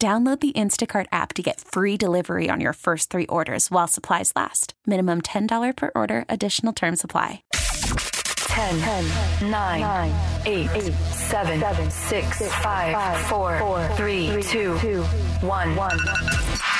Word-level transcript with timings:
Download 0.00 0.38
the 0.38 0.52
Instacart 0.52 1.06
app 1.10 1.32
to 1.32 1.42
get 1.42 1.60
free 1.60 1.96
delivery 1.96 2.48
on 2.48 2.60
your 2.60 2.72
first 2.72 3.10
three 3.10 3.26
orders 3.26 3.68
while 3.68 3.88
supplies 3.88 4.32
last. 4.36 4.74
Minimum 4.86 5.22
$10 5.22 5.76
per 5.76 5.90
order, 5.96 6.24
additional 6.28 6.72
term 6.72 6.94
supply. 6.94 7.42
10, 7.52 8.78
10 8.78 9.50
9, 9.50 9.80
9 9.80 10.46
8, 10.46 10.70
8 10.70 10.92
7, 10.92 11.60
7 11.60 11.90
6, 11.90 12.38
6 12.38 12.54
5, 12.54 13.26
4, 13.26 13.58
4 13.58 13.88
3, 13.88 14.42
2, 14.42 14.78
2 14.78 15.02
1 15.02 15.76
1 15.76 15.98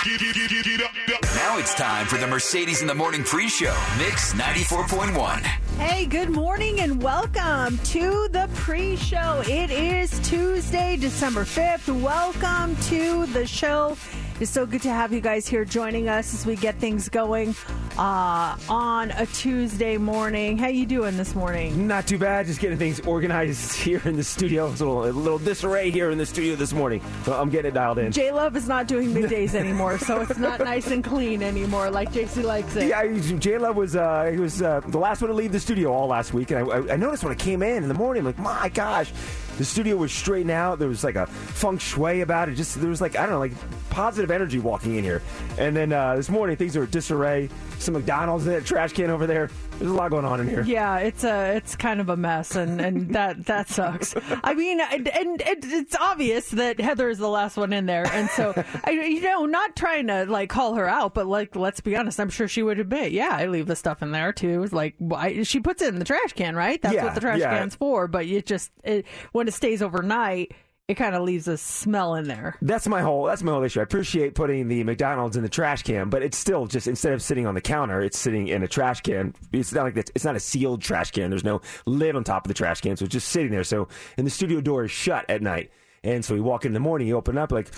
Now 0.09 1.59
it's 1.59 1.75
time 1.75 2.06
for 2.06 2.17
the 2.17 2.27
Mercedes 2.27 2.81
in 2.81 2.87
the 2.87 2.95
Morning 2.95 3.23
pre 3.23 3.47
show, 3.47 3.77
Mix 3.98 4.33
94.1. 4.33 5.41
Hey, 5.77 6.06
good 6.06 6.31
morning 6.31 6.81
and 6.81 7.03
welcome 7.03 7.77
to 7.78 8.27
the 8.28 8.48
pre 8.55 8.97
show. 8.97 9.42
It 9.47 9.70
is 9.70 10.19
Tuesday, 10.20 10.97
December 10.97 11.45
5th. 11.45 12.00
Welcome 12.00 12.75
to 12.84 13.27
the 13.27 13.47
show. 13.47 13.98
It's 14.41 14.53
so 14.53 14.67
good 14.67 14.83
to 14.83 14.91
have 14.91 15.12
you 15.12 15.20
guys 15.20 15.48
here 15.48 15.64
joining 15.64 16.08
us 16.08 16.33
as 16.33 16.47
we 16.47 16.55
get 16.55 16.77
things 16.77 17.08
going 17.08 17.56
uh, 17.98 18.56
on 18.69 19.11
a 19.11 19.27
Tuesday 19.27 19.97
morning. 19.97 20.56
How 20.56 20.69
you 20.69 20.86
doing 20.86 21.17
this 21.17 21.34
morning? 21.34 21.89
Not 21.89 22.06
too 22.06 22.19
bad. 22.19 22.47
Just 22.47 22.61
getting 22.61 22.78
things 22.78 23.00
organized 23.00 23.72
here 23.83 24.00
in 24.05 24.14
the 24.14 24.22
studio. 24.22 24.70
It's 24.70 24.81
a 24.81 24.86
little, 24.86 25.06
a 25.06 25.11
little 25.11 25.41
disarray 25.41 25.91
here 25.91 26.12
in 26.12 26.19
the 26.19 26.27
studio 26.27 26.55
this 26.55 26.72
morning. 26.72 27.03
But 27.25 27.41
I'm 27.41 27.50
getting 27.50 27.72
it 27.72 27.75
dialed 27.75 27.98
in. 27.98 28.12
J 28.12 28.31
Love 28.31 28.55
is 28.55 28.69
not 28.69 28.86
doing 28.86 29.12
middays 29.12 29.55
anymore, 29.56 29.98
so 29.98 30.20
it's 30.20 30.39
not 30.39 30.61
nice 30.61 30.86
and 30.86 31.03
clean 31.03 31.42
anymore 31.42 31.91
like 31.91 32.12
JC 32.12 32.44
likes 32.44 32.77
it. 32.77 32.86
Yeah, 32.86 33.19
J 33.41 33.59
Love 33.59 33.75
was 33.75 33.97
uh, 33.97 34.31
he 34.33 34.39
was 34.39 34.62
uh, 34.62 34.83
the 34.86 34.98
last 34.98 35.20
one 35.20 35.31
to 35.31 35.34
leave 35.34 35.50
the 35.50 35.59
studio 35.59 35.92
all 35.92 36.06
last 36.06 36.33
week, 36.33 36.53
and 36.53 36.70
I, 36.70 36.94
I 36.94 36.97
noticed 36.97 37.25
when 37.25 37.33
I 37.33 37.36
came 37.36 37.64
in 37.64 37.83
in 37.83 37.89
the 37.89 37.94
morning, 37.94 38.20
I'm 38.20 38.27
like, 38.27 38.39
my 38.39 38.69
gosh, 38.69 39.12
the 39.59 39.64
studio 39.64 39.97
was 39.97 40.12
straightened 40.12 40.53
out. 40.53 40.78
There 40.78 40.89
was 40.89 41.03
like 41.03 41.17
a 41.17 41.27
feng 41.27 41.78
shui 41.78 42.20
about 42.20 42.48
it. 42.48 42.55
Just 42.55 42.81
there 42.81 42.89
was 42.89 43.01
like 43.01 43.17
I 43.17 43.23
don't 43.23 43.33
know, 43.33 43.39
like 43.41 43.53
positive 43.91 44.31
energy 44.31 44.61
walking 44.61 44.95
in 44.95 45.05
here. 45.05 45.20
And 45.59 45.77
then 45.77 45.92
uh, 45.92 46.15
this 46.17 46.31
morning 46.31 46.56
things 46.56 46.77
are 46.77 46.87
disarray. 46.87 47.50
Some 47.78 47.95
McDonald's 47.95 48.47
in 48.47 48.53
that 48.53 48.65
trash 48.65 48.92
can 48.92 49.11
over 49.11 49.27
there. 49.27 49.50
There's 49.79 49.91
a 49.91 49.95
lot 49.95 50.11
going 50.11 50.25
on 50.25 50.41
in 50.41 50.48
here. 50.48 50.62
Yeah, 50.62 50.98
it's 50.98 51.23
a 51.23 51.55
it's 51.57 51.77
kind 51.77 52.00
of 52.00 52.09
a 52.09 52.16
mess, 52.16 52.56
and, 52.56 52.81
and 52.81 53.09
that 53.15 53.47
that 53.47 53.69
sucks. 53.69 54.15
I 54.43 54.55
mean, 54.55 54.81
and, 54.81 55.06
and 55.09 55.41
it, 55.41 55.59
it's 55.62 55.94
obvious 55.97 56.50
that 56.50 56.81
Heather 56.81 57.09
is 57.09 57.19
the 57.19 57.28
last 57.28 57.56
one 57.56 57.72
in 57.72 57.87
there, 57.87 58.05
and 58.06 58.28
so 58.31 58.53
I, 58.84 58.91
you 58.91 59.21
know, 59.22 59.47
not 59.47 59.77
trying 59.77 60.09
to 60.09 60.25
like 60.27 60.50
call 60.50 60.75
her 60.75 60.88
out, 60.88 61.15
but 61.15 61.27
like 61.27 61.55
let's 61.55 61.81
be 61.81 61.94
honest, 61.97 62.19
I'm 62.19 62.31
sure 62.31 62.49
she 62.49 62.62
would 62.62 62.81
admit, 62.81 63.12
yeah, 63.12 63.31
I 63.31 63.47
leave 63.47 63.67
the 63.67 63.77
stuff 63.77 64.03
in 64.03 64.11
there 64.11 64.33
too. 64.33 64.65
Like 64.72 64.94
why, 64.99 65.43
she 65.44 65.61
puts 65.61 65.81
it 65.81 65.88
in 65.94 65.99
the 66.00 66.05
trash 66.05 66.33
can, 66.33 66.56
right? 66.56 66.83
That's 66.83 66.94
Yeah, 66.97 67.05
what 67.05 67.15
the 67.15 67.21
trash 67.21 67.38
yeah. 67.38 67.50
can's 67.56 67.77
for. 67.77 68.09
But 68.09 68.27
it 68.27 68.47
just 68.47 68.72
it, 68.83 69.06
when 69.33 69.47
it 69.47 69.55
stays 69.55 69.81
overnight, 69.81 70.53
it 70.88 70.94
kind 70.94 71.15
of 71.15 71.22
leaves 71.22 71.47
a 71.49 71.59
smell 71.59 72.15
in 72.15 72.26
there. 72.26 72.56
That's 72.62 72.88
my 72.88 73.03
whole. 73.03 73.25
That's 73.25 73.43
my 73.43 73.53
whole 73.53 73.62
issue. 73.62 73.81
I 73.81 73.82
appreciate 73.82 74.34
putting 74.34 74.69
the 74.69 74.82
McDonald's 74.84 75.37
in 75.37 75.43
the 75.43 75.49
trash 75.49 75.82
can, 75.82 76.09
but 76.09 76.22
it's 76.22 76.38
still 76.38 76.66
just 76.66 76.88
instead 76.88 77.12
of 77.12 77.21
sitting 77.21 77.47
on 77.47 77.54
the 77.54 77.60
counter, 77.60 78.00
it's 78.00 78.19
sitting 78.19 78.49
in 78.49 78.62
a 78.62 78.69
trash 78.69 79.03
can. 79.03 79.34
It's 79.53 79.72
not 79.72 79.84
like 79.84 79.94
that's, 79.94 80.10
it's 80.15 80.25
not 80.25 80.34
a 80.34 80.41
sealed 80.41 80.81
trash 80.81 81.10
can. 81.10 81.28
There's 81.28 81.44
no 81.44 81.60
lid 81.84 82.16
on 82.16 82.25
top 82.25 82.47
of 82.47 82.49
the 82.49 82.54
trash 82.54 82.81
can, 82.81 82.97
so 82.97 83.04
it's 83.04 83.12
just 83.12 83.28
sitting 83.28 83.50
there. 83.50 83.65
So, 83.65 83.88
and 84.16 84.26
the 84.26 84.31
studio 84.31 84.62
door 84.62 84.84
is 84.84 84.91
shut 84.91 85.28
at 85.28 85.43
night, 85.43 85.71
and 86.03 86.25
so 86.25 86.34
we 86.34 86.41
walk 86.41 86.65
in 86.65 86.72
the 86.72 86.81
morning, 86.81 87.06
you 87.06 87.16
open 87.16 87.37
it 87.37 87.41
up 87.41 87.53
like 87.53 87.69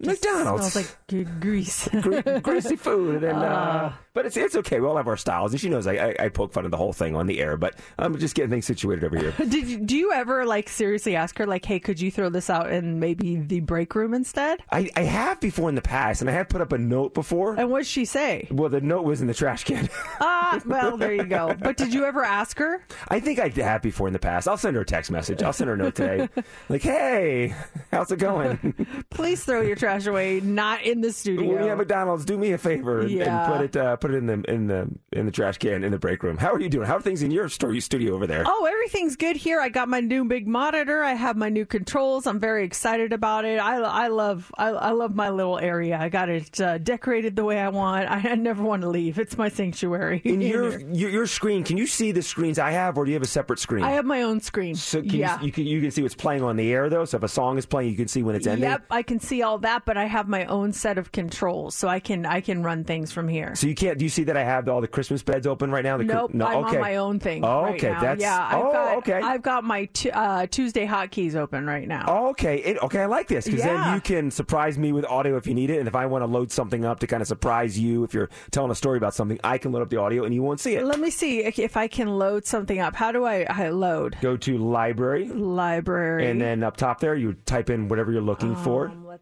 McDonald's. 0.00 0.72
smells 0.72 0.76
like 1.08 1.40
grease. 1.40 1.88
Gre- 2.00 2.38
greasy 2.40 2.76
food, 2.76 3.22
and 3.24 3.38
uh, 3.38 3.46
Ah. 3.56 3.98
but 4.14 4.26
it's 4.26 4.36
it's 4.36 4.56
okay. 4.56 4.80
We 4.80 4.86
all 4.86 4.96
have 4.96 5.08
our 5.08 5.16
styles, 5.16 5.52
and 5.52 5.60
she 5.60 5.68
knows 5.68 5.86
I, 5.86 5.92
I, 5.94 6.16
I 6.20 6.28
poke 6.28 6.52
fun 6.52 6.64
of 6.64 6.70
the 6.70 6.76
whole 6.76 6.92
thing 6.92 7.14
on 7.16 7.26
the 7.26 7.40
air, 7.40 7.56
but 7.56 7.74
I'm 7.98 8.18
just 8.18 8.34
getting 8.34 8.50
things 8.50 8.66
situated 8.66 9.04
over 9.04 9.16
here. 9.16 9.32
Did 9.38 9.54
you, 9.68 9.78
do 9.78 9.96
you 9.96 10.12
ever 10.12 10.44
like 10.46 10.68
seriously 10.68 11.16
ask 11.16 11.38
her 11.38 11.46
like, 11.46 11.64
hey, 11.64 11.78
could 11.80 12.00
you 12.00 12.10
throw 12.10 12.28
this 12.28 12.50
out 12.50 12.70
in 12.72 12.98
maybe 13.00 13.36
the 13.36 13.60
break 13.60 13.94
room 13.94 14.14
instead? 14.14 14.60
I, 14.70 14.90
I 14.96 15.02
have 15.02 15.40
before 15.40 15.68
in 15.68 15.74
the 15.74 15.82
past, 15.82 16.20
and 16.20 16.28
I 16.30 16.32
have 16.34 16.48
put 16.48 16.60
up 16.60 16.72
a 16.72 16.78
note 16.78 17.14
before. 17.14 17.54
And 17.54 17.70
what'd 17.70 17.86
she 17.86 18.04
say? 18.04 18.48
Well, 18.50 18.68
the 18.68 18.80
note 18.80 19.02
was 19.04 19.20
in 19.20 19.26
the 19.26 19.34
trash 19.34 19.64
can. 19.64 19.88
Ah, 20.18 20.60
well, 20.64 20.96
there 20.96 21.12
you 21.12 21.24
go. 21.24 21.54
But 21.58 21.76
did 21.76 21.92
you 21.92 22.04
ever 22.04 22.22
ask 22.24 22.58
her? 22.58 22.82
I 23.08 23.20
think 23.20 23.38
I 23.38 23.48
have 23.48 23.82
before 23.82 24.06
in 24.06 24.12
the 24.12 24.18
past. 24.18 24.48
I'll 24.48 24.56
send 24.56 24.76
her 24.76 24.82
a 24.82 24.86
text 24.86 25.10
message. 25.10 25.42
I'll 25.42 25.52
send 25.52 25.68
her 25.68 25.74
a 25.74 25.76
note 25.76 25.94
today. 25.94 26.28
like, 26.68 26.82
hey, 26.82 27.54
how's 27.92 28.10
it 28.12 28.18
going? 28.18 28.74
Please 29.10 29.44
throw 29.44 29.60
your 29.60 29.75
trash 29.76 30.06
away, 30.06 30.40
not 30.40 30.82
in 30.82 31.00
the 31.00 31.12
studio. 31.12 31.48
when 31.48 31.62
we 31.62 31.68
have 31.68 31.78
McDonald's, 31.78 32.24
do 32.24 32.36
me 32.36 32.52
a 32.52 32.58
favor 32.58 33.00
and, 33.00 33.10
Yeah. 33.10 33.44
and 33.44 33.52
put 33.52 33.64
it 33.64 33.76
uh, 33.76 33.96
put 33.96 34.10
it 34.12 34.16
in 34.16 34.26
the 34.26 34.42
in 34.50 34.66
the 34.66 34.88
in 35.12 35.26
the 35.26 35.32
trash 35.32 35.58
can 35.58 35.84
in 35.84 35.92
the 35.92 35.98
break 35.98 36.22
room. 36.22 36.36
How 36.36 36.52
are 36.52 36.60
you 36.60 36.68
doing? 36.68 36.86
How 36.86 36.96
are 36.96 37.00
things 37.00 37.22
in 37.22 37.30
your 37.30 37.48
story 37.48 37.80
studio 37.80 38.14
over 38.14 38.26
there? 38.26 38.44
Oh, 38.46 38.64
everything's 38.64 39.16
good 39.16 39.36
here. 39.36 39.60
I 39.60 39.68
got 39.68 39.88
my 39.88 40.00
new 40.00 40.24
big 40.24 40.46
monitor. 40.46 41.02
I 41.02 41.14
have 41.14 41.36
my 41.36 41.48
new 41.48 41.66
controls. 41.66 42.26
I'm 42.26 42.40
very 42.40 42.64
excited 42.64 43.12
about 43.12 43.44
it. 43.44 43.58
I, 43.58 43.76
I 43.78 44.08
love 44.08 44.50
I, 44.56 44.68
I 44.68 44.90
love 44.92 45.14
my 45.14 45.30
little 45.30 45.58
area. 45.58 45.98
I 45.98 46.08
got 46.08 46.28
it 46.28 46.60
uh, 46.60 46.78
decorated 46.78 47.36
the 47.36 47.44
way 47.44 47.58
I 47.58 47.68
want. 47.68 48.10
I, 48.10 48.30
I 48.30 48.34
never 48.34 48.62
want 48.62 48.82
to 48.82 48.88
leave. 48.88 49.18
It's 49.18 49.36
my 49.36 49.48
sanctuary. 49.48 50.22
in 50.24 50.40
your, 50.40 50.78
your 50.80 51.10
your 51.10 51.26
screen, 51.26 51.64
can 51.64 51.76
you 51.76 51.86
see 51.86 52.12
the 52.12 52.22
screens 52.22 52.58
I 52.58 52.70
have, 52.70 52.98
or 52.98 53.04
do 53.04 53.10
you 53.10 53.14
have 53.16 53.22
a 53.22 53.26
separate 53.26 53.58
screen? 53.58 53.84
I 53.84 53.90
have 53.92 54.04
my 54.04 54.22
own 54.22 54.40
screen. 54.40 54.74
So 54.74 55.00
can 55.00 55.10
yeah. 55.10 55.40
you, 55.40 55.46
you 55.46 55.52
can 55.52 55.66
you 55.66 55.80
can 55.80 55.90
see 55.90 56.02
what's 56.02 56.14
playing 56.14 56.42
on 56.42 56.56
the 56.56 56.72
air 56.72 56.88
though. 56.88 57.04
So 57.04 57.16
if 57.16 57.22
a 57.22 57.28
song 57.28 57.58
is 57.58 57.66
playing, 57.66 57.90
you 57.90 57.96
can 57.96 58.08
see 58.08 58.22
when 58.22 58.34
it's 58.34 58.46
ending. 58.46 58.68
Yep, 58.68 58.84
I 58.90 59.02
can 59.02 59.20
see 59.20 59.42
all 59.42 59.58
that, 59.58 59.65
but 59.84 59.96
I 59.96 60.04
have 60.06 60.28
my 60.28 60.44
own 60.46 60.72
set 60.72 60.96
of 60.98 61.12
controls, 61.12 61.74
so 61.74 61.88
I 61.88 62.00
can 62.00 62.24
I 62.26 62.40
can 62.40 62.62
run 62.62 62.84
things 62.84 63.12
from 63.12 63.28
here. 63.28 63.54
So 63.54 63.66
you 63.66 63.74
can't. 63.74 63.98
Do 63.98 64.04
you 64.04 64.08
see 64.08 64.24
that 64.24 64.36
I 64.36 64.44
have 64.44 64.68
all 64.68 64.80
the 64.80 64.88
Christmas 64.88 65.22
beds 65.22 65.46
open 65.46 65.70
right 65.70 65.84
now? 65.84 65.96
The, 65.96 66.04
Nope, 66.04 66.34
no, 66.34 66.46
I'm 66.46 66.64
okay. 66.64 66.76
on 66.76 66.80
my 66.82 66.96
own 66.96 67.18
thing. 67.20 67.44
Oh, 67.44 67.66
okay, 67.74 67.88
that's 68.00 68.20
yeah. 68.20 68.46
I've 68.50 68.54
oh, 68.64 68.72
got, 68.72 68.96
okay. 68.98 69.20
I've 69.20 69.42
got 69.42 69.64
my 69.64 69.86
t- 69.86 70.10
uh, 70.10 70.46
Tuesday 70.46 70.86
hotkeys 70.86 71.34
open 71.34 71.66
right 71.66 71.86
now. 71.88 72.04
Oh, 72.08 72.28
okay. 72.30 72.56
It, 72.58 72.78
okay, 72.82 73.00
I 73.00 73.06
like 73.06 73.28
this 73.28 73.44
because 73.46 73.60
Yeah. 73.60 73.82
then 73.84 73.94
you 73.94 74.00
can 74.00 74.30
surprise 74.30 74.78
me 74.78 74.92
with 74.92 75.04
audio 75.04 75.36
if 75.36 75.46
you 75.46 75.54
need 75.54 75.70
it, 75.70 75.78
and 75.78 75.88
if 75.88 75.94
I 75.96 76.06
want 76.06 76.22
to 76.22 76.26
load 76.26 76.50
something 76.52 76.84
up 76.84 77.00
to 77.00 77.06
kind 77.06 77.20
of 77.20 77.26
surprise 77.28 77.78
you, 77.78 78.04
if 78.04 78.14
you're 78.14 78.30
telling 78.52 78.70
a 78.70 78.74
story 78.74 78.96
about 78.98 79.14
something, 79.14 79.38
I 79.42 79.58
can 79.58 79.72
load 79.72 79.82
up 79.82 79.90
the 79.90 79.98
audio 80.00 80.24
and 80.24 80.32
you 80.34 80.42
won't 80.42 80.60
see 80.60 80.74
it. 80.76 80.84
Let 80.84 81.00
me 81.00 81.10
see 81.10 81.40
if- 81.44 81.58
if 81.58 81.76
I 81.76 81.88
can 81.88 82.08
load 82.18 82.46
something 82.46 82.78
up. 82.78 82.94
How 82.94 83.10
do 83.12 83.24
I, 83.24 83.46
I 83.48 83.68
load? 83.70 84.16
Go 84.20 84.36
to 84.36 84.58
library, 84.58 85.28
Library. 85.28 86.28
and 86.30 86.40
then 86.40 86.62
up 86.62 86.76
top 86.76 87.00
there, 87.00 87.14
you 87.14 87.34
type 87.46 87.70
in 87.70 87.88
whatever 87.88 88.12
you're 88.12 88.20
looking 88.22 88.54
for, 88.56 88.86
Um, 88.88 88.92
let's 88.92 88.94
see. 88.94 89.06
What 89.06 89.20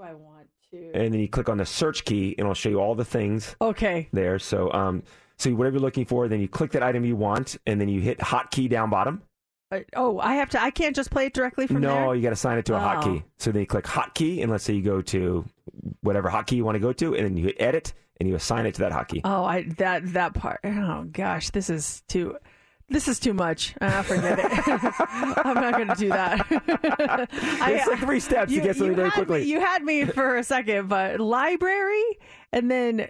do 0.00 0.08
I 0.08 0.14
want 0.14 0.48
to? 0.70 0.90
and 0.94 1.12
then 1.12 1.20
you 1.20 1.28
click 1.28 1.48
on 1.48 1.58
the 1.58 1.66
search 1.66 2.04
key, 2.04 2.30
and 2.38 2.40
it'll 2.40 2.54
show 2.54 2.68
you 2.68 2.80
all 2.80 2.94
the 2.94 3.04
things 3.04 3.56
Okay. 3.60 4.08
there. 4.12 4.38
So, 4.38 4.72
um, 4.72 5.02
so 5.36 5.50
whatever 5.54 5.74
you're 5.76 5.82
looking 5.82 6.04
for, 6.04 6.28
then 6.28 6.40
you 6.40 6.48
click 6.48 6.70
that 6.72 6.82
item 6.82 7.04
you 7.04 7.16
want, 7.16 7.56
and 7.66 7.80
then 7.80 7.88
you 7.88 8.00
hit 8.00 8.18
hotkey 8.18 8.68
down 8.68 8.88
bottom. 8.90 9.22
Uh, 9.72 9.80
oh, 9.96 10.18
I 10.18 10.34
have 10.34 10.50
to. 10.50 10.62
I 10.62 10.70
can't 10.70 10.94
just 10.96 11.10
play 11.10 11.26
it 11.26 11.32
directly 11.34 11.66
from 11.66 11.80
no, 11.80 11.88
there. 11.94 12.14
you 12.16 12.22
got 12.22 12.30
to 12.30 12.36
sign 12.36 12.58
it 12.58 12.64
to 12.66 12.74
a 12.74 12.78
Oh. 12.78 12.80
hotkey. 12.80 13.22
So 13.38 13.52
then 13.52 13.60
you 13.60 13.66
click 13.66 13.84
hotkey, 13.84 14.42
and 14.42 14.50
let's 14.50 14.64
say 14.64 14.74
you 14.74 14.82
go 14.82 15.00
to 15.02 15.44
whatever 16.02 16.28
hotkey 16.30 16.52
you 16.56 16.64
want 16.64 16.76
to 16.76 16.80
go 16.80 16.92
to, 16.92 17.14
and 17.14 17.24
then 17.24 17.36
you 17.36 17.44
hit 17.46 17.56
edit, 17.60 17.92
and 18.18 18.28
you 18.28 18.34
assign 18.34 18.66
it 18.66 18.74
to 18.74 18.80
that 18.80 18.92
hotkey. 18.92 19.20
Oh, 19.24 19.44
I 19.44 19.62
that 19.78 20.12
that 20.12 20.34
part. 20.34 20.60
Oh 20.64 21.04
gosh, 21.10 21.50
this 21.50 21.68
is 21.70 22.02
too. 22.08 22.36
This 22.90 23.06
is 23.08 23.20
too 23.20 23.32
much. 23.32 23.74
Uh, 23.80 24.02
forget 24.02 24.38
it. 24.40 24.46
I'm 25.46 25.54
not 25.54 25.74
going 25.74 25.88
to 25.88 25.94
do 25.94 26.08
that. 26.08 26.46
I- 27.30 27.72
It's 27.72 27.86
like 27.86 28.00
three 28.00 28.20
steps 28.20 28.52
to 28.52 28.60
get 28.60 28.76
something 28.76 28.96
very 28.96 29.10
quickly. 29.12 29.40
Me, 29.40 29.46
you 29.46 29.60
had 29.60 29.82
me 29.84 30.04
for 30.06 30.36
a 30.36 30.42
second, 30.44 30.88
but 30.88 31.20
library, 31.20 32.02
and 32.52 32.70
then 32.70 33.08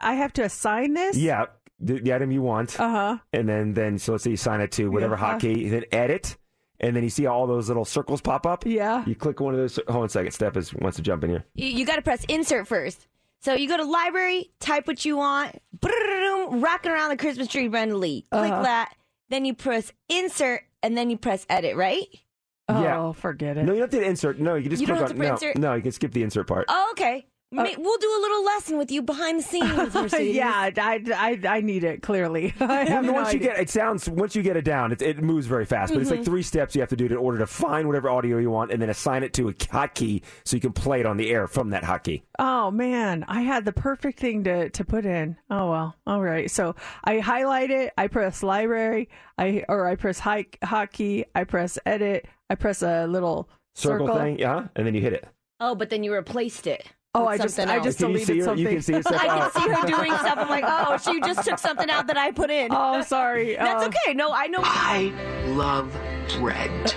I 0.00 0.14
have 0.14 0.32
to 0.34 0.42
assign 0.42 0.94
this. 0.94 1.16
Yeah, 1.16 1.46
the, 1.80 2.00
the 2.00 2.14
item 2.14 2.30
you 2.30 2.40
want, 2.42 2.80
Uh 2.80 2.88
huh. 2.90 3.18
and 3.32 3.48
then 3.48 3.74
then 3.74 3.98
so 3.98 4.12
let's 4.12 4.24
say 4.24 4.30
you 4.30 4.36
sign 4.36 4.60
it 4.60 4.72
to 4.72 4.88
whatever 4.90 5.16
Yeah. 5.20 5.38
hotkey, 5.38 5.70
then 5.70 5.84
edit, 5.92 6.36
and 6.80 6.96
then 6.96 7.02
you 7.04 7.10
see 7.10 7.26
all 7.26 7.46
those 7.46 7.68
little 7.68 7.84
circles 7.84 8.20
pop 8.22 8.46
up. 8.46 8.64
Yeah. 8.66 9.04
You 9.06 9.14
click 9.14 9.38
one 9.40 9.52
of 9.54 9.60
those. 9.60 9.78
Hold 9.88 9.98
on 10.00 10.04
a 10.06 10.08
second. 10.08 10.32
Steph 10.32 10.56
is 10.56 10.72
wants 10.72 10.96
to 10.96 11.02
jump 11.02 11.24
in 11.24 11.30
here. 11.30 11.44
You, 11.54 11.66
you 11.68 11.84
got 11.86 11.96
to 11.96 12.02
press 12.02 12.24
insert 12.28 12.66
first. 12.66 13.06
So 13.44 13.52
you 13.52 13.68
go 13.68 13.76
to 13.76 13.84
library, 13.84 14.50
type 14.58 14.86
what 14.86 15.04
you 15.04 15.18
want, 15.18 15.54
rocking 15.82 16.90
around 16.90 17.10
the 17.10 17.16
Christmas 17.18 17.46
tree, 17.48 17.68
Brenda 17.68 17.94
Lee. 17.96 18.24
Click 18.32 18.50
Uh-huh. 18.52 18.62
that. 18.62 18.94
Then 19.28 19.44
you 19.44 19.52
press 19.52 19.92
insert, 20.08 20.62
and 20.82 20.96
then 20.96 21.10
you 21.10 21.18
press 21.18 21.44
edit, 21.50 21.76
right? 21.76 22.06
Oh, 22.70 22.82
Yeah. 22.82 23.12
forget 23.12 23.58
it. 23.58 23.64
No, 23.64 23.72
you 23.74 23.80
don't 23.80 23.92
have 23.92 24.00
to 24.00 24.06
insert. 24.06 24.38
No, 24.38 24.54
you 24.54 24.62
can 24.62 24.70
just 24.70 24.80
You 24.80 24.86
don't 24.86 24.96
have 24.96 25.10
on. 25.10 25.16
to 25.16 25.22
no, 25.22 25.32
insert? 25.32 25.58
no, 25.58 25.74
you 25.74 25.82
can 25.82 25.92
skip 25.92 26.12
the 26.12 26.22
insert 26.22 26.46
part. 26.46 26.64
Oh, 26.68 26.88
okay. 26.92 27.26
Ma- 27.54 27.68
we'll 27.78 27.98
do 27.98 28.08
a 28.18 28.20
little 28.20 28.44
lesson 28.44 28.76
with 28.78 28.90
you 28.90 29.02
behind 29.02 29.38
the 29.38 29.42
scenes, 29.42 29.94
Mercedes. 29.94 30.34
yeah, 30.36 30.70
I, 30.76 31.02
I, 31.14 31.40
I 31.56 31.60
need 31.60 31.84
it 31.84 32.02
clearly. 32.02 32.54
I 32.60 32.64
Well, 32.66 32.86
have 32.86 33.04
no 33.04 33.12
once 33.12 33.32
you 33.32 33.38
idea. 33.40 33.50
get 33.54 33.60
it 33.60 33.70
sounds 33.70 34.08
once 34.08 34.34
you 34.36 34.42
get 34.42 34.56
it 34.56 34.64
down, 34.64 34.92
it, 34.92 35.00
it 35.02 35.22
moves 35.22 35.46
very 35.46 35.64
fast. 35.64 35.92
But 35.92 36.00
it's 36.02 36.10
Mm-hmm. 36.10 36.18
like 36.18 36.24
three 36.26 36.42
steps 36.42 36.74
you 36.74 36.80
have 36.82 36.90
to 36.90 36.96
do 36.96 37.06
in 37.06 37.16
order 37.16 37.38
to 37.38 37.46
find 37.46 37.86
whatever 37.86 38.10
audio 38.10 38.38
you 38.38 38.50
want, 38.50 38.70
and 38.72 38.80
then 38.82 38.90
assign 38.90 39.22
it 39.22 39.32
to 39.34 39.48
a 39.48 39.52
hotkey 39.54 40.22
so 40.44 40.56
you 40.56 40.60
can 40.60 40.72
play 40.72 41.00
it 41.00 41.06
on 41.06 41.16
the 41.16 41.30
air 41.30 41.46
from 41.46 41.70
that 41.70 41.82
hotkey. 41.84 42.22
Oh 42.38 42.70
man, 42.70 43.24
I 43.28 43.42
had 43.42 43.64
the 43.64 43.72
perfect 43.72 44.18
thing 44.20 44.44
to, 44.44 44.70
to 44.70 44.84
put 44.84 45.06
in. 45.06 45.36
Oh 45.50 45.70
well, 45.70 45.96
all 46.06 46.20
right. 46.22 46.50
So 46.50 46.74
I 47.04 47.18
highlight 47.20 47.70
it. 47.70 47.92
I 47.96 48.08
press 48.08 48.42
library. 48.42 49.08
I 49.38 49.64
or 49.68 49.86
I 49.86 49.96
press 49.96 50.18
high, 50.18 50.44
hotkey. 50.62 51.24
I 51.34 51.44
press 51.44 51.78
edit. 51.86 52.26
I 52.50 52.54
press 52.56 52.82
a 52.82 53.06
little 53.06 53.48
Circle, 53.74 54.06
circle. 54.06 54.20
thing, 54.20 54.38
yeah, 54.38 54.68
and 54.76 54.86
then 54.86 54.94
you 54.94 55.00
hit 55.00 55.12
it. 55.14 55.26
Oh, 55.60 55.74
but 55.74 55.90
then 55.90 56.04
you 56.04 56.12
replaced 56.14 56.66
it. 56.66 56.86
Oh, 57.16 57.26
I 57.28 57.38
just 57.38 57.54
something 57.54 57.72
I 57.72 57.80
just 57.82 57.98
Can 57.98 58.10
you 58.10 58.14
deleted 58.18 58.26
see 58.26 58.38
her? 58.40 58.44
something. 58.44 58.64
You 58.64 58.68
can 58.70 58.82
see 58.82 58.92
it. 58.94 59.06
I 59.06 59.26
can 59.28 59.50
see 59.52 59.68
her 59.70 59.86
doing 59.86 60.12
stuff. 60.18 60.36
I'm 60.36 60.48
like, 60.48 60.64
oh, 60.66 60.96
she 60.98 61.20
just 61.20 61.44
took 61.46 61.60
something 61.60 61.88
out 61.88 62.08
that 62.08 62.16
I 62.16 62.32
put 62.32 62.50
in. 62.50 62.68
Oh, 62.72 63.02
sorry. 63.02 63.54
That's 63.58 63.84
Oh. 63.84 63.86
okay. 63.88 64.14
No, 64.14 64.32
I 64.32 64.48
know. 64.48 64.58
I 64.62 65.12
love 65.46 65.92
bread. 66.40 66.92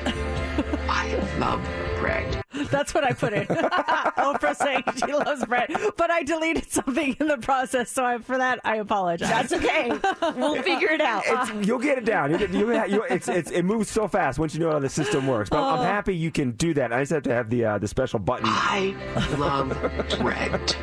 I 0.89 1.13
love 1.37 1.61
bread. 1.99 2.36
That's 2.71 2.93
what 2.93 3.03
I 3.03 3.13
put 3.13 3.33
in. 3.33 3.45
Oprah 3.47 4.55
saying 4.55 4.83
she 4.97 5.13
loves 5.13 5.45
bread, 5.45 5.71
but 5.97 6.11
I 6.11 6.23
deleted 6.23 6.71
something 6.71 7.15
in 7.19 7.27
the 7.27 7.37
process. 7.37 7.89
So 7.91 8.03
I, 8.05 8.17
for 8.19 8.37
that, 8.37 8.59
I 8.63 8.77
apologize. 8.77 9.29
That's 9.29 9.53
okay. 9.53 9.91
We'll 10.35 10.61
figure 10.63 10.89
it 10.89 11.01
out. 11.01 11.23
It's, 11.25 11.67
you'll 11.67 11.79
get 11.79 11.97
it 11.97 12.05
down. 12.05 12.31
You, 12.31 12.47
you, 12.47 12.85
you, 12.85 13.03
it's, 13.03 13.27
it's, 13.27 13.51
it 13.51 13.63
moves 13.63 13.89
so 13.89 14.07
fast 14.07 14.39
once 14.39 14.53
you 14.53 14.59
know 14.59 14.71
how 14.71 14.79
the 14.79 14.89
system 14.89 15.27
works. 15.27 15.49
But 15.49 15.57
Oh. 15.57 15.77
I'm 15.77 15.83
happy 15.83 16.15
you 16.15 16.31
can 16.31 16.51
do 16.51 16.73
that. 16.75 16.93
I 16.93 17.01
just 17.01 17.11
have 17.11 17.23
to 17.23 17.33
have 17.33 17.49
the 17.49 17.65
uh, 17.65 17.77
the 17.79 17.87
special 17.87 18.19
button. 18.19 18.45
I 18.47 18.95
love 19.37 19.69
bread. 20.19 20.75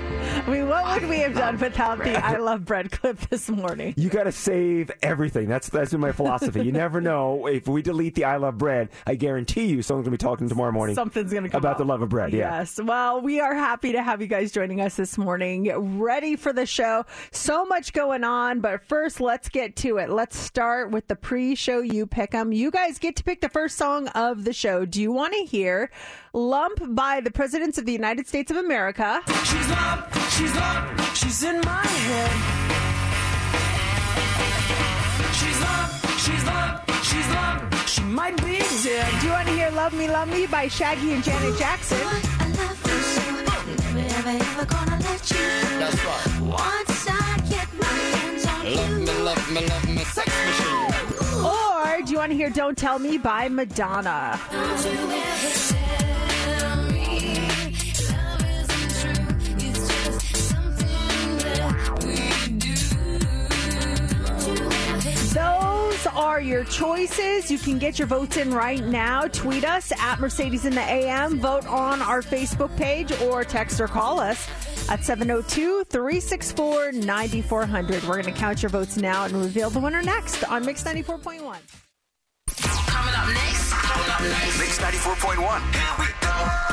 I 0.46 0.50
mean, 0.50 0.68
what 0.68 1.00
would 1.00 1.08
we 1.08 1.18
have 1.20 1.34
done 1.34 1.58
without 1.58 1.98
the 2.04 2.22
"I 2.22 2.36
love 2.36 2.66
bread" 2.66 2.90
clip 2.90 3.18
this 3.30 3.48
morning? 3.48 3.94
You 3.96 4.10
got 4.10 4.24
to 4.24 4.32
save 4.32 4.90
everything. 5.02 5.48
That's 5.48 5.70
that's 5.70 5.92
been 5.92 6.00
my 6.00 6.12
philosophy. 6.12 6.62
You 6.62 6.70
never 6.70 7.00
know 7.00 7.46
if 7.46 7.66
we 7.66 7.80
delete 7.80 8.14
the 8.14 8.24
"I 8.24 8.36
love 8.36 8.58
bread." 8.58 8.90
I 9.06 9.14
guarantee 9.14 9.64
you, 9.66 9.80
someone's 9.80 10.04
gonna 10.04 10.12
be 10.12 10.18
talking 10.18 10.46
tomorrow 10.48 10.70
morning. 10.70 10.96
Something's 10.96 11.30
going 11.32 11.44
to 11.44 11.48
come 11.48 11.60
about 11.60 11.72
up. 11.72 11.78
the 11.78 11.86
love 11.86 12.02
of 12.02 12.10
bread. 12.10 12.32
Yeah. 12.34 12.58
Yes. 12.58 12.78
Well, 12.82 13.22
we 13.22 13.40
are 13.40 13.54
happy 13.54 13.92
to 13.92 14.02
have 14.02 14.20
you 14.20 14.26
guys 14.26 14.52
joining 14.52 14.82
us 14.82 14.96
this 14.96 15.16
morning. 15.16 15.98
Ready 15.98 16.36
for 16.36 16.52
the 16.52 16.66
show. 16.66 17.06
So 17.32 17.64
much 17.64 17.94
going 17.94 18.22
on, 18.22 18.60
but 18.60 18.84
first, 18.86 19.22
let's 19.22 19.48
get 19.48 19.76
to 19.76 19.96
it. 19.96 20.10
Let's 20.10 20.36
start 20.36 20.90
with 20.90 21.08
the 21.08 21.16
pre-show 21.16 21.80
you 21.80 22.06
pick 22.06 22.34
'em. 22.34 22.52
You 22.52 22.70
guys 22.70 22.98
get 22.98 23.16
to 23.16 23.24
pick 23.24 23.40
the 23.40 23.48
first 23.48 23.78
song 23.78 24.08
of 24.08 24.44
the 24.44 24.52
show. 24.52 24.84
Do 24.84 25.00
you 25.00 25.10
want 25.10 25.32
to 25.32 25.44
hear 25.44 25.90
"Lump" 26.34 26.80
by 26.96 27.20
the 27.20 27.30
Presidents 27.30 27.78
of 27.78 27.86
the 27.86 27.92
United 27.92 28.26
States 28.26 28.50
of 28.50 28.56
America? 28.56 29.22
She's 29.44 29.70
up, 29.70 30.12
she's 30.30 30.56
up, 30.56 31.14
she's 31.14 31.44
in 31.44 31.60
my 31.60 31.86
head. 31.86 32.32
She's 35.32 35.62
up, 35.62 35.90
she's 36.18 36.48
up, 36.48 36.90
she's 37.04 37.30
up, 37.36 37.86
she 37.86 38.02
might 38.02 38.36
be 38.44 38.58
dead. 38.82 39.20
Do 39.20 39.26
you 39.26 39.32
want 39.32 39.46
to 39.46 39.54
hear 39.54 39.70
"Love 39.70 39.92
Me, 39.94 40.08
Love 40.08 40.28
Me" 40.28 40.46
by 40.46 40.66
Shaggy 40.66 41.12
and 41.12 41.22
Janet 41.22 41.56
Jackson? 41.56 41.98
That's 45.78 46.04
right. 46.04 46.40
Once 46.40 47.06
I 47.08 47.38
get 47.48 47.68
my 47.78 47.86
hands 47.86 48.46
on 48.46 48.74
Love 48.74 48.98
me, 48.98 49.12
love 49.22 49.52
me, 49.52 49.66
love 49.68 49.88
me, 49.88 50.04
sex 50.04 50.28
machine. 50.46 51.13
Or 51.44 52.00
do 52.02 52.12
you 52.12 52.18
want 52.18 52.30
to 52.30 52.36
hear 52.36 52.50
"Don't 52.50 52.76
Tell 52.76 52.98
Me" 52.98 53.18
by 53.18 53.48
Madonna? 53.48 54.40
Those 65.34 66.06
are 66.14 66.40
your 66.40 66.64
choices. 66.64 67.50
You 67.50 67.58
can 67.58 67.78
get 67.78 67.98
your 67.98 68.06
votes 68.06 68.36
in 68.36 68.52
right 68.52 68.82
now. 68.84 69.26
Tweet 69.28 69.64
us 69.64 69.92
at 69.98 70.20
Mercedes 70.20 70.64
in 70.64 70.74
the 70.74 70.80
AM. 70.80 71.40
Vote 71.40 71.66
on 71.66 72.00
our 72.00 72.22
Facebook 72.22 72.74
page 72.76 73.12
or 73.22 73.44
text 73.44 73.80
or 73.80 73.88
call 73.88 74.20
us 74.20 74.48
at 74.88 75.04
702 75.04 75.84
364 75.84 76.92
9400. 76.92 78.02
We're 78.02 78.22
going 78.22 78.24
to 78.24 78.32
count 78.32 78.62
your 78.62 78.70
votes 78.70 78.96
now 78.96 79.24
and 79.24 79.34
reveal 79.34 79.70
the 79.70 79.80
winner 79.80 80.02
next 80.02 80.44
on 80.44 80.64
Mix 80.64 80.82
94.1. 80.84 81.40
Coming 82.86 83.14
up 83.14 83.28
next, 83.28 83.72
coming 83.72 84.10
up 84.10 84.20
next. 84.20 84.58
Mix 84.58 84.78
94.1. 84.78 85.38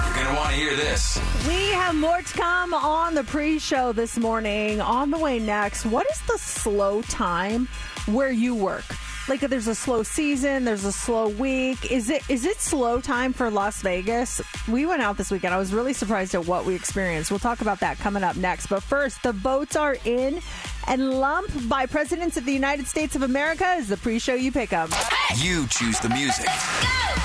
You're 0.05 0.13
going 0.13 0.27
to 0.27 0.33
want 0.35 0.49
to 0.49 0.55
hear 0.55 0.75
this. 0.75 1.19
We 1.47 1.71
have 1.71 1.95
more 1.95 2.21
to 2.21 2.33
come 2.33 2.73
on 2.73 3.13
the 3.15 3.23
pre 3.23 3.59
show 3.59 3.91
this 3.91 4.17
morning. 4.17 4.81
On 4.81 5.09
the 5.11 5.17
way 5.17 5.39
next, 5.39 5.85
what 5.85 6.05
is 6.11 6.21
the 6.27 6.37
slow 6.37 7.01
time 7.03 7.67
where 8.07 8.31
you 8.31 8.55
work? 8.55 8.85
Like 9.27 9.41
there's 9.41 9.67
a 9.67 9.75
slow 9.75 10.03
season, 10.03 10.65
there's 10.65 10.83
a 10.83 10.91
slow 10.91 11.29
week. 11.29 11.91
Is 11.91 12.09
it 12.09 12.27
is 12.29 12.45
it 12.45 12.59
slow 12.59 12.99
time 12.99 13.33
for 13.33 13.49
Las 13.49 13.81
Vegas? 13.81 14.41
We 14.67 14.85
went 14.85 15.01
out 15.01 15.17
this 15.17 15.31
weekend. 15.31 15.53
I 15.53 15.57
was 15.57 15.73
really 15.73 15.93
surprised 15.93 16.33
at 16.35 16.45
what 16.47 16.65
we 16.65 16.75
experienced. 16.75 17.31
We'll 17.31 17.39
talk 17.39 17.61
about 17.61 17.79
that 17.81 17.97
coming 17.99 18.23
up 18.23 18.35
next. 18.35 18.67
But 18.67 18.81
first, 18.83 19.21
the 19.23 19.31
votes 19.31 19.75
are 19.75 19.97
in 20.05 20.41
and 20.87 21.19
Lump 21.19 21.49
by 21.69 21.85
Presidents 21.85 22.37
of 22.37 22.45
the 22.45 22.53
United 22.53 22.87
States 22.87 23.15
of 23.15 23.21
America 23.21 23.75
is 23.75 23.87
the 23.87 23.97
pre-show 23.97 24.33
you 24.33 24.51
pick 24.51 24.73
up. 24.73 24.89
You 25.37 25.67
choose 25.67 25.99
the 25.99 26.09
music. 26.09 26.47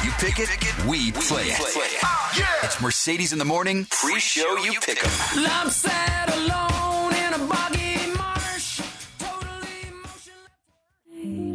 You 0.04 0.10
pick 0.18 0.38
it, 0.38 0.48
we 0.86 1.12
play 1.12 1.44
it. 1.44 1.58
Oh, 2.04 2.60
it's 2.62 2.80
Mercedes 2.80 3.32
in 3.32 3.38
the 3.38 3.44
morning, 3.44 3.86
pre-show 3.90 4.56
you 4.58 4.78
pick 4.80 5.02
'em. 5.02 5.42
Love 5.42 5.72
sat 5.72 6.28
alone 6.36 7.14
in 7.14 7.32
a 7.40 7.46
boggy 7.46 7.85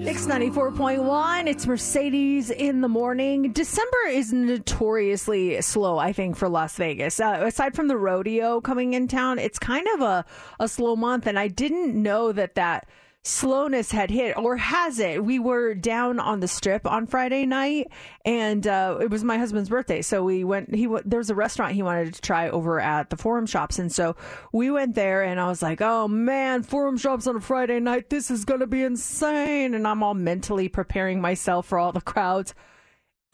Mix 0.04 0.26
94.1. 0.26 1.48
It's 1.48 1.68
Mercedes 1.68 2.50
in 2.50 2.82
the 2.82 2.88
morning. 2.88 3.52
December 3.52 4.08
is 4.10 4.34
notoriously 4.34 5.62
slow, 5.62 6.00
I 6.00 6.12
think, 6.12 6.38
for 6.38 6.50
Las 6.50 6.76
Vegas. 6.78 7.20
Uh, 7.20 7.44
aside 7.46 7.76
from 7.76 7.88
the 7.88 7.96
rodeo 7.96 8.62
coming 8.62 8.96
in 8.96 9.08
town, 9.08 9.38
it's 9.38 9.60
kind 9.60 9.86
of 9.94 10.02
a, 10.02 10.26
a 10.60 10.68
slow 10.68 10.96
month. 10.96 11.28
And 11.28 11.38
I 11.38 11.50
didn't 11.50 11.94
know 11.94 12.32
that 12.32 12.56
that 12.56 12.90
slowness 13.24 13.92
had 13.92 14.10
hit 14.10 14.36
or 14.36 14.58
has 14.58 15.00
it? 15.00 15.24
We 15.24 15.38
were 15.38 15.76
down 15.76 16.20
on 16.20 16.40
the 16.40 16.48
strip 16.48 16.88
on 16.88 17.06
friday 17.06 17.46
night 17.46 17.88
and 18.26 18.66
uh, 18.66 18.98
it 19.00 19.12
was 19.12 19.24
my 19.24 19.38
husband's 19.38 19.70
birthday 19.70 20.02
so 20.02 20.24
we 20.24 20.44
went 20.44 20.74
he 20.74 20.86
w- 20.86 21.04
there 21.06 21.20
was 21.20 21.30
a 21.30 21.36
restaurant 21.36 21.74
he 21.74 21.84
wanted 21.84 22.16
to 22.16 22.22
try 22.22 22.50
over 22.50 22.80
at 22.80 23.12
the 23.12 23.18
forum 23.18 23.46
shops 23.46 23.78
and 23.78 23.92
so 23.92 24.16
we 24.52 24.72
went 24.72 24.96
there 24.96 25.22
and 25.24 25.40
i 25.40 25.48
was 25.48 25.62
like 25.62 25.82
oh 25.82 26.08
man 26.08 26.64
forum 26.64 26.98
shops 26.98 27.28
on 27.28 27.36
a 27.36 27.42
friday 27.42 27.80
night 27.80 28.10
this 28.10 28.32
is 28.32 28.44
gonna 28.44 28.66
be 28.66 28.84
insane 28.84 29.76
and 29.76 29.88
i'm 29.88 30.02
all 30.02 30.16
mentally 30.16 30.68
preparing 30.68 31.22
myself 31.22 31.68
for 31.68 31.78
all 31.78 31.92
the 31.92 32.02
crowds. 32.02 32.56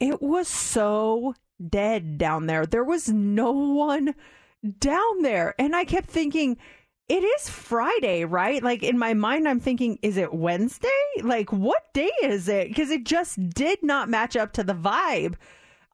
It 0.00 0.22
was 0.22 0.48
so 0.48 1.34
dead 1.66 2.18
down 2.18 2.46
there. 2.46 2.66
There 2.66 2.84
was 2.84 3.08
no 3.08 3.50
one 3.52 4.14
down 4.80 5.22
there 5.22 5.54
and 5.58 5.74
i 5.76 5.84
kept 5.84 6.08
thinking 6.10 6.56
it 7.08 7.24
is 7.24 7.48
Friday, 7.48 8.24
right? 8.24 8.62
Like 8.62 8.82
in 8.82 8.98
my 8.98 9.14
mind, 9.14 9.48
I'm 9.48 9.60
thinking, 9.60 9.98
is 10.02 10.16
it 10.16 10.34
Wednesday? 10.34 10.88
Like, 11.22 11.52
what 11.52 11.92
day 11.94 12.10
is 12.22 12.48
it? 12.48 12.68
Because 12.68 12.90
it 12.90 13.04
just 13.04 13.50
did 13.50 13.82
not 13.82 14.08
match 14.08 14.36
up 14.36 14.52
to 14.54 14.64
the 14.64 14.74
vibe 14.74 15.34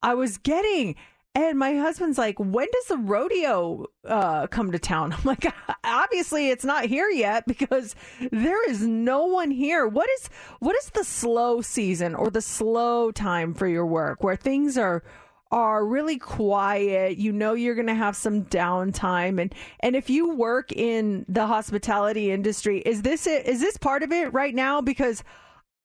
I 0.03 0.15
was 0.15 0.39
getting. 0.39 0.97
And 1.37 1.59
my 1.59 1.75
husband's 1.75 2.17
like, 2.17 2.39
when 2.39 2.69
does 2.73 2.87
the 2.87 2.97
rodeo 2.97 3.87
uh, 4.05 4.47
come 4.49 4.71
to 4.71 4.79
town? 4.79 5.13
I'm 5.19 5.25
like, 5.25 5.53
obviously 5.83 6.51
it's 6.51 6.65
not 6.65 6.87
here 6.87 7.09
yet 7.09 7.47
because 7.47 7.95
there 8.31 8.69
is 8.69 8.83
no 8.83 9.27
one 9.27 9.51
here. 9.51 9.87
What 9.87 10.09
is 10.21 10.31
what 10.61 10.77
is 10.77 10.91
the 10.91 11.05
slow 11.05 11.61
season 11.61 12.15
or 12.15 12.31
the 12.31 12.43
slow 12.43 13.11
time 13.11 13.55
for 13.55 13.67
your 13.67 13.87
work 13.87 14.23
where 14.23 14.37
things 14.37 14.79
are 14.79 15.03
are 15.55 15.87
really 15.87 16.19
quiet. 16.19 17.17
You 17.17 17.31
know 17.31 17.55
you're 17.55 17.77
going 17.77 17.87
to 17.87 17.95
have 17.95 18.17
some 18.17 18.45
downtime 18.47 19.41
and 19.41 19.55
and 19.81 19.95
if 19.95 20.11
you 20.11 20.35
work 20.35 20.73
in 20.73 21.25
the 21.29 21.47
hospitality 21.47 22.33
industry, 22.33 22.81
is 22.81 23.03
this 23.03 23.29
it? 23.29 23.47
Is 23.47 23.61
this 23.61 23.77
part 23.77 24.03
of 24.03 24.11
it 24.11 24.33
right 24.33 24.55
now 24.55 24.81
because 24.81 25.23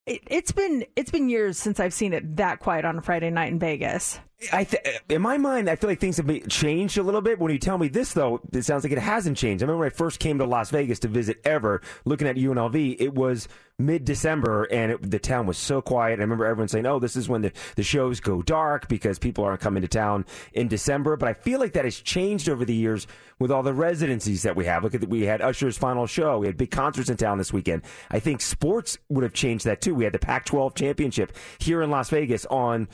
it, 0.07 0.21
it's 0.25 0.51
been 0.51 0.85
it's 0.95 1.11
been 1.11 1.29
years 1.29 1.59
since 1.59 1.79
I've 1.79 1.93
seen 1.93 2.13
it 2.13 2.37
that 2.37 2.59
quiet 2.59 2.83
on 2.83 2.97
a 2.97 3.01
Friday 3.03 3.29
night 3.29 3.51
in 3.51 3.59
Vegas. 3.59 4.19
I 4.51 4.63
th- 4.63 5.01
in 5.07 5.21
my 5.21 5.37
mind, 5.37 5.69
I 5.69 5.75
feel 5.75 5.89
like 5.89 5.99
things 5.99 6.17
have 6.17 6.47
changed 6.47 6.97
a 6.97 7.03
little 7.03 7.21
bit. 7.21 7.37
When 7.37 7.51
you 7.51 7.59
tell 7.59 7.77
me 7.77 7.89
this, 7.89 8.13
though, 8.13 8.41
it 8.51 8.63
sounds 8.63 8.83
like 8.83 8.93
it 8.93 8.97
hasn't 8.97 9.37
changed. 9.37 9.61
I 9.61 9.65
remember 9.65 9.81
when 9.81 9.91
I 9.91 9.95
first 9.95 10.19
came 10.19 10.39
to 10.39 10.45
Las 10.45 10.71
Vegas 10.71 10.97
to 10.99 11.09
visit 11.09 11.41
ever, 11.43 11.81
looking 12.05 12.27
at 12.27 12.37
UNLV, 12.37 12.95
it 12.99 13.13
was 13.13 13.49
mid 13.79 14.05
December, 14.05 14.65
and 14.65 14.91
it, 14.91 15.09
the 15.09 15.17
town 15.17 15.47
was 15.47 15.57
so 15.57 15.81
quiet. 15.81 16.19
I 16.19 16.23
remember 16.23 16.45
everyone 16.45 16.67
saying, 16.67 16.85
"Oh, 16.85 16.99
this 16.99 17.15
is 17.15 17.27
when 17.27 17.41
the, 17.41 17.51
the 17.75 17.83
shows 17.83 18.19
go 18.19 18.41
dark 18.41 18.87
because 18.87 19.17
people 19.17 19.43
aren't 19.43 19.61
coming 19.61 19.81
to 19.81 19.87
town 19.87 20.25
in 20.53 20.67
December." 20.67 21.15
But 21.15 21.29
I 21.29 21.33
feel 21.33 21.59
like 21.59 21.73
that 21.73 21.85
has 21.85 21.99
changed 21.99 22.49
over 22.49 22.65
the 22.65 22.75
years 22.75 23.07
with 23.39 23.51
all 23.51 23.63
the 23.63 23.73
residencies 23.73 24.43
that 24.43 24.55
we 24.55 24.65
have. 24.65 24.83
Look 24.83 24.93
at 24.93 25.07
we 25.07 25.23
had 25.23 25.41
Usher's 25.41 25.77
final 25.77 26.05
show. 26.05 26.39
We 26.39 26.47
had 26.47 26.57
big 26.57 26.71
concerts 26.71 27.09
in 27.09 27.17
town 27.17 27.37
this 27.37 27.53
weekend. 27.53 27.83
I 28.11 28.19
think 28.19 28.41
sports 28.41 28.97
would 29.07 29.23
have 29.23 29.33
changed 29.33 29.65
that 29.65 29.81
too. 29.81 29.95
We 29.95 30.03
had 30.03 30.13
the 30.13 30.19
Pac-12 30.19 30.75
championship 30.75 31.31
here 31.57 31.81
in 31.81 31.89
Las 31.89 32.09
Vegas 32.09 32.45
on 32.47 32.87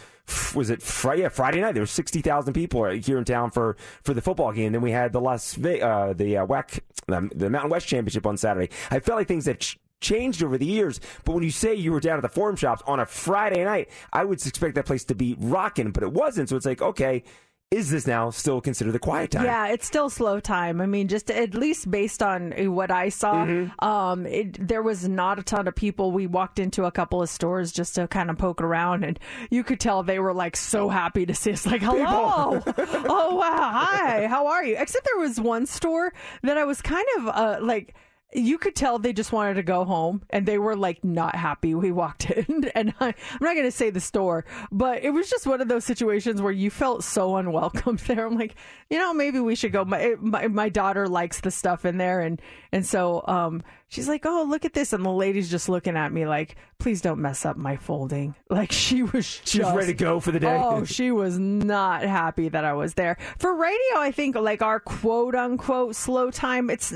was 0.56 0.70
it 0.70 0.82
Friday? 0.82 1.22
Yeah, 1.24 1.30
Friday 1.30 1.62
night. 1.62 1.74
There 1.74 1.84
were 1.84 1.88
sixty 1.88 2.22
thousand 2.22 2.54
people 2.54 2.86
here 2.86 3.18
in 3.18 3.25
town 3.25 3.51
for, 3.51 3.77
for 4.01 4.13
the 4.13 4.22
football 4.22 4.51
game. 4.51 4.72
Then 4.72 4.82
we 4.82 4.92
had 4.92 5.13
the 5.13 5.22
Las 5.22 5.54
Ve- 5.54 5.82
uh, 5.82 6.13
the 6.13 6.38
uh, 6.38 6.46
WAC, 6.46 6.80
the 7.08 7.50
Mountain 7.50 7.70
West 7.70 7.88
Championship 7.88 8.25
on 8.25 8.38
Saturday. 8.38 8.70
I 8.89 9.00
felt 9.00 9.20
like 9.20 9.27
things 9.27 9.46
have 9.46 9.60
changed 10.02 10.44
over 10.44 10.58
the 10.58 10.66
years. 10.66 11.00
But 11.24 11.34
when 11.34 11.44
you 11.44 11.52
say 11.52 11.74
you 11.75 11.92
were 11.92 12.00
down 12.00 12.18
at 12.18 12.22
the 12.22 12.30
Forum 12.30 12.56
Shops 12.56 12.84
on 12.88 13.00
a 13.00 13.06
Friday 13.06 13.64
night, 13.64 13.90
I 14.14 14.24
would 14.24 14.46
expect 14.46 14.75
that 14.75 14.86
place 14.86 15.04
to 15.06 15.16
be 15.16 15.36
rocking, 15.40 15.92
but 15.92 16.04
it 16.04 16.12
wasn't. 16.14 16.50
So 16.50 16.56
it's 16.56 16.66
like, 16.66 16.82
okay, 16.82 17.24
is 17.72 17.90
this 17.90 18.06
now 18.06 18.30
still 18.30 18.62
considered 18.62 18.92
the 18.92 19.00
quiet 19.00 19.32
time? 19.32 19.44
Yeah, 19.44 19.68
it's 19.70 19.88
still 19.88 20.10
slow 20.10 20.40
time. 20.40 20.80
I 20.80 20.86
mean, 20.86 21.08
just 21.08 21.32
at 21.32 21.56
least 21.56 21.90
based 21.90 22.22
on 22.22 22.52
what 22.74 22.92
I 22.92 23.10
saw, 23.10 23.44
Mm-hmm. 23.44 23.84
um, 23.86 24.28
it, 24.28 24.66
there 24.68 24.84
was 24.84 25.10
not 25.10 25.40
a 25.40 25.44
ton 25.44 25.68
of 25.68 25.75
people. 25.75 26.12
We 26.12 26.28
walked 26.28 26.60
into 26.60 26.86
a 26.86 26.92
couple 26.92 27.24
of 27.24 27.28
stores 27.30 27.72
just 27.72 27.96
to 27.96 28.08
kind 28.08 28.30
of 28.30 28.38
poke 28.38 28.62
around, 28.62 29.04
and 29.04 29.20
you 29.50 29.64
could 29.64 29.80
tell 29.80 30.04
they 30.04 30.20
were 30.20 30.34
like 30.34 30.56
so 30.56 30.90
happy 30.90 31.25
to 31.25 31.34
see 31.34 31.54
us. 31.54 31.66
Like, 31.66 31.82
hello, 31.82 32.62
oh 32.78 33.36
wow, 33.36 33.72
hi, 33.74 34.28
how 34.28 34.46
are 34.48 34.64
you? 34.64 34.75
Except 34.78 35.04
there 35.04 35.18
was 35.18 35.42
one 35.42 35.66
store 35.66 36.14
that 36.44 36.58
I 36.58 36.66
was 36.66 36.82
kind 36.84 37.08
of 37.18 37.28
uh, 37.28 37.58
like 37.62 37.96
you 38.36 38.58
could 38.58 38.75
tell 38.75 39.00
they 39.00 39.13
just 39.13 39.32
wanted 39.32 39.54
to 39.56 39.63
go 39.63 39.86
home 39.86 40.22
and 40.30 40.46
they 40.46 40.58
were 40.58 40.75
like 40.75 41.04
not 41.04 41.36
happy 41.36 41.74
we 41.74 41.92
walked 41.92 42.30
in. 42.30 42.70
And 42.75 42.94
I, 43.00 43.08
i'm 43.08 43.39
not 43.42 43.54
going 43.54 43.65
to 43.65 43.72
say 43.72 43.89
the 43.89 44.01
store 44.01 44.46
but 44.72 45.04
it 45.04 45.12
was 45.12 45.30
just 45.30 45.48
one 45.48 45.62
of 45.62 45.68
those 45.68 45.86
situations 45.86 46.42
where 46.42 46.51
you 46.51 46.70
felt 46.70 47.04
so 47.04 47.38
unwelcome 47.38 47.98
there. 48.08 48.25
I'm 48.25 48.38
like 48.38 48.56
you 48.89 48.98
know 48.98 49.13
maybe 49.13 49.39
we 49.39 49.56
should 49.56 49.72
go. 49.72 49.86
My 49.86 50.15
my, 50.20 50.48
my 50.48 50.70
daughter 50.70 51.08
likes 51.08 51.42
the 51.42 51.51
stuff 51.51 51.86
in 51.86 51.98
there 51.98 52.22
and 52.22 52.42
and 52.72 52.86
so 52.86 53.24
um 53.27 53.63
she's 53.88 54.08
like 54.08 54.25
oh 54.25 54.46
look 54.48 54.65
at 54.65 54.74
this. 54.74 54.94
And 54.94 55.06
the 55.06 55.10
lady's 55.12 55.50
just 55.50 55.70
looking 55.70 55.96
at 55.96 56.12
me 56.12 56.25
like 56.25 56.56
please 56.80 57.01
don't 57.01 57.20
mess 57.22 57.46
up 57.46 57.58
my 57.58 57.75
folding. 57.77 58.36
Like 58.50 58.72
she 58.72 59.04
was 59.04 59.12
just 59.39 59.48
She 59.48 59.60
was 59.60 59.74
ready 59.74 59.88
to 59.88 59.94
go 59.94 60.20
for 60.20 60.32
the 60.32 60.39
day. 60.39 60.56
oh 60.62 60.86
she 60.86 61.12
was 61.12 61.38
not 61.39 62.04
happy 62.04 62.48
that 62.50 62.63
i 62.63 62.74
was 62.74 62.94
there. 62.94 63.18
For 63.38 63.54
radio 63.54 63.98
i 63.98 64.12
think 64.12 64.36
like 64.36 64.62
our 64.62 64.80
quote 64.80 65.36
unquote 65.36 65.96
slow 65.96 66.32
time 66.32 66.70
it's 66.70 66.94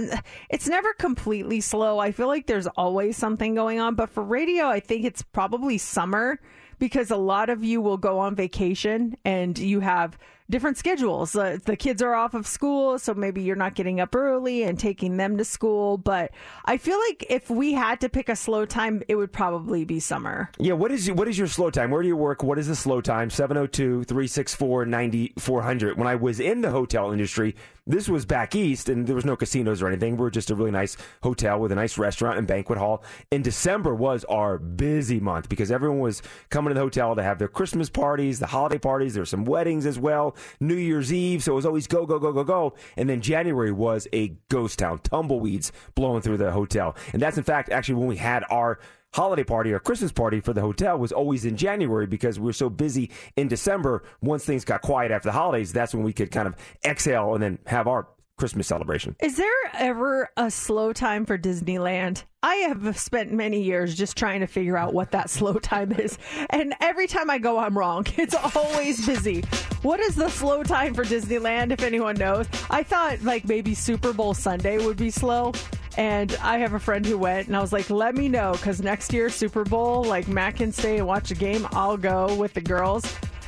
it's 0.49 0.67
never 0.67 0.93
completely 0.93 1.59
slow. 1.61 1.99
I 1.99 2.11
feel 2.11 2.27
like 2.27 2.47
there's 2.47 2.67
always 2.67 3.17
something 3.17 3.55
going 3.55 3.79
on. 3.79 3.95
But 3.95 4.09
for 4.09 4.23
radio 4.23 4.65
i 4.67 4.79
think 4.79 5.05
it's 5.05 5.21
probably 5.21 5.77
summer 5.77 6.39
because 6.79 7.11
a 7.11 7.17
lot 7.17 7.49
of 7.49 7.63
you 7.63 7.81
will 7.81 7.97
go 7.97 8.19
on 8.19 8.35
vacation 8.35 9.17
and 9.25 9.57
you 9.59 9.81
have 9.81 10.17
different 10.49 10.77
schedules. 10.77 11.35
Uh, 11.35 11.57
the 11.65 11.75
kids 11.75 12.01
are 12.01 12.13
off 12.13 12.33
of 12.33 12.47
school, 12.47 12.97
so 12.97 13.13
maybe 13.13 13.41
you're 13.41 13.55
not 13.55 13.75
getting 13.75 13.99
up 13.99 14.15
early 14.15 14.63
and 14.63 14.79
taking 14.79 15.17
them 15.17 15.37
to 15.37 15.45
school. 15.45 15.97
But 15.97 16.31
I 16.65 16.77
feel 16.77 16.97
like 17.07 17.25
if 17.29 17.49
we 17.49 17.73
had 17.73 18.01
to 18.01 18.09
pick 18.09 18.27
a 18.29 18.35
slow 18.35 18.65
time, 18.65 19.03
it 19.07 19.15
would 19.15 19.31
probably 19.31 19.85
be 19.85 19.99
summer. 19.99 20.49
Yeah, 20.57 20.73
what 20.73 20.91
is 20.91 21.11
what 21.11 21.27
is 21.27 21.37
your 21.37 21.47
slow 21.47 21.69
time? 21.69 21.91
Where 21.91 22.01
do 22.01 22.07
you 22.07 22.17
work? 22.17 22.41
What 22.43 22.57
is 22.57 22.67
the 22.67 22.75
slow 22.75 23.01
time? 23.01 23.29
702-364-9400. 23.29 25.97
When 25.97 26.07
I 26.07 26.15
was 26.15 26.39
in 26.39 26.61
the 26.61 26.71
hotel 26.71 27.11
industry, 27.11 27.55
this 27.89 28.07
was 28.07 28.25
back 28.25 28.55
east 28.55 28.87
and 28.87 29.07
there 29.07 29.15
was 29.15 29.25
no 29.25 29.35
casinos 29.35 29.81
or 29.81 29.87
anything. 29.87 30.15
We 30.15 30.27
are 30.27 30.29
just 30.29 30.51
a 30.51 30.55
really 30.55 30.69
nice 30.69 30.95
hotel 31.23 31.59
with 31.59 31.71
a 31.71 31.75
nice 31.75 31.97
restaurant 31.97 32.37
and 32.37 32.45
banquet 32.45 32.77
hall. 32.77 33.03
And 33.31 33.43
December 33.43 33.95
was 33.95 34.23
our 34.25 34.59
busy 34.59 35.19
month 35.19 35.49
because 35.49 35.71
everyone 35.71 35.99
was 35.99 36.21
coming 36.51 36.69
to 36.69 36.75
the 36.75 36.81
hotel 36.81 37.15
to 37.15 37.23
have 37.23 37.39
their 37.39 37.47
Christmas 37.47 37.89
parties, 37.89 38.37
the 38.37 38.45
holiday 38.45 38.77
parties. 38.77 39.15
There 39.15 39.21
were 39.21 39.25
some 39.25 39.43
weddings 39.43 39.87
as 39.87 39.97
well, 39.97 40.35
New 40.59 40.75
Year's 40.75 41.11
Eve. 41.13 41.43
So 41.43 41.53
it 41.53 41.55
was 41.55 41.65
always 41.65 41.87
go, 41.87 42.05
go, 42.05 42.19
go, 42.19 42.31
go, 42.31 42.43
go. 42.43 42.73
And 42.97 43.09
then 43.09 43.21
January 43.21 43.71
was 43.71 44.07
a 44.13 44.29
ghost 44.49 44.79
town, 44.79 44.99
tumbleweeds 44.99 45.71
blowing 45.95 46.21
through 46.21 46.37
the 46.37 46.51
hotel. 46.51 46.95
And 47.13 47.21
that's 47.21 47.37
in 47.37 47.43
fact 47.43 47.69
actually 47.69 47.95
when 47.95 48.07
we 48.07 48.17
had 48.17 48.43
our 48.49 48.79
holiday 49.13 49.43
party 49.43 49.71
or 49.71 49.79
Christmas 49.79 50.11
party 50.11 50.39
for 50.39 50.53
the 50.53 50.61
hotel 50.61 50.97
was 50.97 51.11
always 51.11 51.45
in 51.45 51.57
January 51.57 52.05
because 52.05 52.39
we 52.39 52.45
were 52.45 52.53
so 52.53 52.69
busy 52.69 53.09
in 53.35 53.47
December. 53.47 54.03
Once 54.21 54.45
things 54.45 54.65
got 54.65 54.81
quiet 54.81 55.11
after 55.11 55.29
the 55.29 55.33
holidays, 55.33 55.73
that's 55.73 55.93
when 55.93 56.03
we 56.03 56.13
could 56.13 56.31
kind 56.31 56.47
of 56.47 56.55
exhale 56.85 57.33
and 57.33 57.41
then 57.41 57.59
have 57.65 57.87
our 57.87 58.07
Christmas 58.39 58.67
celebration. 58.67 59.15
Is 59.21 59.35
there 59.35 59.51
ever 59.73 60.29
a 60.37 60.49
slow 60.49 60.93
time 60.93 61.25
for 61.25 61.37
Disneyland? 61.37 62.23
I 62.41 62.55
have 62.55 62.97
spent 62.97 63.33
many 63.33 63.61
years 63.61 63.95
just 63.95 64.15
trying 64.15 64.39
to 64.39 64.47
figure 64.47 64.77
out 64.77 64.93
what 64.93 65.11
that 65.11 65.29
slow 65.29 65.53
time 65.55 65.91
is. 65.91 66.17
And 66.49 66.73
every 66.79 67.05
time 67.05 67.29
I 67.29 67.37
go, 67.37 67.59
I'm 67.59 67.77
wrong. 67.77 68.05
It's 68.17 68.35
always 68.55 69.05
busy. 69.05 69.41
What 69.81 69.99
is 69.99 70.15
the 70.15 70.29
slow 70.29 70.63
time 70.63 70.93
for 70.93 71.03
Disneyland, 71.03 71.71
if 71.71 71.81
anyone 71.83 72.15
knows? 72.15 72.47
I 72.69 72.83
thought 72.83 73.21
like 73.23 73.45
maybe 73.45 73.73
Super 73.73 74.13
Bowl 74.13 74.33
Sunday 74.33 74.77
would 74.85 74.97
be 74.97 75.09
slow. 75.09 75.53
And 75.97 76.33
I 76.41 76.59
have 76.59 76.73
a 76.73 76.79
friend 76.79 77.05
who 77.05 77.17
went, 77.17 77.47
and 77.47 77.57
I 77.57 77.59
was 77.59 77.73
like, 77.73 77.89
let 77.89 78.15
me 78.15 78.29
know, 78.29 78.53
because 78.53 78.81
next 78.81 79.11
year, 79.11 79.29
Super 79.29 79.65
Bowl, 79.65 80.03
like 80.05 80.29
Matt 80.29 80.55
can 80.55 80.71
stay 80.71 80.99
and 80.99 81.07
watch 81.07 81.31
a 81.31 81.35
game. 81.35 81.67
I'll 81.71 81.97
go 81.97 82.33
with 82.35 82.53
the 82.53 82.61
girls. 82.61 83.03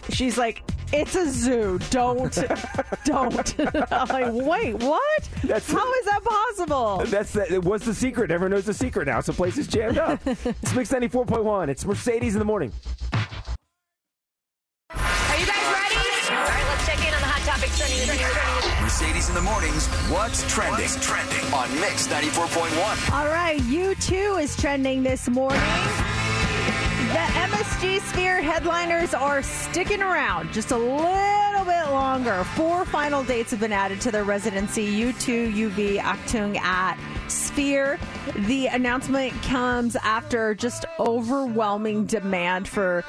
She's 0.09 0.37
like, 0.37 0.63
it's 0.93 1.15
a 1.15 1.29
zoo. 1.29 1.79
Don't, 1.89 2.33
don't. 3.05 3.55
I'm 3.93 4.07
like, 4.09 4.33
wait, 4.45 4.73
what? 4.83 5.29
That's- 5.43 5.71
How 5.71 5.93
is 5.93 6.05
that 6.05 6.21
possible? 6.23 7.03
That's 7.05 7.31
the, 7.33 7.61
what's 7.63 7.85
the 7.85 7.93
secret? 7.95 8.29
Everyone 8.31 8.51
knows 8.51 8.65
the 8.65 8.73
secret 8.73 9.07
now. 9.07 9.21
So 9.21 9.31
place 9.33 9.57
is 9.57 9.67
jammed 9.67 9.97
up. 9.97 10.19
it's 10.25 10.73
Mix 10.75 10.91
94.1. 10.91 11.69
It's 11.69 11.85
Mercedes 11.85 12.35
in 12.35 12.39
the 12.39 12.45
morning. 12.45 12.73
Are 14.89 15.37
you 15.37 15.45
guys 15.45 15.65
ready? 15.71 15.95
All 15.95 16.43
right, 16.43 16.65
let's 16.67 16.85
check 16.85 16.99
in 17.07 17.13
on 17.13 17.21
the 17.21 17.27
hot 17.27 17.41
topics 17.45 17.77
trending. 17.77 18.05
trending, 18.05 18.27
trending. 18.27 18.81
Mercedes 18.83 19.29
in 19.29 19.35
the 19.35 19.41
mornings. 19.41 19.87
What's 20.11 20.53
trending? 20.53 20.81
What's 20.81 21.05
trending 21.07 21.53
on 21.53 21.73
Mix 21.79 22.07
94.1? 22.07 23.11
All 23.13 23.27
right, 23.27 23.59
U2 23.61 24.41
is 24.43 24.57
trending 24.57 25.03
this 25.03 25.29
morning. 25.29 25.61
The 27.11 27.17
MSG 27.17 27.99
Sphere 27.99 28.41
headliners 28.41 29.13
are 29.13 29.43
sticking 29.43 30.01
around 30.01 30.53
just 30.53 30.71
a 30.71 30.77
little 30.77 31.65
bit 31.65 31.91
longer. 31.91 32.45
Four 32.55 32.85
final 32.85 33.21
dates 33.21 33.51
have 33.51 33.59
been 33.59 33.73
added 33.73 33.99
to 34.01 34.11
their 34.11 34.23
residency 34.23 34.89
U2, 35.01 35.53
UV, 35.53 35.97
Achtung 35.97 36.57
at 36.57 36.97
Sphere. 37.27 37.99
The 38.47 38.67
announcement 38.67 39.33
comes 39.43 39.97
after 39.97 40.55
just 40.55 40.85
overwhelming 41.01 42.05
demand 42.05 42.69
for 42.69 43.03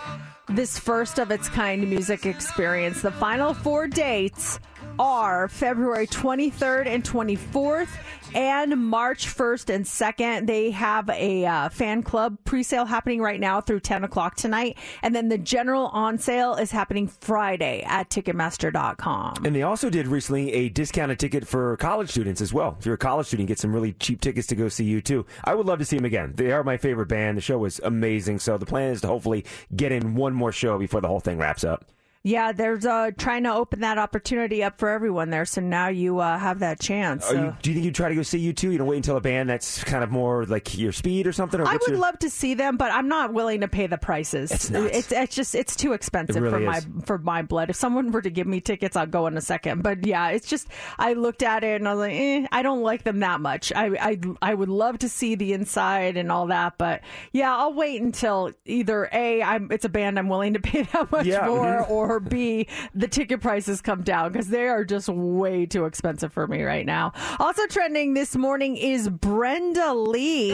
this 0.49 0.81
first 0.81 1.21
of 1.21 1.31
its 1.31 1.49
kind 1.49 1.89
music 1.89 2.27
experience. 2.27 3.03
The 3.03 3.13
final 3.13 3.55
four 3.55 3.87
dates 3.87 4.59
are 4.99 5.47
February 5.47 6.09
23rd 6.09 6.87
and 6.87 7.05
24th 7.05 7.89
and 8.35 8.77
March 8.77 9.27
1st 9.27 9.75
and 9.75 9.85
2nd. 9.85 10.47
They 10.47 10.71
have 10.71 11.09
a 11.11 11.47
uh, 11.47 11.69
fan 11.69 12.03
club 12.03 12.39
pre-sale 12.45 12.85
happening 12.85 13.21
right 13.21 13.41
now 13.41 13.61
through 13.61 13.81
10 13.81 14.05
o'clock 14.05 14.37
tonight. 14.37 14.79
And 15.03 15.15
then 15.15 15.29
the 15.29 15.39
general 15.39 15.87
on 15.89 16.19
sale 16.19 16.55
is 16.55 16.71
happening 16.71 17.09
Friday 17.09 17.83
at 17.87 18.11
Ticketmaster.com. 18.11 19.45
And 19.45 19.55
they 19.55 19.63
also 19.63 19.91
did 19.91 20.07
recently 20.07 20.53
a 20.53 20.69
discounted 20.69 21.19
ticket 21.19 21.47
for 21.47 21.77
college 21.79 22.11
students 22.11 22.41
as 22.41 22.53
well. 22.53 22.77
If 22.79 22.87
you're 22.87 22.95
a 22.95 22.99
college 22.99 23.27
student, 23.27 23.49
get 23.49 23.59
some 23.59 23.73
really 23.73 23.93
cheap 23.95 24.21
tickets 24.21 24.47
to 24.49 24.55
go 24.55 24.69
see 24.69 25.01
U2. 25.01 25.27
I 25.45 25.55
would 25.55 25.67
love 25.67 25.79
to 25.79 25.85
see 25.85 25.97
them 25.97 26.05
again. 26.05 26.33
They 26.37 26.53
are 26.53 26.65
my 26.65 26.77
favorite 26.77 27.07
band. 27.07 27.37
The 27.37 27.43
show 27.43 27.59
was 27.59 27.81
amazing. 27.85 28.39
So 28.39 28.59
the 28.59 28.67
plan 28.67 28.93
is 28.93 29.01
to 29.03 29.07
hopefully 29.09 29.45
get 29.75 29.93
in 29.93 30.15
one 30.15 30.35
more 30.35 30.53
show 30.53 30.79
before 30.79 31.01
the 31.01 31.09
whole 31.09 31.21
thing 31.21 31.39
wraps 31.39 31.65
up. 31.65 31.85
Yeah, 32.25 32.53
there's 32.53 32.87
uh, 32.87 33.11
trying 33.19 33.43
to 33.45 33.53
open 33.53 33.81
that 33.81 33.99
opportunity 33.99 34.63
up 34.63 34.79
for 34.79 34.89
everyone 34.91 35.31
there. 35.31 35.45
So 35.45 35.61
now 35.61 35.89
you 35.89 36.21
uh, 36.21 36.39
have 36.39 36.61
that 36.61 36.79
chance. 36.79 37.25
So. 37.27 37.33
you, 37.35 37.57
do 37.63 37.71
you 37.71 37.75
think 37.75 37.85
you'd 37.87 37.95
try 37.97 38.09
to 38.11 38.15
go 38.15 38.23
see 38.23 38.53
U2? 38.53 38.63
You 38.71 38.79
don't 38.79 38.87
wait 38.87 38.99
until 38.99 39.17
a 39.17 39.21
band 39.21 39.51
that's 39.51 39.83
kind 39.83 40.05
of 40.05 40.11
more 40.13 40.45
like 40.47 40.79
your 40.79 40.93
speed 40.93 41.27
or 41.27 41.33
something? 41.33 41.61
Or 41.61 41.67
I 41.67 41.73
would 41.73 41.83
your- 41.89 41.99
love 41.99 42.17
to 42.21 42.31
see 42.31 42.55
them, 42.55 42.77
but 42.77 42.93
I'm 42.93 43.09
not 43.09 43.33
willing 43.33 43.63
to 43.63 43.69
pay 43.69 43.89
the 43.89 43.99
prices. 43.99 44.53
It's 44.53 44.71
nuts. 44.71 44.97
It's, 44.97 45.11
it's 45.13 45.35
just 45.35 45.55
it's 45.57 45.75
too 45.75 45.95
expensive 45.95 46.37
It 46.37 46.41
really 46.41 46.53
for 46.53 46.61
my 46.61 46.81
for 47.07 47.19
my 47.19 47.43
blood. 47.43 47.71
If 47.71 47.77
someone 47.77 48.13
were 48.13 48.23
to 48.23 48.31
give 48.31 48.47
me 48.47 48.61
tickets, 48.61 48.95
I'll 48.95 49.07
go 49.07 49.27
in 49.27 49.37
a 49.37 49.41
second. 49.41 49.83
But 49.83 50.07
yeah, 50.07 50.29
it's 50.29 50.47
just 50.49 50.69
I 51.01 51.15
looked 51.15 51.43
at 51.43 51.65
it 51.65 51.81
and 51.81 51.89
I 51.89 51.95
was 51.95 52.01
like, 52.01 52.13
eh, 52.15 52.47
I 52.53 52.63
don't 52.63 52.83
like 52.83 53.03
them 53.03 53.19
that 53.19 53.41
much. 53.41 53.73
I 53.75 53.87
I 54.01 54.19
I 54.41 54.55
would 54.55 54.69
love 54.69 54.99
to 54.99 55.09
see 55.09 55.35
the 55.35 55.55
inside 55.55 56.17
and 56.17 56.31
all 56.31 56.47
that, 56.47 56.79
but 56.79 57.01
yeah, 57.33 57.53
I'll 57.57 57.75
wait 57.75 58.01
until 58.01 58.53
either 58.65 59.09
a 59.13 59.43
I'm 59.43 59.73
it's 59.73 59.85
a 59.85 59.89
band 59.89 60.21
I'm 60.21 60.29
willing 60.29 60.53
to 60.55 60.61
pay 60.61 60.83
that 60.93 61.11
much 61.11 61.27
Yeah, 61.27 61.47
for, 61.47 61.59
mhm. 61.59 61.91
or 61.91 62.12
b 62.21 62.67
the 62.95 63.09
ticket 63.09 63.41
prices 63.41 63.81
come 63.81 64.03
down 64.03 64.33
because 64.33 64.49
they 64.49 64.69
are 64.69 64.85
just 64.85 65.09
way 65.09 65.67
too 65.67 65.85
expensive 65.85 66.33
for 66.33 66.47
me 66.47 66.63
right 66.63 66.87
now. 66.87 67.13
Also 67.39 67.67
trending 67.67 68.15
this 68.15 68.37
morning 68.37 68.77
is 68.77 69.09
Brenda 69.09 69.95
Lee. 69.95 70.51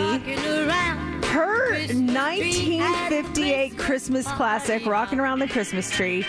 Her 1.28 1.70
1958 1.70 3.78
Christmas 3.78 4.26
classic, 4.32 4.86
Rocking 4.86 5.20
Around 5.20 5.40
the 5.40 5.48
Christmas 5.48 5.90
Tree, 5.90 6.24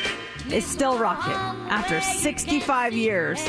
is 0.51 0.65
still 0.65 0.97
rocking 0.97 1.31
after 1.69 2.01
65 2.01 2.93
years. 2.93 3.39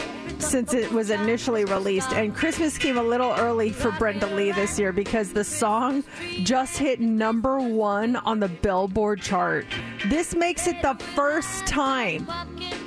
Since 0.40 0.75
it 0.75 0.90
was 0.92 1.11
initially 1.11 1.64
released. 1.64 2.12
And 2.12 2.35
Christmas 2.35 2.78
came 2.78 2.99
a 2.99 3.02
little 3.02 3.32
early 3.32 3.70
for 3.70 3.92
Brenda 3.92 4.26
Lee 4.26 4.52
this 4.52 4.78
year 4.78 4.92
because 4.92 5.32
the 5.32 5.44
song 5.44 6.04
just 6.42 6.78
hit 6.78 7.00
number 7.00 7.61
one 7.61 8.16
on 8.16 8.40
the 8.40 8.49
Billboard 8.49 9.20
chart. 9.20 9.66
This 10.09 10.35
makes 10.35 10.66
it 10.66 10.80
the 10.82 10.94
first 11.14 11.66
time 11.66 12.26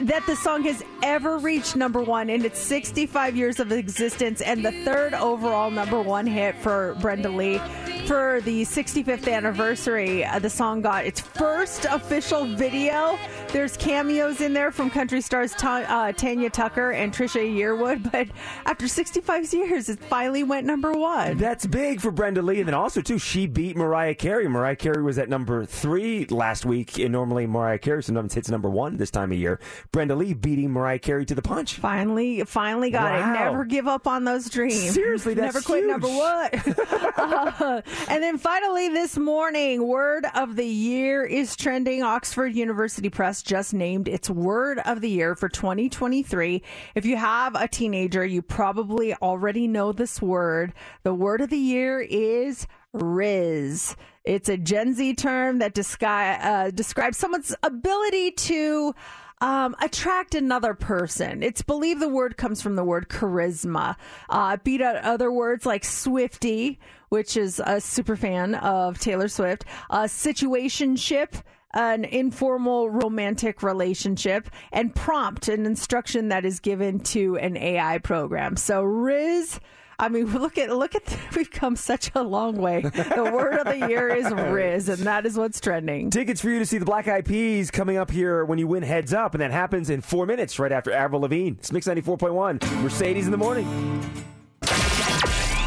that 0.01 0.25
the 0.25 0.35
song 0.35 0.63
has 0.63 0.83
ever 1.01 1.37
reached 1.37 1.75
number 1.75 2.01
one 2.01 2.29
in 2.29 2.43
its 2.43 2.59
65 2.59 3.35
years 3.35 3.59
of 3.59 3.71
existence 3.71 4.41
and 4.41 4.65
the 4.65 4.71
third 4.83 5.13
overall 5.13 5.71
number 5.71 6.01
one 6.01 6.25
hit 6.27 6.55
for 6.57 6.95
Brenda 6.99 7.29
Lee. 7.29 7.59
For 8.05 8.41
the 8.41 8.63
65th 8.63 9.31
anniversary, 9.31 10.25
uh, 10.25 10.37
the 10.39 10.49
song 10.49 10.81
got 10.81 11.05
its 11.05 11.21
first 11.21 11.85
official 11.85 12.45
video. 12.45 13.17
There's 13.53 13.77
cameos 13.77 14.41
in 14.41 14.51
there 14.53 14.71
from 14.71 14.89
country 14.89 15.21
stars 15.21 15.53
Ta- 15.53 15.85
uh, 15.87 16.11
Tanya 16.11 16.49
Tucker 16.49 16.91
and 16.91 17.13
Trisha 17.13 17.39
Yearwood, 17.41 18.03
but 18.11 18.27
after 18.65 18.87
65 18.89 19.53
years, 19.53 19.87
it 19.87 19.99
finally 19.99 20.43
went 20.43 20.65
number 20.67 20.91
one. 20.91 21.37
That's 21.37 21.65
big 21.65 22.01
for 22.01 22.11
Brenda 22.11 22.41
Lee. 22.41 22.59
And 22.59 22.67
then 22.67 22.73
also, 22.73 22.99
too, 23.01 23.17
she 23.19 23.47
beat 23.47 23.77
Mariah 23.77 24.15
Carey. 24.15 24.47
Mariah 24.49 24.75
Carey 24.75 25.01
was 25.01 25.17
at 25.17 25.29
number 25.29 25.63
three 25.65 26.25
last 26.25 26.65
week. 26.65 26.97
And 26.99 27.11
normally, 27.13 27.47
Mariah 27.47 27.77
Carey 27.79 28.03
sometimes 28.03 28.33
hits 28.33 28.49
number 28.49 28.69
one 28.69 28.97
this 28.97 29.11
time 29.11 29.31
of 29.31 29.37
year. 29.37 29.59
Brenda 29.93 30.15
Lee 30.15 30.33
beating 30.33 30.71
Mariah 30.71 30.99
Carey 30.99 31.25
to 31.25 31.35
the 31.35 31.41
punch. 31.41 31.75
Finally, 31.75 32.43
finally 32.43 32.89
got 32.91 33.11
Wow. 33.13 33.31
it. 33.31 33.39
Never 33.51 33.65
give 33.65 33.87
up 33.87 34.07
on 34.07 34.23
those 34.25 34.49
dreams. 34.49 34.91
Seriously, 34.93 35.35
that's 35.35 35.53
never 35.53 35.63
quit. 35.63 35.83
huge. 35.83 35.89
Number 35.91 36.07
what? 36.09 36.77
Uh, 37.17 37.81
and 38.07 38.23
then 38.23 38.37
finally, 38.37 38.89
this 38.89 39.17
morning, 39.17 39.87
word 39.87 40.25
of 40.35 40.55
the 40.55 40.65
year 40.65 41.23
is 41.23 41.55
trending. 41.55 42.03
Oxford 42.03 42.55
University 42.55 43.09
Press 43.09 43.41
just 43.41 43.73
named 43.73 44.07
its 44.07 44.29
word 44.29 44.79
of 44.79 45.01
the 45.01 45.09
year 45.09 45.35
for 45.35 45.49
2023. 45.49 46.61
If 46.95 47.05
you 47.05 47.17
have 47.17 47.55
a 47.55 47.67
teenager, 47.67 48.25
you 48.25 48.41
probably 48.41 49.13
already 49.15 49.67
know 49.67 49.91
this 49.91 50.21
word. 50.21 50.73
The 51.03 51.13
word 51.13 51.41
of 51.41 51.49
the 51.49 51.57
year 51.57 51.99
is 51.99 52.67
Rizz. 52.95 53.95
It's 54.23 54.49
a 54.49 54.57
Gen 54.57 54.93
Z 54.93 55.15
term 55.15 55.59
that 55.59 55.75
descri- 55.75 56.43
uh, 56.43 56.71
describes 56.71 57.17
someone's 57.17 57.55
ability 57.61 58.31
to 58.31 58.95
um, 59.43 59.75
attract 59.81 60.35
another 60.35 60.73
person. 60.73 61.43
It's 61.43 61.61
believed 61.61 62.01
the 62.01 62.07
word 62.07 62.37
comes 62.37 62.61
from 62.61 62.77
the 62.77 62.83
word 62.83 63.09
charisma. 63.09 63.97
Uh, 64.29 64.55
beat 64.63 64.81
out 64.81 64.95
other 64.95 65.29
words 65.29 65.65
like 65.65 65.83
Swiftie, 65.83 66.77
which 67.13 67.37
is 67.37 67.61
a 67.63 67.79
super 67.79 68.15
fan 68.15 68.55
of 68.55 68.97
Taylor 68.97 69.27
Swift, 69.27 69.65
uh, 69.91 70.05
situationship. 70.05 71.43
An 71.75 72.05
informal 72.05 72.87
romantic 72.87 73.63
relationship 73.63 74.47
and 74.71 74.93
prompt 74.93 75.47
an 75.47 75.65
instruction 75.65 76.27
that 76.27 76.45
is 76.45 76.59
given 76.59 76.99
to 76.99 77.35
an 77.37 77.57
AI 77.57 77.97
program. 77.97 78.57
So 78.57 78.83
Rizz, 78.83 79.57
I 79.97 80.09
mean, 80.09 80.25
look 80.39 80.59
at 80.59 80.69
look 80.69 80.93
at 80.93 81.01
we've 81.35 81.49
come 81.49 81.75
such 81.75 82.11
a 82.13 82.21
long 82.21 82.57
way. 82.57 82.81
The 82.81 83.31
word 83.33 83.55
of 83.55 83.65
the 83.65 83.87
year 83.87 84.07
is 84.09 84.25
Rizz, 84.27 84.87
and 84.87 84.99
that 85.07 85.25
is 85.25 85.35
what's 85.35 85.59
trending. 85.59 86.11
Tickets 86.11 86.41
for 86.41 86.51
you 86.51 86.59
to 86.59 86.65
see 86.67 86.77
the 86.77 86.85
Black 86.85 87.07
Eyed 87.07 87.25
Peas 87.25 87.71
coming 87.71 87.97
up 87.97 88.11
here 88.11 88.45
when 88.45 88.59
you 88.59 88.67
win 88.67 88.83
Heads 88.83 89.11
Up, 89.11 89.33
and 89.33 89.41
that 89.41 89.49
happens 89.49 89.89
in 89.89 90.01
four 90.01 90.27
minutes 90.27 90.59
right 90.59 90.71
after 90.71 90.91
Avril 90.91 91.21
Lavigne. 91.21 91.57
It's 91.57 91.71
Mix 91.71 91.87
94.1, 91.87 92.83
Mercedes 92.83 93.25
in 93.25 93.31
the 93.31 93.37
morning. 93.37 94.32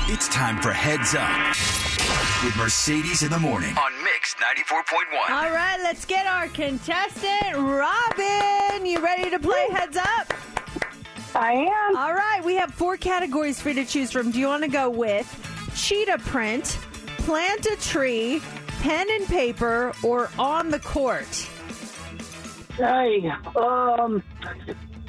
It's 0.09 0.29
time 0.29 0.63
for 0.63 0.71
Heads 0.71 1.17
Up 1.19 1.49
with 2.45 2.57
Mercedes 2.57 3.25
in 3.25 3.31
the 3.33 3.41
morning 3.41 3.77
on 3.77 4.05
Mix 4.05 4.37
94.1. 4.37 5.31
All 5.31 5.51
right, 5.51 5.81
let's 5.83 6.05
get 6.05 6.29
our 6.29 6.47
contestant, 6.47 7.57
Robin. 7.57 8.87
You 8.87 9.01
ready 9.01 9.31
to 9.31 9.41
play 9.41 9.67
Heads 9.73 9.97
Up? 9.97 10.33
I 11.35 11.55
am. 11.55 11.97
All 11.97 12.15
right, 12.15 12.41
we 12.45 12.55
have 12.55 12.73
four 12.73 12.97
categories 12.97 13.61
for 13.61 13.71
you 13.71 13.75
to 13.75 13.85
choose 13.85 14.13
from. 14.13 14.31
Do 14.31 14.39
you 14.39 14.47
want 14.47 14.63
to 14.63 14.71
go 14.71 14.89
with 14.89 15.27
cheetah 15.75 16.19
print, 16.19 16.79
plant 17.19 17.67
a 17.67 17.75
tree, 17.75 18.41
pen 18.83 19.09
and 19.11 19.27
paper, 19.27 19.93
or 20.05 20.31
on 20.39 20.71
the 20.71 20.79
court? 20.79 21.49
Hey, 22.77 23.29
um, 23.57 24.23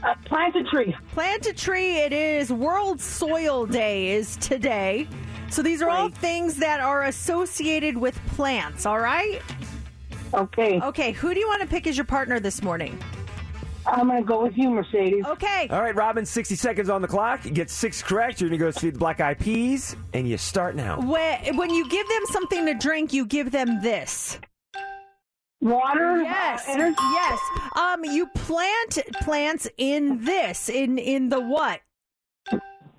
uh, 0.04 0.16
plant 0.26 0.56
a 0.56 0.64
tree. 0.64 0.96
Plant 1.14 1.46
a 1.48 1.54
tree. 1.54 1.98
It 1.98 2.14
is 2.14 2.52
World 2.52 3.02
Soil 3.02 3.66
Day 3.66 4.12
is 4.12 4.38
today. 4.38 5.08
So 5.50 5.62
these 5.62 5.82
are 5.82 5.90
all 5.90 6.10
things 6.10 6.58
that 6.58 6.80
are 6.80 7.04
associated 7.06 7.98
with 7.98 8.20
plants, 8.28 8.86
all 8.86 9.00
right? 9.00 9.42
Okay. 10.34 10.80
Okay, 10.82 11.12
who 11.14 11.34
do 11.34 11.40
you 11.40 11.48
want 11.48 11.62
to 11.62 11.68
pick 11.68 11.88
as 11.88 11.96
your 11.96 12.06
partner 12.06 12.40
this 12.40 12.62
morning? 12.62 13.00
I'm 13.88 14.08
going 14.08 14.22
to 14.22 14.28
go 14.28 14.44
with 14.44 14.58
you, 14.58 14.70
Mercedes. 14.70 15.24
Okay. 15.26 15.68
All 15.70 15.82
right, 15.82 15.96
Robin, 15.96 16.26
60 16.26 16.56
seconds 16.56 16.90
on 16.90 17.02
the 17.02 17.08
clock. 17.08 17.46
You 17.46 17.52
get 17.52 17.70
six 17.70 18.04
correct. 18.04 18.42
You're 18.42 18.50
going 18.50 18.60
to 18.60 18.66
go 18.66 18.72
see 18.72 18.90
the 18.90 19.00
Black 19.00 19.22
Eyed 19.22 19.40
Peas, 19.40 19.96
and 20.14 20.28
you 20.28 20.38
start 20.38 20.76
now. 20.76 21.00
When, 21.00 21.56
when 21.56 21.70
you 21.70 21.88
give 21.88 22.08
them 22.08 22.24
something 22.26 22.66
to 22.66 22.74
drink, 22.74 23.14
you 23.14 23.26
give 23.26 23.52
them 23.52 23.82
this. 23.82 24.40
Water. 25.62 26.22
Yes. 26.22 26.64
energy. 26.68 26.96
yes. 27.00 27.40
Um, 27.76 28.06
you 28.06 28.28
plant 28.36 29.00
plants 29.22 29.68
in 29.78 30.24
this 30.24 30.70
in 30.70 30.98
in 30.98 31.30
the 31.30 31.40
what? 31.42 31.82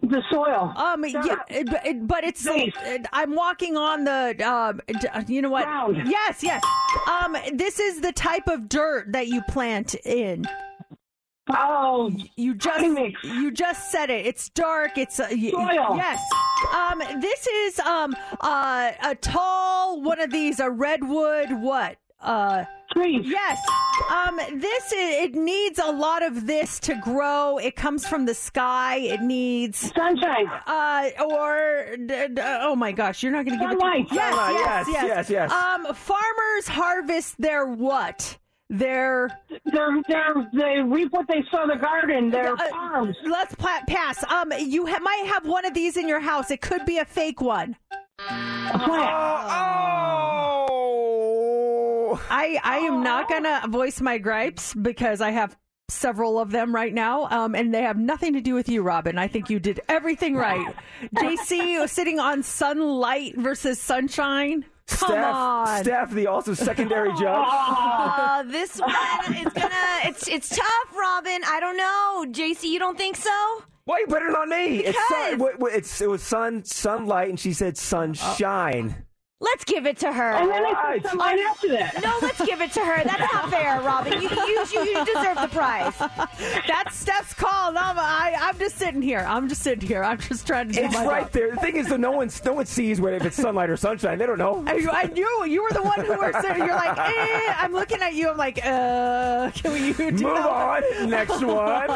The 0.00 0.22
soil. 0.30 0.72
Um, 0.76 1.04
yeah, 1.04 1.36
it, 1.48 1.68
it- 1.84 2.06
but 2.06 2.24
it's. 2.24 2.46
It- 2.46 3.06
I'm 3.12 3.34
walking 3.34 3.76
on 3.76 4.04
the. 4.04 4.34
Um, 4.48 4.80
you 5.28 5.42
know 5.42 5.50
what? 5.50 5.64
Ground. 5.64 5.98
Yes, 6.06 6.42
yes. 6.42 6.62
Um, 7.08 7.36
this 7.54 7.78
is 7.78 8.00
the 8.00 8.12
type 8.12 8.46
of 8.48 8.68
dirt 8.68 9.12
that 9.12 9.28
you 9.28 9.42
plant 9.48 9.94
in. 10.06 10.44
Oh, 11.50 12.10
You 12.36 12.54
just 12.54 12.84
you 13.24 13.50
just 13.50 13.90
said 13.90 14.10
it. 14.10 14.26
It's 14.26 14.48
dark. 14.50 14.98
It's 14.98 15.18
uh, 15.18 15.28
y- 15.30 15.50
Soil. 15.50 15.96
Yes. 15.96 16.20
Um, 16.74 17.02
this 17.20 17.46
is 17.46 17.78
um 17.80 18.14
uh, 18.40 18.92
a 19.02 19.14
tall 19.14 20.00
one 20.02 20.20
of 20.20 20.30
these 20.30 20.60
a 20.60 20.70
redwood 20.70 21.50
what 21.52 21.96
uh. 22.20 22.64
trees. 22.92 23.22
Yes. 23.24 23.58
Um, 24.10 24.36
this 24.54 24.86
is, 24.92 25.24
it 25.24 25.34
needs 25.34 25.78
a 25.78 25.90
lot 25.92 26.22
of 26.22 26.46
this 26.46 26.78
to 26.80 26.94
grow. 27.02 27.58
It 27.58 27.76
comes 27.76 28.06
from 28.06 28.24
the 28.26 28.34
sky. 28.34 28.96
It 28.96 29.20
needs 29.20 29.92
Sunshine. 29.94 30.46
uh 30.66 31.10
or 31.28 31.96
d- 31.96 32.28
d- 32.34 32.40
oh 32.42 32.74
my 32.76 32.92
gosh, 32.92 33.22
you're 33.22 33.32
not 33.32 33.44
going 33.44 33.58
to 33.58 33.64
give 33.64 33.72
Sunlight. 33.78 34.00
it. 34.02 34.08
To, 34.08 34.14
yes, 34.14 34.34
Sunlight, 34.34 34.54
yes, 34.54 34.86
yes, 34.90 35.04
yes, 35.06 35.30
yes. 35.30 35.52
Um, 35.52 35.94
farmers 35.94 36.68
harvest 36.68 37.40
their 37.40 37.66
what? 37.66 38.38
Their 38.70 39.30
They're, 39.64 40.02
they're, 40.08 40.34
they 40.52 40.80
reap 40.82 41.10
what 41.12 41.26
they 41.26 41.42
sow 41.50 41.62
in 41.62 41.68
the 41.68 41.76
garden. 41.76 42.30
They're 42.30 42.52
uh, 42.52 42.68
farms. 42.70 43.16
Let's 43.24 43.54
pla- 43.54 43.80
pass. 43.88 44.22
Um, 44.30 44.52
you 44.58 44.86
ha- 44.86 44.98
might 45.00 45.24
have 45.32 45.46
one 45.46 45.64
of 45.64 45.72
these 45.74 45.96
in 45.96 46.06
your 46.08 46.20
house. 46.20 46.50
It 46.50 46.60
could 46.60 46.84
be 46.84 46.98
a 46.98 47.04
fake 47.06 47.40
one. 47.40 47.76
A 48.18 48.78
plant. 48.78 49.14
Oh! 49.50 50.66
I 52.30 52.60
I 52.62 52.78
am 52.78 53.02
not 53.02 53.28
gonna 53.28 53.62
voice 53.68 54.00
my 54.00 54.18
gripes 54.18 54.74
because 54.74 55.20
I 55.20 55.30
have 55.30 55.56
several 55.90 56.38
of 56.38 56.50
them 56.50 56.74
right 56.74 56.92
now, 56.92 57.24
um, 57.30 57.54
and 57.54 57.72
they 57.74 57.82
have 57.82 57.96
nothing 57.96 58.34
to 58.34 58.40
do 58.40 58.54
with 58.54 58.68
you, 58.68 58.82
Robin. 58.82 59.16
I 59.18 59.26
think 59.28 59.48
you 59.50 59.58
did 59.58 59.80
everything 59.88 60.34
right. 60.36 60.74
JC 61.16 61.88
sitting 61.88 62.18
on 62.20 62.42
sunlight 62.42 63.36
versus 63.36 63.80
sunshine. 63.80 64.64
Come 64.86 65.08
Steph, 65.10 65.34
on. 65.34 65.84
Steph, 65.84 66.10
the 66.12 66.26
also 66.28 66.54
secondary 66.54 67.08
judge. 67.18 67.20
Uh, 67.50 68.42
this 68.44 68.78
one 68.80 69.34
is 69.34 69.52
gonna. 69.52 69.74
It's 70.04 70.28
it's 70.28 70.48
tough, 70.50 70.96
Robin. 70.98 71.40
I 71.46 71.58
don't 71.60 71.76
know, 71.76 72.24
JC. 72.32 72.64
You 72.64 72.78
don't 72.78 72.96
think 72.98 73.16
so? 73.16 73.30
Why 73.84 73.98
you 74.00 74.06
put 74.06 74.22
it 74.22 74.34
on 74.34 74.50
me? 74.50 74.84
It's, 74.84 74.98
sun, 75.08 75.30
Because- 75.32 75.38
wait, 75.40 75.58
wait, 75.60 75.74
it's 75.74 76.00
it 76.02 76.08
was 76.10 76.22
sun, 76.22 76.64
sunlight, 76.64 77.28
and 77.30 77.40
she 77.40 77.52
said 77.54 77.78
sunshine. 77.78 79.04
Let's 79.40 79.62
give 79.64 79.86
it 79.86 79.98
to 79.98 80.12
her. 80.12 80.32
And 80.32 80.50
then 80.50 80.66
I 80.66 80.72
Right. 80.72 81.00
put 81.02 81.10
sunlight 81.12 81.38
after 81.38 81.68
that. 81.68 82.02
no, 82.02 82.12
let's 82.22 82.44
give 82.44 82.60
it 82.60 82.72
to 82.72 82.80
her. 82.80 83.04
That's 83.04 83.32
not 83.32 83.50
fair, 83.50 83.80
Robin. 83.82 84.20
You 84.20 84.28
you, 84.28 84.64
you, 84.74 84.80
you 84.82 85.04
deserve 85.04 85.36
the 85.40 85.48
prize. 85.52 85.94
That's 86.66 86.96
Steph's 86.96 87.34
call. 87.34 87.70
No, 87.72 87.80
I, 87.80 88.34
I'm 88.40 88.58
just 88.58 88.76
sitting 88.78 89.00
here. 89.00 89.24
I'm 89.28 89.48
just 89.48 89.62
sitting 89.62 89.86
here. 89.86 90.02
I'm 90.02 90.18
just 90.18 90.44
trying 90.44 90.66
to 90.68 90.74
do 90.74 90.80
It's 90.82 90.94
my 90.94 91.06
right 91.06 91.22
job. 91.22 91.32
there. 91.32 91.50
The 91.52 91.60
thing 91.60 91.76
is, 91.76 91.86
though, 91.86 91.96
no 91.96 92.10
one 92.10 92.30
no 92.44 92.52
one 92.54 92.66
sees 92.66 93.00
whether 93.00 93.16
if 93.18 93.26
it's 93.26 93.36
sunlight 93.36 93.70
or 93.70 93.76
sunshine. 93.76 94.18
They 94.18 94.26
don't 94.26 94.38
know. 94.38 94.64
I, 94.66 94.84
I 94.90 95.06
knew 95.06 95.44
you 95.46 95.62
were 95.62 95.70
the 95.72 95.82
one 95.84 96.00
who 96.04 96.18
were 96.18 96.32
sitting. 96.42 96.64
You're 96.64 96.74
like, 96.74 96.98
eh. 96.98 97.54
I'm 97.58 97.72
looking 97.72 98.02
at 98.02 98.14
you. 98.14 98.30
I'm 98.30 98.36
like, 98.36 98.58
uh, 98.64 99.52
can 99.52 99.72
we 99.72 99.92
do 99.92 100.10
Move 100.10 100.24
on. 100.36 100.82
Next 101.08 101.40
one. 101.44 101.86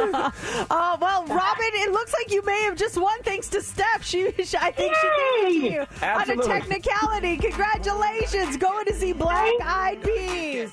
Oh 0.71 0.97
well, 1.01 1.27
Robin, 1.27 1.71
it 1.75 1.91
looks 1.91 2.15
like 2.15 2.31
you 2.31 2.43
may 2.45 2.63
have 2.63 2.77
just 2.77 2.97
won 2.97 3.21
thanks 3.25 3.49
to 3.49 3.61
Steph. 3.63 4.05
She, 4.05 4.31
she 4.45 4.57
I 4.59 4.71
think 4.71 4.95
she 4.95 5.09
gave 5.09 5.45
it 5.45 5.59
to 5.69 5.75
you 5.75 5.87
Absolutely. 6.03 6.45
on 6.45 6.51
a 6.51 6.61
technicality. 6.61 7.32
Congratulations, 7.37 8.57
going 8.57 8.85
to 8.87 8.95
see 8.95 9.13
Black 9.13 9.53
Eyed 9.63 10.03
Peas. 10.03 10.71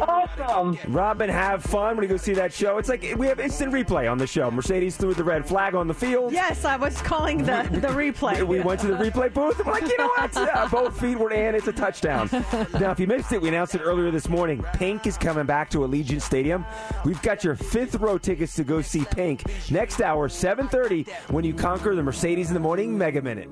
Awesome. 0.00 0.78
Robin, 0.88 1.28
have 1.28 1.62
fun 1.62 1.96
when 1.96 2.04
you 2.04 2.08
go 2.08 2.16
see 2.16 2.34
that 2.34 2.52
show. 2.52 2.78
It's 2.78 2.88
like 2.88 3.14
we 3.16 3.26
have 3.26 3.40
instant 3.40 3.72
replay 3.72 4.10
on 4.10 4.18
the 4.18 4.26
show. 4.26 4.50
Mercedes 4.50 4.96
threw 4.96 5.14
the 5.14 5.24
red 5.24 5.46
flag 5.46 5.74
on 5.74 5.88
the 5.88 5.94
field. 5.94 6.32
Yes, 6.32 6.64
I 6.64 6.76
was 6.76 7.00
calling 7.02 7.38
the, 7.38 7.68
the 7.72 7.88
replay. 7.88 8.46
We 8.46 8.60
went 8.60 8.80
to 8.80 8.86
the 8.86 8.94
replay 8.94 9.32
booth. 9.32 9.60
I'm 9.60 9.72
like, 9.72 9.88
you 9.88 9.96
know 9.98 10.08
what? 10.08 10.28
Yeah, 10.38 10.68
both 10.68 10.98
feet 11.00 11.18
were 11.18 11.32
in. 11.32 11.54
It's 11.54 11.66
a 11.66 11.72
touchdown. 11.72 12.28
now, 12.80 12.92
if 12.92 13.00
you 13.00 13.06
missed 13.06 13.32
it, 13.32 13.42
we 13.42 13.48
announced 13.48 13.74
it 13.74 13.80
earlier 13.80 14.10
this 14.10 14.28
morning. 14.28 14.64
Pink 14.74 15.06
is 15.06 15.18
coming 15.18 15.46
back 15.46 15.68
to 15.70 15.78
Allegiant 15.78 16.22
Stadium. 16.22 16.64
We've 17.04 17.20
got 17.22 17.42
your 17.42 17.56
fifth 17.56 17.96
row 17.96 18.18
tickets 18.18 18.54
to 18.54 18.64
go 18.64 18.80
see 18.82 19.04
Pink 19.04 19.44
next 19.70 20.00
hour, 20.00 20.28
7:30, 20.28 21.08
when 21.30 21.44
you 21.44 21.54
conquer 21.54 21.94
the 21.94 22.02
Mercedes 22.02 22.48
in 22.48 22.54
the 22.54 22.60
Morning 22.60 22.96
Mega 22.96 23.20
Minute. 23.20 23.50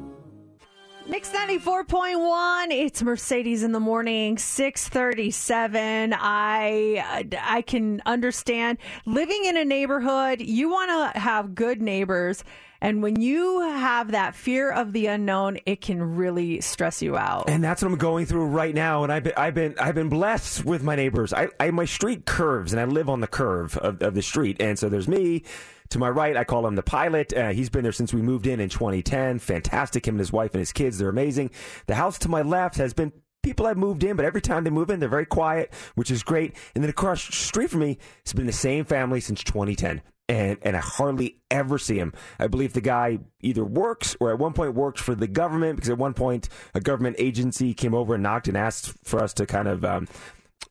Mix 1.09 1.31
94.1. 1.31 2.67
It's 2.71 3.01
Mercedes 3.01 3.63
in 3.63 3.71
the 3.71 3.79
morning, 3.79 4.39
637. 4.39 6.13
I 6.19 7.31
I 7.41 7.63
can 7.63 8.03
understand 8.05 8.79
living 9.05 9.45
in 9.45 9.57
a 9.57 9.65
neighborhood, 9.65 10.41
you 10.41 10.69
want 10.69 11.15
to 11.15 11.21
have 11.21 11.55
good 11.55 11.81
neighbors. 11.81 12.43
And 12.81 13.03
when 13.03 13.21
you 13.21 13.61
have 13.61 14.11
that 14.13 14.35
fear 14.35 14.71
of 14.71 14.93
the 14.93 15.07
unknown, 15.07 15.59
it 15.65 15.81
can 15.81 16.17
really 16.17 16.61
stress 16.61 17.01
you 17.01 17.17
out. 17.17 17.49
And 17.49 17.63
that's 17.63 17.83
what 17.83 17.91
I'm 17.91 17.99
going 17.99 18.27
through 18.27 18.47
right 18.47 18.75
now. 18.75 19.03
And 19.03 19.13
I've 19.13 19.25
been, 19.25 19.33
I've 19.37 19.55
been, 19.55 19.75
I've 19.81 19.95
been 19.95 20.09
blessed 20.09 20.65
with 20.65 20.83
my 20.83 20.97
neighbors. 20.97 21.33
I, 21.33 21.49
I 21.59 21.71
my 21.71 21.87
street 21.87 22.27
curves, 22.27 22.73
and 22.73 22.81
I 22.81 22.85
live 22.85 23.09
on 23.09 23.21
the 23.21 23.27
curve 23.27 23.79
of, 23.79 24.03
of 24.03 24.15
the 24.15 24.23
street. 24.23 24.57
And 24.61 24.79
so 24.79 24.89
there's 24.89 25.09
me. 25.09 25.45
To 25.91 25.99
my 25.99 26.09
right, 26.09 26.37
I 26.37 26.45
call 26.45 26.67
him 26.67 26.75
the 26.75 26.83
pilot. 26.83 27.33
Uh, 27.33 27.51
he's 27.51 27.71
been 27.71 27.83
there 27.83 27.93
since 27.93 28.13
we 28.13 28.23
moved 28.23 28.47
in 28.47 28.61
in 28.61 28.69
2010. 28.69 29.39
Fantastic. 29.39 30.07
Him 30.07 30.15
and 30.15 30.21
his 30.21 30.33
wife 30.33 30.53
and 30.53 30.61
his 30.61 30.73
kids, 30.73 30.99
they're 30.99 31.09
amazing. 31.09 31.51
The 31.87 31.95
house 31.95 32.19
to 32.21 32.29
my 32.29 32.43
left 32.43 32.77
has 32.77 32.93
been 32.95 33.13
people 33.47 33.67
have 33.67 33.77
moved 33.77 34.03
in, 34.03 34.17
but 34.17 34.25
every 34.25 34.41
time 34.41 34.65
they 34.65 34.71
move 34.71 34.91
in, 34.91 34.99
they're 34.99 35.09
very 35.09 35.25
quiet, 35.25 35.73
which 35.95 36.11
is 36.11 36.25
great. 36.25 36.57
And 36.75 36.83
then 36.83 36.91
across 36.91 37.25
the 37.25 37.33
street 37.33 37.71
from 37.71 37.81
me, 37.81 37.99
it's 38.23 38.33
been 38.33 38.47
the 38.47 38.53
same 38.53 38.85
family 38.85 39.21
since 39.21 39.45
2010. 39.45 40.03
And, 40.29 40.59
and 40.63 40.77
I 40.77 40.81
hardly 40.81 41.39
ever 41.49 41.79
see 41.79 41.97
him. 41.97 42.13
I 42.41 42.49
believe 42.49 42.73
the 42.73 42.81
guy 42.81 43.21
either 43.41 43.65
works 43.65 44.17
or 44.19 44.33
at 44.33 44.41
one 44.41 44.53
point 44.53 44.75
worked 44.75 44.99
for 44.99 45.15
the 45.15 45.29
government 45.29 45.77
because 45.77 45.91
at 45.91 45.99
one 45.99 46.15
point 46.15 46.49
a 46.75 46.81
government 46.81 47.15
agency 47.21 47.73
came 47.73 47.95
over 47.95 48.15
and 48.15 48.25
knocked 48.25 48.49
and 48.49 48.57
asked 48.57 48.93
for 49.05 49.23
us 49.23 49.33
to 49.35 49.47
kind 49.47 49.69
of 49.69 49.85
um, 49.85 50.09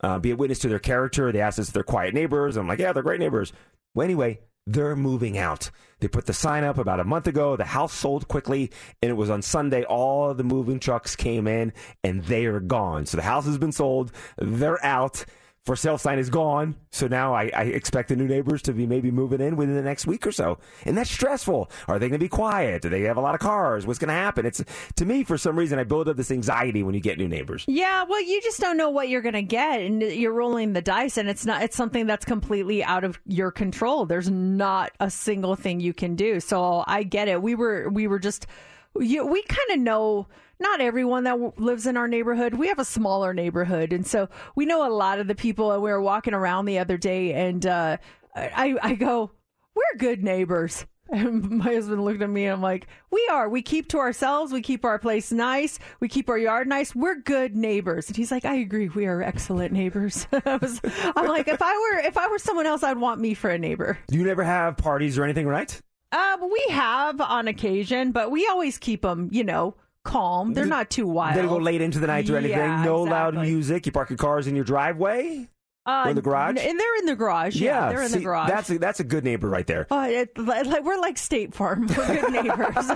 uh, 0.02 0.20
be 0.20 0.32
a 0.32 0.36
witness 0.36 0.60
to 0.60 0.68
their 0.68 0.80
character. 0.80 1.32
They 1.32 1.40
asked 1.40 1.60
us 1.60 1.70
if 1.70 1.74
they're 1.74 1.84
quiet 1.84 2.14
neighbors. 2.14 2.58
I'm 2.58 2.68
like, 2.68 2.80
yeah, 2.80 2.92
they're 2.92 3.04
great 3.04 3.22
neighbors. 3.22 3.54
Well, 3.94 4.04
anyway, 4.04 4.42
they're 4.68 4.96
moving 4.96 5.38
out. 5.38 5.70
They 6.00 6.08
put 6.08 6.26
the 6.26 6.34
sign 6.34 6.64
up 6.64 6.78
about 6.78 7.00
a 7.00 7.04
month 7.04 7.28
ago. 7.28 7.56
The 7.56 7.66
house 7.66 7.94
sold 7.94 8.28
quickly, 8.28 8.72
and 9.02 9.10
it 9.10 9.16
was 9.16 9.30
on 9.30 9.42
Sunday. 9.42 9.84
All 9.84 10.34
the 10.34 10.44
moving 10.44 10.80
trucks 10.80 11.16
came 11.16 11.48
in, 11.48 11.74
and 12.04 12.24
they 12.26 12.46
are 12.46 12.60
gone. 12.60 13.06
So 13.06 13.18
the 13.18 13.24
house 13.24 13.46
has 13.46 13.58
been 13.58 13.72
sold. 13.72 14.12
They're 14.38 14.84
out. 14.84 15.26
For 15.66 15.76
sale 15.76 15.98
sign 15.98 16.20
is 16.20 16.30
gone. 16.30 16.76
So 16.92 17.08
now 17.08 17.34
I, 17.34 17.50
I 17.52 17.64
expect 17.64 18.10
the 18.10 18.16
new 18.16 18.28
neighbors 18.28 18.62
to 18.64 18.74
be 18.74 18.86
maybe 18.86 19.10
moving 19.10 19.42
in 19.42 19.56
within 19.56 19.74
the 19.74 19.82
next 19.82 20.06
week 20.06 20.28
or 20.28 20.32
so. 20.32 20.60
And 20.86 20.96
that's 20.96 21.10
stressful. 21.10 21.72
Are 21.88 21.98
they 21.98 22.08
going 22.08 22.20
to 22.20 22.24
be 22.24 22.30
quiet? 22.30 22.84
Do 22.84 22.90
they 22.90 23.02
have 23.02 23.18
a 23.18 23.22
lot 23.22 23.34
of 23.34 23.42
cars? 23.42 23.88
What's 23.88 23.98
going 23.98 24.10
to 24.10 24.14
happen? 24.14 24.46
It's 24.46 24.64
to 24.96 25.06
me, 25.06 25.24
for 25.24 25.40
some 25.40 25.58
reason, 25.58 25.80
I 25.80 25.84
build 25.84 26.08
up 26.08 26.18
this 26.18 26.30
anxiety 26.30 26.84
when 26.84 26.94
you 26.94 27.02
get 27.02 27.18
new 27.18 27.28
neighbors. 27.28 27.66
Yeah, 27.68 28.04
well, 28.08 28.22
you 28.22 28.42
just 28.44 28.60
don't 28.60 28.78
know 28.78 28.92
what 28.92 29.10
you're 29.10 29.24
going 29.24 29.34
to 29.34 29.42
get, 29.42 29.82
and 29.82 30.04
you're 30.04 30.34
rolling 30.34 30.74
the 30.74 30.84
dice, 30.84 31.18
and 31.18 31.28
it's 31.28 31.48
not. 31.48 31.64
It's 31.64 31.76
something 31.76 32.06
that's 32.06 32.26
completely 32.26 32.84
out 32.84 33.04
of 33.04 33.20
your 33.26 33.52
control. 33.52 34.06
There's 34.06 34.30
not 34.30 34.92
a 35.00 35.10
single 35.10 35.56
thing 35.56 35.80
you 35.80 35.96
can 35.96 36.16
do. 36.16 36.40
So 36.40 36.84
I 36.86 37.02
get 37.02 37.28
it. 37.28 37.42
We 37.42 37.56
were 37.56 37.90
we 37.90 38.06
were 38.06 38.20
just 38.20 38.46
we 38.94 39.42
kind 39.44 39.72
of 39.72 39.80
know 39.80 40.28
not 40.60 40.82
everyone 40.82 41.24
that 41.26 41.32
w- 41.32 41.54
lives 41.58 41.86
in 41.86 41.98
our 41.98 42.08
neighborhood. 42.08 42.54
We 42.54 42.68
have 42.68 42.80
a 42.80 42.86
smaller 42.86 43.34
neighborhood, 43.34 43.94
and 43.94 44.06
so 44.06 44.30
we 44.56 44.66
know 44.66 44.88
a 44.88 44.92
lot 44.92 45.20
of 45.20 45.28
the 45.28 45.36
people. 45.36 45.72
And 45.72 45.82
we 45.82 45.92
were 45.92 46.02
walking 46.02 46.34
around 46.34 46.66
the 46.66 46.80
other 46.80 46.98
day, 46.98 47.34
and 47.34 47.66
uh, 47.66 47.98
I 48.36 48.76
I 48.82 48.96
go, 48.96 49.32
we're 49.76 49.98
good 49.98 50.24
neighbors. 50.24 50.86
And 51.08 51.50
my 51.52 51.66
husband 51.66 52.04
looked 52.04 52.24
at 52.24 52.30
me 52.32 52.46
and 52.46 52.54
I'm 52.54 52.62
like, 52.64 52.88
we 53.12 53.30
are. 53.32 53.48
We 53.48 53.62
keep 53.62 53.90
to 53.90 54.00
ourselves. 54.00 54.52
We 54.52 54.62
keep 54.62 54.84
our 54.84 54.98
place 54.98 55.32
nice. 55.32 55.78
We 56.00 56.08
keep 56.08 56.30
our 56.30 56.38
yard 56.38 56.68
nice. 56.68 56.96
We're 56.96 57.22
good 57.22 57.56
neighbors. 57.56 58.08
And 58.08 58.18
he's 58.18 58.32
like, 58.32 58.44
I 58.44 58.56
agree. 58.56 58.90
We 58.90 59.06
are 59.06 59.22
excellent 59.22 59.72
neighbors. 59.72 60.26
I 60.46 60.56
was, 60.56 60.82
I'm 61.16 61.28
like, 61.28 61.48
if 61.48 61.62
I 61.62 61.74
were, 61.78 62.00
if 62.00 62.18
I 62.18 62.28
were 62.28 62.40
someone 62.40 62.66
else, 62.66 62.82
I'd 62.82 62.98
want 62.98 63.22
me 63.22 63.36
for 63.36 63.52
a 63.52 63.58
neighbor. 63.60 64.00
Do 64.08 64.18
you 64.18 64.24
never 64.24 64.44
have 64.44 64.78
parties 64.78 65.20
or 65.20 65.24
anything, 65.24 65.46
right? 65.46 65.80
Uh, 66.12 66.38
we 66.42 66.66
have 66.70 67.22
on 67.22 67.48
occasion, 67.48 68.12
but 68.12 68.32
we 68.32 68.48
always 68.48 68.80
keep 68.80 69.04
them, 69.04 69.30
you 69.32 69.44
know, 69.44 69.76
calm. 70.06 70.54
They're 70.54 70.66
not 70.66 70.90
too 70.90 71.06
wild. 71.08 71.36
They 71.36 71.42
don't 71.42 71.50
go 71.50 71.58
late 71.58 71.82
into 71.82 72.00
the 72.00 72.08
night 72.08 72.30
or 72.30 72.38
anything. 72.38 72.58
Yeah, 72.58 72.84
no 72.86 73.02
loud 73.04 73.36
music. 73.36 73.86
You 73.86 73.92
park 73.92 74.10
your 74.10 74.18
cars 74.18 74.48
in 74.48 74.56
your 74.56 74.64
driveway 74.64 75.50
Uh, 75.86 76.04
or 76.06 76.10
in 76.12 76.16
the 76.16 76.22
garage. 76.22 76.58
And 76.58 76.80
they're 76.80 76.98
in 77.00 77.06
the 77.06 77.16
garage. 77.16 77.56
Yeah, 77.58 77.90
they're 77.90 78.02
in 78.02 78.10
see, 78.10 78.20
the 78.20 78.24
garage. 78.24 78.50
That's 78.50 78.70
a, 78.70 78.78
that's 78.80 79.00
a 79.02 79.04
good 79.04 79.24
neighbor 79.26 79.50
right 79.50 79.68
there. 79.68 79.88
Oh, 79.92 80.04
it, 80.04 80.38
like, 80.38 80.84
we're 80.86 81.00
like 81.00 81.18
State 81.18 81.54
Farm. 81.54 81.88
We're 81.88 82.22
good 82.22 82.32
neighbors. 82.46 82.92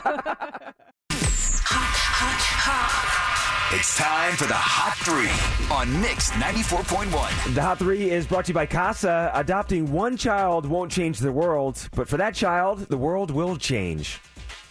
It's 3.72 3.96
time 4.00 4.34
for 4.36 4.46
the 4.46 4.56
Hot 4.56 4.98
Three 5.06 5.30
on 5.76 6.02
Mix 6.02 6.32
94.1. 6.32 7.54
The 7.54 7.62
Hot 7.62 7.78
Three 7.78 8.10
is 8.10 8.26
brought 8.26 8.46
to 8.46 8.50
you 8.50 8.56
by 8.56 8.66
Casa. 8.66 9.30
Adopting 9.36 9.92
one 9.92 10.18
child 10.18 10.66
won't 10.66 10.92
change 10.92 11.20
the 11.20 11.32
world, 11.32 11.88
but 11.96 12.08
for 12.10 12.18
that 12.18 12.34
child, 12.34 12.80
the 12.90 12.98
world 12.98 13.30
will 13.30 13.58
change. 13.58 14.20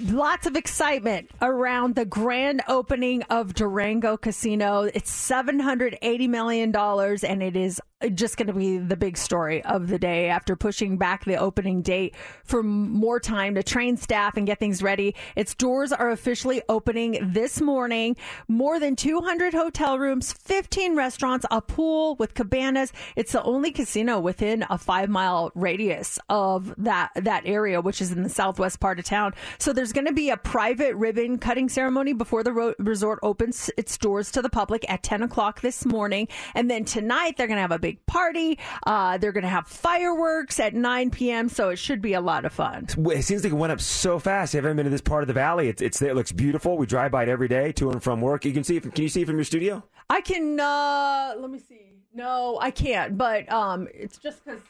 Lots 0.00 0.46
of 0.46 0.54
excitement 0.54 1.28
around 1.42 1.96
the 1.96 2.04
grand 2.04 2.62
opening 2.68 3.24
of 3.24 3.52
Durango 3.52 4.16
Casino. 4.16 4.82
It's 4.84 5.10
$780 5.10 6.28
million, 6.28 6.76
and 6.76 7.42
it 7.42 7.56
is 7.56 7.80
just 8.14 8.36
going 8.36 8.46
to 8.46 8.52
be 8.52 8.78
the 8.78 8.96
big 8.96 9.16
story 9.16 9.62
of 9.64 9.88
the 9.88 9.98
day 9.98 10.28
after 10.28 10.54
pushing 10.54 10.98
back 10.98 11.24
the 11.24 11.34
opening 11.34 11.82
date 11.82 12.14
for 12.44 12.62
more 12.62 13.18
time 13.18 13.56
to 13.56 13.62
train 13.62 13.96
staff 13.96 14.36
and 14.36 14.46
get 14.46 14.60
things 14.60 14.82
ready. 14.84 15.16
Its 15.34 15.52
doors 15.54 15.90
are 15.90 16.10
officially 16.10 16.62
opening 16.68 17.18
this 17.20 17.60
morning. 17.60 18.16
More 18.46 18.78
than 18.78 18.94
200 18.94 19.52
hotel 19.52 19.98
rooms, 19.98 20.32
15 20.32 20.94
restaurants, 20.94 21.44
a 21.50 21.60
pool 21.60 22.14
with 22.16 22.34
cabanas. 22.34 22.92
It's 23.16 23.32
the 23.32 23.42
only 23.42 23.72
casino 23.72 24.20
within 24.20 24.64
a 24.70 24.78
five 24.78 25.08
mile 25.08 25.50
radius 25.56 26.20
of 26.28 26.72
that, 26.78 27.10
that 27.16 27.42
area, 27.46 27.80
which 27.80 28.00
is 28.00 28.12
in 28.12 28.22
the 28.22 28.28
southwest 28.28 28.78
part 28.78 29.00
of 29.00 29.06
town. 29.06 29.34
So 29.58 29.72
there's 29.72 29.92
going 29.92 30.06
to 30.06 30.12
be 30.12 30.30
a 30.30 30.36
private 30.36 30.94
ribbon 30.94 31.38
cutting 31.38 31.68
ceremony 31.68 32.12
before 32.12 32.44
the 32.44 32.52
ro- 32.52 32.74
resort 32.78 33.18
opens 33.24 33.72
its 33.76 33.98
doors 33.98 34.30
to 34.32 34.42
the 34.42 34.50
public 34.50 34.88
at 34.88 35.02
10 35.02 35.24
o'clock 35.24 35.62
this 35.62 35.84
morning. 35.84 36.28
And 36.54 36.70
then 36.70 36.84
tonight 36.84 37.36
they're 37.36 37.48
going 37.48 37.56
to 37.56 37.62
have 37.62 37.72
a 37.72 37.78
big 37.78 37.87
party. 38.06 38.58
Uh, 38.86 39.18
they're 39.18 39.32
going 39.32 39.42
to 39.42 39.48
have 39.48 39.66
fireworks 39.66 40.60
at 40.60 40.74
9 40.74 41.10
p.m. 41.10 41.48
So 41.48 41.70
it 41.70 41.76
should 41.76 42.02
be 42.02 42.14
a 42.14 42.20
lot 42.20 42.44
of 42.44 42.52
fun. 42.52 42.86
It 42.96 43.22
seems 43.22 43.44
like 43.44 43.52
it 43.52 43.56
went 43.56 43.72
up 43.72 43.80
so 43.80 44.18
fast. 44.18 44.54
I 44.54 44.58
haven't 44.58 44.76
been 44.76 44.84
to 44.84 44.90
this 44.90 45.00
part 45.00 45.22
of 45.22 45.28
the 45.28 45.34
valley. 45.34 45.68
It's, 45.68 45.82
it's 45.82 46.00
it 46.02 46.14
looks 46.14 46.32
beautiful. 46.32 46.76
We 46.76 46.86
drive 46.86 47.10
by 47.10 47.24
it 47.24 47.28
every 47.28 47.48
day 47.48 47.72
to 47.72 47.90
and 47.90 48.02
from 48.02 48.20
work. 48.20 48.44
You 48.44 48.52
can 48.52 48.64
see. 48.64 48.76
It, 48.76 48.82
can 48.94 49.02
you 49.02 49.08
see 49.08 49.22
it 49.22 49.26
from 49.26 49.36
your 49.36 49.44
studio? 49.44 49.84
I 50.10 50.20
can, 50.20 50.58
uh, 50.58 51.34
let 51.38 51.50
me 51.50 51.58
see. 51.58 51.88
No, 52.14 52.58
I 52.60 52.70
can't, 52.70 53.16
but 53.18 53.50
um, 53.52 53.86
it's 53.94 54.18
just 54.18 54.44
because 54.44 54.60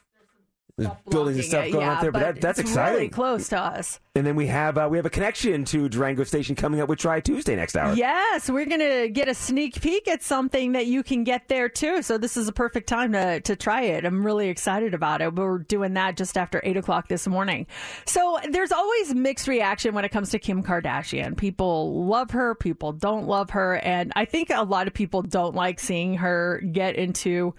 There's 0.78 0.90
buildings 1.10 1.38
and 1.38 1.44
stuff 1.44 1.72
going 1.72 1.88
up 1.88 2.00
there, 2.00 2.12
but, 2.12 2.20
that, 2.20 2.40
that's 2.40 2.60
exciting. 2.60 2.94
Really 2.94 3.08
close 3.08 3.48
to 3.48 3.58
us. 3.58 3.98
And 4.14 4.24
then 4.24 4.36
we 4.36 4.46
have 4.46 4.78
uh, 4.78 4.88
we 4.90 4.96
have 4.96 5.06
a 5.06 5.10
connection 5.10 5.64
to 5.66 5.88
Durango 5.88 6.22
Station 6.24 6.54
coming 6.54 6.80
up 6.80 6.88
with 6.88 7.00
Try 7.00 7.20
Tuesday 7.20 7.56
next 7.56 7.76
hour. 7.76 7.94
Yes, 7.94 8.48
we're 8.48 8.64
going 8.64 8.80
to 8.80 9.08
get 9.08 9.28
a 9.28 9.34
sneak 9.34 9.80
peek 9.80 10.06
at 10.06 10.22
something 10.22 10.72
that 10.72 10.86
you 10.86 11.02
can 11.02 11.24
get 11.24 11.48
there 11.48 11.68
too. 11.68 12.02
So 12.02 12.16
this 12.16 12.36
is 12.36 12.46
a 12.46 12.52
perfect 12.52 12.88
time 12.88 13.12
to, 13.12 13.40
to 13.40 13.56
try 13.56 13.82
it. 13.82 14.04
I'm 14.04 14.24
really 14.24 14.48
excited 14.48 14.94
about 14.94 15.20
it. 15.20 15.34
We're 15.34 15.58
doing 15.58 15.94
that 15.94 16.16
just 16.16 16.38
after 16.38 16.60
8 16.64 16.76
o'clock 16.76 17.08
this 17.08 17.26
morning. 17.26 17.66
So 18.06 18.38
there's 18.48 18.72
always 18.72 19.14
mixed 19.14 19.48
reaction 19.48 19.94
when 19.94 20.04
it 20.04 20.10
comes 20.10 20.30
to 20.30 20.38
Kim 20.38 20.62
Kardashian. 20.62 21.36
People 21.36 22.04
love 22.06 22.30
her, 22.30 22.54
people 22.54 22.92
don't 22.92 23.26
love 23.26 23.50
her. 23.50 23.76
And 23.76 24.12
I 24.14 24.24
think 24.24 24.50
a 24.50 24.62
lot 24.62 24.86
of 24.86 24.94
people 24.94 25.22
don't 25.22 25.54
like 25.54 25.80
seeing 25.80 26.14
her 26.14 26.60
get 26.72 26.96
into 26.96 27.54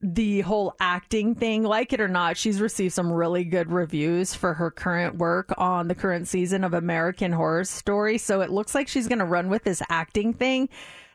the 0.00 0.42
whole 0.42 0.74
acting 0.78 1.34
thing, 1.34 1.64
like 1.64 1.92
it 1.92 2.00
or 2.00 2.08
not, 2.08 2.36
she's 2.36 2.60
received 2.60 2.94
some 2.94 3.12
really 3.12 3.44
good 3.44 3.70
reviews 3.70 4.32
for 4.32 4.54
her 4.54 4.70
current 4.70 5.16
work 5.16 5.52
on 5.58 5.88
the 5.88 5.94
current 5.94 6.28
season 6.28 6.62
of 6.62 6.72
American 6.72 7.32
Horror 7.32 7.64
Story. 7.64 8.16
So 8.18 8.40
it 8.40 8.50
looks 8.50 8.74
like 8.74 8.86
she's 8.86 9.08
going 9.08 9.18
to 9.18 9.24
run 9.24 9.48
with 9.48 9.64
this 9.64 9.82
acting 9.88 10.32
thing. 10.32 10.68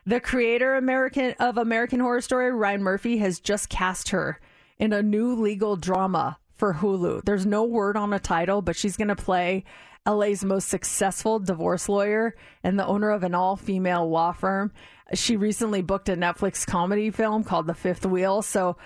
The 0.04 0.20
creator 0.20 0.74
American 0.74 1.34
of 1.40 1.56
American 1.56 2.00
Horror 2.00 2.20
Story, 2.20 2.52
Ryan 2.52 2.82
Murphy, 2.82 3.16
has 3.18 3.40
just 3.40 3.70
cast 3.70 4.10
her 4.10 4.38
in 4.78 4.92
a 4.92 5.02
new 5.02 5.34
legal 5.34 5.76
drama 5.76 6.36
for 6.52 6.74
Hulu. 6.74 7.24
There's 7.24 7.46
no 7.46 7.64
word 7.64 7.96
on 7.96 8.12
a 8.12 8.18
title, 8.18 8.60
but 8.60 8.76
she's 8.76 8.98
going 8.98 9.08
to 9.08 9.16
play 9.16 9.64
LA's 10.06 10.44
most 10.44 10.68
successful 10.68 11.38
divorce 11.38 11.88
lawyer 11.88 12.36
and 12.62 12.78
the 12.78 12.86
owner 12.86 13.10
of 13.10 13.22
an 13.22 13.34
all 13.34 13.56
female 13.56 14.08
law 14.10 14.32
firm. 14.32 14.72
She 15.12 15.36
recently 15.36 15.82
booked 15.82 16.08
a 16.08 16.16
Netflix 16.16 16.66
comedy 16.66 17.10
film 17.10 17.44
called 17.44 17.66
The 17.66 17.74
Fifth 17.74 18.06
Wheel. 18.06 18.42
So 18.42 18.76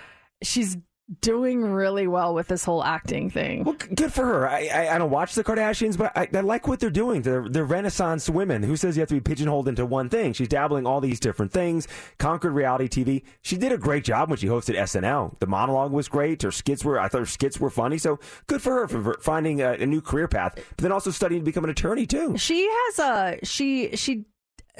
she's 0.43 0.77
doing 1.23 1.65
really 1.65 2.07
well 2.07 2.35
with 2.35 2.49
this 2.49 2.65
whole 2.65 2.85
acting 2.85 3.31
thing. 3.31 3.65
Well, 3.65 3.77
good 3.95 4.13
for 4.13 4.25
her. 4.27 4.49
I, 4.49 4.67
I, 4.67 4.95
I 4.95 4.99
don't 4.99 5.11
watch 5.11 5.35
the 5.35 5.43
Kardashians, 5.43 5.97
but 5.97 6.13
I, 6.17 6.29
I 6.33 6.41
like 6.41 6.69
what 6.69 6.81
they're 6.81 6.91
doing. 6.91 7.23
They're, 7.23 7.49
they're 7.49 7.65
Renaissance 7.65 8.29
women. 8.29 8.63
Who 8.63 8.77
says 8.77 8.97
you 8.97 9.01
have 9.01 9.09
to 9.09 9.15
be 9.15 9.21
pigeonholed 9.21 9.69
into 9.69 9.87
one 9.87 10.11
thing? 10.11 10.35
She's 10.35 10.49
dabbling 10.49 10.87
all 10.87 11.01
these 11.01 11.19
different 11.19 11.53
things. 11.53 11.89
Conquered 12.19 12.53
reality 12.53 12.89
TV. 12.89 13.23
She 13.41 13.57
did 13.57 13.73
a 13.73 13.79
great 13.79 14.05
job 14.05 14.29
when 14.29 14.39
she 14.39 14.49
hosted 14.49 14.77
SNL. 14.77 15.39
The 15.39 15.47
monologue 15.47 15.93
was 15.93 16.09
great. 16.09 16.43
Her 16.43 16.51
skits 16.51 16.85
were. 16.85 17.01
I 17.01 17.09
thought 17.09 17.21
her 17.21 17.27
skits 17.27 17.59
were 17.59 17.71
funny. 17.71 17.97
So 17.97 18.19
good 18.47 18.61
for 18.61 18.75
her 18.75 18.89
for, 18.89 19.15
finding 19.23 19.63
a, 19.63 19.73
a 19.73 19.87
new 19.87 20.03
career 20.03 20.29
path. 20.29 20.57
But 20.57 20.79
then 20.79 20.93
also 20.93 21.11
studying 21.11 21.41
to 21.41 21.45
become 21.45 21.65
an 21.65 21.71
attorney 21.71 22.07
too. 22.07 22.37
She 22.37 22.69
has 22.71 22.99
a 22.99 23.39
she 23.45 23.97
she 23.97 24.27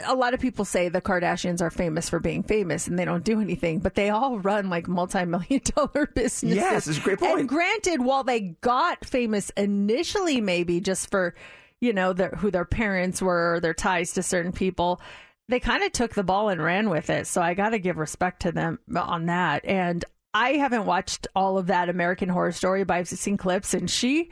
a 0.05 0.15
lot 0.15 0.35
of 0.35 0.41
people 0.41 0.65
say 0.65 0.89
the 0.89 1.01
Kardashians 1.01 1.61
are 1.61 1.71
famous 1.71 2.09
for 2.09 2.21
being 2.21 2.43
famous 2.43 2.87
and 2.87 2.99
they 2.99 3.05
don't 3.05 3.25
do 3.25 3.41
anything, 3.41 3.81
but 3.81 3.95
they 3.95 4.11
all 4.11 4.39
run 4.39 4.71
like 4.71 4.89
multi-million 4.89 5.61
dollar 5.77 6.07
businesses. 6.07 6.57
Yes, 6.57 6.87
it's 6.87 6.99
a 6.99 7.01
great 7.01 7.19
point. 7.19 7.41
And 7.41 7.49
granted, 7.49 8.03
while 8.03 8.25
they 8.25 8.57
got 8.61 9.05
famous 9.05 9.51
initially, 9.51 10.41
maybe 10.41 10.81
just 10.81 11.11
for 11.11 11.35
you 11.81 11.93
know 11.93 12.13
their, 12.13 12.31
who 12.31 12.51
their 12.51 12.65
parents 12.65 13.23
were, 13.23 13.55
or 13.55 13.61
their 13.61 13.75
ties 13.75 14.13
to 14.15 14.23
certain 14.23 14.53
people, 14.53 15.01
they 15.49 15.61
kind 15.61 15.83
of 15.83 15.93
took 15.93 16.15
the 16.15 16.25
ball 16.25 16.49
and 16.49 16.63
ran 16.63 16.91
with 16.91 17.11
it. 17.11 17.27
So 17.27 17.41
I 17.41 17.55
got 17.55 17.71
to 17.71 17.79
give 17.79 17.97
respect 17.97 18.43
to 18.43 18.53
them 18.53 18.79
on 18.97 19.27
that. 19.27 19.65
And 19.65 20.05
I 20.35 20.55
haven't 20.55 20.87
watched 20.87 21.27
all 21.35 21.59
of 21.59 21.69
that 21.69 21.89
American 21.89 22.29
Horror 22.29 22.53
Story, 22.53 22.85
but 22.85 22.95
I've 22.95 23.09
seen 23.09 23.37
clips, 23.37 23.75
and 23.75 23.91
she 23.91 24.31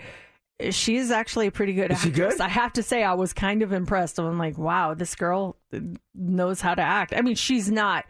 she 0.71 0.97
is 0.97 1.11
actually 1.11 1.47
a 1.47 1.51
pretty 1.51 1.75
good 1.75 1.90
Is 1.92 2.01
she 2.01 2.09
actress. 2.09 2.35
good? 2.35 2.40
I 2.42 2.49
have 2.49 2.73
to 2.75 2.83
say, 2.83 3.03
I 3.03 3.14
was 3.14 3.33
kind 3.33 3.62
of 3.62 3.73
impressed. 3.73 4.19
I'm 4.19 4.38
like, 4.38 4.57
wow, 4.59 4.95
this 4.95 5.14
girl 5.14 5.57
knows 6.14 6.61
how 6.61 6.75
to 6.75 6.83
act. 6.83 7.12
I 7.16 7.21
mean, 7.23 7.35
she's 7.35 7.71
not. 7.71 8.05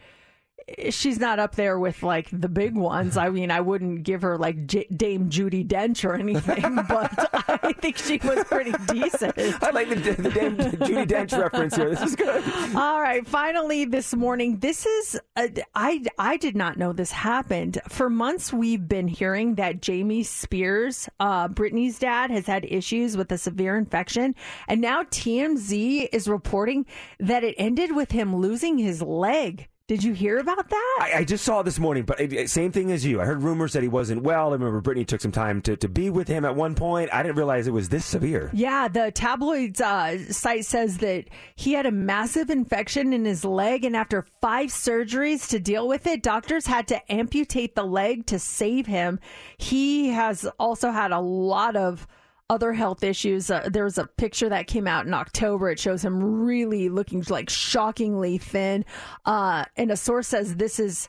She's 0.90 1.20
not 1.20 1.38
up 1.38 1.54
there 1.54 1.78
with 1.78 2.02
like 2.02 2.28
the 2.32 2.48
big 2.48 2.74
ones. 2.76 3.16
I 3.16 3.30
mean, 3.30 3.52
I 3.52 3.60
wouldn't 3.60 4.02
give 4.02 4.22
her 4.22 4.36
like 4.36 4.66
J- 4.66 4.88
Dame 4.94 5.30
Judi 5.30 5.64
Dench 5.64 6.04
or 6.04 6.14
anything, 6.14 6.74
but 6.88 7.30
I 7.62 7.72
think 7.74 7.96
she 7.98 8.18
was 8.24 8.42
pretty 8.44 8.72
decent. 8.88 9.34
I 9.38 9.70
like 9.70 9.88
the, 9.90 9.94
the 9.94 10.28
damn 10.30 10.56
Judi 10.56 11.06
Dench 11.06 11.38
reference 11.40 11.76
here. 11.76 11.90
This 11.90 12.02
is 12.02 12.16
good. 12.16 12.42
All 12.74 13.00
right, 13.00 13.24
finally 13.24 13.84
this 13.84 14.12
morning, 14.12 14.58
this 14.58 14.86
is 14.86 15.20
uh, 15.36 15.46
I 15.76 16.02
I 16.18 16.36
did 16.36 16.56
not 16.56 16.76
know 16.76 16.92
this 16.92 17.12
happened. 17.12 17.78
For 17.88 18.10
months 18.10 18.52
we've 18.52 18.88
been 18.88 19.06
hearing 19.06 19.54
that 19.54 19.80
Jamie 19.80 20.24
Spears, 20.24 21.08
uh 21.20 21.46
Britney's 21.46 22.00
dad 22.00 22.32
has 22.32 22.46
had 22.46 22.64
issues 22.64 23.16
with 23.16 23.30
a 23.30 23.38
severe 23.38 23.76
infection, 23.76 24.34
and 24.66 24.80
now 24.80 25.04
TMZ 25.04 26.08
is 26.12 26.26
reporting 26.26 26.86
that 27.20 27.44
it 27.44 27.54
ended 27.56 27.94
with 27.94 28.10
him 28.10 28.34
losing 28.34 28.78
his 28.78 29.00
leg. 29.00 29.68
Did 29.88 30.02
you 30.02 30.14
hear 30.14 30.38
about 30.38 30.68
that? 30.68 30.98
I, 31.00 31.18
I 31.18 31.24
just 31.24 31.44
saw 31.44 31.62
this 31.62 31.78
morning, 31.78 32.02
but 32.02 32.18
it, 32.18 32.32
it- 32.32 32.50
same 32.50 32.72
thing 32.72 32.90
as 32.90 33.04
you. 33.04 33.20
I 33.20 33.24
heard 33.24 33.44
rumors 33.44 33.72
that 33.74 33.82
he 33.84 33.88
wasn't 33.88 34.22
well. 34.22 34.48
I 34.48 34.54
remember 34.54 34.82
Britney 34.82 35.06
took 35.06 35.20
some 35.20 35.30
time 35.30 35.62
to, 35.62 35.76
to 35.76 35.88
be 35.88 36.10
with 36.10 36.26
him 36.26 36.44
at 36.44 36.56
one 36.56 36.74
point. 36.74 37.08
I 37.12 37.22
didn't 37.22 37.36
realize 37.36 37.68
it 37.68 37.72
was 37.72 37.88
this 37.88 38.04
severe. 38.04 38.50
Yeah, 38.52 38.88
the 38.88 39.12
tabloids 39.12 39.80
uh, 39.80 40.18
site 40.32 40.64
says 40.64 40.98
that 40.98 41.26
he 41.54 41.74
had 41.74 41.86
a 41.86 41.92
massive 41.92 42.50
infection 42.50 43.12
in 43.12 43.24
his 43.24 43.44
leg, 43.44 43.84
and 43.84 43.96
after 43.96 44.26
five 44.40 44.70
surgeries 44.70 45.48
to 45.50 45.60
deal 45.60 45.86
with 45.86 46.08
it, 46.08 46.20
doctors 46.20 46.66
had 46.66 46.88
to 46.88 47.12
amputate 47.12 47.76
the 47.76 47.84
leg 47.84 48.26
to 48.26 48.40
save 48.40 48.86
him. 48.88 49.20
He 49.56 50.08
has 50.08 50.46
also 50.58 50.90
had 50.90 51.12
a 51.12 51.20
lot 51.20 51.76
of 51.76 52.08
other 52.48 52.72
health 52.72 53.02
issues. 53.02 53.50
Uh, 53.50 53.68
there 53.70 53.84
was 53.84 53.98
a 53.98 54.06
picture 54.06 54.48
that 54.48 54.66
came 54.66 54.86
out 54.86 55.06
in 55.06 55.14
October. 55.14 55.70
It 55.70 55.78
shows 55.78 56.04
him 56.04 56.44
really 56.44 56.88
looking 56.88 57.24
like 57.28 57.50
shockingly 57.50 58.38
thin. 58.38 58.84
Uh, 59.24 59.64
and 59.76 59.90
a 59.90 59.96
source 59.96 60.28
says 60.28 60.56
this 60.56 60.78
is 60.78 61.08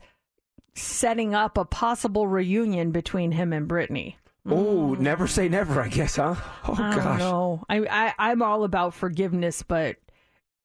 setting 0.75 1.33
up 1.35 1.57
a 1.57 1.65
possible 1.65 2.27
reunion 2.27 2.91
between 2.91 3.31
him 3.31 3.53
and 3.53 3.67
Britney. 3.69 4.15
Oh, 4.49 4.93
never 4.93 5.27
say 5.27 5.49
never, 5.49 5.81
I 5.81 5.89
guess, 5.89 6.15
huh? 6.15 6.35
Oh, 6.67 6.75
I 6.77 6.95
gosh. 6.95 7.19
know. 7.19 7.63
I, 7.69 7.85
I 7.85 8.13
I'm 8.17 8.41
all 8.41 8.63
about 8.63 8.93
forgiveness, 8.93 9.61
but 9.61 9.97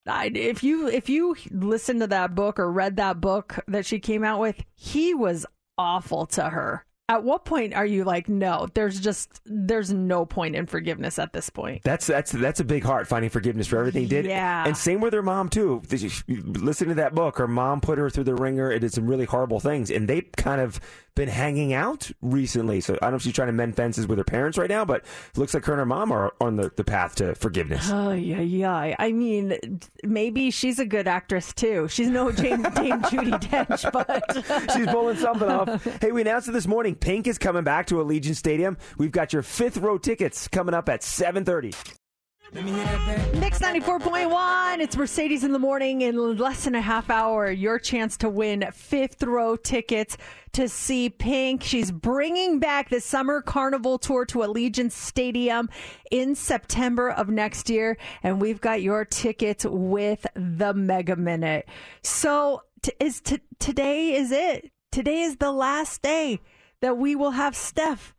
I, 0.06 0.26
if 0.34 0.62
you 0.62 0.86
if 0.88 1.08
you 1.08 1.36
listened 1.50 2.00
to 2.00 2.06
that 2.08 2.34
book 2.34 2.58
or 2.58 2.70
read 2.70 2.96
that 2.96 3.20
book 3.20 3.58
that 3.66 3.84
she 3.84 3.98
came 3.98 4.22
out 4.22 4.40
with, 4.40 4.62
he 4.74 5.14
was 5.14 5.46
awful 5.76 6.26
to 6.26 6.50
her. 6.50 6.84
At 7.12 7.24
what 7.24 7.44
point 7.44 7.74
are 7.74 7.84
you 7.84 8.04
like, 8.04 8.30
no? 8.30 8.68
There's 8.72 8.98
just 8.98 9.42
there's 9.44 9.92
no 9.92 10.24
point 10.24 10.56
in 10.56 10.64
forgiveness 10.64 11.18
at 11.18 11.34
this 11.34 11.50
point. 11.50 11.82
That's 11.84 12.06
that's 12.06 12.32
that's 12.32 12.58
a 12.58 12.64
big 12.64 12.82
heart 12.82 13.06
finding 13.06 13.28
forgiveness 13.28 13.66
for 13.66 13.76
everything 13.76 14.08
did. 14.08 14.24
Yeah. 14.24 14.64
And 14.66 14.74
same 14.74 15.02
with 15.02 15.12
her 15.12 15.22
mom 15.22 15.50
too. 15.50 15.82
listen 16.26 16.88
to 16.88 16.94
that 16.94 17.14
book, 17.14 17.36
her 17.36 17.46
mom 17.46 17.82
put 17.82 17.98
her 17.98 18.08
through 18.08 18.24
the 18.24 18.34
ringer 18.34 18.72
it 18.72 18.78
did 18.78 18.94
some 18.94 19.06
really 19.06 19.26
horrible 19.26 19.60
things, 19.60 19.90
and 19.90 20.08
they 20.08 20.22
kind 20.22 20.62
of 20.62 20.80
been 21.14 21.28
hanging 21.28 21.74
out 21.74 22.10
recently. 22.22 22.80
So 22.80 22.94
I 22.94 22.98
don't 23.02 23.10
know 23.10 23.16
if 23.16 23.22
she's 23.22 23.34
trying 23.34 23.48
to 23.48 23.52
mend 23.52 23.76
fences 23.76 24.06
with 24.06 24.16
her 24.16 24.24
parents 24.24 24.56
right 24.56 24.70
now, 24.70 24.84
but 24.84 25.04
it 25.30 25.38
looks 25.38 25.52
like 25.52 25.64
her 25.66 25.74
and 25.74 25.80
her 25.80 25.86
mom 25.86 26.10
are 26.10 26.32
on 26.40 26.56
the, 26.56 26.72
the 26.74 26.84
path 26.84 27.16
to 27.16 27.34
forgiveness. 27.34 27.90
Oh 27.90 28.12
yeah, 28.12 28.40
yeah. 28.40 28.96
I 28.98 29.12
mean, 29.12 29.80
maybe 30.02 30.50
she's 30.50 30.78
a 30.78 30.86
good 30.86 31.06
actress 31.06 31.52
too. 31.52 31.88
She's 31.88 32.08
no 32.08 32.32
Dame, 32.32 32.62
Dame 32.62 33.02
Judi 33.02 33.38
Dench, 33.42 33.92
but 33.92 34.72
She's 34.74 34.86
pulling 34.86 35.16
something 35.16 35.48
off. 35.48 35.88
Hey, 36.00 36.10
we 36.10 36.22
announced 36.22 36.48
it 36.48 36.52
this 36.52 36.66
morning. 36.66 36.94
Pink 37.02 37.26
is 37.26 37.36
coming 37.36 37.64
back 37.64 37.86
to 37.88 37.96
Allegiant 37.96 38.36
Stadium. 38.36 38.78
We've 38.96 39.10
got 39.10 39.32
your 39.32 39.42
fifth 39.42 39.76
row 39.76 39.98
tickets 39.98 40.46
coming 40.46 40.72
up 40.72 40.88
at 40.88 41.02
7:30. 41.02 41.74
Mix 42.54 43.58
94.1. 43.58 44.78
It's 44.80 44.96
Mercedes 44.96 45.42
in 45.42 45.52
the 45.52 45.58
morning 45.58 46.02
in 46.02 46.36
less 46.36 46.62
than 46.62 46.76
a 46.76 46.80
half 46.80 47.10
hour. 47.10 47.50
Your 47.50 47.80
chance 47.80 48.16
to 48.18 48.28
win 48.28 48.64
fifth 48.72 49.20
row 49.24 49.56
tickets 49.56 50.16
to 50.52 50.68
see 50.68 51.10
Pink. 51.10 51.64
She's 51.64 51.90
bringing 51.90 52.60
back 52.60 52.88
the 52.88 53.00
summer 53.00 53.42
carnival 53.42 53.98
tour 53.98 54.24
to 54.26 54.38
Allegiant 54.38 54.92
Stadium 54.92 55.70
in 56.12 56.36
September 56.36 57.10
of 57.10 57.28
next 57.28 57.68
year. 57.68 57.98
And 58.22 58.40
we've 58.40 58.60
got 58.60 58.80
your 58.80 59.04
tickets 59.04 59.66
with 59.68 60.24
the 60.36 60.72
Mega 60.72 61.16
Minute. 61.16 61.68
So 62.04 62.62
t- 62.80 62.92
is 63.00 63.20
t- 63.20 63.40
today 63.58 64.14
is 64.14 64.30
it. 64.30 64.70
Today 64.92 65.22
is 65.22 65.38
the 65.38 65.50
last 65.50 66.02
day 66.02 66.38
that 66.82 66.98
we 66.98 67.16
will 67.16 67.30
have 67.30 67.56
Steph 67.56 68.14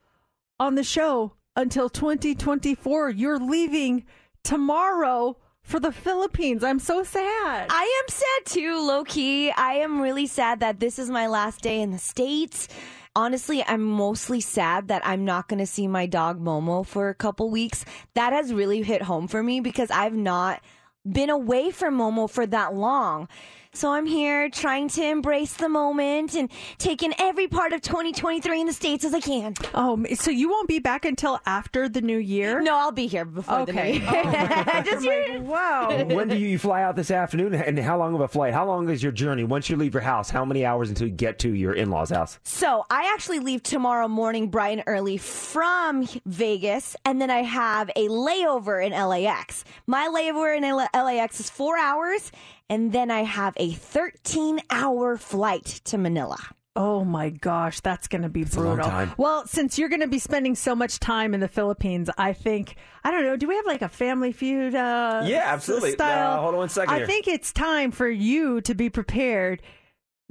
on 0.59 0.75
the 0.75 0.83
show 0.83 1.33
until 1.55 1.89
2024. 1.89 3.11
You're 3.11 3.37
leaving 3.37 4.05
tomorrow 4.43 5.37
for 5.61 5.79
the 5.79 5.91
Philippines. 5.91 6.63
I'm 6.63 6.79
so 6.79 7.03
sad. 7.03 7.67
I 7.69 8.03
am 8.03 8.09
sad 8.09 8.53
too, 8.53 8.85
low 8.85 9.03
key. 9.03 9.51
I 9.51 9.73
am 9.73 10.01
really 10.01 10.27
sad 10.27 10.61
that 10.61 10.79
this 10.79 10.97
is 10.97 11.09
my 11.09 11.27
last 11.27 11.61
day 11.61 11.81
in 11.81 11.91
the 11.91 11.97
States. 11.97 12.67
Honestly, 13.15 13.63
I'm 13.67 13.83
mostly 13.83 14.41
sad 14.41 14.87
that 14.87 15.05
I'm 15.05 15.23
not 15.23 15.47
going 15.47 15.59
to 15.59 15.67
see 15.67 15.87
my 15.87 16.07
dog 16.07 16.41
Momo 16.41 16.85
for 16.85 17.09
a 17.09 17.15
couple 17.15 17.49
weeks. 17.49 17.85
That 18.15 18.33
has 18.33 18.53
really 18.53 18.81
hit 18.81 19.03
home 19.03 19.27
for 19.27 19.43
me 19.43 19.59
because 19.59 19.91
I've 19.91 20.15
not 20.15 20.61
been 21.09 21.29
away 21.29 21.69
from 21.69 21.97
Momo 21.97 22.29
for 22.29 22.47
that 22.47 22.73
long. 22.73 23.27
So 23.75 23.91
I'm 23.91 24.05
here 24.05 24.49
trying 24.49 24.87
to 24.89 25.03
embrace 25.03 25.53
the 25.55 25.67
moment 25.67 26.35
and 26.35 26.51
taking 26.77 27.11
every 27.17 27.47
part 27.47 27.73
of 27.73 27.81
2023 27.81 28.61
in 28.61 28.67
the 28.67 28.73
States 28.73 29.03
as 29.03 29.15
I 29.15 29.19
can. 29.19 29.55
Oh, 29.73 29.99
so 30.13 30.29
you 30.29 30.47
won't 30.47 30.67
be 30.67 30.77
back 30.77 31.05
until 31.05 31.39
after 31.47 31.89
the 31.89 32.01
new 32.01 32.19
year? 32.19 32.61
No, 32.61 32.75
I'll 32.77 32.91
be 32.91 33.07
here 33.07 33.25
before 33.25 33.61
Okay. 33.61 33.97
the 33.97 33.99
new 33.99 34.11
year. 34.11 34.63
Oh, 34.67 34.81
Just 34.85 35.03
here. 35.03 35.41
wow. 35.41 36.03
when 36.05 36.27
do 36.27 36.37
you, 36.37 36.49
you 36.49 36.59
fly 36.59 36.83
out 36.83 36.95
this 36.95 37.09
afternoon? 37.09 37.55
And 37.55 37.79
how 37.79 37.97
long 37.97 38.13
of 38.13 38.21
a 38.21 38.27
flight? 38.27 38.53
How 38.53 38.63
long 38.67 38.89
is 38.89 39.01
your 39.01 39.11
journey? 39.11 39.43
Once 39.43 39.71
you 39.71 39.75
leave 39.75 39.95
your 39.95 40.03
house, 40.03 40.29
how 40.29 40.45
many 40.45 40.63
hours 40.65 40.89
until 40.89 41.07
you 41.07 41.13
get 41.13 41.39
to 41.39 41.49
your 41.49 41.73
in 41.73 41.89
law's 41.89 42.11
house? 42.11 42.37
So 42.43 42.85
I 42.91 43.11
actually 43.15 43.39
leave 43.39 43.63
tomorrow 43.63 44.07
morning 44.07 44.49
bright 44.49 44.73
and 44.77 44.83
early 44.85 45.17
from 45.17 46.07
Vegas, 46.27 46.95
and 47.05 47.19
then 47.19 47.31
I 47.31 47.41
have 47.41 47.89
a 47.95 48.07
layover 48.07 48.85
in 48.85 48.91
LAX. 48.91 49.63
My 49.87 50.07
layover 50.13 50.55
in 50.55 50.63
LAX 50.93 51.39
is 51.39 51.49
four 51.49 51.75
hours, 51.79 52.31
and 52.69 52.91
then 52.91 53.11
I 53.11 53.23
have 53.23 53.53
a 53.57 53.71
13 53.71 54.59
hour 54.69 55.17
flight 55.17 55.81
to 55.85 55.97
Manila. 55.97 56.37
Oh 56.75 57.03
my 57.05 57.29
gosh, 57.29 57.81
that's 57.81 58.07
going 58.07 58.23
to 58.23 58.29
be 58.29 58.41
a 58.41 58.45
brutal. 58.47 59.07
Well, 59.17 59.45
since 59.45 59.77
you're 59.77 59.89
going 59.89 60.01
to 60.01 60.07
be 60.07 60.17
spending 60.17 60.55
so 60.55 60.73
much 60.73 60.99
time 60.99 61.35
in 61.35 61.39
the 61.39 61.47
Philippines, 61.47 62.09
I 62.17 62.33
think 62.33 62.75
I 63.03 63.11
don't 63.11 63.23
know. 63.23 63.35
Do 63.35 63.47
we 63.47 63.55
have 63.55 63.67
like 63.67 63.83
a 63.83 63.89
Family 63.89 64.31
Feud? 64.31 64.73
Uh, 64.73 65.21
Yeah, 65.23 65.43
absolutely. 65.45 65.91
Style. 65.91 66.39
Uh, 66.39 66.41
hold 66.41 66.53
on 66.55 66.57
one 66.57 66.69
second 66.69 66.91
I 66.95 66.97
here. 66.97 67.05
think 67.05 67.27
it's 67.27 67.53
time 67.53 67.91
for 67.91 68.09
you 68.09 68.59
to 68.61 68.73
be 68.73 68.89
prepared 68.89 69.61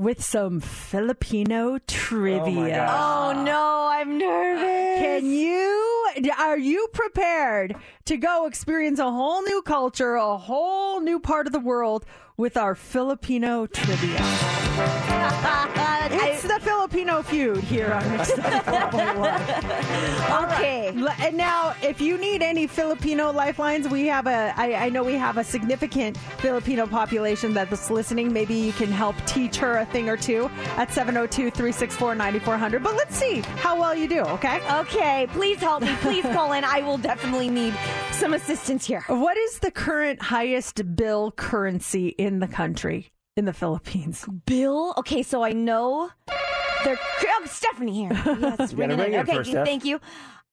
with 0.02 0.22
some 0.22 0.60
Filipino 0.60 1.74
oh 1.74 1.78
trivia. 1.86 2.76
gosh. 2.76 3.34
Oh 3.36 3.42
no, 3.42 3.88
I'm 3.90 4.18
nervous. 4.18 5.00
Can 5.00 5.30
you? 5.30 6.06
Are 6.38 6.58
you 6.58 6.88
prepared 6.92 7.76
to 8.06 8.16
go 8.16 8.46
experience 8.46 8.98
a 8.98 9.10
whole 9.10 9.42
new 9.42 9.62
culture, 9.62 10.16
a 10.16 10.36
whole 10.36 11.00
new 11.00 11.20
part 11.20 11.46
of 11.46 11.52
the 11.52 11.60
world 11.60 12.04
with 12.36 12.56
our 12.56 12.74
Filipino 12.74 13.66
trivia? 13.66 14.18
It's 16.14 16.42
the 16.42 16.58
Filipino 16.60 17.22
feud 17.22 17.58
here 17.58 17.92
on 17.92 18.10
Mix 18.10 18.30
94.1. 18.32 20.52
Okay. 20.52 20.88
L- 20.88 21.14
And 21.20 21.36
now, 21.36 21.74
if 21.82 22.00
you 22.00 22.18
need 22.18 22.42
any 22.42 22.66
Filipino 22.66 23.30
lifelines, 23.30 23.88
we 23.88 24.06
have 24.06 24.26
a. 24.26 24.52
I, 24.56 24.86
I 24.86 24.88
know 24.88 25.02
we 25.04 25.14
have 25.14 25.36
a 25.38 25.44
significant 25.44 26.16
Filipino 26.38 26.86
population 26.86 27.54
that's 27.54 27.90
listening. 27.90 28.32
Maybe 28.32 28.54
you 28.54 28.72
can 28.72 28.90
help 28.90 29.14
teach 29.26 29.56
her 29.56 29.78
a 29.78 29.86
thing 29.86 30.08
or 30.08 30.16
two 30.16 30.50
at 30.76 30.92
702 30.92 31.50
364 31.50 32.14
9400. 32.16 32.82
But 32.82 32.96
let's 32.96 33.16
see 33.16 33.40
how 33.56 33.78
well 33.78 33.94
you 33.94 34.08
do, 34.08 34.20
okay? 34.22 34.60
Okay, 34.80 35.28
please 35.32 35.58
help 35.58 35.82
me. 35.82 35.94
Please 36.00 36.24
call 36.26 36.52
in. 36.52 36.64
I 36.64 36.80
will 36.82 36.98
definitely 36.98 37.48
need 37.48 37.74
some 38.10 38.34
assistance 38.34 38.84
here. 38.84 39.04
What 39.06 39.36
is 39.38 39.60
the 39.60 39.70
current 39.70 40.20
highest 40.20 40.96
bill 40.96 41.30
currency 41.32 42.08
in 42.24 42.38
the 42.40 42.48
country, 42.48 43.12
in 43.36 43.44
the 43.44 43.52
Philippines? 43.52 44.26
Bill? 44.46 44.94
Okay, 44.98 45.22
so 45.22 45.42
I 45.42 45.52
know 45.52 46.10
their. 46.84 46.98
Oh, 46.98 47.44
Stephanie 47.46 47.94
here. 47.94 48.10
Yes, 48.40 48.72
ringing 48.74 48.98
ring 48.98 49.12
in. 49.14 49.20
it 49.20 49.22
Okay, 49.22 49.36
first, 49.36 49.52
thank 49.52 49.84
you. 49.84 50.00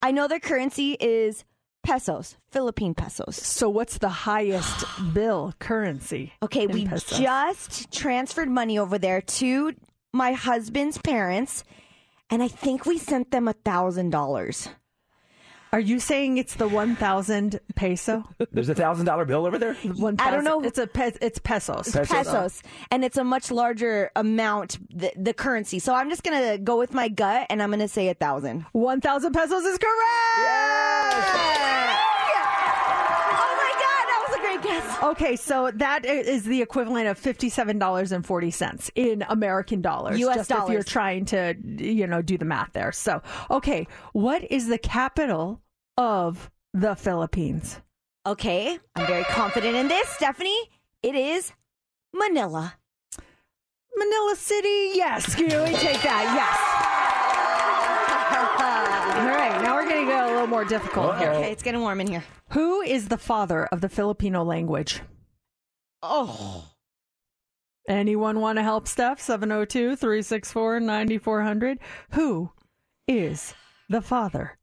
I 0.01 0.11
know 0.11 0.27
their 0.27 0.39
currency 0.39 0.93
is 0.99 1.43
pesos, 1.83 2.37
Philippine 2.51 2.93
pesos. 2.93 3.35
So, 3.35 3.69
what's 3.69 3.97
the 3.97 4.09
highest 4.09 4.85
bill 5.13 5.53
currency? 5.59 6.33
Okay, 6.41 6.63
in 6.63 6.71
we 6.71 6.85
pesos? 6.87 7.19
just 7.19 7.91
transferred 7.91 8.49
money 8.49 8.77
over 8.79 8.97
there 8.97 9.21
to 9.21 9.73
my 10.13 10.33
husband's 10.33 10.97
parents, 10.97 11.63
and 12.29 12.41
I 12.41 12.47
think 12.47 12.85
we 12.85 12.97
sent 12.97 13.31
them 13.31 13.47
a 13.47 13.53
thousand 13.53 14.09
dollars. 14.11 14.69
Are 15.71 15.79
you 15.79 15.99
saying 15.99 16.37
it's 16.37 16.55
the 16.55 16.67
1,000 16.67 17.59
peso? 17.75 18.23
There's 18.51 18.69
a 18.69 18.75
thousand 18.75 19.05
dollar 19.05 19.25
bill 19.25 19.45
over 19.45 19.59
there. 19.59 19.75
1,000 19.75 20.19
I 20.19 20.31
don't 20.31 20.43
know. 20.43 20.61
It's 20.61 20.79
a 20.79 20.87
pe- 20.87 21.11
it's 21.21 21.37
pesos. 21.39 21.91
Pesos. 21.91 22.07
Pesos, 22.09 22.63
and 22.89 23.05
it's 23.05 23.17
a 23.17 23.23
much 23.23 23.51
larger 23.51 24.09
amount, 24.15 24.77
the, 24.89 25.11
the 25.15 25.33
currency. 25.33 25.77
So 25.77 25.93
I'm 25.93 26.09
just 26.09 26.23
gonna 26.23 26.57
go 26.57 26.77
with 26.77 26.93
my 26.93 27.07
gut, 27.07 27.45
and 27.51 27.61
I'm 27.61 27.69
gonna 27.69 27.87
say 27.87 28.09
a 28.09 28.15
thousand. 28.15 28.65
1,000 28.71 29.31
pesos 29.33 29.63
is 29.63 29.77
correct. 29.77 29.89
My 30.39 30.43
god, 30.43 31.11
that 31.11 32.05
was 34.79 34.85
a 34.85 34.87
great 34.87 34.99
guess. 34.99 35.03
Okay, 35.03 35.35
so 35.35 35.71
that 35.75 36.05
is 36.05 36.43
the 36.43 36.61
equivalent 36.61 37.07
of 37.07 37.17
fifty-seven 37.17 37.79
dollars 37.79 38.11
and 38.11 38.25
forty 38.25 38.51
cents 38.51 38.91
in 38.95 39.23
American 39.29 39.81
dollars. 39.81 40.19
US 40.19 40.47
just 40.47 40.51
if 40.51 40.69
you're 40.69 40.83
trying 40.83 41.25
to, 41.25 41.55
you 41.63 42.07
know, 42.07 42.21
do 42.21 42.37
the 42.37 42.45
math 42.45 42.73
there. 42.73 42.91
So, 42.91 43.21
okay, 43.49 43.87
what 44.13 44.49
is 44.51 44.67
the 44.67 44.77
capital 44.77 45.61
of 45.97 46.49
the 46.73 46.95
Philippines? 46.95 47.79
Okay, 48.25 48.77
I'm 48.95 49.07
very 49.07 49.23
confident 49.25 49.75
in 49.75 49.87
this, 49.87 50.07
Stephanie. 50.09 50.69
It 51.01 51.15
is 51.15 51.53
Manila. 52.13 52.75
Manila 53.95 54.35
City. 54.35 54.91
Yes, 54.93 55.35
can 55.35 55.45
we 55.45 55.73
take 55.75 56.01
that? 56.03 56.23
Yes. 56.35 56.78
Little 60.41 60.55
more 60.55 60.65
difficult 60.65 61.17
here. 61.17 61.31
Okay, 61.31 61.51
it's 61.51 61.63
getting 61.63 61.81
warm 61.81 61.99
in 61.99 62.07
here. 62.07 62.23
Who 62.51 62.81
is 62.81 63.09
the 63.09 63.17
father 63.17 63.65
of 63.65 63.81
the 63.81 63.89
Filipino 63.89 64.43
language? 64.43 65.01
Oh, 66.01 66.65
Anyone 67.89 68.39
want 68.39 68.57
to 68.57 68.63
help 68.63 68.87
Steph? 68.87 69.19
702 69.19 69.95
364 69.95 70.79
9400. 70.79 71.79
Who 72.11 72.51
is 73.07 73.55
the 73.89 74.01
father 74.01 74.59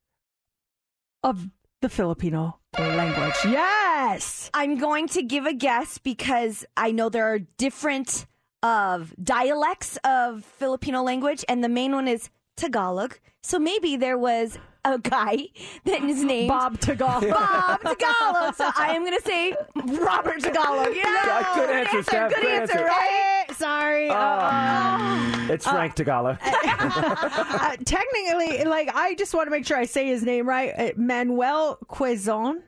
of 1.25 1.49
the 1.83 1.89
Filipino 1.89 2.61
language? 2.79 3.35
Yes! 3.45 4.49
I'm 4.55 4.79
going 4.79 5.09
to 5.09 5.23
give 5.23 5.45
a 5.45 5.53
guess 5.53 5.99
because 5.99 6.65
I 6.77 6.93
know 6.93 7.09
there 7.09 7.27
are 7.27 7.41
different 7.41 8.27
of 8.63 9.13
dialects 9.23 9.99
of 10.05 10.45
Filipino 10.45 11.03
language, 11.03 11.45
and 11.49 11.65
the 11.65 11.69
main 11.69 11.93
one 11.93 12.07
is 12.07 12.31
Tagalog. 12.57 13.19
So 13.43 13.59
maybe 13.59 13.97
there 13.97 14.17
was 14.17 14.57
a 14.95 14.99
guy 14.99 15.49
that 15.85 16.03
is 16.05 16.23
named 16.23 16.49
Bob 16.49 16.79
Tagalog. 16.81 17.23
Bob 17.29 17.81
Tagalog. 17.83 18.55
So 18.55 18.71
I 18.77 18.93
am 18.95 19.05
going 19.05 19.17
to 19.17 19.23
say 19.25 19.55
Robert 19.85 20.41
Tagalog. 20.41 20.89
Yeah, 20.97 21.03
Yeah, 21.27 21.53
good 21.55 21.71
answer, 21.71 22.03
Steph. 22.03 22.33
Good 22.33 22.43
Good 22.43 22.61
answer, 22.61 22.79
answer. 22.79 22.85
right? 22.87 23.45
Sorry. 23.53 24.09
uh, 24.11 25.53
It's 25.53 25.67
Frank 25.67 25.95
Tagala. 25.97 26.39
uh, 26.43 27.77
technically, 27.85 28.65
like, 28.65 28.91
I 28.95 29.15
just 29.15 29.35
want 29.35 29.47
to 29.47 29.51
make 29.51 29.67
sure 29.67 29.77
I 29.77 29.87
say 29.87 30.07
his 30.07 30.23
name 30.23 30.49
right. 30.49 30.73
Uh, 30.77 30.91
Manuel 30.97 31.79
Quezon. 31.89 32.63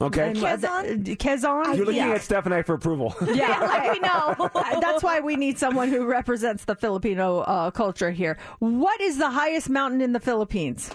Okay. 0.00 0.32
Quezon? 0.32 1.04
Quezon? 1.16 1.76
You're 1.76 1.86
looking 1.86 1.96
Yeah. 1.96 2.14
at 2.14 2.22
Steph 2.22 2.46
and 2.46 2.54
I 2.54 2.62
for 2.62 2.74
approval. 2.74 3.14
Yeah, 3.32 3.58
Let 3.60 3.92
me 3.92 4.00
know. 4.00 4.50
Uh, 4.54 4.80
That's 4.80 5.02
why 5.04 5.20
we 5.20 5.36
need 5.36 5.56
someone 5.58 5.88
who 5.88 6.04
represents 6.06 6.64
the 6.64 6.74
Filipino 6.74 7.40
uh, 7.40 7.70
culture 7.70 8.10
here. 8.10 8.36
What 8.58 9.00
is 9.00 9.18
the 9.18 9.30
highest 9.30 9.70
mountain 9.70 10.00
in 10.00 10.12
the 10.12 10.20
Philippines? 10.20 10.90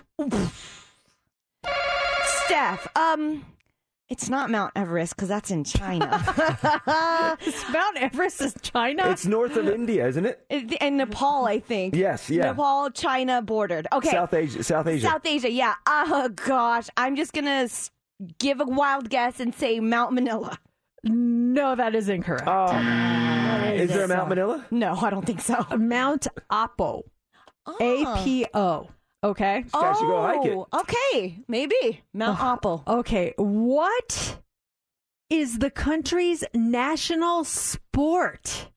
Steph, 2.45 2.87
um, 2.97 3.45
it's 4.09 4.27
not 4.29 4.49
Mount 4.49 4.73
Everest 4.75 5.15
because 5.15 5.29
that's 5.29 5.51
in 5.51 5.63
China. 5.63 6.07
Mount 7.71 7.97
Everest 7.97 8.41
is 8.41 8.55
China. 8.61 9.09
it's 9.11 9.25
north 9.25 9.55
of 9.55 9.67
India, 9.69 10.07
isn't 10.07 10.25
it? 10.25 10.45
and 10.81 10.97
Nepal, 10.97 11.45
I 11.45 11.59
think. 11.59 11.95
Yes, 11.95 12.29
yeah. 12.29 12.47
Nepal, 12.47 12.89
China 12.89 13.41
bordered. 13.41 13.87
Okay. 13.93 14.09
South 14.11 14.33
Asia. 14.33 14.63
South 14.63 14.87
Asia. 14.87 15.07
South 15.07 15.25
Asia, 15.25 15.51
yeah. 15.51 15.75
Oh, 15.87 16.29
gosh. 16.29 16.87
I'm 16.97 17.15
just 17.15 17.33
going 17.33 17.45
to 17.45 17.69
give 18.37 18.59
a 18.59 18.65
wild 18.65 19.09
guess 19.09 19.39
and 19.39 19.53
say 19.53 19.79
Mount 19.79 20.13
Manila. 20.13 20.57
no, 21.03 21.75
that 21.75 21.95
is 21.95 22.09
incorrect. 22.09 22.43
Oh. 22.47 22.65
is 23.73 23.89
there 23.89 24.05
a 24.05 24.07
Mount 24.07 24.29
Manila? 24.29 24.65
No, 24.71 24.93
I 24.95 25.09
don't 25.09 25.25
think 25.25 25.41
so. 25.41 25.65
Mount 25.77 26.27
Apo. 26.49 27.03
Ah. 27.65 27.75
A 27.79 28.23
P 28.23 28.45
O. 28.53 28.89
Okay. 29.23 29.65
Guys 29.71 29.97
should 29.97 30.07
go 30.07 30.17
oh, 30.17 30.21
hike 30.21 30.45
it. 30.45 30.57
Oh, 30.57 30.67
okay. 30.79 31.39
Maybe. 31.47 32.01
Mount 32.13 32.39
oh, 32.41 32.53
Apple. 32.53 32.83
Okay. 32.87 33.33
What 33.37 34.37
is 35.29 35.59
the 35.59 35.69
country's 35.69 36.43
national 36.53 37.43
sport? 37.43 38.69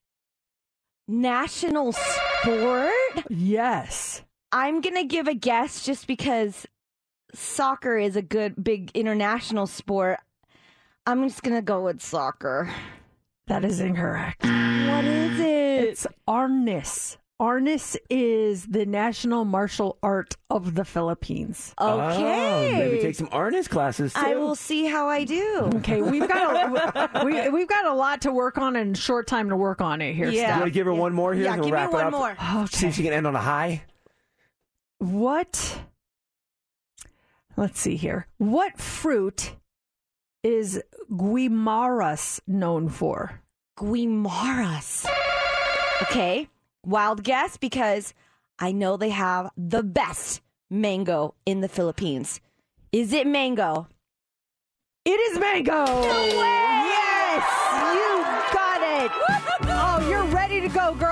National 1.06 1.92
sport? 1.92 2.90
Yes. 3.28 4.22
I'm 4.50 4.80
going 4.80 4.96
to 4.96 5.04
give 5.04 5.28
a 5.28 5.34
guess 5.34 5.84
just 5.84 6.06
because 6.06 6.66
soccer 7.34 7.96
is 7.98 8.16
a 8.16 8.22
good, 8.22 8.62
big 8.62 8.90
international 8.94 9.66
sport. 9.66 10.18
I'm 11.06 11.26
just 11.28 11.42
going 11.42 11.56
to 11.56 11.62
go 11.62 11.84
with 11.84 12.00
soccer. 12.00 12.70
That 13.48 13.64
is 13.64 13.80
incorrect. 13.80 14.44
What 14.44 15.04
is 15.04 15.40
it? 15.40 15.84
It's 15.84 16.06
Arnis. 16.28 17.16
Arnis 17.40 17.96
is 18.08 18.66
the 18.66 18.86
national 18.86 19.44
martial 19.44 19.98
art 20.00 20.36
of 20.48 20.76
the 20.76 20.84
Philippines. 20.84 21.74
okay. 21.80 22.72
Oh, 22.72 22.78
maybe 22.78 23.00
take 23.00 23.16
some 23.16 23.26
Arnis 23.28 23.68
classes 23.68 24.14
too. 24.14 24.20
I 24.20 24.36
will 24.36 24.54
see 24.54 24.86
how 24.86 25.08
I 25.08 25.24
do. 25.24 25.70
Okay, 25.74 26.02
we've 26.02 26.28
got 26.28 26.54
a, 26.54 27.24
we, 27.24 27.48
we've 27.48 27.66
got 27.66 27.84
a 27.86 27.94
lot 27.94 28.22
to 28.22 28.32
work 28.32 28.58
on 28.58 28.76
and 28.76 28.96
short 28.96 29.26
time 29.26 29.48
to 29.48 29.56
work 29.56 29.80
on 29.80 30.00
it 30.00 30.14
here. 30.14 30.30
Yeah. 30.30 30.54
You 30.54 30.60
want 30.60 30.72
to 30.72 30.74
give 30.74 30.86
her 30.86 30.94
one 30.94 31.14
more 31.14 31.34
here? 31.34 31.44
Yeah, 31.46 31.54
and 31.54 31.62
we'll 31.62 31.70
give 31.70 31.74
me 31.74 31.80
wrap 31.80 31.90
it 31.90 31.94
one 31.94 32.06
up? 32.06 32.12
more. 32.12 32.36
Steph. 32.66 32.70
See 32.74 32.86
if 32.86 32.94
she 32.94 33.02
can 33.02 33.12
end 33.12 33.26
on 33.26 33.34
a 33.34 33.40
high. 33.40 33.82
What? 34.98 35.80
Let's 37.56 37.80
see 37.80 37.96
here. 37.96 38.26
What 38.38 38.78
fruit 38.78 39.56
is 40.42 40.82
Guimaras 41.10 42.40
known 42.46 42.88
for? 42.88 43.40
Guimaras. 43.78 45.06
Okay. 46.02 46.48
Wild 46.84 47.22
guess 47.22 47.56
because 47.56 48.14
I 48.58 48.72
know 48.72 48.96
they 48.96 49.10
have 49.10 49.50
the 49.56 49.82
best 49.82 50.40
mango 50.70 51.34
in 51.46 51.60
the 51.60 51.68
Philippines. 51.68 52.40
Is 52.90 53.12
it 53.12 53.26
mango? 53.26 53.86
It 55.04 55.10
is 55.10 55.38
mango. 55.38 55.84
Yes, 56.02 57.44
you 57.94 58.24
got 58.54 58.80
it. 58.82 59.10
oh, 59.68 60.06
you're 60.08 60.24
ready 60.34 60.60
to 60.60 60.68
go, 60.68 60.94
girl. 60.94 61.11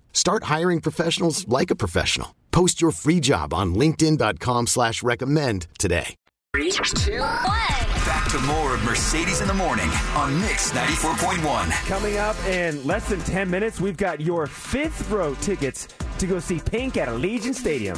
Start 0.13 0.43
hiring 0.43 0.79
professionals 0.79 1.47
like 1.47 1.71
a 1.71 1.75
professional. 1.75 2.35
Post 2.51 2.81
your 2.81 2.91
free 2.91 3.19
job 3.19 3.53
on 3.53 3.75
linkedin.com 3.75 4.67
slash 4.67 5.03
recommend 5.03 5.67
today. 5.77 6.15
Three, 6.53 6.71
two, 6.71 7.19
one. 7.19 7.81
Back 8.03 8.29
to 8.31 8.39
more 8.41 8.75
of 8.75 8.83
Mercedes 8.83 9.39
in 9.39 9.47
the 9.47 9.53
Morning 9.53 9.89
on 10.15 10.37
Mix 10.41 10.71
94.1. 10.71 11.69
Coming 11.87 12.17
up 12.17 12.35
in 12.45 12.85
less 12.85 13.07
than 13.07 13.19
10 13.21 13.49
minutes, 13.49 13.79
we've 13.79 13.95
got 13.95 14.19
your 14.19 14.47
fifth 14.47 15.09
row 15.09 15.33
tickets 15.35 15.87
to 16.17 16.27
go 16.27 16.39
see 16.39 16.59
Pink 16.59 16.97
at 16.97 17.07
Allegiant 17.07 17.55
Stadium. 17.55 17.97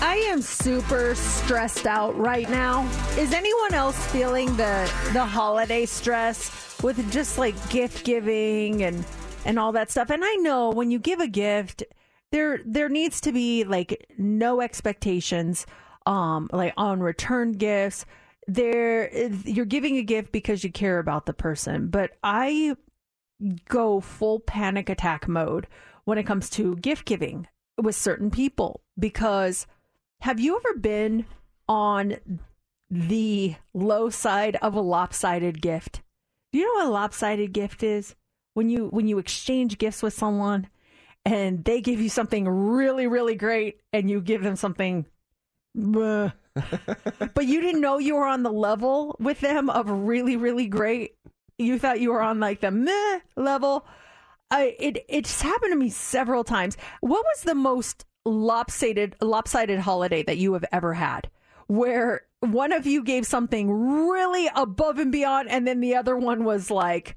I 0.00 0.16
am 0.30 0.40
super 0.40 1.14
stressed 1.14 1.86
out 1.86 2.16
right 2.16 2.48
now. 2.48 2.88
Is 3.18 3.34
anyone 3.34 3.74
else 3.74 4.02
feeling 4.06 4.46
the 4.56 4.90
the 5.12 5.24
holiday 5.24 5.84
stress 5.84 6.80
with 6.82 7.12
just 7.12 7.36
like 7.36 7.54
gift 7.68 8.06
giving 8.06 8.82
and 8.84 9.04
and 9.44 9.58
all 9.58 9.72
that 9.72 9.90
stuff? 9.90 10.10
And 10.10 10.22
I 10.24 10.34
know 10.36 10.70
when 10.70 10.90
you 10.90 10.98
give 10.98 11.20
a 11.20 11.28
gift, 11.28 11.82
there 12.32 12.60
there 12.64 12.88
needs 12.88 13.20
to 13.22 13.32
be 13.32 13.64
like 13.64 14.06
no 14.16 14.60
expectations 14.60 15.66
um 16.06 16.48
like 16.52 16.74
on 16.76 17.00
return 17.00 17.52
gifts. 17.52 18.06
There 18.46 19.12
you're 19.44 19.64
giving 19.64 19.96
a 19.96 20.02
gift 20.02 20.32
because 20.32 20.64
you 20.64 20.72
care 20.72 20.98
about 20.98 21.26
the 21.26 21.32
person, 21.32 21.88
but 21.88 22.12
I 22.22 22.76
go 23.68 24.00
full 24.00 24.40
panic 24.40 24.88
attack 24.88 25.28
mode 25.28 25.66
when 26.04 26.18
it 26.18 26.24
comes 26.24 26.50
to 26.50 26.76
gift 26.76 27.06
giving 27.06 27.46
with 27.80 27.96
certain 27.96 28.30
people 28.30 28.82
because 28.98 29.66
have 30.20 30.38
you 30.38 30.56
ever 30.56 30.78
been 30.78 31.24
on 31.68 32.16
the 32.90 33.54
low 33.72 34.10
side 34.10 34.56
of 34.56 34.74
a 34.74 34.80
lopsided 34.80 35.62
gift? 35.62 36.02
Do 36.52 36.58
you 36.58 36.66
know 36.66 36.84
what 36.84 36.90
a 36.90 36.90
lopsided 36.90 37.52
gift 37.52 37.82
is? 37.82 38.14
When 38.54 38.68
you 38.68 38.88
when 38.88 39.06
you 39.06 39.18
exchange 39.18 39.78
gifts 39.78 40.02
with 40.02 40.14
someone 40.14 40.68
and 41.24 41.64
they 41.64 41.80
give 41.80 42.00
you 42.00 42.08
something 42.08 42.48
really 42.48 43.06
really 43.06 43.34
great 43.36 43.80
and 43.92 44.10
you 44.10 44.20
give 44.20 44.42
them 44.42 44.56
something 44.56 45.06
but 45.74 46.32
you 47.46 47.60
didn't 47.60 47.80
know 47.80 47.98
you 47.98 48.16
were 48.16 48.26
on 48.26 48.42
the 48.42 48.52
level 48.52 49.16
with 49.20 49.40
them 49.40 49.70
of 49.70 49.88
really 49.88 50.36
really 50.36 50.66
great. 50.66 51.16
You 51.58 51.78
thought 51.78 52.00
you 52.00 52.12
were 52.12 52.22
on 52.22 52.40
like 52.40 52.60
the 52.60 52.70
meh 52.70 53.20
level. 53.36 53.86
I, 54.50 54.74
it 54.80 55.04
it's 55.08 55.42
happened 55.42 55.72
to 55.72 55.78
me 55.78 55.90
several 55.90 56.42
times. 56.42 56.76
What 57.00 57.24
was 57.24 57.42
the 57.42 57.54
most 57.54 58.04
lopsided 58.24 59.16
lopsided 59.20 59.78
holiday 59.78 60.22
that 60.24 60.38
you 60.38 60.52
have 60.54 60.64
ever 60.72 60.94
had 60.94 61.30
where 61.68 62.22
one 62.40 62.72
of 62.72 62.84
you 62.84 63.02
gave 63.02 63.26
something 63.26 63.70
really 63.70 64.50
above 64.54 64.98
and 64.98 65.12
beyond 65.12 65.48
and 65.48 65.66
then 65.66 65.80
the 65.80 65.94
other 65.94 66.16
one 66.16 66.44
was 66.44 66.70
like 66.70 67.16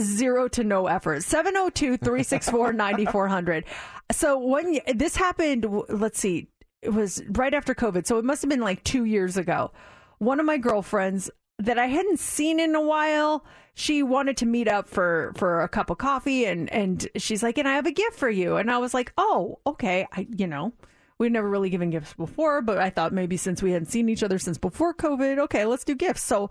zero 0.00 0.48
to 0.48 0.64
no 0.64 0.86
effort 0.86 1.18
702-364-9400 1.18 3.64
so 4.10 4.38
when 4.38 4.78
this 4.94 5.16
happened 5.16 5.66
let's 5.88 6.18
see 6.18 6.48
it 6.82 6.92
was 6.92 7.22
right 7.30 7.54
after 7.54 7.74
covid 7.74 8.06
so 8.06 8.18
it 8.18 8.24
must 8.24 8.42
have 8.42 8.48
been 8.48 8.60
like 8.60 8.82
two 8.82 9.04
years 9.04 9.36
ago 9.36 9.70
one 10.18 10.40
of 10.40 10.46
my 10.46 10.58
girlfriends 10.58 11.30
that 11.58 11.78
I 11.78 11.86
hadn't 11.86 12.20
seen 12.20 12.60
in 12.60 12.74
a 12.74 12.80
while. 12.80 13.44
She 13.74 14.02
wanted 14.02 14.36
to 14.38 14.46
meet 14.46 14.68
up 14.68 14.88
for 14.88 15.32
for 15.36 15.62
a 15.62 15.68
cup 15.68 15.90
of 15.90 15.98
coffee 15.98 16.46
and 16.46 16.72
and 16.72 17.06
she's 17.16 17.42
like, 17.42 17.58
"And 17.58 17.68
I 17.68 17.74
have 17.74 17.86
a 17.86 17.92
gift 17.92 18.18
for 18.18 18.30
you." 18.30 18.56
And 18.56 18.70
I 18.70 18.78
was 18.78 18.94
like, 18.94 19.12
"Oh, 19.18 19.58
okay." 19.66 20.06
I 20.12 20.26
you 20.34 20.46
know, 20.46 20.72
we'd 21.18 21.32
never 21.32 21.48
really 21.48 21.70
given 21.70 21.90
gifts 21.90 22.12
before, 22.14 22.60
but 22.60 22.78
I 22.78 22.90
thought 22.90 23.12
maybe 23.12 23.36
since 23.36 23.62
we 23.62 23.72
hadn't 23.72 23.88
seen 23.88 24.08
each 24.08 24.22
other 24.22 24.38
since 24.38 24.58
before 24.58 24.94
COVID, 24.94 25.38
okay, 25.38 25.64
let's 25.64 25.84
do 25.84 25.94
gifts. 25.94 26.22
So 26.22 26.50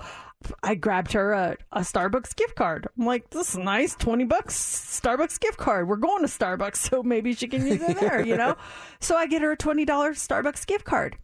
I 0.64 0.76
grabbed 0.76 1.14
her 1.14 1.34
a, 1.34 1.58
a 1.72 1.82
Starbucks 1.82 2.36
gift 2.36 2.56
card. 2.56 2.88
I'm 2.98 3.06
like, 3.06 3.30
this 3.30 3.52
is 3.52 3.58
nice, 3.58 3.96
20 3.96 4.26
bucks 4.26 4.56
Starbucks 4.56 5.40
gift 5.40 5.58
card. 5.58 5.88
We're 5.88 5.98
going 5.98 6.22
to 6.22 6.28
Starbucks, 6.28 6.76
so 6.90 7.04
maybe 7.04 7.34
she 7.34 7.48
can 7.48 7.66
use 7.66 7.82
it 7.82 8.00
there, 8.00 8.26
you 8.26 8.38
know? 8.38 8.56
So 9.00 9.16
I 9.16 9.28
get 9.28 9.42
her 9.42 9.52
a 9.52 9.58
$20 9.58 9.86
Starbucks 9.86 10.66
gift 10.66 10.86
card. 10.86 11.18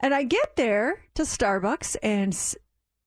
And 0.00 0.14
I 0.14 0.24
get 0.24 0.56
there 0.56 1.02
to 1.14 1.22
Starbucks 1.22 1.96
and 2.02 2.34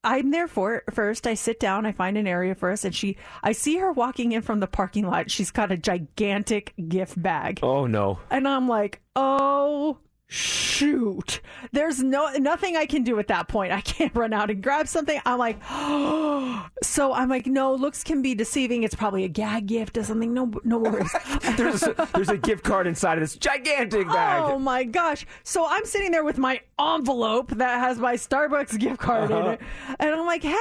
I'm 0.03 0.31
there 0.31 0.47
for 0.47 0.83
first. 0.91 1.27
I 1.27 1.33
sit 1.33 1.59
down, 1.59 1.85
I 1.85 1.91
find 1.91 2.17
an 2.17 2.27
area 2.27 2.55
for 2.55 2.71
us, 2.71 2.85
and 2.85 2.95
she 2.95 3.17
I 3.43 3.51
see 3.51 3.77
her 3.77 3.91
walking 3.91 4.31
in 4.31 4.41
from 4.41 4.59
the 4.59 4.67
parking 4.67 5.05
lot. 5.05 5.29
She's 5.29 5.51
got 5.51 5.71
a 5.71 5.77
gigantic 5.77 6.73
gift 6.87 7.21
bag. 7.21 7.59
Oh 7.61 7.85
no. 7.85 8.19
And 8.29 8.47
I'm 8.47 8.67
like, 8.67 9.01
oh 9.15 9.97
shoot. 10.32 11.41
There's 11.71 12.01
no 12.01 12.32
nothing 12.38 12.77
I 12.77 12.86
can 12.86 13.03
do 13.03 13.17
at 13.19 13.27
that 13.27 13.47
point. 13.47 13.73
I 13.73 13.82
can't 13.82 14.15
run 14.15 14.32
out 14.32 14.49
and 14.49 14.61
grab 14.63 14.88
something. 14.88 15.19
I'm 15.25 15.38
like, 15.39 15.59
oh. 15.69 16.67
so 16.84 17.11
I'm 17.13 17.27
like, 17.30 17.47
no, 17.47 17.73
looks 17.73 18.03
can 18.03 18.21
be 18.21 18.36
deceiving. 18.36 18.84
It's 18.84 18.93
probably 18.95 19.23
a 19.23 19.27
gag 19.27 19.65
gift 19.65 19.97
or 19.97 20.03
something. 20.03 20.34
No, 20.34 20.51
no 20.63 20.77
worries. 20.77 21.11
there's 21.57 21.84
a, 21.84 22.07
there's 22.13 22.30
a 22.30 22.38
gift 22.38 22.63
card 22.63 22.86
inside 22.88 23.17
of 23.17 23.21
this 23.21 23.36
gigantic 23.36 24.07
bag. 24.07 24.43
Oh 24.45 24.59
my 24.59 24.84
gosh! 24.84 25.25
So 25.43 25.65
I'm 25.67 25.86
sitting 25.86 26.11
there 26.11 26.23
with 26.23 26.38
my 26.38 26.61
envelope 26.80 27.49
that 27.57 27.80
has 27.80 27.97
my 27.97 28.13
Starbucks 28.15 28.77
gift 28.80 28.99
card 28.99 29.32
Uh-huh. 29.32 29.47
in 29.47 29.53
it, 29.53 29.61
and 29.99 30.11
I'm 30.15 30.25
like, 30.25 30.43
hey, 30.43 30.55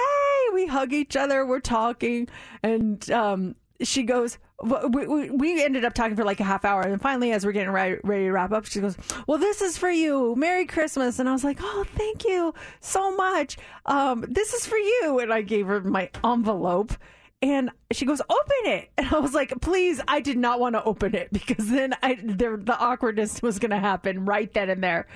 we 0.55 0.67
hug 0.67 0.93
each 0.93 1.15
other, 1.15 1.45
we're 1.47 1.61
talking, 1.61 2.27
and 2.63 3.09
um, 3.11 3.55
she 3.83 4.03
goes. 4.03 4.39
We, 4.61 5.29
we, 5.29 5.63
ended 5.63 5.85
up 5.85 5.95
talking 5.95 6.17
for 6.17 6.25
like 6.25 6.41
a 6.41 6.45
half 6.45 6.65
hour, 6.65 6.83
and 6.83 7.01
finally, 7.01 7.31
as 7.31 7.47
we're 7.47 7.53
getting 7.53 7.71
ready, 7.71 7.99
ready 8.03 8.25
to 8.25 8.33
wrap 8.33 8.51
up, 8.51 8.67
she 8.67 8.81
goes, 8.81 8.97
"Well, 9.27 9.39
this 9.39 9.63
is 9.63 9.79
for 9.79 9.91
you. 9.91 10.35
Merry 10.35 10.67
Christmas!" 10.67 11.19
And 11.21 11.29
I 11.29 11.33
was 11.33 11.45
like, 11.45 11.59
"Oh, 11.61 11.85
thank 11.95 12.25
you 12.25 12.55
so 12.81 13.15
much. 13.15 13.57
Um, 13.87 14.25
this 14.29 14.55
is 14.55 14.67
for 14.67 14.77
you." 14.77 15.21
And 15.21 15.33
I 15.33 15.43
gave 15.43 15.69
her 15.69 15.81
my 15.81 16.11
envelope, 16.25 16.93
and 17.41 17.71
she 17.93 18.05
goes, 18.05 18.21
"Open 18.21 18.73
it." 18.73 18.91
And 18.99 19.07
I 19.15 19.19
was 19.21 19.33
like, 19.33 19.53
"Please!" 19.61 20.01
I 20.09 20.21
did 20.21 20.39
not 20.39 20.59
want 20.59 20.75
to 20.75 20.83
open 20.83 21.15
it 21.15 21.33
because 21.33 21.69
then 21.69 21.95
I 22.03 22.19
there, 22.21 22.57
the 22.57 22.77
awkwardness 22.77 23.41
was 23.43 23.61
going 23.61 23.71
to 23.71 23.79
happen 23.79 24.25
right 24.25 24.53
then 24.53 24.71
and 24.71 24.83
there. 24.83 25.07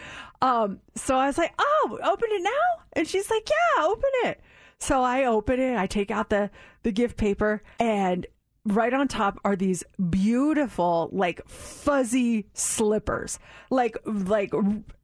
Um, 0.41 0.79
so 0.95 1.17
I 1.17 1.27
was 1.27 1.37
like, 1.37 1.53
"Oh, 1.59 1.99
open 2.05 2.29
it 2.31 2.43
now?" 2.43 2.85
And 2.93 3.09
she's 3.09 3.29
like, 3.29 3.49
"Yeah, 3.49 3.87
open 3.87 4.11
it." 4.25 4.41
So 4.79 5.01
I 5.01 5.27
open 5.27 5.61
it. 5.61 5.77
I 5.77 5.87
take 5.87 6.11
out 6.11 6.29
the 6.29 6.51
the 6.83 6.93
gift 6.93 7.17
paper 7.17 7.63
and 7.79 8.27
right 8.65 8.93
on 8.93 9.09
top 9.09 9.41
are 9.45 9.57
these 9.57 9.83
beautiful 10.11 11.09
like 11.13 11.47
fuzzy 11.49 12.47
slippers. 12.55 13.39
Like 13.71 13.97
like 14.07 14.53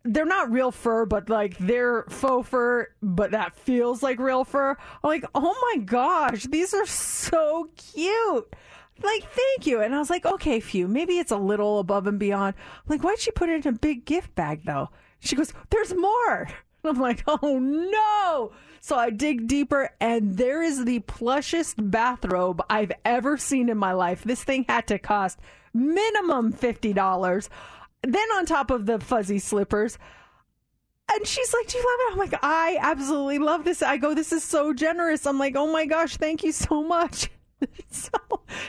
they're 0.05 0.25
not 0.25 0.51
real 0.51 0.71
fur 0.71 1.07
but 1.07 1.29
like 1.29 1.59
they're 1.59 2.05
faux 2.09 2.49
fur 2.49 2.89
but 3.03 3.33
that 3.33 3.57
feels 3.57 4.03
like 4.03 4.19
real 4.19 4.45
fur. 4.45 4.77
I'm 5.03 5.09
like 5.09 5.25
oh 5.35 5.75
my 5.75 5.83
gosh 5.83 6.45
these 6.45 6.73
are 6.75 6.87
so 6.87 7.69
cute. 7.77 8.55
Like 9.03 9.25
thank 9.31 9.67
you. 9.67 9.81
And 9.81 9.95
i 9.95 9.99
was 9.99 10.11
like 10.11 10.27
okay 10.27 10.61
phew 10.61 10.87
maybe 10.87 11.19
it's 11.19 11.33
a 11.33 11.37
little 11.37 11.81
above 11.81 12.07
and 12.07 12.19
beyond. 12.19 12.55
I'm 12.57 12.85
like 12.89 13.03
why'd 13.03 13.19
she 13.19 13.31
put 13.33 13.49
it 13.49 13.67
in 13.67 13.75
a 13.75 13.79
big 13.79 14.05
gift 14.05 14.35
bag 14.35 14.65
though? 14.65 14.91
She 15.21 15.35
goes 15.35 15.53
there's 15.71 15.95
more 15.95 16.49
I'm 16.85 17.01
like, 17.01 17.25
oh 17.27 17.59
no. 17.59 18.53
So 18.81 18.97
I 18.97 19.11
dig 19.11 19.49
deeper, 19.49 19.91
and 20.01 20.37
there 20.37 20.63
is 20.63 20.85
the 20.85 21.01
plushest 21.01 21.91
bathrobe 21.91 22.63
I've 22.71 22.93
ever 23.05 23.37
seen 23.37 23.69
in 23.69 23.77
my 23.77 23.93
life. 23.93 24.23
This 24.25 24.45
thing 24.45 24.65
had 24.69 24.87
to 24.87 24.99
cost 24.99 25.39
minimum 25.75 26.53
$50. 26.53 27.49
Then, 28.03 28.29
on 28.37 28.47
top 28.47 28.71
of 28.71 28.87
the 28.87 29.01
fuzzy 29.01 29.41
slippers, 29.41 29.99
and 31.11 31.27
she's 31.27 31.53
like, 31.55 31.67
Do 31.67 31.79
you 31.79 31.85
love 31.85 32.01
it? 32.01 32.13
I'm 32.13 32.19
like, 32.19 32.41
I 32.43 32.79
absolutely 32.81 33.39
love 33.39 33.65
this. 33.65 33.83
I 33.83 33.97
go, 33.97 34.15
This 34.15 34.33
is 34.33 34.45
so 34.45 34.73
generous. 34.73 35.27
I'm 35.27 35.39
like, 35.39 35.57
Oh 35.57 35.71
my 35.71 35.87
gosh, 35.87 36.17
thank 36.17 36.45
you 36.45 36.53
so 36.53 36.83
much. 36.83 37.29
so 37.91 38.11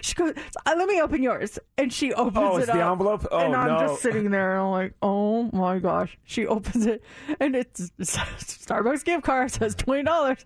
she 0.02 0.14
goes, 0.16 0.34
"Uh, 0.66 0.74
Let 0.78 0.88
me 0.88 1.02
open 1.02 1.22
yours. 1.24 1.60
And 1.78 1.92
she 1.94 2.14
opens 2.14 2.38
Oh, 2.38 2.58
it 2.58 2.62
it's 2.64 2.68
the 2.68 2.82
up, 2.82 2.92
envelope? 2.94 3.28
Oh, 3.32 3.40
and 3.40 3.56
I'm 3.56 3.68
no. 3.68 3.80
just 3.88 4.02
sitting 4.02 4.32
there 4.32 4.54
and 4.54 4.62
I'm 4.64 4.72
like, 4.72 4.94
Oh 5.02 5.44
my 5.54 5.80
gosh. 5.80 6.18
She 6.24 6.46
opens 6.48 6.86
it 6.86 7.04
and 7.40 7.56
it's 7.56 7.92
Starbucks 8.00 9.06
gift 9.06 9.24
card 9.24 9.52
says 9.52 9.76
$20. 9.76 10.38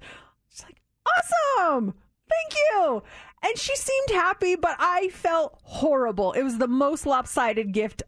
She's 0.49 0.63
like, 0.63 0.81
Awesome. 1.07 1.93
Thank 2.29 2.59
you. 2.71 3.03
And 3.45 3.57
she 3.57 3.75
seemed 3.75 4.09
happy, 4.11 4.55
but 4.55 4.75
I 4.79 5.09
felt 5.09 5.59
horrible. 5.63 6.31
It 6.33 6.43
was 6.43 6.57
the 6.57 6.67
most 6.67 7.05
lopsided 7.05 7.73
gift 7.73 8.03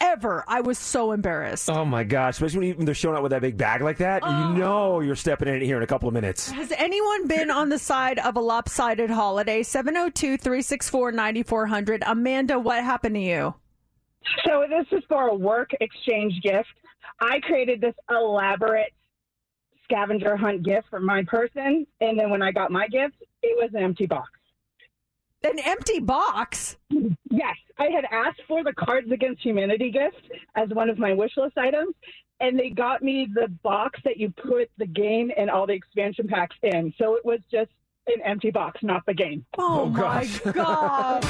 ever. 0.00 0.44
I 0.46 0.60
was 0.60 0.78
so 0.78 1.12
embarrassed. 1.12 1.70
Oh 1.70 1.84
my 1.84 2.04
gosh! 2.04 2.34
Especially 2.34 2.58
when, 2.58 2.68
you, 2.68 2.74
when 2.74 2.86
they're 2.86 2.94
showing 2.94 3.16
up 3.16 3.22
with 3.22 3.30
that 3.30 3.42
big 3.42 3.56
bag 3.56 3.82
like 3.82 3.98
that, 3.98 4.22
you 4.22 4.58
know 4.58 5.00
you're 5.00 5.16
stepping 5.16 5.48
in 5.48 5.54
it 5.54 5.62
here 5.62 5.76
in 5.76 5.82
a 5.82 5.86
couple 5.86 6.08
of 6.08 6.14
minutes. 6.14 6.50
Has 6.50 6.72
anyone 6.72 7.26
been 7.26 7.50
on 7.50 7.68
the 7.68 7.78
side 7.78 8.18
of 8.18 8.36
a 8.36 8.40
lopsided 8.40 9.10
holiday? 9.10 9.62
702 9.62 10.36
364 10.36 11.12
9400. 11.12 12.02
Amanda, 12.06 12.58
what 12.58 12.82
happened 12.82 13.14
to 13.16 13.20
you? 13.20 13.54
So 14.46 14.64
this 14.68 14.86
is 14.92 15.04
for 15.08 15.28
a 15.28 15.34
work 15.34 15.70
exchange 15.80 16.34
gift. 16.42 16.68
I 17.20 17.40
created 17.40 17.80
this 17.80 17.94
elaborate 18.10 18.92
scavenger 19.84 20.36
hunt 20.36 20.62
gift 20.62 20.88
for 20.90 21.00
my 21.00 21.24
person, 21.24 21.86
and 22.00 22.18
then 22.18 22.30
when 22.30 22.42
I 22.42 22.52
got 22.52 22.70
my 22.70 22.86
gift, 22.88 23.14
it 23.42 23.56
was 23.56 23.70
an 23.74 23.82
empty 23.82 24.06
box. 24.06 24.30
An 25.44 25.58
empty 25.60 26.00
box? 26.00 26.76
Yes, 26.90 27.54
I 27.78 27.84
had 27.84 28.04
asked 28.10 28.40
for 28.48 28.64
the 28.64 28.72
Cards 28.72 29.12
Against 29.12 29.40
Humanity 29.42 29.90
gift 29.90 30.28
as 30.56 30.68
one 30.70 30.90
of 30.90 30.98
my 30.98 31.12
wish 31.12 31.36
list 31.36 31.56
items, 31.56 31.94
and 32.40 32.58
they 32.58 32.70
got 32.70 33.02
me 33.02 33.28
the 33.32 33.46
box 33.62 34.00
that 34.04 34.16
you 34.16 34.32
put 34.42 34.68
the 34.78 34.86
game 34.86 35.30
and 35.36 35.48
all 35.48 35.66
the 35.66 35.74
expansion 35.74 36.26
packs 36.26 36.56
in. 36.62 36.92
So 36.98 37.14
it 37.14 37.24
was 37.24 37.38
just 37.52 37.70
an 38.08 38.20
empty 38.24 38.50
box, 38.50 38.80
not 38.82 39.06
the 39.06 39.14
game. 39.14 39.44
Oh, 39.56 39.82
oh 39.82 39.86
my 39.86 40.26
God. 40.52 41.24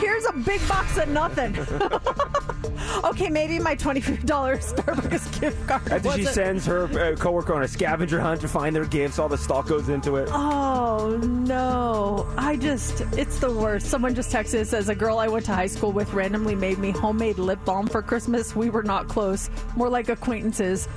Here's 0.00 0.24
a 0.26 0.32
big 0.32 0.66
box 0.68 0.96
of 0.98 1.08
nothing. 1.08 1.56
okay, 3.04 3.28
maybe 3.28 3.58
my 3.58 3.76
$25 3.76 4.24
Starbucks 4.24 5.40
gift 5.40 5.66
card. 5.68 5.82
After 5.92 6.00
she 6.00 6.08
wasn't- 6.08 6.28
sends 6.34 6.66
her 6.66 6.84
uh, 6.84 7.16
coworker 7.16 7.54
on 7.54 7.62
a 7.62 7.68
scavenger 7.68 8.20
hunt 8.20 8.40
to 8.40 8.48
find 8.48 8.74
their 8.74 8.86
gifts, 8.86 9.18
all 9.18 9.28
the 9.28 9.38
stock 9.38 9.66
goes 9.68 9.88
into 9.88 10.16
it. 10.16 10.28
Oh 10.32 11.16
no! 11.22 12.32
I 12.36 12.56
just, 12.56 13.02
it's 13.12 13.38
the 13.38 13.52
worst. 13.52 13.86
Someone 13.86 14.14
just 14.14 14.30
texted 14.32 14.58
and 14.60 14.66
says 14.68 14.88
a 14.88 14.94
girl 14.94 15.18
I 15.18 15.28
went 15.28 15.44
to 15.46 15.54
high 15.54 15.66
school 15.66 15.92
with 15.92 16.12
randomly 16.12 16.54
made 16.54 16.78
me 16.78 16.90
homemade 16.90 17.38
lip 17.38 17.58
balm 17.64 17.86
for 17.86 18.02
Christmas. 18.02 18.56
We 18.56 18.70
were 18.70 18.82
not 18.82 19.08
close, 19.08 19.50
more 19.76 19.88
like 19.88 20.08
acquaintances. 20.08 20.88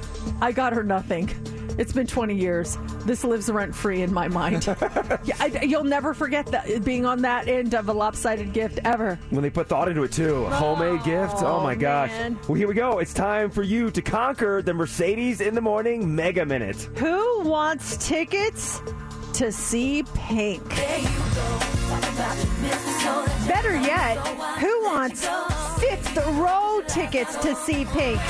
I 0.41 0.51
got 0.51 0.74
her 0.74 0.84
nothing. 0.84 1.30
It's 1.78 1.92
been 1.92 2.08
20 2.08 2.36
years. 2.36 2.78
This 3.06 3.24
lives 3.24 3.50
rent 3.50 3.74
free 3.74 4.02
in 4.02 4.14
my 4.14 4.28
mind. 4.28 4.66
yeah, 5.24 5.36
I, 5.40 5.62
you'll 5.64 5.84
never 5.84 6.14
forget 6.14 6.46
that 6.48 6.84
being 6.84 7.06
on 7.06 7.22
that 7.24 7.48
end 7.48 7.74
of 7.74 7.90
a 7.90 7.94
lopsided 7.94 8.54
gift 8.54 8.80
ever. 8.84 9.18
When 9.32 9.42
they 9.42 9.50
put 9.50 9.68
thought 9.68 9.88
into 9.88 10.04
it 10.04 10.12
too. 10.12 10.46
A 10.46 10.50
homemade 10.50 11.02
oh, 11.02 11.06
gift. 11.06 11.36
Oh 11.38 11.62
my 11.62 11.76
gosh. 11.76 12.10
man. 12.12 12.40
Well, 12.48 12.56
here 12.56 12.68
we 12.68 12.76
go. 12.76 13.00
It's 13.00 13.14
time 13.14 13.50
for 13.50 13.64
you 13.64 13.90
to 13.92 14.02
conquer 14.02 14.62
the 14.62 14.74
Mercedes 14.74 15.42
in 15.42 15.56
the 15.56 15.62
Morning 15.62 16.16
Mega 16.16 16.46
Minute. 16.46 16.90
Who 16.98 17.42
wants 17.42 18.08
tickets 18.08 18.82
to 19.34 19.52
see 19.52 20.04
Pink? 20.14 20.68
Better 23.48 23.76
yet, 23.76 24.18
who 24.60 24.84
wants 24.84 25.28
fifth 25.80 26.16
row 26.38 26.82
tickets 26.88 27.36
to 27.38 27.56
see 27.56 27.86
Pink? 27.86 28.22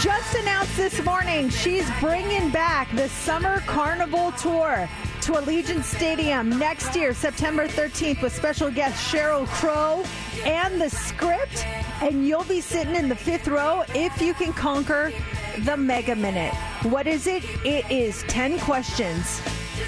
Just 0.00 0.34
announced 0.36 0.74
this 0.76 1.04
morning 1.04 1.50
she's 1.50 1.88
bringing 2.00 2.48
back 2.48 2.90
the 2.96 3.10
Summer 3.10 3.60
Carnival 3.60 4.32
Tour 4.32 4.88
to 5.20 5.32
Allegiant 5.32 5.84
Stadium 5.84 6.58
next 6.58 6.96
year, 6.96 7.12
September 7.12 7.68
13th, 7.68 8.22
with 8.22 8.34
special 8.34 8.70
guest 8.70 9.12
Sheryl 9.12 9.46
Crow 9.46 10.02
and 10.46 10.80
the 10.80 10.88
script. 10.88 11.66
And 12.00 12.26
you'll 12.26 12.44
be 12.44 12.62
sitting 12.62 12.94
in 12.94 13.10
the 13.10 13.16
fifth 13.16 13.48
row 13.48 13.84
if 13.94 14.20
you 14.22 14.32
can 14.32 14.54
conquer 14.54 15.12
the 15.60 15.76
Mega 15.76 16.16
Minute. 16.16 16.54
What 16.84 17.06
is 17.06 17.26
it? 17.26 17.44
It 17.66 17.88
is 17.90 18.22
10 18.28 18.58
questions 18.60 19.42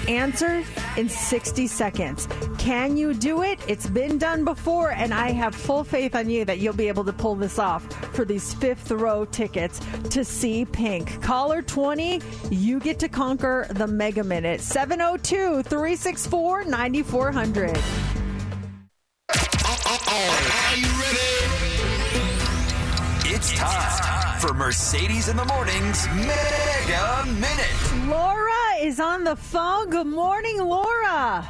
answered 0.07 0.65
in 0.97 1.09
60 1.09 1.67
seconds. 1.67 2.27
Can 2.57 2.97
you 2.97 3.13
do 3.13 3.43
it? 3.43 3.59
It's 3.67 3.87
been 3.87 4.17
done 4.17 4.43
before, 4.45 4.91
and 4.91 5.13
I 5.13 5.31
have 5.31 5.55
full 5.55 5.83
faith 5.83 6.15
on 6.15 6.29
you 6.29 6.45
that 6.45 6.59
you'll 6.59 6.73
be 6.73 6.87
able 6.87 7.03
to 7.05 7.13
pull 7.13 7.35
this 7.35 7.59
off 7.59 7.83
for 8.15 8.25
these 8.25 8.53
fifth 8.53 8.91
row 8.91 9.25
tickets 9.25 9.79
to 10.09 10.23
see 10.23 10.65
Pink. 10.65 11.21
Caller 11.21 11.61
20, 11.61 12.21
you 12.49 12.79
get 12.79 12.99
to 12.99 13.09
conquer 13.09 13.67
the 13.71 13.87
Mega 13.87 14.23
Minute. 14.23 14.61
702 14.61 15.63
364 15.63 16.65
9400. 16.65 17.77
It's 23.27 23.53
time 23.53 24.39
for 24.39 24.53
Mercedes 24.53 25.27
in 25.29 25.37
the 25.37 25.45
Morning's 25.45 26.07
Mega 26.07 27.25
Minute. 27.27 28.07
Laura 28.07 28.44
is 28.85 28.99
on 28.99 29.23
the 29.23 29.35
phone. 29.35 29.89
Good 29.89 30.05
morning, 30.05 30.59
Laura. 30.59 31.43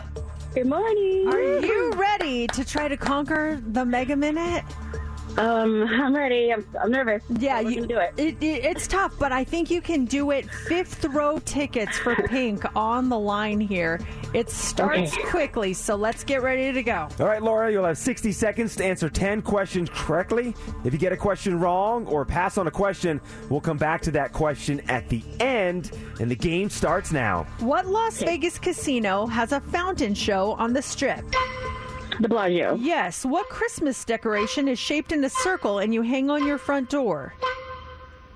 Good 0.54 0.68
morning. 0.68 1.28
Are 1.28 1.60
you 1.60 1.92
ready 1.92 2.48
to 2.48 2.64
try 2.64 2.88
to 2.88 2.96
conquer 2.96 3.62
the 3.74 3.84
Mega 3.84 4.16
Minute? 4.16 4.64
Um, 5.38 5.84
I'm 5.90 6.16
ready. 6.16 6.54
I'm, 6.54 6.66
I'm 6.82 6.92
nervous. 6.92 7.22
Yeah, 7.40 7.60
you 7.60 7.76
gonna 7.76 7.88
do 7.88 7.98
it. 7.98 8.14
it, 8.18 8.38
It's 8.42 8.88
tough, 8.88 9.14
but 9.20 9.32
I 9.32 9.44
think 9.44 9.70
you 9.70 9.82
can 9.82 10.06
do 10.06 10.32
it. 10.32 10.50
Fifth 10.68 11.04
row 11.06 11.40
tickets 11.40 11.98
for 11.98 12.16
Pink 12.28 12.64
on 12.76 13.10
the 13.10 13.20
line 13.20 13.60
here. 13.60 14.00
It 14.34 14.50
starts 14.50 15.14
Okay. 15.14 15.24
quickly, 15.30 15.74
so 15.74 15.96
let's 15.96 16.24
get 16.24 16.42
ready 16.42 16.72
to 16.74 16.84
go. 16.84 17.08
All 17.20 17.26
right, 17.26 17.42
Laura, 17.42 17.72
you'll 17.72 17.86
have 17.86 17.98
60 17.98 18.32
seconds 18.32 18.76
to 18.78 18.86
answer 18.86 19.10
10 19.10 19.42
questions 19.42 19.90
correctly. 19.94 20.54
If 20.84 20.94
you 20.94 21.00
get 21.00 21.12
a 21.14 21.18
question 21.18 21.60
wrong 21.60 22.06
or 22.08 22.26
pass 22.26 22.58
on 22.58 22.68
a 22.68 22.72
question, 22.72 23.22
we'll 23.50 23.62
come 23.62 23.78
back 23.78 24.02
to 24.04 24.12
that 24.12 24.34
question 24.34 24.82
at 24.90 25.08
the 25.10 25.24
end, 25.40 25.92
and 26.20 26.30
the 26.30 26.36
game 26.36 26.70
starts 26.70 27.12
now. 27.12 27.44
What 27.60 27.86
Las 27.88 28.22
Vegas 28.22 28.60
casino 28.60 29.26
has 29.28 29.52
a 29.52 29.62
fountain 29.62 30.14
show 30.14 30.52
on 30.54 30.74
the 30.74 30.82
strip? 30.82 31.24
The 32.20 32.30
Bellagio. 32.30 32.76
Yes. 32.76 33.26
What 33.26 33.50
Christmas 33.50 34.06
decoration 34.06 34.68
is 34.68 34.80
shaped 34.80 35.12
in 35.12 35.24
a 35.24 35.30
circle 35.30 35.80
and 35.80 35.94
you 35.94 36.02
hang 36.02 36.30
on 36.30 36.46
your 36.48 36.58
front 36.58 36.90
door? 36.90 37.34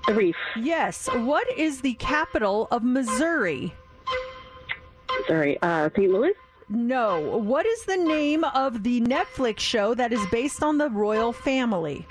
The 0.07 0.13
Reef. 0.13 0.35
Yes. 0.57 1.07
What 1.13 1.47
is 1.57 1.81
the 1.81 1.93
capital 1.95 2.67
of 2.71 2.83
Missouri? 2.83 3.73
Sorry, 5.27 5.57
uh, 5.61 5.89
St. 5.95 6.11
Louis? 6.11 6.33
No. 6.69 7.37
What 7.37 7.65
is 7.65 7.83
the 7.85 7.97
name 7.97 8.43
of 8.43 8.83
the 8.83 9.01
Netflix 9.01 9.59
show 9.59 9.93
that 9.95 10.11
is 10.13 10.25
based 10.31 10.63
on 10.63 10.77
the 10.77 10.89
royal 10.89 11.31
family? 11.33 12.05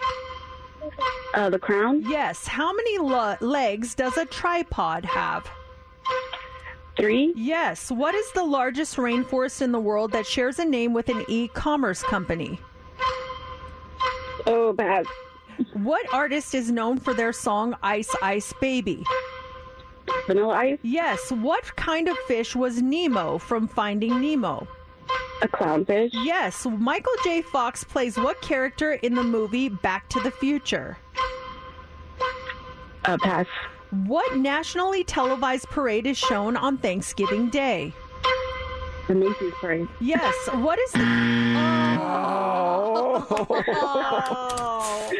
Uh, 1.35 1.51
the 1.51 1.59
Crown? 1.59 2.03
Yes. 2.09 2.47
How 2.47 2.73
many 2.73 2.99
lo- 2.99 3.37
legs 3.41 3.95
does 3.95 4.17
a 4.17 4.25
tripod 4.27 5.05
have? 5.05 5.49
Three? 6.99 7.33
Yes. 7.37 7.91
What 7.91 8.15
is 8.15 8.31
the 8.33 8.43
largest 8.45 8.97
rainforest 8.97 9.63
in 9.63 9.73
the 9.73 9.79
world 9.79 10.13
that 10.13 10.27
shares 10.27 10.59
a 10.59 10.65
name 10.65 10.93
with 10.93 11.09
an 11.09 11.25
e 11.29 11.49
commerce 11.49 12.03
company? 12.03 12.61
Oh, 14.47 14.73
bad. 14.73 15.07
What 15.75 16.13
artist 16.13 16.55
is 16.55 16.71
known 16.71 16.99
for 16.99 17.15
their 17.15 17.33
song 17.33 17.77
Ice 17.83 18.15
Ice 18.23 18.53
Baby? 18.61 19.05
Vanilla 20.27 20.55
Ice? 20.55 20.79
Yes. 20.83 21.31
What 21.31 21.75
kind 21.77 22.09
of 22.09 22.19
fish 22.27 22.57
was 22.57 22.83
Nemo 22.83 23.39
from 23.39 23.69
Finding 23.69 24.21
Nemo? 24.21 24.67
A 25.43 25.49
clownfish? 25.49 26.11
Yes. 26.13 26.67
Michael 26.67 27.13
J. 27.23 27.43
Fox 27.43 27.85
plays 27.85 28.17
what 28.17 28.41
character 28.43 28.95
in 28.95 29.15
the 29.15 29.23
movie 29.23 29.69
Back 29.69 30.09
to 30.11 30.21
the 30.21 30.33
Future? 30.33 30.99
Uh, 33.05 33.17
pass. 33.19 33.47
What 33.91 34.37
nationally 34.37 35.03
televised 35.05 35.69
parade 35.69 36.07
is 36.07 36.19
shown 36.19 36.57
on 36.57 36.77
Thanksgiving 36.77 37.49
Day? 37.49 37.93
The 39.07 39.15
Macy's 39.15 39.55
Parade. 39.61 39.89
Yes. 40.01 40.35
What 40.53 40.79
is 40.79 40.93
the. 40.93 41.01
Oh. 42.01 43.27
Oh, 43.31 45.11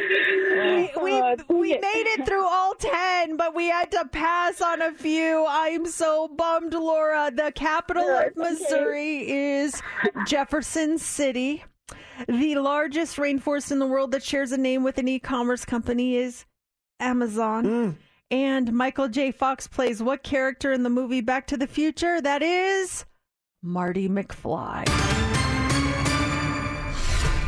we, 0.61 0.91
we, 1.01 1.21
we 1.49 1.71
made 1.77 2.05
it 2.07 2.25
through 2.25 2.45
all 2.45 2.75
10, 2.75 3.35
but 3.37 3.55
we 3.55 3.67
had 3.67 3.91
to 3.91 4.05
pass 4.11 4.61
on 4.61 4.81
a 4.81 4.91
few. 4.91 5.45
I'm 5.47 5.87
so 5.87 6.27
bummed, 6.27 6.73
Laura. 6.73 7.31
The 7.33 7.51
capital 7.53 8.03
of 8.07 8.35
Missouri 8.35 9.29
is 9.29 9.81
Jefferson 10.27 10.97
City. 10.97 11.63
The 12.27 12.55
largest 12.55 13.17
rainforest 13.17 13.71
in 13.71 13.79
the 13.79 13.87
world 13.87 14.11
that 14.11 14.23
shares 14.23 14.51
a 14.51 14.57
name 14.57 14.83
with 14.83 14.97
an 14.97 15.07
e 15.07 15.19
commerce 15.19 15.65
company 15.65 16.15
is 16.15 16.45
Amazon. 16.99 17.65
Mm. 17.65 17.95
And 18.31 18.73
Michael 18.73 19.07
J. 19.07 19.31
Fox 19.31 19.65
plays 19.65 20.03
what 20.03 20.21
character 20.21 20.71
in 20.71 20.83
the 20.83 20.89
movie 20.89 21.21
Back 21.21 21.47
to 21.47 21.57
the 21.57 21.65
Future? 21.65 22.21
That 22.21 22.43
is 22.43 23.05
Marty 23.63 24.07
McFly. 24.07 24.87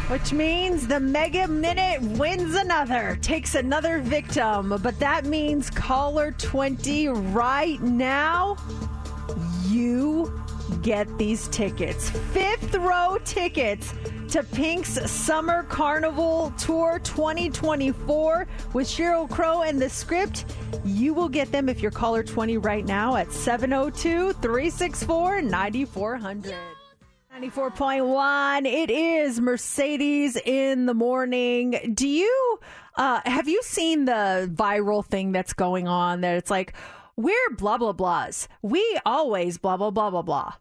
Which 0.09 0.33
means 0.33 0.87
the 0.87 0.99
Mega 0.99 1.47
Minute 1.47 2.01
wins 2.01 2.55
another, 2.55 3.15
takes 3.21 3.53
another 3.53 3.99
victim. 3.99 4.75
But 4.81 4.97
that 4.97 5.25
means 5.25 5.69
caller 5.69 6.31
20 6.31 7.09
right 7.09 7.79
now, 7.79 8.57
you 9.67 10.33
get 10.81 11.17
these 11.17 11.47
tickets. 11.49 12.09
Fifth 12.09 12.75
row 12.75 13.17
tickets 13.23 13.93
to 14.29 14.43
Pink's 14.43 15.11
Summer 15.11 15.63
Carnival 15.63 16.53
Tour 16.57 16.99
2024 17.03 18.47
with 18.73 18.87
Sheryl 18.87 19.29
Crow 19.29 19.63
and 19.63 19.81
the 19.81 19.89
script. 19.89 20.55
You 20.85 21.13
will 21.13 21.29
get 21.29 21.51
them 21.51 21.67
if 21.67 21.81
you're 21.81 21.91
caller 21.91 22.23
20 22.23 22.57
right 22.57 22.85
now 22.85 23.17
at 23.17 23.31
702 23.31 24.33
364 24.33 25.41
9400. 25.41 26.55
94.1. 27.33 28.65
It 28.65 28.89
is 28.89 29.39
Mercedes 29.39 30.35
in 30.35 30.85
the 30.85 30.93
morning. 30.93 31.93
Do 31.93 32.07
you 32.07 32.59
uh 32.95 33.21
have 33.25 33.47
you 33.47 33.61
seen 33.63 34.05
the 34.05 34.51
viral 34.53 35.05
thing 35.05 35.31
that's 35.31 35.53
going 35.53 35.87
on 35.87 36.21
that 36.21 36.35
it's 36.35 36.51
like 36.51 36.73
we're 37.17 37.49
blah 37.57 37.77
blah 37.77 37.93
blahs. 37.93 38.47
We 38.61 38.83
always 39.05 39.57
blah 39.57 39.77
blah 39.77 39.91
blah 39.91 40.09
blah 40.09 40.21
blah. 40.21 40.53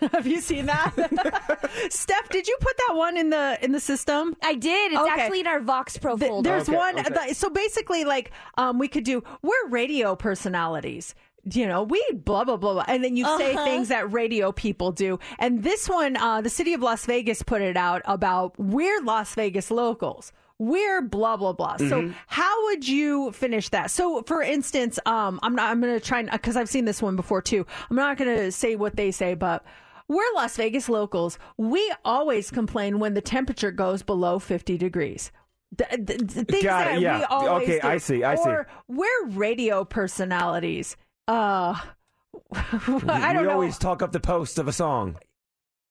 have 0.12 0.26
you 0.26 0.40
seen 0.40 0.66
that? 0.66 0.92
Steph, 1.90 2.28
did 2.28 2.46
you 2.48 2.56
put 2.60 2.76
that 2.88 2.96
one 2.96 3.16
in 3.16 3.30
the 3.30 3.58
in 3.62 3.72
the 3.72 3.80
system? 3.80 4.36
I 4.42 4.54
did. 4.54 4.92
It's 4.92 5.00
actually 5.10 5.40
in 5.40 5.46
our 5.46 5.60
Vox 5.60 5.96
Pro 5.98 6.16
Th- 6.16 6.28
folder. 6.30 6.48
There's 6.50 6.68
Okay, 6.68 6.76
one. 6.76 6.98
okay. 6.98 7.14
th- 7.26 7.36
so 7.36 7.48
basically, 7.50 8.04
like, 8.04 8.30
um, 8.58 8.78
we 8.78 8.88
could 8.88 9.04
do. 9.04 9.22
We're 9.42 9.68
radio 9.68 10.14
personalities. 10.16 11.14
You 11.52 11.66
know, 11.68 11.84
we 11.84 12.04
blah 12.12 12.44
blah 12.44 12.56
blah, 12.56 12.72
blah. 12.74 12.84
and 12.88 13.04
then 13.04 13.16
you 13.16 13.24
say 13.38 13.54
Uh-huh. 13.54 13.64
things 13.64 13.88
that 13.88 14.12
radio 14.12 14.50
people 14.52 14.90
do. 14.92 15.18
And 15.38 15.62
this 15.62 15.88
one, 15.88 16.16
uh, 16.16 16.40
the 16.40 16.50
city 16.50 16.74
of 16.74 16.80
Las 16.82 17.06
Vegas 17.06 17.42
put 17.42 17.62
it 17.62 17.76
out 17.76 18.02
about 18.04 18.58
we're 18.58 19.00
Las 19.02 19.34
Vegas 19.34 19.70
locals. 19.70 20.32
We're 20.58 21.02
blah 21.02 21.36
blah 21.36 21.52
blah. 21.52 21.76
So 21.76 21.84
Mm-hmm. 21.84 22.08
Mhm. 22.10 22.14
how 22.28 22.64
would 22.66 22.88
you 22.88 23.32
finish 23.32 23.68
that? 23.70 23.90
So 23.90 24.22
for 24.26 24.42
instance, 24.42 24.98
um, 25.06 25.38
I'm 25.42 25.54
not. 25.54 25.70
I'm 25.70 25.80
going 25.80 25.92
to 25.94 26.00
try 26.00 26.22
because 26.22 26.56
I've 26.56 26.68
seen 26.68 26.84
this 26.86 27.02
one 27.02 27.14
before 27.16 27.42
too. 27.42 27.66
I'm 27.90 27.96
not 27.96 28.16
going 28.16 28.34
to 28.36 28.50
say 28.52 28.76
what 28.76 28.96
they 28.96 29.10
say, 29.10 29.34
but. 29.34 29.64
We're 30.08 30.22
Las 30.36 30.56
Vegas 30.56 30.88
locals. 30.88 31.36
We 31.56 31.92
always 32.04 32.52
complain 32.52 33.00
when 33.00 33.14
the 33.14 33.20
temperature 33.20 33.72
goes 33.72 34.04
below 34.04 34.38
50 34.38 34.78
degrees. 34.78 35.32
Th- 35.76 35.90
th- 35.90 36.06
th- 36.32 36.46
things 36.46 36.62
Got 36.62 36.86
it, 36.86 36.90
that 36.94 37.00
yeah. 37.00 37.18
we 37.18 37.24
always 37.24 37.62
Okay, 37.68 37.80
do. 37.80 37.88
I 37.88 37.96
see, 37.98 38.22
I 38.22 38.36
see. 38.36 38.48
or 38.48 38.68
we're 38.86 39.26
radio 39.30 39.84
personalities. 39.84 40.96
Uh, 41.26 41.74
I 42.54 42.78
we 42.86 43.00
don't 43.00 43.44
know. 43.46 43.50
always 43.50 43.78
talk 43.78 44.00
up 44.00 44.12
the 44.12 44.20
post 44.20 44.60
of 44.60 44.68
a 44.68 44.72
song. 44.72 45.16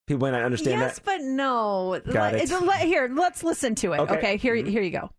People 0.08 0.28
may 0.28 0.32
not 0.32 0.44
understand 0.44 0.80
yes, 0.80 0.96
that. 0.96 1.06
but 1.06 1.22
no. 1.22 2.00
Got 2.06 2.34
Let- 2.34 2.52
it. 2.52 2.62
let- 2.62 2.82
here, 2.82 3.10
let's 3.12 3.44
listen 3.44 3.74
to 3.76 3.94
it. 3.94 4.00
Okay. 4.02 4.18
Okay, 4.18 4.38
here, 4.38 4.56
mm-hmm. 4.56 4.70
here 4.70 4.84
you 4.84 4.92
go. 4.92 5.10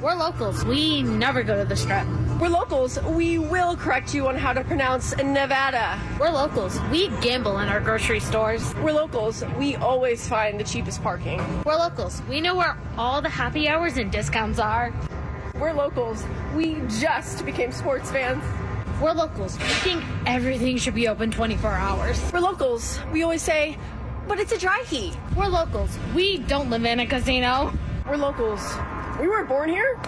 We're 0.00 0.14
locals. 0.14 0.64
We 0.64 1.02
never 1.02 1.42
go 1.42 1.56
to 1.56 1.64
the 1.64 1.76
strip. 1.76 2.06
We're 2.40 2.48
locals. 2.48 3.00
We 3.02 3.38
will 3.38 3.76
correct 3.76 4.14
you 4.14 4.26
on 4.28 4.36
how 4.36 4.52
to 4.52 4.64
pronounce 4.64 5.16
Nevada. 5.16 5.98
We're 6.18 6.30
locals. 6.30 6.78
We 6.90 7.08
gamble 7.20 7.58
in 7.58 7.68
our 7.68 7.80
grocery 7.80 8.20
stores. 8.20 8.74
We're 8.76 8.92
locals. 8.92 9.44
We 9.58 9.76
always 9.76 10.26
find 10.28 10.58
the 10.58 10.64
cheapest 10.64 11.02
parking. 11.02 11.40
We're 11.64 11.76
locals. 11.76 12.20
We 12.28 12.40
know 12.40 12.54
where 12.54 12.76
all 12.98 13.22
the 13.22 13.28
happy 13.28 13.68
hours 13.68 13.96
and 13.96 14.10
discounts 14.10 14.58
are. 14.58 14.92
We're 15.54 15.72
locals. 15.72 16.24
We 16.54 16.80
just 17.00 17.44
became 17.46 17.72
sports 17.72 18.10
fans. 18.10 18.42
We're 19.00 19.12
locals. 19.12 19.58
We 19.58 19.64
think 19.64 20.04
everything 20.26 20.78
should 20.78 20.94
be 20.94 21.08
open 21.08 21.30
24 21.30 21.70
hours. 21.70 22.32
We're 22.32 22.40
locals. 22.40 22.98
We 23.12 23.22
always 23.22 23.42
say, 23.42 23.78
but 24.26 24.38
it's 24.38 24.52
a 24.52 24.58
dry 24.58 24.82
heat. 24.86 25.16
We're 25.36 25.46
locals. 25.46 25.96
We 26.14 26.38
don't 26.38 26.70
live 26.70 26.84
in 26.84 27.00
a 27.00 27.06
casino. 27.06 27.72
We're 28.08 28.16
locals. 28.16 28.60
We 29.20 29.28
weren't 29.28 29.48
born 29.48 29.68
here. 29.68 30.00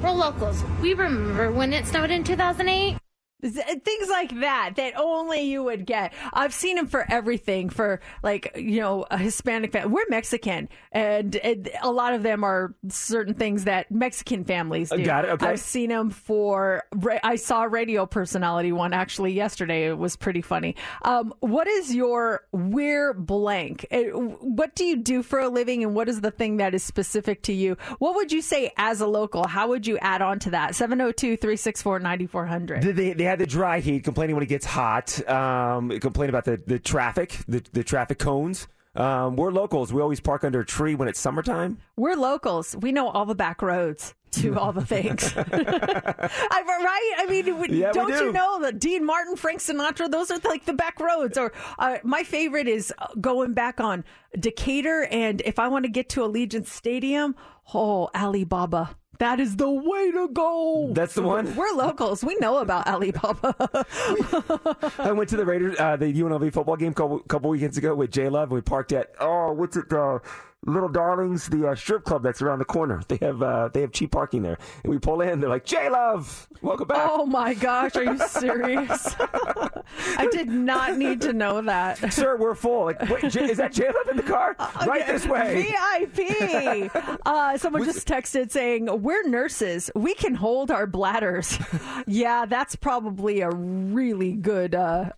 We're 0.00 0.12
locals. 0.12 0.62
We 0.80 0.94
remember 0.94 1.50
when 1.50 1.72
it 1.72 1.86
snowed 1.86 2.10
in 2.10 2.24
2008. 2.24 2.96
Things 3.40 4.08
like 4.10 4.40
that 4.40 4.72
that 4.76 4.94
only 4.96 5.42
you 5.42 5.62
would 5.62 5.86
get. 5.86 6.12
I've 6.32 6.52
seen 6.52 6.76
him 6.76 6.88
for 6.88 7.04
everything. 7.08 7.68
For 7.68 8.00
like 8.24 8.52
you 8.56 8.80
know 8.80 9.06
a 9.12 9.16
Hispanic 9.18 9.70
family. 9.70 9.92
We're 9.92 10.08
Mexican, 10.08 10.68
and, 10.90 11.36
and 11.36 11.70
a 11.82 11.90
lot 11.92 12.14
of 12.14 12.24
them 12.24 12.42
are 12.42 12.74
certain 12.88 13.34
things 13.34 13.64
that 13.64 13.92
Mexican 13.92 14.44
families 14.44 14.90
Uh, 14.90 14.96
do. 14.96 15.04
got 15.04 15.24
it, 15.24 15.30
okay. 15.32 15.46
I've 15.46 15.60
seen 15.60 15.90
him 15.90 16.10
for. 16.10 16.82
I 17.22 17.36
saw 17.36 17.62
a 17.62 17.68
radio 17.68 18.06
personality 18.06 18.72
one 18.72 18.92
actually 18.92 19.34
yesterday. 19.34 19.86
It 19.86 19.96
was 19.98 20.16
pretty 20.16 20.42
funny. 20.42 20.74
Um, 21.02 21.32
what 21.38 21.68
is 21.68 21.94
your 21.94 22.40
we're 22.50 23.14
blank? 23.14 23.86
What 23.92 24.74
do 24.74 24.84
you 24.84 24.96
do 24.96 25.22
for 25.22 25.38
a 25.38 25.48
living, 25.48 25.84
and 25.84 25.94
what 25.94 26.08
is 26.08 26.22
the 26.22 26.32
thing 26.32 26.56
that 26.56 26.74
is 26.74 26.82
specific 26.82 27.42
to 27.44 27.52
you? 27.52 27.76
What 28.00 28.16
would 28.16 28.32
you 28.32 28.42
say 28.42 28.72
as 28.78 29.00
a 29.00 29.06
local? 29.06 29.46
How 29.46 29.68
would 29.68 29.86
you 29.86 29.96
add 29.98 30.22
on 30.22 30.40
to 30.40 30.50
that? 30.50 30.74
702 30.74 31.36
364 31.36 32.00
9400. 32.00 33.27
Had 33.28 33.38
the 33.38 33.46
dry 33.46 33.80
heat, 33.80 34.04
complaining 34.04 34.36
when 34.36 34.42
it 34.42 34.48
gets 34.48 34.64
hot. 34.64 35.28
Um, 35.28 35.90
complain 36.00 36.30
about 36.30 36.46
the, 36.46 36.56
the 36.66 36.78
traffic, 36.78 37.36
the, 37.46 37.62
the 37.72 37.84
traffic 37.84 38.18
cones. 38.18 38.68
Um, 38.94 39.36
we're 39.36 39.52
locals. 39.52 39.92
We 39.92 40.00
always 40.00 40.18
park 40.18 40.44
under 40.44 40.60
a 40.60 40.64
tree 40.64 40.94
when 40.94 41.08
it's 41.08 41.20
summertime. 41.20 41.76
We're 41.94 42.16
locals. 42.16 42.74
We 42.80 42.90
know 42.90 43.10
all 43.10 43.26
the 43.26 43.34
back 43.34 43.60
roads 43.60 44.14
to 44.30 44.58
all 44.58 44.72
the 44.72 44.84
things. 44.84 45.30
I, 45.36 45.42
right? 45.46 47.14
I 47.18 47.26
mean, 47.28 47.44
w- 47.44 47.74
Yeah, 47.74 47.88
we 47.88 47.92
don't 47.92 48.08
do. 48.08 48.24
you 48.24 48.32
know 48.32 48.60
that 48.62 48.78
Dean 48.80 49.04
Martin, 49.04 49.36
Frank 49.36 49.60
Sinatra, 49.60 50.10
those 50.10 50.30
are 50.30 50.38
like 50.44 50.64
the 50.64 50.72
back 50.72 50.98
roads. 50.98 51.36
Or 51.36 51.52
uh, 51.78 51.98
my 52.04 52.22
favorite 52.22 52.66
is 52.66 52.94
uh, 52.96 53.08
going 53.20 53.52
back 53.52 53.78
on 53.78 54.04
Decatur. 54.40 55.06
And 55.10 55.42
if 55.44 55.58
I 55.58 55.68
want 55.68 55.84
to 55.84 55.90
get 55.90 56.08
to 56.10 56.22
Allegiant 56.22 56.66
Stadium, 56.66 57.36
oh, 57.74 58.08
Ali 58.14 58.44
Baba. 58.44 58.96
That 59.18 59.40
is 59.40 59.56
the 59.56 59.68
way 59.68 60.12
to 60.12 60.28
go. 60.28 60.90
That's 60.92 61.14
the 61.14 61.22
one? 61.22 61.56
We're 61.56 61.72
locals. 61.72 62.22
We 62.22 62.36
know 62.36 62.58
about 62.58 62.86
Ali 62.86 63.10
Baba. 63.10 63.54
I 64.98 65.10
went 65.10 65.28
to 65.30 65.36
the 65.36 65.44
Raiders, 65.44 65.76
uh, 65.80 65.96
the 65.96 66.12
UNLV 66.12 66.52
football 66.52 66.76
game 66.76 66.92
a 66.92 66.94
couple, 66.94 67.18
couple 67.20 67.50
weekends 67.50 67.76
ago 67.76 67.96
with 67.96 68.12
J 68.12 68.28
Love. 68.28 68.52
We 68.52 68.60
parked 68.60 68.92
at 68.92 69.12
oh, 69.18 69.52
what's 69.52 69.76
it? 69.76 69.92
Uh, 69.92 70.20
Little 70.66 70.88
Darlings, 70.88 71.46
the 71.48 71.68
uh, 71.68 71.74
strip 71.76 72.04
club 72.04 72.22
that's 72.22 72.42
around 72.42 72.58
the 72.58 72.64
corner. 72.64 73.00
They 73.08 73.18
have 73.24 73.42
uh, 73.42 73.68
they 73.72 73.80
have 73.80 73.92
cheap 73.92 74.10
parking 74.10 74.42
there, 74.42 74.58
and 74.84 74.90
we 74.92 74.98
pull 74.98 75.20
in. 75.22 75.40
They're 75.40 75.48
like, 75.48 75.64
"J 75.64 75.88
Love, 75.88 76.46
welcome 76.60 76.86
back." 76.88 77.08
Oh 77.10 77.24
my 77.24 77.54
gosh, 77.54 77.96
are 77.96 78.04
you 78.04 78.18
serious? 78.28 79.14
I 79.18 80.28
did 80.30 80.48
not 80.48 80.98
need 80.98 81.20
to 81.22 81.32
know 81.32 81.62
that. 81.62 82.12
Sir, 82.12 82.36
we're 82.36 82.54
full. 82.54 82.84
Like, 82.86 83.00
wait, 83.08 83.30
J- 83.30 83.50
is 83.50 83.56
that 83.58 83.72
J 83.72 83.86
Love 83.86 84.08
in 84.10 84.16
the 84.18 84.22
car? 84.22 84.56
Right 84.86 85.06
this 85.06 85.26
way. 85.26 85.72
VIP. 86.00 86.90
Uh, 87.28 87.58
someone 87.58 87.84
just 87.84 88.06
texted 88.08 88.50
saying, 88.50 88.88
We're 89.02 89.26
nurses. 89.28 89.90
We 89.94 90.14
can 90.14 90.34
hold 90.34 90.70
our 90.70 90.86
bladders. 90.86 91.58
yeah, 92.06 92.46
that's 92.46 92.74
probably 92.74 93.40
a 93.40 93.50
really 93.50 94.32
good. 94.32 94.74
Uh, 94.74 95.10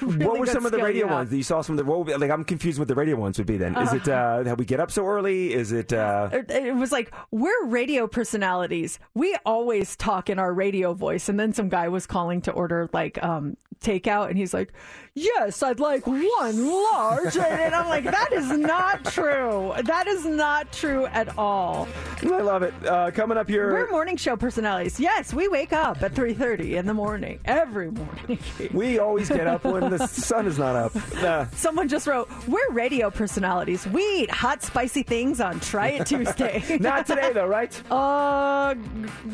really 0.00 0.26
what 0.26 0.38
were 0.40 0.46
good 0.46 0.52
some 0.52 0.66
of 0.66 0.72
the 0.72 0.82
radio 0.82 1.06
ones 1.06 1.30
that 1.30 1.36
you 1.36 1.42
saw? 1.42 1.60
Some 1.62 1.78
of 1.78 1.84
the 1.84 1.90
what 1.90 2.20
like 2.20 2.30
I'm 2.30 2.44
confused 2.44 2.78
what 2.78 2.88
the 2.88 2.94
radio 2.94 3.16
ones 3.16 3.38
would 3.38 3.46
be. 3.46 3.56
Then 3.56 3.76
is 3.76 3.92
it 3.92 4.08
uh, 4.08 4.42
how 4.44 4.54
we 4.54 4.64
get 4.64 4.73
up 4.80 4.90
so 4.90 5.06
early? 5.06 5.52
Is 5.52 5.72
it 5.72 5.92
uh, 5.92 6.28
It 6.32 6.50
it 6.50 6.74
was 6.76 6.92
like, 6.92 7.12
We're 7.30 7.66
radio 7.66 8.06
personalities. 8.06 8.98
We 9.14 9.36
always 9.46 9.96
talk 9.96 10.28
in 10.30 10.38
our 10.38 10.52
radio 10.52 10.94
voice. 10.94 11.28
And 11.28 11.38
then 11.38 11.52
some 11.52 11.68
guy 11.68 11.88
was 11.88 12.06
calling 12.06 12.40
to 12.42 12.52
order 12.52 12.88
like 12.92 13.22
um, 13.22 13.56
takeout, 13.80 14.28
and 14.28 14.38
he's 14.38 14.54
like, 14.54 14.72
Yes, 15.16 15.62
I'd 15.62 15.78
like 15.78 16.06
one 16.06 16.66
large. 16.92 17.36
And 17.36 17.74
I'm 17.74 17.88
like, 17.88 18.04
That 18.04 18.32
is 18.32 18.50
not 18.50 19.04
true. 19.04 19.72
That 19.84 20.06
is 20.06 20.24
not 20.24 20.72
true 20.72 21.06
at 21.06 21.36
all. 21.38 21.86
I 22.22 22.40
love 22.40 22.62
it. 22.62 22.74
Uh, 22.86 23.10
coming 23.10 23.36
up 23.36 23.48
here, 23.48 23.72
We're 23.72 23.90
morning 23.90 24.16
show 24.16 24.36
personalities. 24.36 24.98
Yes, 24.98 25.32
we 25.34 25.46
wake 25.48 25.72
up 25.72 26.02
at 26.02 26.14
3:30 26.14 26.76
in 26.76 26.86
the 26.86 26.94
morning 26.94 27.38
every 27.44 27.90
morning. 27.90 28.38
we 28.72 28.98
always 28.98 29.28
get 29.28 29.46
up 29.46 29.64
when 29.64 29.90
the 29.90 30.06
sun 30.06 30.46
is 30.46 30.58
not 30.58 30.74
up. 30.74 30.96
Uh, 31.22 31.46
Someone 31.50 31.88
just 31.88 32.06
wrote, 32.06 32.28
"We're 32.48 32.70
radio 32.72 33.10
personalities. 33.10 33.86
We 33.86 34.02
eat 34.22 34.30
hot, 34.30 34.63
spicy 34.64 35.02
things 35.02 35.40
on 35.40 35.60
Try 35.60 35.88
It 35.90 36.06
Tuesday." 36.06 36.62
not 36.80 37.06
today 37.06 37.32
though, 37.32 37.46
right? 37.46 37.72
Uh, 37.90 38.74
g- 38.74 38.80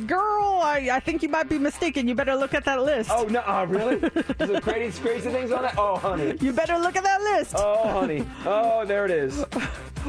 girl, 0.07 0.61
I, 0.63 0.91
I 0.93 1.01
think 1.01 1.23
you 1.23 1.29
might 1.29 1.49
be 1.49 1.59
mistaken. 1.59 2.07
You 2.09 2.15
better 2.15 2.35
look 2.35 2.53
at 2.55 2.65
that 2.65 2.83
list. 2.83 3.11
Oh 3.13 3.25
no, 3.25 3.41
uh, 3.41 3.65
really? 3.69 3.97
Is 4.41 4.49
there 4.49 4.61
crazy, 4.61 5.01
crazy 5.03 5.31
things 5.31 5.51
on 5.53 5.63
that? 5.63 5.75
Oh, 5.79 5.97
honey. 5.97 6.37
You 6.41 6.53
better 6.53 6.79
look 6.79 6.97
at 6.97 7.05
that 7.05 7.21
list. 7.23 7.55
Oh, 7.57 7.89
honey. 7.89 8.27
Oh, 8.45 8.85
there 8.85 9.05
it 9.05 9.11
is. 9.11 9.45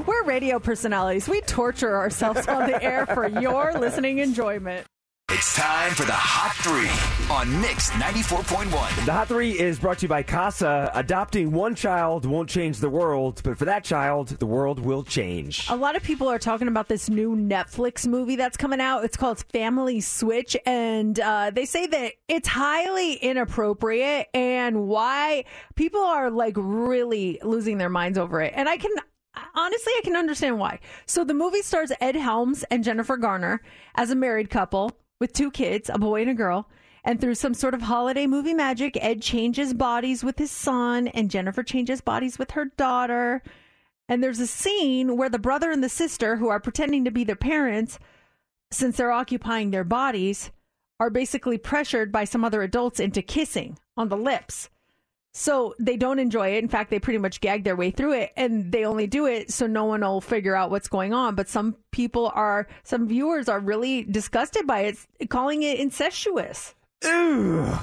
We're 0.05 0.23
radio 0.23 0.59
personalities. 0.59 1.27
We 1.27 1.41
torture 1.41 1.95
ourselves 1.97 2.47
on 2.47 2.69
the 2.69 2.81
air 2.81 3.05
for 3.05 3.27
your 3.27 3.73
listening 3.73 4.19
enjoyment. 4.19 4.85
It's 5.33 5.55
time 5.55 5.93
for 5.93 6.03
the 6.03 6.11
Hot 6.11 6.53
Three 6.57 7.33
on 7.33 7.61
Mix 7.61 7.89
94.1. 7.91 9.05
The 9.05 9.13
Hot 9.13 9.29
Three 9.29 9.57
is 9.57 9.79
brought 9.79 9.99
to 9.99 10.01
you 10.03 10.09
by 10.09 10.23
Casa. 10.23 10.91
Adopting 10.93 11.53
one 11.53 11.73
child 11.73 12.25
won't 12.25 12.49
change 12.49 12.79
the 12.79 12.89
world, 12.89 13.39
but 13.41 13.57
for 13.57 13.63
that 13.63 13.85
child, 13.85 14.27
the 14.27 14.45
world 14.45 14.81
will 14.81 15.03
change. 15.03 15.67
A 15.69 15.75
lot 15.77 15.95
of 15.95 16.03
people 16.03 16.27
are 16.27 16.37
talking 16.37 16.67
about 16.67 16.89
this 16.89 17.09
new 17.09 17.37
Netflix 17.37 18.05
movie 18.05 18.35
that's 18.35 18.57
coming 18.57 18.81
out. 18.81 19.05
It's 19.05 19.15
called 19.15 19.39
Family 19.53 20.01
Switch, 20.01 20.57
and 20.65 21.17
uh, 21.17 21.51
they 21.51 21.63
say 21.63 21.87
that 21.87 22.11
it's 22.27 22.49
highly 22.49 23.13
inappropriate 23.13 24.27
and 24.33 24.85
why 24.85 25.45
people 25.75 26.01
are 26.01 26.29
like 26.29 26.55
really 26.57 27.39
losing 27.41 27.77
their 27.77 27.89
minds 27.89 28.17
over 28.17 28.41
it. 28.41 28.51
And 28.53 28.67
I 28.67 28.75
can 28.75 28.91
honestly, 29.55 29.93
I 29.97 30.01
can 30.03 30.17
understand 30.17 30.59
why. 30.59 30.79
So 31.05 31.23
the 31.23 31.33
movie 31.33 31.61
stars 31.61 31.93
Ed 32.01 32.17
Helms 32.17 32.65
and 32.69 32.83
Jennifer 32.83 33.15
Garner 33.15 33.61
as 33.95 34.11
a 34.11 34.15
married 34.15 34.49
couple 34.49 34.91
with 35.21 35.31
two 35.31 35.51
kids, 35.51 35.89
a 35.93 35.99
boy 35.99 36.21
and 36.21 36.31
a 36.31 36.33
girl. 36.33 36.67
And 37.03 37.21
through 37.21 37.35
some 37.35 37.53
sort 37.53 37.73
of 37.73 37.83
holiday 37.83 38.27
movie 38.27 38.53
magic, 38.53 38.97
Ed 38.99 39.21
changes 39.21 39.73
bodies 39.73 40.23
with 40.23 40.37
his 40.37 40.51
son, 40.51 41.07
and 41.07 41.31
Jennifer 41.31 41.63
changes 41.63 42.01
bodies 42.01 42.37
with 42.37 42.51
her 42.51 42.65
daughter. 42.65 43.41
And 44.09 44.23
there's 44.23 44.39
a 44.39 44.47
scene 44.47 45.15
where 45.15 45.29
the 45.29 45.39
brother 45.39 45.71
and 45.71 45.83
the 45.83 45.89
sister, 45.89 46.35
who 46.35 46.49
are 46.49 46.59
pretending 46.59 47.05
to 47.05 47.11
be 47.11 47.23
their 47.23 47.35
parents, 47.35 47.99
since 48.71 48.97
they're 48.97 49.11
occupying 49.11 49.71
their 49.71 49.83
bodies, 49.83 50.51
are 50.99 51.09
basically 51.09 51.57
pressured 51.57 52.11
by 52.11 52.23
some 52.23 52.43
other 52.43 52.63
adults 52.63 52.99
into 52.99 53.21
kissing 53.21 53.77
on 53.95 54.09
the 54.09 54.17
lips. 54.17 54.69
So 55.33 55.73
they 55.79 55.95
don't 55.97 56.19
enjoy 56.19 56.55
it. 56.55 56.63
In 56.63 56.69
fact, 56.69 56.89
they 56.89 56.99
pretty 56.99 57.19
much 57.19 57.41
gag 57.41 57.63
their 57.63 57.75
way 57.75 57.91
through 57.91 58.13
it 58.13 58.31
and 58.35 58.71
they 58.71 58.85
only 58.85 59.07
do 59.07 59.25
it 59.25 59.51
so 59.51 59.65
no 59.65 59.85
one 59.85 60.01
will 60.01 60.21
figure 60.21 60.55
out 60.55 60.71
what's 60.71 60.87
going 60.87 61.13
on. 61.13 61.35
But 61.35 61.47
some 61.47 61.75
people 61.91 62.31
are, 62.35 62.67
some 62.83 63.07
viewers 63.07 63.47
are 63.47 63.59
really 63.59 64.03
disgusted 64.03 64.67
by 64.67 64.81
it, 64.81 64.97
calling 65.29 65.63
it 65.63 65.79
incestuous. 65.79 66.75
Ew. 67.03 67.79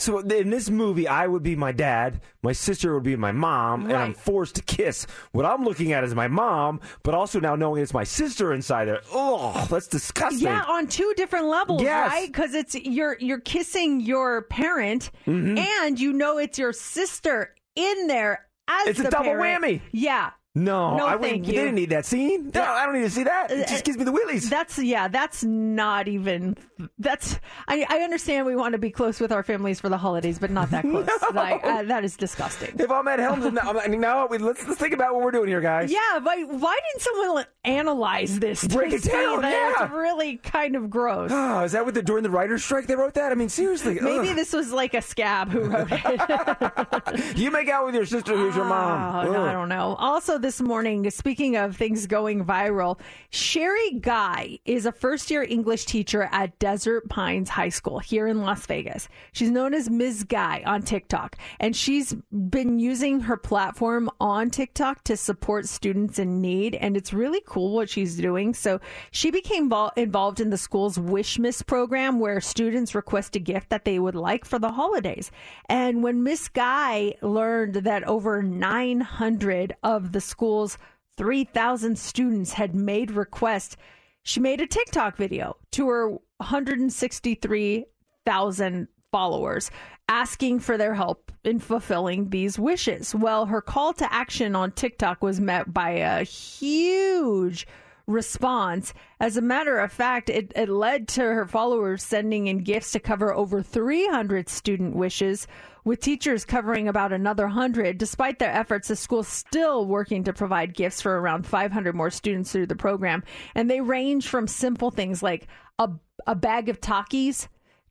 So 0.00 0.20
in 0.20 0.50
this 0.50 0.70
movie, 0.70 1.08
I 1.08 1.26
would 1.26 1.42
be 1.42 1.56
my 1.56 1.72
dad, 1.72 2.20
my 2.44 2.52
sister 2.52 2.94
would 2.94 3.02
be 3.02 3.16
my 3.16 3.32
mom, 3.32 3.84
and 3.86 3.94
I'm 3.96 4.14
forced 4.14 4.54
to 4.54 4.62
kiss. 4.62 5.08
What 5.32 5.44
I'm 5.44 5.64
looking 5.64 5.92
at 5.92 6.04
is 6.04 6.14
my 6.14 6.28
mom, 6.28 6.80
but 7.02 7.14
also 7.14 7.40
now 7.40 7.56
knowing 7.56 7.82
it's 7.82 7.92
my 7.92 8.04
sister 8.04 8.52
inside 8.52 8.84
there. 8.84 9.00
Oh, 9.12 9.66
that's 9.68 9.88
disgusting. 9.88 10.46
Yeah, 10.46 10.62
on 10.68 10.86
two 10.86 11.12
different 11.16 11.46
levels, 11.46 11.82
Yes. 11.82 12.10
right? 12.12 12.26
Because 12.28 12.54
it's 12.54 12.76
you're 12.76 13.16
you're 13.18 13.40
kissing 13.40 14.00
your 14.00 14.42
parent, 14.42 15.10
Mhm. 15.26 15.58
and 15.58 15.98
you 15.98 16.12
know 16.12 16.38
it's 16.38 16.60
your 16.60 16.72
sister 16.72 17.56
in 17.74 18.06
there 18.06 18.46
as 18.68 18.86
It's 18.86 19.00
a 19.00 19.10
double 19.10 19.24
parent. 19.24 19.64
whammy. 19.64 19.80
Yeah. 19.90 20.30
No, 20.54 20.96
No, 20.96 21.06
I 21.06 21.18
thank 21.18 21.46
you. 21.46 21.52
They 21.52 21.58
didn't 21.58 21.74
need 21.76 21.90
that 21.90 22.04
scene. 22.06 22.50
No, 22.52 22.62
I 22.62 22.84
don't 22.84 22.94
need 22.94 23.02
to 23.02 23.10
see 23.10 23.22
that. 23.24 23.50
It 23.50 23.68
just 23.68 23.84
gives 23.84 23.96
me 23.98 24.02
the 24.04 24.10
willies. 24.12 24.48
That's 24.50 24.78
yeah. 24.78 25.06
That's 25.08 25.42
not 25.44 26.06
even. 26.08 26.56
That's 26.98 27.38
I. 27.66 27.86
I 27.88 27.98
understand 28.00 28.46
we 28.46 28.56
want 28.56 28.72
to 28.72 28.78
be 28.78 28.90
close 28.90 29.20
with 29.20 29.32
our 29.32 29.42
families 29.42 29.80
for 29.80 29.88
the 29.88 29.98
holidays, 29.98 30.38
but 30.38 30.50
not 30.50 30.70
that 30.70 30.82
close. 30.88 31.08
Like, 31.34 31.64
uh, 31.64 31.82
that 31.84 32.04
is 32.04 32.16
disgusting. 32.16 32.74
If 32.78 32.90
I'm 32.90 33.06
Ed 33.08 33.20
Helms, 33.20 33.52
now, 33.52 33.72
now 33.72 34.26
we, 34.26 34.38
let's 34.38 34.66
let's 34.66 34.80
think 34.80 34.94
about 34.94 35.14
what 35.14 35.24
we're 35.24 35.30
doing 35.30 35.48
here, 35.48 35.60
guys. 35.60 35.90
Yeah, 35.90 36.20
but 36.22 36.36
why 36.48 36.78
didn't 36.92 37.02
someone 37.02 37.44
analyze 37.64 38.38
this? 38.38 38.66
Break 38.66 38.92
it 38.92 39.02
down, 39.02 39.42
yeah. 39.42 39.84
It's 39.84 39.92
really 39.92 40.36
kind 40.36 40.76
of 40.76 40.90
gross. 40.90 41.30
Oh, 41.32 41.64
is 41.64 41.72
that 41.72 41.84
what 41.84 41.94
the 41.94 42.02
during 42.02 42.22
the 42.22 42.30
writers' 42.30 42.64
strike 42.64 42.86
they 42.86 42.96
wrote 42.96 43.14
that? 43.14 43.32
I 43.32 43.34
mean, 43.34 43.48
seriously. 43.48 43.98
Maybe 44.00 44.30
ugh. 44.30 44.36
this 44.36 44.52
was 44.52 44.72
like 44.72 44.94
a 44.94 45.02
scab 45.02 45.50
who 45.50 45.64
wrote 45.64 45.88
it. 45.90 47.36
you 47.36 47.50
make 47.50 47.68
out 47.68 47.86
with 47.86 47.94
your 47.94 48.06
sister, 48.06 48.36
who's 48.36 48.54
your 48.54 48.64
mom. 48.64 49.26
Oh, 49.26 49.32
no, 49.32 49.44
I 49.44 49.52
don't 49.52 49.68
know. 49.68 49.96
Also, 49.98 50.38
this 50.38 50.60
morning, 50.60 51.08
speaking 51.10 51.56
of 51.56 51.76
things 51.76 52.06
going 52.06 52.44
viral, 52.44 52.98
Sherry 53.30 53.98
Guy 54.00 54.58
is 54.64 54.86
a 54.86 54.92
first 54.92 55.30
year 55.30 55.42
English 55.42 55.86
teacher 55.86 56.28
at 56.32 56.58
Desert 56.68 57.08
Pines 57.08 57.48
High 57.48 57.70
School 57.70 57.98
here 57.98 58.26
in 58.26 58.42
Las 58.42 58.66
Vegas. 58.66 59.08
She's 59.32 59.50
known 59.50 59.72
as 59.72 59.88
Ms. 59.88 60.24
Guy 60.24 60.62
on 60.66 60.82
TikTok, 60.82 61.36
and 61.58 61.74
she's 61.74 62.14
been 62.30 62.78
using 62.78 63.20
her 63.20 63.38
platform 63.38 64.10
on 64.20 64.50
TikTok 64.50 65.02
to 65.04 65.16
support 65.16 65.66
students 65.66 66.18
in 66.18 66.42
need. 66.42 66.74
And 66.74 66.94
it's 66.94 67.14
really 67.14 67.40
cool 67.46 67.74
what 67.74 67.88
she's 67.88 68.18
doing. 68.18 68.52
So 68.52 68.82
she 69.12 69.30
became 69.30 69.70
vol- 69.70 69.92
involved 69.96 70.40
in 70.40 70.50
the 70.50 70.58
school's 70.58 70.98
Wish 70.98 71.38
Miss 71.38 71.62
program 71.62 72.20
where 72.20 72.38
students 72.38 72.94
request 72.94 73.34
a 73.34 73.38
gift 73.38 73.70
that 73.70 73.86
they 73.86 73.98
would 73.98 74.14
like 74.14 74.44
for 74.44 74.58
the 74.58 74.72
holidays. 74.72 75.30
And 75.70 76.02
when 76.02 76.22
Miss 76.22 76.48
Guy 76.48 77.14
learned 77.22 77.76
that 77.76 78.04
over 78.04 78.42
900 78.42 79.74
of 79.82 80.12
the 80.12 80.20
school's 80.20 80.76
3,000 81.16 81.98
students 81.98 82.52
had 82.52 82.74
made 82.74 83.12
requests, 83.12 83.78
she 84.22 84.40
made 84.40 84.60
a 84.60 84.66
TikTok 84.66 85.16
video 85.16 85.56
to 85.72 85.88
her 85.88 86.10
163,000 86.10 88.88
followers 89.10 89.70
asking 90.08 90.60
for 90.60 90.76
their 90.76 90.94
help 90.94 91.32
in 91.44 91.58
fulfilling 91.58 92.30
these 92.30 92.58
wishes. 92.58 93.14
Well, 93.14 93.46
her 93.46 93.60
call 93.60 93.92
to 93.94 94.12
action 94.12 94.56
on 94.56 94.72
TikTok 94.72 95.22
was 95.22 95.40
met 95.40 95.72
by 95.72 95.90
a 95.90 96.24
huge 96.24 97.66
response. 98.06 98.94
As 99.20 99.36
a 99.36 99.42
matter 99.42 99.78
of 99.78 99.92
fact, 99.92 100.30
it, 100.30 100.52
it 100.56 100.68
led 100.68 101.08
to 101.08 101.20
her 101.20 101.46
followers 101.46 102.02
sending 102.02 102.46
in 102.46 102.64
gifts 102.64 102.92
to 102.92 103.00
cover 103.00 103.34
over 103.34 103.62
300 103.62 104.48
student 104.48 104.96
wishes, 104.96 105.46
with 105.88 106.00
teachers 106.00 106.44
covering 106.44 106.86
about 106.86 107.12
another 107.14 107.44
100. 107.44 107.96
Despite 107.96 108.38
their 108.38 108.52
efforts, 108.52 108.88
the 108.88 108.96
school's 108.96 109.26
still 109.26 109.86
working 109.86 110.22
to 110.24 110.34
provide 110.34 110.74
gifts 110.74 111.00
for 111.00 111.18
around 111.18 111.46
500 111.46 111.94
more 111.94 112.10
students 112.10 112.52
through 112.52 112.66
the 112.66 112.76
program. 112.76 113.24
And 113.54 113.70
they 113.70 113.80
range 113.80 114.28
from 114.28 114.46
simple 114.46 114.90
things 114.90 115.22
like 115.22 115.48
a, 115.78 115.90
a 116.26 116.34
bag 116.34 116.68
of 116.68 116.82
Takis 116.82 117.48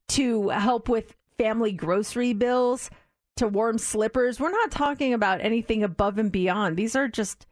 to 0.09 0.49
help 0.49 0.87
with 0.87 1.15
family 1.39 1.71
grocery 1.71 2.33
bills 2.33 2.91
to 3.37 3.47
warm 3.47 3.79
slippers. 3.79 4.39
We're 4.39 4.51
not 4.51 4.69
talking 4.69 5.13
about 5.13 5.41
anything 5.41 5.83
above 5.83 6.19
and 6.19 6.31
beyond. 6.31 6.77
These 6.77 6.95
are 6.95 7.07
just 7.07 7.47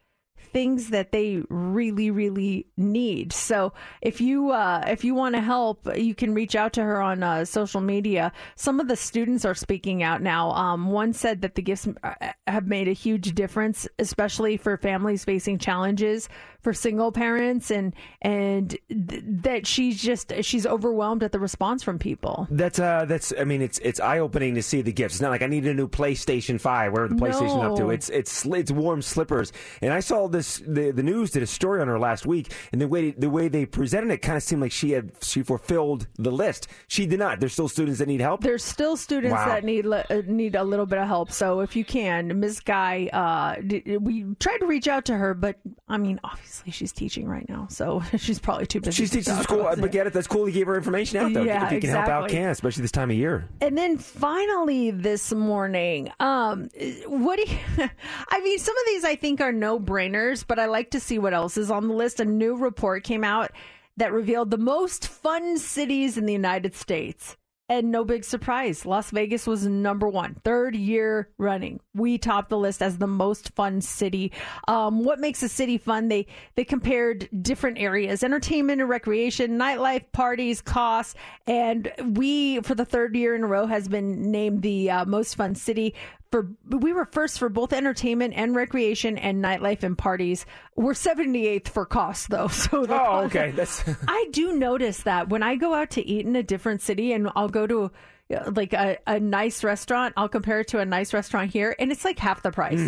things 0.56 0.92
that 0.92 1.12
they 1.12 1.42
really 1.50 2.10
really 2.10 2.66
need. 2.78 3.34
So 3.34 3.74
if 4.02 4.22
you 4.22 4.52
uh, 4.52 4.86
if 4.88 5.04
you 5.04 5.14
want 5.14 5.36
to 5.36 5.42
help 5.42 5.86
you 5.98 6.16
can 6.16 6.34
reach 6.34 6.56
out 6.56 6.72
to 6.74 6.82
her 6.82 7.02
on 7.02 7.24
uh, 7.24 7.44
social 7.44 7.82
media. 7.82 8.32
Some 8.56 8.80
of 8.80 8.88
the 8.88 8.96
students 8.96 9.44
are 9.44 9.54
speaking 9.54 10.02
out 10.02 10.22
now. 10.22 10.52
Um, 10.52 10.92
one 10.92 11.12
said 11.12 11.42
that 11.42 11.56
the 11.56 11.62
gifts 11.62 11.90
uh, 12.02 12.14
have 12.48 12.68
made 12.68 12.88
a 12.88 12.94
huge 12.94 13.36
difference 13.36 13.86
especially 14.00 14.56
for 14.56 14.78
families 14.78 15.26
facing 15.26 15.60
challenges 15.60 16.30
for 16.66 16.74
single 16.74 17.12
parents 17.12 17.70
and 17.70 17.94
and 18.24 18.72
th- 18.90 19.24
that 19.44 19.68
she's 19.68 20.02
just 20.02 20.34
she's 20.42 20.66
overwhelmed 20.66 21.22
at 21.22 21.32
the 21.32 21.40
response 21.40 21.84
from 21.84 22.00
people 22.00 22.48
That's 22.50 22.80
uh, 22.80 23.06
that's. 23.06 23.32
I 23.40 23.44
mean, 23.44 23.62
it's 23.62 23.78
it's 23.80 24.00
eye 24.00 24.18
opening 24.18 24.56
to 24.56 24.64
see 24.64 24.82
the 24.82 24.92
gifts. 24.92 25.16
It's 25.16 25.22
not 25.22 25.30
like 25.30 25.44
I 25.44 25.46
need 25.46 25.68
a 25.68 25.76
new 25.76 25.88
PlayStation 25.88 26.60
Five. 26.60 26.92
Where 26.92 27.08
the 27.08 27.14
PlayStation 27.14 27.64
up 27.64 27.78
to? 27.78 27.92
It's 27.92 28.10
it's 28.10 28.44
it's 28.48 28.72
warm 28.72 29.04
slippers. 29.04 29.54
And 29.84 29.94
I 29.94 30.00
saw 30.00 30.28
this. 30.28 30.58
The 30.66 30.90
the 30.90 31.04
news 31.04 31.30
did 31.30 31.44
a 31.44 31.48
story 31.48 31.82
on 31.82 31.88
her 31.88 32.00
last 32.00 32.26
week, 32.26 32.52
and 32.72 32.82
the 32.82 32.88
way 32.88 33.12
the 33.12 33.30
way 33.30 33.48
they 33.48 33.68
presented 33.68 34.10
it 34.12 34.24
kind 34.24 34.38
of 34.38 34.42
seemed 34.44 34.62
like 34.64 34.72
she 34.72 34.92
had 34.92 35.12
she 35.22 35.44
fulfilled 35.44 36.08
the 36.18 36.32
list. 36.32 36.68
She 36.88 37.06
did 37.06 37.20
not. 37.20 37.40
There's 37.40 37.54
still 37.54 37.70
students 37.70 38.00
that 38.00 38.08
need 38.08 38.22
help. 38.22 38.42
There's 38.42 38.64
still 38.64 38.98
students 38.98 39.34
Wow. 39.36 39.46
that 39.46 39.64
need 39.64 39.86
uh, 39.86 40.04
need 40.26 40.56
a 40.56 40.64
little 40.64 40.88
bit 40.88 40.98
of 40.98 41.08
help. 41.08 41.32
So 41.32 41.60
if 41.60 41.76
you 41.76 41.86
can, 41.86 42.40
Ms. 42.40 42.60
Guy, 42.62 43.08
uh, 43.14 43.62
we 44.00 44.26
tried 44.40 44.58
to 44.58 44.66
reach 44.66 44.88
out 44.88 45.06
to 45.06 45.16
her, 45.16 45.36
but 45.36 45.58
I 45.88 45.98
mean, 45.98 46.20
obviously 46.24 46.55
she's 46.70 46.92
teaching 46.92 47.28
right 47.28 47.48
now, 47.48 47.68
so 47.70 48.02
she's 48.18 48.40
probably 48.40 48.66
too 48.66 48.82
busy. 48.82 49.04
She's 49.04 49.12
to 49.12 49.18
teaching 49.18 49.42
school, 49.44 49.64
but 49.78 49.92
get 49.92 50.08
it. 50.08 50.14
That's 50.14 50.28
cool. 50.28 50.48
You 50.48 50.54
gave 50.54 50.68
her 50.68 50.76
information 50.76 51.20
out 51.20 51.34
though. 51.34 51.44
Yeah, 51.44 51.66
if 51.66 51.72
you 51.72 51.82
can 51.82 51.90
help 51.90 52.08
out, 52.08 52.26
exactly. 52.26 52.38
can 52.38 52.50
especially 52.50 52.82
this 52.82 52.92
time 52.92 53.10
of 53.12 53.18
year. 53.18 53.48
And 53.62 53.78
then 53.78 53.98
finally 53.98 54.92
this 54.92 55.34
morning, 55.34 56.12
um, 56.20 56.70
what 57.08 57.38
do 57.38 57.52
you, 57.52 57.58
I 58.30 58.40
mean, 58.42 58.60
some 58.60 58.78
of 58.78 58.84
these 58.88 59.04
I 59.04 59.16
think 59.16 59.42
are 59.42 59.52
no 59.52 59.80
brainers, 59.80 60.46
but 60.46 60.60
I 60.60 60.66
like 60.66 60.92
to 60.92 61.00
see 61.00 61.20
what 61.20 61.34
else 61.34 61.58
is 61.58 61.72
on 61.72 61.88
the 61.88 61.94
list. 61.94 62.20
A 62.20 62.26
new 62.26 62.56
report 62.56 63.04
came 63.04 63.24
out 63.24 63.52
that 63.98 64.12
revealed 64.12 64.52
the 64.52 64.58
most 64.58 65.08
fun 65.08 65.58
cities 65.58 66.18
in 66.18 66.26
the 66.26 66.34
United 66.34 66.76
States. 66.76 67.38
And 67.68 67.92
no 67.92 68.04
big 68.06 68.24
surprise, 68.24 68.86
Las 68.86 69.10
Vegas 69.10 69.48
was 69.48 69.66
number 69.66 70.08
one, 70.08 70.36
third 70.44 70.76
year 70.76 71.30
running. 71.40 71.80
We 71.96 72.20
topped 72.20 72.50
the 72.50 72.60
list 72.60 72.84
as 72.84 73.00
the 73.00 73.08
most 73.08 73.56
fun 73.56 73.82
city. 73.82 74.34
Um, 74.68 75.04
what 75.04 75.20
makes 75.20 75.42
a 75.42 75.50
city 75.50 75.80
fun? 75.80 76.08
They 76.08 76.28
they 76.54 76.64
compared 76.64 77.28
different 77.42 77.80
areas: 77.80 78.24
entertainment 78.24 78.82
and 78.82 78.90
recreation, 78.90 79.58
nightlife, 79.58 80.12
parties, 80.12 80.62
costs, 80.62 81.16
and 81.48 81.92
we, 82.04 82.60
for 82.62 82.76
the 82.76 82.86
third 82.86 83.16
year 83.16 83.34
in 83.34 83.44
a 83.44 83.48
row, 83.48 83.66
has 83.66 83.88
been 83.88 84.30
named 84.32 84.62
the 84.62 84.92
uh, 84.92 85.06
most 85.06 85.34
fun 85.34 85.56
city. 85.56 85.96
For 86.32 86.50
we 86.68 86.92
were 86.92 87.06
first 87.06 87.40
for 87.40 87.48
both 87.50 87.72
entertainment 87.72 88.34
and 88.36 88.56
recreation 88.56 89.18
and 89.18 89.42
nightlife 89.44 89.84
and 89.84 89.98
parties. 89.98 90.46
We're 90.76 90.92
78th 90.94 91.70
for 91.70 91.86
cost 91.86 92.30
though. 92.30 92.48
So 92.56 92.86
Oh, 92.90 93.22
okay. 93.26 93.52
That's 93.52 93.84
I 94.08 94.28
do 94.32 94.54
notice 94.54 95.04
that 95.04 95.30
when 95.30 95.44
I 95.44 95.56
go 95.56 95.74
out 95.74 95.92
to 95.92 96.06
eat 96.06 96.26
in 96.26 96.36
a 96.36 96.44
different 96.44 96.82
city 96.82 97.14
and 97.14 97.30
I'll 97.38 97.48
go 97.56 97.66
to 97.68 97.92
uh, 98.36 98.52
like 98.56 98.74
a, 98.74 98.98
a 99.08 99.20
nice 99.20 99.64
restaurant, 99.64 100.14
I'll 100.18 100.28
compare 100.30 100.60
it 100.62 100.68
to 100.70 100.80
a 100.80 100.86
nice 100.86 101.14
restaurant 101.14 101.52
here, 101.52 101.76
and 101.80 101.92
it's 101.92 102.04
like 102.04 102.18
half 102.20 102.42
the 102.42 102.52
price. 102.52 102.80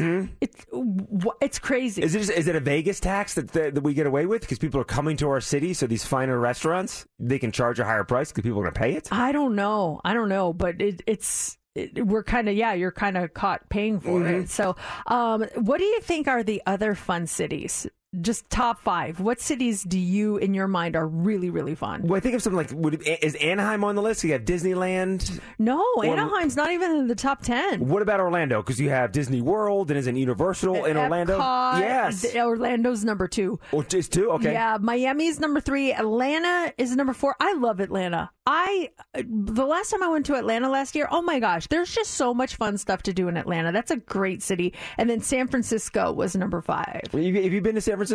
It's 0.41 0.65
wh- 0.73 1.37
it's 1.41 1.59
crazy. 1.59 2.01
Is 2.01 2.15
it 2.15 2.19
just, 2.19 2.31
is 2.31 2.47
it 2.47 2.55
a 2.55 2.59
Vegas 2.59 2.99
tax 2.99 3.35
that, 3.35 3.51
that 3.53 3.75
that 3.75 3.81
we 3.83 3.93
get 3.93 4.07
away 4.07 4.25
with 4.25 4.41
because 4.41 4.57
people 4.59 4.81
are 4.81 4.89
coming 4.97 5.15
to 5.17 5.29
our 5.29 5.41
city? 5.41 5.73
So 5.75 5.85
these 5.87 6.03
finer 6.05 6.39
restaurants 6.39 7.05
they 7.19 7.39
can 7.39 7.51
charge 7.51 7.79
a 7.79 7.85
higher 7.85 8.03
price 8.03 8.31
because 8.31 8.43
people 8.43 8.59
are 8.59 8.63
going 8.63 8.73
to 8.73 8.79
pay 8.79 8.93
it. 8.93 9.07
I 9.11 9.31
don't 9.31 9.55
know. 9.55 10.01
I 10.03 10.13
don't 10.13 10.29
know, 10.29 10.53
but 10.53 10.81
it, 10.81 11.01
it's 11.05 11.57
we're 11.95 12.23
kind 12.23 12.49
of 12.49 12.55
yeah, 12.55 12.73
you're 12.73 12.91
kind 12.91 13.15
of 13.17 13.35
caught 13.35 13.69
paying 13.69 13.99
for 13.99 14.19
Mm-hmm. 14.19 14.41
it. 14.41 14.49
So, 14.49 14.75
um, 15.05 15.45
what 15.55 15.77
do 15.77 15.83
you 15.85 16.01
think 16.01 16.27
are 16.27 16.41
the 16.41 16.63
other 16.65 16.95
fun 16.95 17.27
cities? 17.27 17.85
Just 18.21 18.49
top 18.49 18.81
five. 18.81 19.19
What 19.19 19.39
cities 19.41 19.83
do 19.83 19.99
you, 19.99 20.37
in 20.37 20.53
your 20.53 20.67
mind, 20.67 20.95
are 20.95 21.07
really 21.07 21.49
really 21.49 21.75
fun? 21.75 22.01
Well, 22.03 22.17
I 22.17 22.19
think 22.19 22.35
of 22.35 22.41
something 22.41 22.57
like 22.57 22.71
would 22.71 23.01
is 23.05 23.35
Anaheim 23.35 23.83
on 23.83 23.95
the 23.95 24.01
list? 24.01 24.23
You 24.23 24.31
have 24.33 24.43
Disneyland. 24.43 25.39
No, 25.59 25.83
Or- 25.97 26.05
Anaheim's 26.05 26.55
not 26.55 26.71
even 26.71 26.91
in 26.91 27.07
the 27.07 27.15
top 27.15 27.41
ten. 27.41 27.87
What 27.87 28.01
about 28.01 28.19
Orlando? 28.19 28.61
Because 28.61 28.79
you 28.79 28.89
have 28.89 29.11
Disney 29.11 29.41
World 29.41 29.91
and 29.91 29.97
isn't 29.97 30.15
Universal 30.15 30.85
in 30.85 30.97
Orlando? 30.97 31.37
Yes. 31.37 32.25
Orlando's 32.35 33.03
number 33.05 33.27
two. 33.27 33.59
Or 33.71 33.83
just 33.83 34.11
two? 34.13 34.31
Okay. 34.31 34.53
Yeah, 34.53 34.77
Miami's 34.81 35.39
number 35.39 35.59
three. 35.59 35.93
Atlanta 35.93 36.73
is 36.77 36.95
number 36.95 37.13
four. 37.13 37.35
I 37.39 37.53
love 37.53 37.79
Atlanta. 37.79 38.31
I 38.49 38.91
the 39.13 39.65
last 39.65 39.89
time 39.91 40.01
I 40.01 40.07
went 40.07 40.25
to 40.27 40.35
Atlanta 40.35 40.69
last 40.69 40.95
year, 40.95 41.07
oh 41.11 41.21
my 41.21 41.39
gosh, 41.39 41.67
there's 41.67 41.93
just 41.93 42.11
so 42.11 42.33
much 42.33 42.55
fun 42.55 42.77
stuff 42.77 43.03
to 43.03 43.13
do 43.13 43.27
in 43.27 43.35
Atlanta. 43.35 43.71
That's 43.73 43.91
a 43.91 43.97
great 43.97 44.41
city. 44.41 44.73
And 44.97 45.09
then 45.09 45.19
San 45.19 45.47
Francisco 45.49 46.13
was 46.13 46.33
number 46.35 46.61
five. 46.61 47.01
You, 47.13 47.33
have 47.43 47.51
you 47.51 47.61
been 47.61 47.75
to 47.75 47.81
San 47.81 47.95
Francisco? 47.95 48.06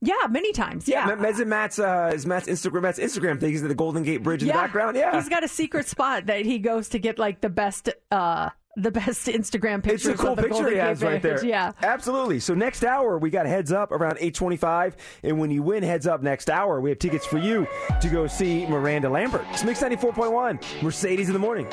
Yeah, 0.00 0.14
many 0.30 0.52
times. 0.52 0.88
Yeah. 0.88 1.04
Ma- 1.14 1.26
Isn't 1.28 1.48
Matt's, 1.48 1.78
uh, 1.78 2.10
is 2.14 2.26
Matt's 2.26 2.48
Instagram, 2.48 2.82
Matt's 2.82 2.98
Instagram 2.98 3.40
thing 3.40 3.50
He's 3.50 3.62
is 3.62 3.68
the 3.68 3.74
Golden 3.74 4.02
Gate 4.02 4.22
Bridge 4.22 4.42
in 4.42 4.48
the 4.48 4.54
background? 4.54 4.96
Yeah. 4.96 5.14
He's 5.14 5.28
got 5.28 5.44
a 5.44 5.48
secret 5.48 5.86
spot 5.86 6.26
that 6.26 6.44
he 6.46 6.58
goes 6.58 6.88
to 6.90 6.98
get 6.98 7.18
like 7.18 7.40
the 7.40 7.48
best 7.50 7.88
uh 8.10 8.50
the 8.76 8.92
best 8.92 9.26
Instagram 9.26 9.82
pictures. 9.82 10.06
It's 10.06 10.20
a 10.20 10.22
cool 10.22 10.30
of 10.32 10.36
the 10.36 10.42
picture 10.42 10.54
Golden 10.62 10.70
he 10.72 10.76
Gate 10.76 10.84
has 10.84 11.02
right 11.02 11.20
there. 11.20 11.44
Yeah. 11.44 11.72
absolutely. 11.82 12.38
So 12.38 12.54
next 12.54 12.84
hour 12.84 13.18
we 13.18 13.28
got 13.28 13.46
heads 13.46 13.72
up 13.72 13.90
around 13.90 14.18
eight 14.20 14.34
twenty-five, 14.34 14.96
and 15.24 15.40
when 15.40 15.50
you 15.50 15.62
win 15.64 15.82
heads 15.82 16.06
up 16.06 16.22
next 16.22 16.48
hour, 16.48 16.80
we 16.80 16.90
have 16.90 16.98
tickets 17.00 17.26
for 17.26 17.38
you 17.38 17.66
to 18.00 18.08
go 18.08 18.26
see 18.28 18.66
Miranda 18.66 19.08
Lambert. 19.10 19.44
It's 19.50 19.64
Mix 19.64 19.80
ninety 19.80 19.96
four 19.96 20.12
point 20.12 20.32
one, 20.32 20.60
Mercedes 20.80 21.28
in 21.28 21.32
the 21.32 21.40
morning. 21.40 21.66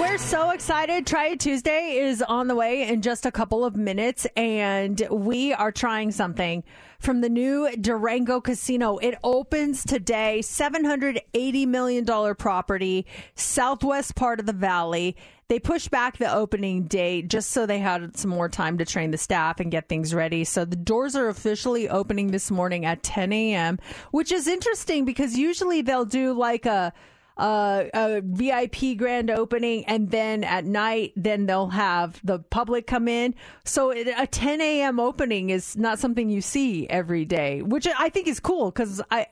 We're 0.00 0.16
so 0.16 0.50
excited. 0.50 1.06
Try 1.06 1.26
It 1.26 1.40
Tuesday 1.40 1.98
is 1.98 2.22
on 2.22 2.48
the 2.48 2.54
way 2.54 2.88
in 2.88 3.02
just 3.02 3.26
a 3.26 3.30
couple 3.30 3.62
of 3.62 3.76
minutes, 3.76 4.26
and 4.36 5.06
we 5.10 5.52
are 5.52 5.70
trying 5.70 6.12
something 6.12 6.64
from 6.98 7.20
the 7.20 7.28
new 7.28 7.68
Durango 7.76 8.40
Casino. 8.40 8.96
It 8.96 9.18
opens 9.22 9.84
today, 9.84 10.40
$780 10.42 11.66
million 11.66 12.34
property, 12.36 13.06
southwest 13.34 14.14
part 14.14 14.40
of 14.40 14.46
the 14.46 14.54
valley. 14.54 15.14
They 15.48 15.58
pushed 15.58 15.90
back 15.90 16.16
the 16.16 16.32
opening 16.32 16.84
date 16.84 17.28
just 17.28 17.50
so 17.50 17.66
they 17.66 17.78
had 17.78 18.16
some 18.16 18.30
more 18.30 18.48
time 18.48 18.78
to 18.78 18.86
train 18.86 19.10
the 19.10 19.18
staff 19.18 19.60
and 19.60 19.70
get 19.70 19.90
things 19.90 20.14
ready. 20.14 20.44
So 20.44 20.64
the 20.64 20.76
doors 20.76 21.14
are 21.14 21.28
officially 21.28 21.90
opening 21.90 22.30
this 22.30 22.50
morning 22.50 22.86
at 22.86 23.02
10 23.02 23.30
a.m., 23.34 23.78
which 24.10 24.32
is 24.32 24.46
interesting 24.46 25.04
because 25.04 25.36
usually 25.36 25.82
they'll 25.82 26.06
do 26.06 26.32
like 26.32 26.64
a 26.64 26.94
uh, 27.36 27.84
a 27.94 28.20
VIP 28.22 28.96
grand 28.96 29.30
opening, 29.30 29.84
and 29.86 30.10
then 30.10 30.44
at 30.44 30.64
night, 30.64 31.12
then 31.16 31.46
they'll 31.46 31.68
have 31.68 32.20
the 32.24 32.38
public 32.38 32.86
come 32.86 33.08
in. 33.08 33.34
So 33.64 33.90
it, 33.90 34.08
a 34.16 34.26
10 34.26 34.60
a.m. 34.60 35.00
opening 35.00 35.50
is 35.50 35.76
not 35.76 35.98
something 35.98 36.28
you 36.28 36.40
see 36.40 36.88
every 36.88 37.24
day, 37.24 37.62
which 37.62 37.86
I 37.86 38.08
think 38.08 38.26
is 38.26 38.40
cool 38.40 38.70
because 38.70 39.00
I 39.10 39.26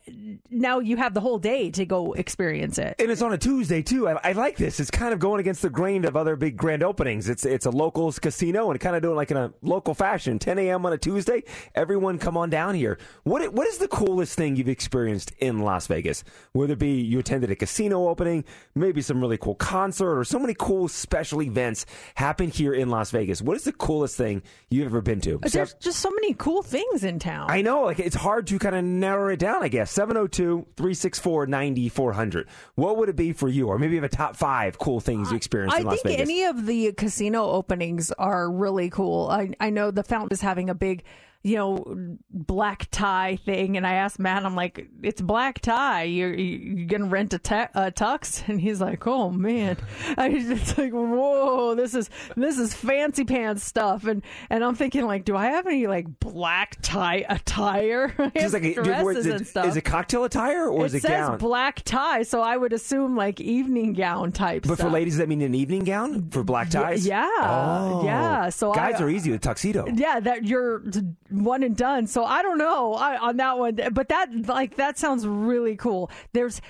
now 0.49 0.79
you 0.79 0.97
have 0.97 1.13
the 1.13 1.21
whole 1.21 1.39
day 1.39 1.69
to 1.71 1.85
go 1.85 2.13
experience 2.13 2.77
it. 2.77 2.95
And 2.99 3.11
it's 3.11 3.21
on 3.21 3.33
a 3.33 3.37
Tuesday 3.37 3.81
too. 3.81 4.07
I, 4.07 4.19
I 4.23 4.31
like 4.33 4.57
this. 4.57 4.79
It's 4.79 4.91
kind 4.91 5.13
of 5.13 5.19
going 5.19 5.39
against 5.39 5.61
the 5.61 5.69
grain 5.69 6.05
of 6.05 6.15
other 6.15 6.35
big 6.35 6.57
grand 6.57 6.83
openings. 6.83 7.29
It's 7.29 7.45
it's 7.45 7.65
a 7.65 7.71
locals 7.71 8.19
casino 8.19 8.71
and 8.71 8.79
kind 8.79 8.95
of 8.95 9.01
doing 9.01 9.15
like 9.15 9.31
in 9.31 9.37
a 9.37 9.53
local 9.61 9.93
fashion. 9.93 10.39
10 10.39 10.59
a.m. 10.59 10.85
on 10.85 10.93
a 10.93 10.97
Tuesday. 10.97 11.43
Everyone 11.75 12.17
come 12.17 12.37
on 12.37 12.49
down 12.49 12.75
here. 12.75 12.97
What 13.23 13.53
what 13.53 13.67
is 13.67 13.77
the 13.77 13.87
coolest 13.87 14.35
thing 14.35 14.55
you've 14.55 14.69
experienced 14.69 15.31
in 15.39 15.59
Las 15.59 15.87
Vegas? 15.87 16.23
Whether 16.53 16.73
it 16.73 16.79
be 16.79 17.01
you 17.01 17.19
attended 17.19 17.51
a 17.51 17.55
casino 17.55 17.90
opening, 17.93 18.43
maybe 18.75 19.01
some 19.01 19.19
really 19.21 19.37
cool 19.37 19.55
concert, 19.55 20.17
or 20.19 20.23
so 20.23 20.39
many 20.39 20.53
cool 20.57 20.87
special 20.87 21.41
events 21.41 21.85
happen 22.15 22.49
here 22.49 22.73
in 22.73 22.89
Las 22.89 23.11
Vegas. 23.11 23.41
What 23.41 23.57
is 23.57 23.63
the 23.63 23.71
coolest 23.73 24.15
thing 24.17 24.41
you've 24.69 24.85
ever 24.87 25.01
been 25.01 25.21
to? 25.21 25.39
There's 25.41 25.73
just 25.75 25.99
so 25.99 26.09
many 26.11 26.33
cool 26.33 26.63
things 26.63 27.03
in 27.03 27.19
town. 27.19 27.49
I 27.49 27.61
know, 27.61 27.83
like 27.83 27.99
it's 27.99 28.15
hard 28.15 28.47
to 28.47 28.59
kind 28.59 28.75
of 28.75 28.83
narrow 28.83 29.29
it 29.33 29.37
down, 29.39 29.63
I 29.63 29.67
guess. 29.67 29.91
702 29.91 30.65
364 30.77 31.47
9400. 31.47 32.47
What 32.75 32.97
would 32.97 33.09
it 33.09 33.15
be 33.15 33.33
for 33.33 33.49
you? 33.49 33.67
Or 33.67 33.77
maybe 33.77 33.95
you 33.95 34.01
have 34.01 34.11
a 34.11 34.15
top 34.15 34.35
five 34.35 34.77
cool 34.77 34.99
things 34.99 35.31
you 35.31 35.37
experienced 35.37 35.75
I 35.75 35.79
in 35.81 35.85
Las 35.85 36.01
think 36.01 36.17
Vegas. 36.17 36.21
any 36.29 36.43
of 36.43 36.65
the 36.65 36.91
casino 36.93 37.45
openings 37.45 38.11
are 38.13 38.49
really 38.51 38.89
cool. 38.89 39.27
I 39.29 39.51
I 39.59 39.69
know 39.69 39.91
the 39.91 40.03
Fountain 40.03 40.33
is 40.33 40.41
having 40.41 40.69
a 40.69 40.75
big, 40.75 41.03
you 41.43 41.55
know, 41.57 42.17
black 42.29 42.87
tie 42.91 43.37
thing, 43.45 43.77
and 43.77 43.85
I 43.87 43.93
asked 43.95 44.19
Matt, 44.19 44.45
I'm 44.45 44.55
like, 44.55 44.87
it's 45.01 45.21
black 45.21 45.59
tie. 45.59 46.03
You're 46.03 46.33
you're 46.33 46.85
gonna 46.85 47.05
rent 47.07 47.33
a, 47.33 47.39
te- 47.39 47.55
a 47.73 47.91
tux? 47.91 48.43
And 48.51 48.59
he's 48.59 48.81
like, 48.81 49.07
oh 49.07 49.29
man, 49.31 49.77
I 50.17 50.29
it's 50.29 50.77
like, 50.77 50.91
whoa, 50.91 51.73
this 51.75 51.93
is 51.95 52.09
this 52.35 52.57
is 52.59 52.73
fancy 52.73 53.23
pants 53.23 53.63
stuff, 53.63 54.05
and 54.05 54.21
and 54.49 54.63
I'm 54.63 54.75
thinking 54.75 55.05
like, 55.05 55.25
do 55.25 55.35
I 55.35 55.45
have 55.47 55.65
any 55.67 55.87
like 55.87 56.19
black 56.19 56.77
tie 56.81 57.25
attire? 57.29 58.13
Just 58.35 58.53
like 58.53 58.63
a, 58.63 58.73
do 58.75 58.81
you 58.83 58.91
have- 58.93 59.03
dresses 59.03 59.25
is, 59.25 59.31
and 59.31 59.41
it, 59.41 59.47
stuff. 59.47 59.65
is 59.67 59.75
it 59.77 59.81
cocktail 59.81 60.23
attire 60.25 60.67
or 60.67 60.83
it 60.83 60.87
is 60.87 60.93
it 60.95 61.01
says 61.01 61.11
gown? 61.27 61.37
black 61.37 61.81
tie, 61.83 62.23
so 62.23 62.41
I 62.41 62.55
would 62.57 62.73
assume 62.73 63.15
like 63.15 63.39
evening 63.41 63.93
gown 63.93 64.31
type. 64.31 64.65
but 64.67 64.77
for 64.77 64.89
ladies, 64.89 65.13
does 65.13 65.19
that 65.19 65.29
mean 65.29 65.41
an 65.41 65.55
evening 65.55 65.83
gown 65.85 66.29
for 66.29 66.43
black 66.43 66.69
ties? 66.69 67.05
yeah, 67.07 67.27
Oh. 67.41 68.01
yeah. 68.05 68.49
So 68.49 68.73
guys 68.73 68.95
I- 69.01 69.03
are 69.03 69.09
easy 69.09 69.31
with 69.31 69.41
tuxedo. 69.41 69.85
Yeah, 69.91 70.19
that 70.19 70.45
you're 70.45 70.83
one 71.31 71.63
and 71.63 71.75
done. 71.75 72.07
So 72.07 72.23
I 72.23 72.41
don't 72.41 72.57
know 72.57 72.93
on 72.93 73.37
that 73.37 73.57
one, 73.57 73.79
but 73.91 74.09
that 74.09 74.29
like 74.47 74.75
that 74.77 74.97
sounds 74.97 75.25
really 75.27 75.75
cool. 75.75 76.11
There's 76.33 76.61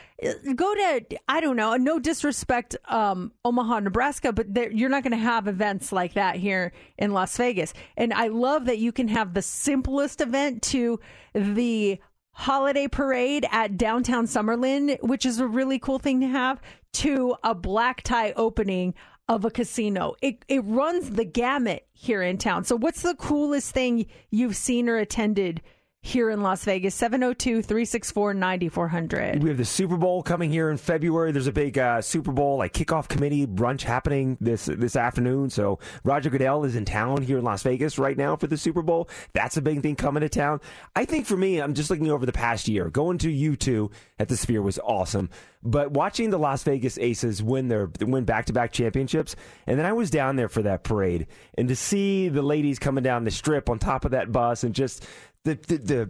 go 0.56 0.76
to 0.76 1.06
I 1.28 1.42
don't 1.42 1.56
know. 1.56 1.76
No 1.76 2.00
disrespect, 2.00 2.76
um, 2.88 3.32
Omaha, 3.44 3.80
Nebraska, 3.80 4.32
but 4.32 4.54
there, 4.54 4.72
you're 4.72 4.90
not 4.90 5.04
going 5.04 5.12
to 5.12 5.18
have 5.18 5.48
events 5.48 5.92
like 5.92 6.14
that 6.14 6.36
here 6.36 6.74
in 6.98 7.12
Las 7.12 7.36
Vegas. 7.38 7.74
And 7.98 8.14
I 8.14 8.28
love 8.28 8.66
that 8.66 8.78
you 8.78 8.92
can 8.92 9.08
have 9.08 9.34
the 9.34 9.42
simplest 9.42 10.22
event 10.22 10.62
to 10.64 11.00
the 11.34 12.00
holiday 12.34 12.88
parade 12.88 13.46
at 13.52 13.78
downtown 13.78 14.26
Summerlin, 14.26 15.02
which 15.02 15.26
is 15.26 15.40
a 15.40 15.48
really 15.48 15.80
cool 15.80 16.00
thing 16.00 16.22
to 16.22 16.28
have, 16.28 16.62
to 16.94 17.36
a 17.44 17.54
black 17.54 18.02
tie 18.02 18.32
opening 18.34 18.94
of 19.36 19.46
a 19.46 19.50
casino. 19.50 20.14
It 20.22 20.44
it 20.50 20.60
runs 20.66 21.12
the 21.12 21.24
gamut 21.24 21.88
here 21.94 22.22
in 22.22 22.38
town. 22.38 22.66
So 22.66 22.76
what's 22.76 23.02
the 23.02 23.16
coolest 23.16 23.72
thing 23.72 24.08
you've 24.30 24.58
seen 24.58 24.90
or 24.90 24.98
attended 24.98 25.62
here 26.04 26.32
in 26.32 26.42
Las 26.42 26.64
Vegas? 26.64 27.00
702-364-9400. 27.00 29.42
We 29.42 29.50
have 29.50 29.58
the 29.58 29.66
Super 29.66 29.98
Bowl 29.98 30.24
coming 30.24 30.50
here 30.50 30.72
in 30.72 30.78
February. 30.78 31.32
There's 31.32 31.46
a 31.48 31.52
big 31.52 31.78
uh, 31.78 32.02
Super 32.02 32.32
Bowl 32.32 32.58
like 32.58 32.74
kickoff 32.74 33.08
committee 33.08 33.46
brunch 33.46 33.84
happening 33.84 34.38
this 34.42 34.66
this 34.66 34.96
afternoon. 34.96 35.52
So 35.52 35.78
Roger 36.04 36.30
Goodell 36.30 36.64
is 36.64 36.76
in 36.76 36.86
town 36.86 37.22
here 37.22 37.38
in 37.38 37.44
Las 37.44 37.62
Vegas 37.64 38.00
right 38.00 38.18
now 38.18 38.36
for 38.36 38.48
the 38.48 38.58
Super 38.58 38.82
Bowl. 38.82 39.08
That's 39.34 39.58
a 39.58 39.62
big 39.62 39.82
thing 39.82 39.96
coming 39.96 40.22
to 40.22 40.30
town. 40.30 40.60
I 40.96 41.06
think 41.06 41.28
for 41.28 41.38
me, 41.38 41.60
I'm 41.60 41.76
just 41.76 41.90
looking 41.90 42.10
over 42.10 42.26
the 42.26 42.32
past 42.32 42.68
year. 42.68 42.90
Going 42.90 43.18
to 43.20 43.30
U2 43.30 43.92
at 44.20 44.28
the 44.28 44.38
Sphere 44.38 44.62
was 44.62 44.80
awesome, 44.80 45.30
but 45.64 45.92
watching 45.92 46.32
the 46.32 46.40
Las 46.40 46.64
Vegas 46.64 46.98
Aces 46.98 47.44
win 47.44 47.68
their 47.68 47.92
win 48.02 48.26
back 48.26 48.46
to 48.46 48.54
back 48.54 48.72
championships, 48.72 49.36
and 49.68 49.78
then 49.78 49.86
I 49.86 49.94
was 49.94 50.10
down 50.10 50.36
there 50.36 50.50
for 50.50 50.64
that 50.64 50.84
parade, 50.84 51.28
and 51.56 51.68
to 51.68 51.76
see 51.76 52.30
the 52.30 52.42
ladies 52.42 52.80
coming 52.80 53.04
down 53.04 53.24
the 53.24 53.32
strip 53.32 53.70
on 53.70 53.78
top 53.80 54.06
of 54.06 54.12
that 54.12 54.32
bus, 54.32 54.64
and 54.64 54.74
just 54.74 55.06
the 55.44 55.56
the, 55.56 55.78
the 55.78 56.10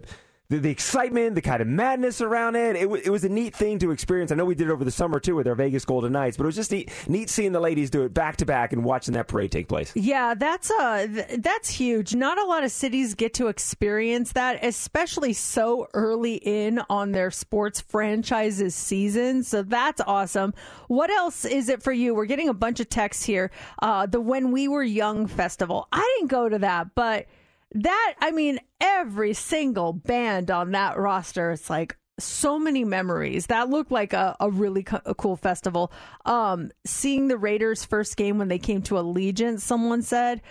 the, 0.60 0.70
excitement, 0.70 1.34
the 1.34 1.40
kind 1.40 1.62
of 1.62 1.68
madness 1.68 2.20
around 2.20 2.56
it. 2.56 2.76
It, 2.76 2.82
w- 2.82 3.02
it 3.02 3.08
was 3.08 3.24
a 3.24 3.28
neat 3.28 3.54
thing 3.54 3.78
to 3.78 3.90
experience. 3.90 4.30
I 4.30 4.34
know 4.34 4.44
we 4.44 4.54
did 4.54 4.68
it 4.68 4.70
over 4.70 4.84
the 4.84 4.90
summer 4.90 5.18
too 5.18 5.34
with 5.34 5.48
our 5.48 5.54
Vegas 5.54 5.84
Golden 5.86 6.12
Knights, 6.12 6.36
but 6.36 6.44
it 6.44 6.46
was 6.46 6.56
just 6.56 6.70
neat, 6.70 6.90
neat 7.08 7.30
seeing 7.30 7.52
the 7.52 7.60
ladies 7.60 7.88
do 7.88 8.02
it 8.02 8.12
back 8.12 8.36
to 8.36 8.44
back 8.44 8.72
and 8.72 8.84
watching 8.84 9.14
that 9.14 9.28
parade 9.28 9.50
take 9.50 9.68
place. 9.68 9.92
Yeah, 9.94 10.34
that's 10.34 10.70
uh 10.70 11.06
th- 11.06 11.40
that's 11.40 11.70
huge. 11.70 12.14
Not 12.14 12.38
a 12.38 12.44
lot 12.44 12.64
of 12.64 12.70
cities 12.70 13.14
get 13.14 13.32
to 13.34 13.48
experience 13.48 14.32
that, 14.32 14.62
especially 14.62 15.32
so 15.32 15.88
early 15.94 16.34
in 16.34 16.82
on 16.90 17.12
their 17.12 17.30
sports 17.30 17.80
franchises 17.80 18.74
season. 18.74 19.44
So 19.44 19.62
that's 19.62 20.02
awesome. 20.02 20.52
What 20.88 21.10
else 21.10 21.44
is 21.46 21.70
it 21.70 21.82
for 21.82 21.92
you? 21.92 22.14
We're 22.14 22.26
getting 22.26 22.50
a 22.50 22.54
bunch 22.54 22.78
of 22.80 22.90
texts 22.90 23.24
here. 23.24 23.50
Uh 23.80 24.06
the 24.06 24.20
When 24.20 24.52
We 24.52 24.68
Were 24.68 24.82
Young 24.82 25.26
festival. 25.26 25.88
I 25.92 26.16
didn't 26.18 26.30
go 26.30 26.48
to 26.50 26.58
that, 26.58 26.94
but 26.94 27.26
that 27.74 28.14
I 28.20 28.30
mean 28.30 28.58
every 28.80 29.32
single 29.34 29.92
band 29.92 30.50
on 30.50 30.72
that 30.72 30.98
roster 30.98 31.52
it's 31.52 31.70
like 31.70 31.96
so 32.18 32.58
many 32.58 32.84
memories. 32.84 33.46
That 33.46 33.70
looked 33.70 33.90
like 33.90 34.12
a, 34.12 34.36
a 34.38 34.50
really 34.50 34.82
co- 34.82 35.00
a 35.04 35.14
cool 35.14 35.36
festival. 35.36 35.92
Um 36.24 36.70
seeing 36.84 37.28
the 37.28 37.38
raiders 37.38 37.84
first 37.84 38.16
game 38.16 38.38
when 38.38 38.48
they 38.48 38.58
came 38.58 38.82
to 38.82 38.94
allegiant 38.94 39.60
someone 39.60 40.02
said 40.02 40.42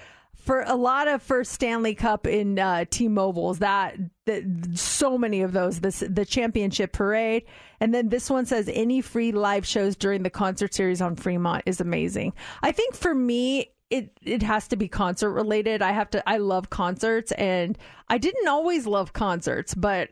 for 0.41 0.63
a 0.63 0.76
lot 0.76 1.07
of 1.07 1.22
first 1.22 1.51
stanley 1.51 1.93
cup 1.93 2.26
in 2.26 2.57
uh, 2.57 2.84
t-mobiles 2.89 3.59
that, 3.59 3.95
that 4.26 4.43
so 4.74 5.17
many 5.17 5.41
of 5.41 5.53
those 5.53 5.80
this 5.82 6.03
the 6.07 6.26
championship 6.26 6.93
parade. 6.93 7.43
And 7.80 7.93
then 7.93 8.09
this 8.09 8.30
one 8.30 8.45
says 8.45 8.69
any 8.74 9.01
free 9.01 9.32
live 9.32 9.65
shows 9.65 9.95
during 9.95 10.24
the 10.24 10.30
concert 10.30 10.74
series 10.74 11.01
on 11.01 11.15
fremont 11.15 11.63
is 11.65 11.80
amazing. 11.80 12.34
I 12.61 12.72
think 12.72 12.95
for 12.95 13.13
me 13.13 13.72
it 13.92 14.18
it 14.24 14.42
has 14.42 14.70
to 14.70 14.78
be 14.78 14.88
concert 14.88 15.32
related. 15.32 15.82
I 15.82 15.92
have 15.92 16.10
to 16.12 16.28
I 16.28 16.38
love 16.38 16.70
concerts 16.70 17.32
and 17.34 17.78
I 18.08 18.18
didn't 18.18 18.48
always 18.48 18.88
love 18.88 19.14
concerts, 19.14 19.76
but 19.76 20.10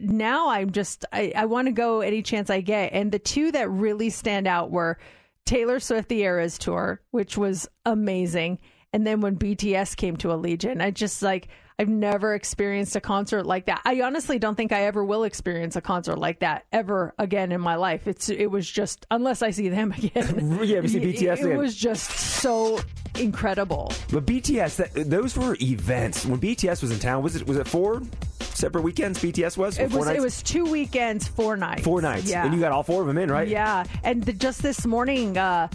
now 0.00 0.50
I'm 0.50 0.70
just 0.72 1.04
I, 1.12 1.32
I 1.34 1.46
want 1.46 1.66
to 1.68 1.72
go 1.72 2.00
any 2.00 2.22
chance 2.22 2.50
I 2.50 2.60
get. 2.60 2.92
And 2.92 3.10
the 3.10 3.18
two 3.20 3.52
that 3.52 3.70
really 3.70 4.10
stand 4.10 4.46
out 4.46 4.70
were 4.70 4.98
Taylor 5.46 5.80
Swift 5.80 6.08
the 6.08 6.20
Eras 6.20 6.58
tour, 6.58 7.00
which 7.12 7.38
was 7.38 7.68
amazing, 7.86 8.58
and 8.92 9.06
then 9.06 9.20
when 9.20 9.36
BTS 9.36 9.96
came 9.96 10.16
to 10.18 10.28
Allegiant, 10.28 10.82
I 10.82 10.90
just 10.90 11.22
like 11.22 11.48
I've 11.78 11.88
never 11.88 12.34
experienced 12.34 12.94
a 12.94 13.00
concert 13.00 13.46
like 13.46 13.64
that. 13.64 13.80
I 13.86 14.02
honestly 14.02 14.38
don't 14.38 14.54
think 14.54 14.70
I 14.70 14.84
ever 14.84 15.02
will 15.02 15.24
experience 15.24 15.76
a 15.76 15.80
concert 15.80 16.18
like 16.18 16.40
that 16.40 16.66
ever 16.72 17.14
again 17.18 17.52
in 17.52 17.60
my 17.62 17.76
life. 17.76 18.06
It's 18.06 18.28
it 18.28 18.50
was 18.50 18.68
just 18.70 19.06
unless 19.10 19.40
I 19.40 19.50
see 19.50 19.70
them 19.70 19.92
again. 19.96 20.58
Yeah, 20.62 20.82
you 20.82 20.88
see 20.88 21.00
BTS 21.00 21.38
it, 21.38 21.44
again. 21.46 21.56
was 21.56 21.74
just 21.74 22.10
so 22.10 22.80
incredible. 23.20 23.92
But 24.12 24.26
BTS, 24.26 24.76
that, 24.76 25.10
those 25.10 25.36
were 25.36 25.56
events. 25.60 26.24
When 26.26 26.40
BTS 26.40 26.82
was 26.82 26.90
in 26.90 26.98
town, 26.98 27.22
was 27.22 27.36
it 27.36 27.46
was 27.46 27.56
it 27.58 27.68
four 27.68 28.02
separate 28.40 28.82
weekends? 28.82 29.18
BTS 29.20 29.56
was 29.56 29.78
It 29.78 29.90
was 29.92 30.08
it 30.08 30.20
was 30.20 30.42
two 30.42 30.64
weekends, 30.64 31.28
four 31.28 31.56
nights. 31.56 31.82
four 31.82 32.00
nights, 32.02 32.28
Yeah. 32.30 32.44
and 32.44 32.54
you 32.54 32.60
got 32.60 32.72
all 32.72 32.82
four 32.82 33.00
of 33.02 33.06
them 33.06 33.18
in, 33.18 33.30
right? 33.30 33.46
Yeah, 33.48 33.84
and 34.04 34.22
the, 34.24 34.32
just 34.32 34.62
this 34.62 34.86
morning, 34.86 35.36
uh, 35.38 35.68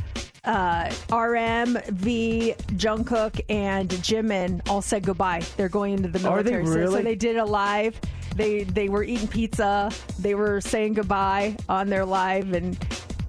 uh, 0.43 0.91
RM, 1.11 1.77
V, 1.89 2.53
Jungkook, 2.73 3.41
and 3.49 3.89
Jimin 3.89 4.61
all 4.69 4.81
said 4.81 5.03
goodbye. 5.03 5.41
They're 5.57 5.69
going 5.69 5.93
into 5.93 6.09
the 6.09 6.27
Are 6.27 6.43
they 6.43 6.51
military. 6.51 6.85
So- 6.87 6.97
So, 6.97 7.01
they 7.01 7.15
did 7.15 7.37
a 7.37 7.45
live. 7.45 7.99
They 8.35 8.63
they 8.63 8.89
were 8.89 9.01
eating 9.03 9.27
pizza. 9.29 9.89
They 10.19 10.35
were 10.35 10.59
saying 10.61 10.93
goodbye 10.95 11.55
on 11.69 11.87
their 11.89 12.03
live, 12.05 12.51
and 12.53 12.77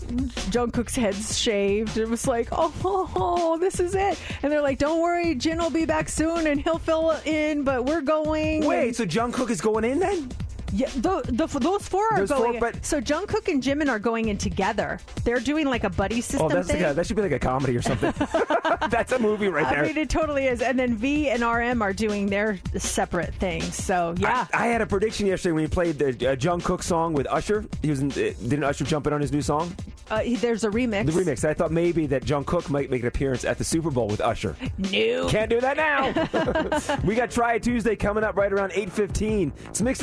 Jungkook's 0.07 0.97
head's 0.97 1.39
shaved. 1.39 1.97
It 1.97 2.09
was 2.09 2.27
like, 2.27 2.49
oh, 2.53 2.73
oh, 2.85 3.11
oh, 3.17 3.59
this 3.59 3.81
is 3.81 3.95
it. 3.95 4.19
And 4.43 4.53
they're 4.53 4.63
like, 4.63 4.79
don't 4.79 5.01
worry, 5.01 5.35
Jin 5.35 5.59
will 5.59 5.71
be 5.71 5.85
back 5.85 6.09
soon 6.09 6.47
and 6.47 6.61
he'll 6.61 6.79
fill 6.79 7.11
in, 7.25 7.65
but 7.65 7.85
we're 7.85 8.01
going. 8.01 8.65
Wait, 8.65 8.97
so 8.97 9.05
Jungkook 9.05 9.51
is 9.51 9.61
going 9.61 9.85
in 9.85 9.99
then? 9.99 10.29
Yeah, 10.77 10.89
the, 10.97 11.23
the, 11.27 11.47
those 11.59 11.89
four 11.89 12.07
are 12.13 12.19
Those 12.19 12.29
four, 12.31 12.39
going. 12.39 12.55
in. 12.55 12.61
but- 12.61 12.85
so 12.85 13.01
Jungkook 13.01 13.49
and 13.51 13.63
Jimin 13.63 13.89
are 13.89 13.99
going 13.99 14.29
in 14.29 14.37
together. 14.37 15.01
They're 15.25 15.41
doing 15.41 15.67
like 15.67 15.85
a 15.85 15.91
buddy 15.91 16.21
system 16.21 16.47
Oh, 16.47 16.49
that's 16.51 16.69
thing. 16.69 16.83
like 16.83 16.91
a, 16.93 16.95
that 16.95 17.07
should 17.07 17.17
be 17.17 17.23
like 17.23 17.33
a 17.33 17.39
comedy 17.39 17.77
or 17.77 17.83
something. 17.83 18.13
that's 18.91 19.13
a 19.13 19.19
movie 19.19 19.49
right 19.49 19.69
there. 19.71 19.85
I 19.85 19.87
mean, 19.87 19.97
it 19.97 20.11
totally 20.11 20.47
is. 20.47 20.61
And 20.61 20.79
then 20.79 20.95
V 20.97 21.31
and 21.31 21.43
RM 21.43 21.81
are 21.83 21.93
doing 21.93 22.27
their 22.27 22.59
separate 22.77 23.35
things. 23.37 23.75
So 23.75 24.15
yeah, 24.19 24.47
I 24.53 24.67
had 24.67 24.81
a 24.83 24.87
prediction 24.87 25.27
yesterday 25.27 25.53
when 25.53 25.65
he 25.65 25.69
played 25.69 25.99
the 25.99 26.09
uh, 26.33 26.37
Jungkook 26.37 26.83
song 26.83 27.15
with 27.15 27.27
Usher. 27.29 27.65
He 27.83 27.89
was 27.91 28.01
in, 28.01 28.11
uh, 28.11 28.15
didn't 28.15 28.65
Usher 28.65 28.85
jump 28.85 29.07
in 29.07 29.13
on 29.15 29.21
his 29.21 29.33
new 29.33 29.43
song? 29.43 29.75
uh, 30.11 30.23
there's 30.39 30.65
a 30.65 30.69
remix. 30.71 31.07
The 31.07 31.13
remix. 31.13 31.45
I 31.49 31.55
thought 31.55 31.73
maybe 31.73 32.07
that 32.09 32.25
Jungkook 32.25 32.69
might 32.71 32.91
make 32.91 33.01
an 33.03 33.09
appearance 33.09 33.45
at 33.45 33.57
the 33.59 33.65
Super 33.65 33.91
Bowl 33.91 34.09
with 34.09 34.21
Usher. 34.21 34.55
No. 34.79 35.29
Can't 35.29 35.49
do 35.51 35.61
that 35.61 35.77
now. 35.77 36.99
we 37.05 37.15
got 37.15 37.31
Try 37.31 37.59
Tuesday 37.59 37.97
coming 37.97 38.23
up 38.25 38.37
right 38.37 38.53
around 38.53 38.73
8.15. 38.73 39.53
It's 39.69 39.81
Mix 39.81 40.03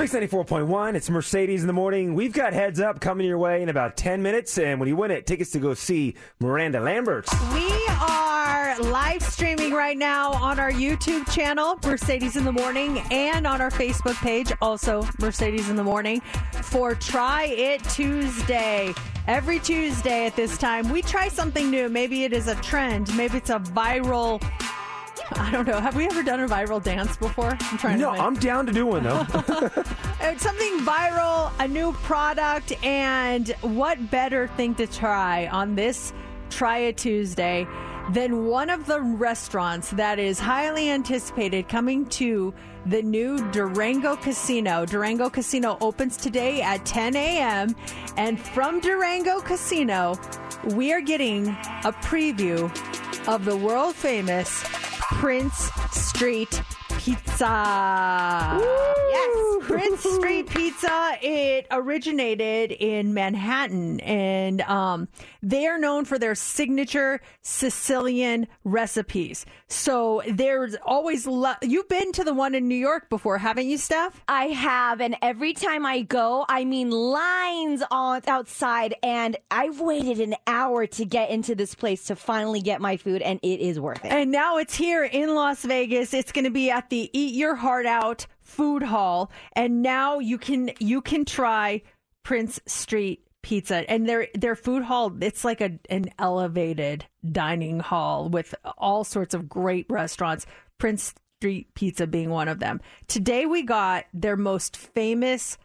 Mix 0.00 0.14
94.1. 0.14 0.94
It's 0.94 1.10
Mercedes 1.10 1.60
in 1.60 1.66
the 1.66 1.74
morning. 1.74 2.14
We've 2.14 2.32
got 2.32 2.54
heads 2.54 2.80
up 2.80 3.02
coming 3.02 3.26
your 3.26 3.36
way 3.36 3.60
in 3.60 3.68
about 3.68 3.98
10 3.98 4.22
minutes. 4.22 4.56
And 4.56 4.80
when 4.80 4.88
you 4.88 4.96
win 4.96 5.10
it, 5.10 5.26
tickets 5.26 5.50
to 5.50 5.58
go 5.58 5.74
see 5.74 6.14
Miranda 6.38 6.80
Lambert. 6.80 7.26
We 7.52 7.70
are 8.00 8.80
live 8.80 9.22
streaming 9.22 9.74
right 9.74 9.98
now 9.98 10.32
on 10.32 10.58
our 10.58 10.72
YouTube 10.72 11.30
channel, 11.30 11.78
Mercedes 11.84 12.36
in 12.36 12.44
the 12.44 12.52
Morning, 12.52 13.00
and 13.10 13.46
on 13.46 13.60
our 13.60 13.70
Facebook 13.70 14.14
page, 14.22 14.50
also 14.62 15.06
Mercedes 15.18 15.68
in 15.68 15.76
the 15.76 15.84
Morning, 15.84 16.22
for 16.62 16.94
Try 16.94 17.44
It 17.48 17.84
Tuesday. 17.84 18.94
Every 19.26 19.58
Tuesday 19.58 20.24
at 20.24 20.34
this 20.34 20.56
time, 20.56 20.88
we 20.88 21.02
try 21.02 21.28
something 21.28 21.70
new. 21.70 21.90
Maybe 21.90 22.24
it 22.24 22.32
is 22.32 22.48
a 22.48 22.54
trend, 22.62 23.14
maybe 23.18 23.36
it's 23.36 23.50
a 23.50 23.58
viral. 23.58 24.42
I 25.32 25.50
don't 25.50 25.66
know. 25.66 25.80
Have 25.80 25.96
we 25.96 26.06
ever 26.06 26.22
done 26.22 26.40
a 26.40 26.48
viral 26.48 26.82
dance 26.82 27.16
before? 27.16 27.56
I'm 27.60 27.78
trying 27.78 27.98
No, 27.98 28.10
to 28.10 28.12
think. 28.16 28.24
I'm 28.24 28.34
down 28.34 28.66
to 28.66 28.72
do 28.72 28.86
one, 28.86 29.02
though. 29.04 29.26
It's 30.22 30.42
something 30.44 30.78
viral, 30.80 31.50
a 31.58 31.66
new 31.66 31.92
product, 31.92 32.72
and 32.84 33.48
what 33.62 34.10
better 34.10 34.46
thing 34.48 34.74
to 34.76 34.86
try 34.86 35.48
on 35.48 35.74
this 35.74 36.12
Try 36.50 36.78
It 36.78 36.98
Tuesday 36.98 37.66
than 38.12 38.46
one 38.46 38.70
of 38.70 38.86
the 38.86 39.00
restaurants 39.00 39.90
that 39.90 40.18
is 40.18 40.38
highly 40.38 40.90
anticipated 40.90 41.68
coming 41.68 42.06
to 42.10 42.52
the 42.86 43.02
new 43.02 43.38
Durango 43.50 44.14
Casino. 44.16 44.84
Durango 44.86 45.28
Casino 45.30 45.78
opens 45.80 46.16
today 46.16 46.60
at 46.62 46.84
10 46.84 47.16
a.m. 47.16 47.74
And 48.16 48.38
from 48.38 48.80
Durango 48.80 49.40
Casino, 49.40 50.14
we 50.74 50.92
are 50.92 51.00
getting 51.00 51.48
a 51.48 51.92
preview 52.02 52.64
of 53.28 53.44
the 53.44 53.56
world 53.56 53.94
famous 53.94 54.64
Prince 55.18 55.70
Street 55.90 56.62
Pizza. 56.98 57.29
Yes, 59.10 59.30
Prince 59.62 60.02
Street 60.02 60.48
Pizza. 60.50 61.16
It 61.22 61.66
originated 61.70 62.72
in 62.72 63.14
Manhattan, 63.14 64.00
and 64.00 64.60
um, 64.62 65.08
they 65.42 65.66
are 65.66 65.78
known 65.78 66.04
for 66.04 66.18
their 66.18 66.34
signature 66.34 67.20
Sicilian 67.42 68.46
recipes. 68.64 69.46
So 69.68 70.22
there's 70.28 70.76
always 70.84 71.26
lo- 71.26 71.54
you've 71.62 71.88
been 71.88 72.12
to 72.12 72.24
the 72.24 72.34
one 72.34 72.54
in 72.54 72.68
New 72.68 72.74
York 72.74 73.08
before, 73.08 73.38
haven't 73.38 73.68
you, 73.68 73.78
Steph? 73.78 74.22
I 74.28 74.46
have, 74.46 75.00
and 75.00 75.16
every 75.22 75.52
time 75.52 75.86
I 75.86 76.02
go, 76.02 76.44
I 76.48 76.64
mean 76.64 76.90
lines 76.90 77.82
on 77.90 78.22
outside, 78.26 78.94
and 79.02 79.36
I've 79.50 79.80
waited 79.80 80.20
an 80.20 80.34
hour 80.46 80.86
to 80.86 81.04
get 81.04 81.30
into 81.30 81.54
this 81.54 81.74
place 81.74 82.04
to 82.04 82.16
finally 82.16 82.60
get 82.60 82.80
my 82.80 82.96
food, 82.96 83.22
and 83.22 83.38
it 83.42 83.60
is 83.60 83.78
worth 83.78 84.04
it. 84.04 84.08
And 84.08 84.30
now 84.30 84.56
it's 84.58 84.74
here 84.74 85.04
in 85.04 85.34
Las 85.34 85.64
Vegas. 85.64 86.12
It's 86.12 86.32
going 86.32 86.44
to 86.44 86.50
be 86.50 86.70
at 86.70 86.90
the 86.90 87.10
Eat 87.12 87.29
Your 87.30 87.54
Heart 87.54 87.86
Out 87.86 88.26
Food 88.40 88.82
Hall, 88.82 89.30
and 89.52 89.82
now 89.82 90.18
you 90.18 90.38
can 90.38 90.70
you 90.78 91.00
can 91.00 91.24
try 91.24 91.82
Prince 92.22 92.60
Street 92.66 93.26
Pizza. 93.42 93.90
And 93.90 94.08
their 94.08 94.28
their 94.34 94.56
food 94.56 94.82
hall, 94.82 95.12
it's 95.20 95.44
like 95.44 95.60
a 95.60 95.78
an 95.88 96.10
elevated 96.18 97.06
dining 97.30 97.80
hall 97.80 98.28
with 98.28 98.54
all 98.76 99.04
sorts 99.04 99.34
of 99.34 99.48
great 99.48 99.86
restaurants. 99.88 100.46
Prince 100.78 101.14
Street 101.40 101.74
Pizza 101.74 102.06
being 102.06 102.30
one 102.30 102.48
of 102.48 102.58
them. 102.58 102.80
Today 103.08 103.46
we 103.46 103.62
got 103.62 104.04
their 104.12 104.36
most 104.36 104.76
famous 104.76 105.56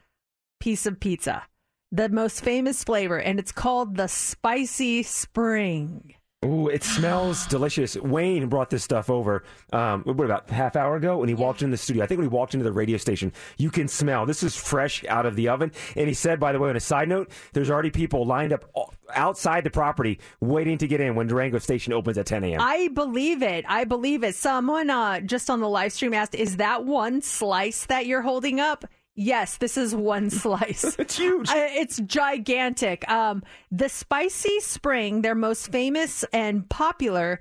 piece 0.60 0.86
of 0.86 1.00
pizza, 1.00 1.44
the 1.92 2.10
most 2.10 2.44
famous 2.44 2.84
flavor, 2.84 3.20
and 3.20 3.40
it's 3.40 3.52
called 3.52 3.98
the 3.98 4.08
Spicy 4.08 5.04
Spring. 5.04 6.15
Ooh, 6.46 6.68
it 6.68 6.84
smells 6.84 7.46
delicious. 7.48 7.96
Wayne 7.96 8.48
brought 8.48 8.70
this 8.70 8.84
stuff 8.84 9.10
over, 9.10 9.44
um, 9.74 10.04
what, 10.04 10.24
about 10.26 10.50
half 10.50 10.76
hour 10.76 10.96
ago 10.96 11.18
when 11.18 11.30
he 11.30 11.36
walked 11.36 11.62
in 11.62 11.72
the 11.72 11.78
studio. 11.78 12.04
I 12.04 12.08
think 12.08 12.20
when 12.20 12.30
he 12.30 12.34
walked 12.34 12.54
into 12.54 12.64
the 12.64 12.72
radio 12.72 12.98
station, 12.98 13.34
you 13.58 13.72
can 13.72 13.88
smell 13.88 14.26
this 14.26 14.44
is 14.44 14.56
fresh 14.56 15.04
out 15.06 15.26
of 15.26 15.36
the 15.36 15.50
oven. 15.50 15.72
And 15.96 16.08
he 16.08 16.14
said, 16.14 16.40
by 16.40 16.52
the 16.52 16.60
way, 16.60 16.70
on 16.70 16.76
a 16.76 16.80
side 16.82 17.10
note, 17.10 17.32
there's 17.54 17.70
already 17.70 17.92
people 17.92 18.26
lined 18.26 18.54
up 18.54 18.66
outside 19.14 19.64
the 19.64 19.70
property 19.70 20.20
waiting 20.40 20.78
to 20.78 20.88
get 20.88 21.02
in 21.02 21.16
when 21.16 21.28
Durango 21.28 21.60
Station 21.60 21.94
opens 21.94 22.18
at 22.18 22.26
10 22.26 22.44
a.m. 22.44 22.62
I 22.62 22.90
believe 22.90 23.42
it. 23.42 23.66
I 23.68 23.84
believe 23.84 24.24
it. 24.24 24.36
Someone 24.36 24.90
uh, 24.90 25.22
just 25.22 25.50
on 25.50 25.60
the 25.60 25.70
live 25.70 25.94
stream 25.94 26.14
asked, 26.14 26.36
"Is 26.36 26.58
that 26.58 26.86
one 26.86 27.22
slice 27.22 27.86
that 27.86 28.06
you're 28.06 28.22
holding 28.22 28.60
up?" 28.60 28.86
Yes, 29.16 29.58
this 29.58 29.78
is 29.78 29.96
one 29.96 30.30
slice. 30.42 30.96
it's 31.00 31.18
huge. 31.18 31.50
It's 31.52 31.98
gigantic. 32.02 33.10
Um, 33.10 33.44
the 33.72 33.90
Spicy 33.90 34.60
Spring, 34.60 35.22
their 35.22 35.36
most 35.36 35.72
famous 35.72 36.24
and 36.34 36.68
popular 36.70 37.40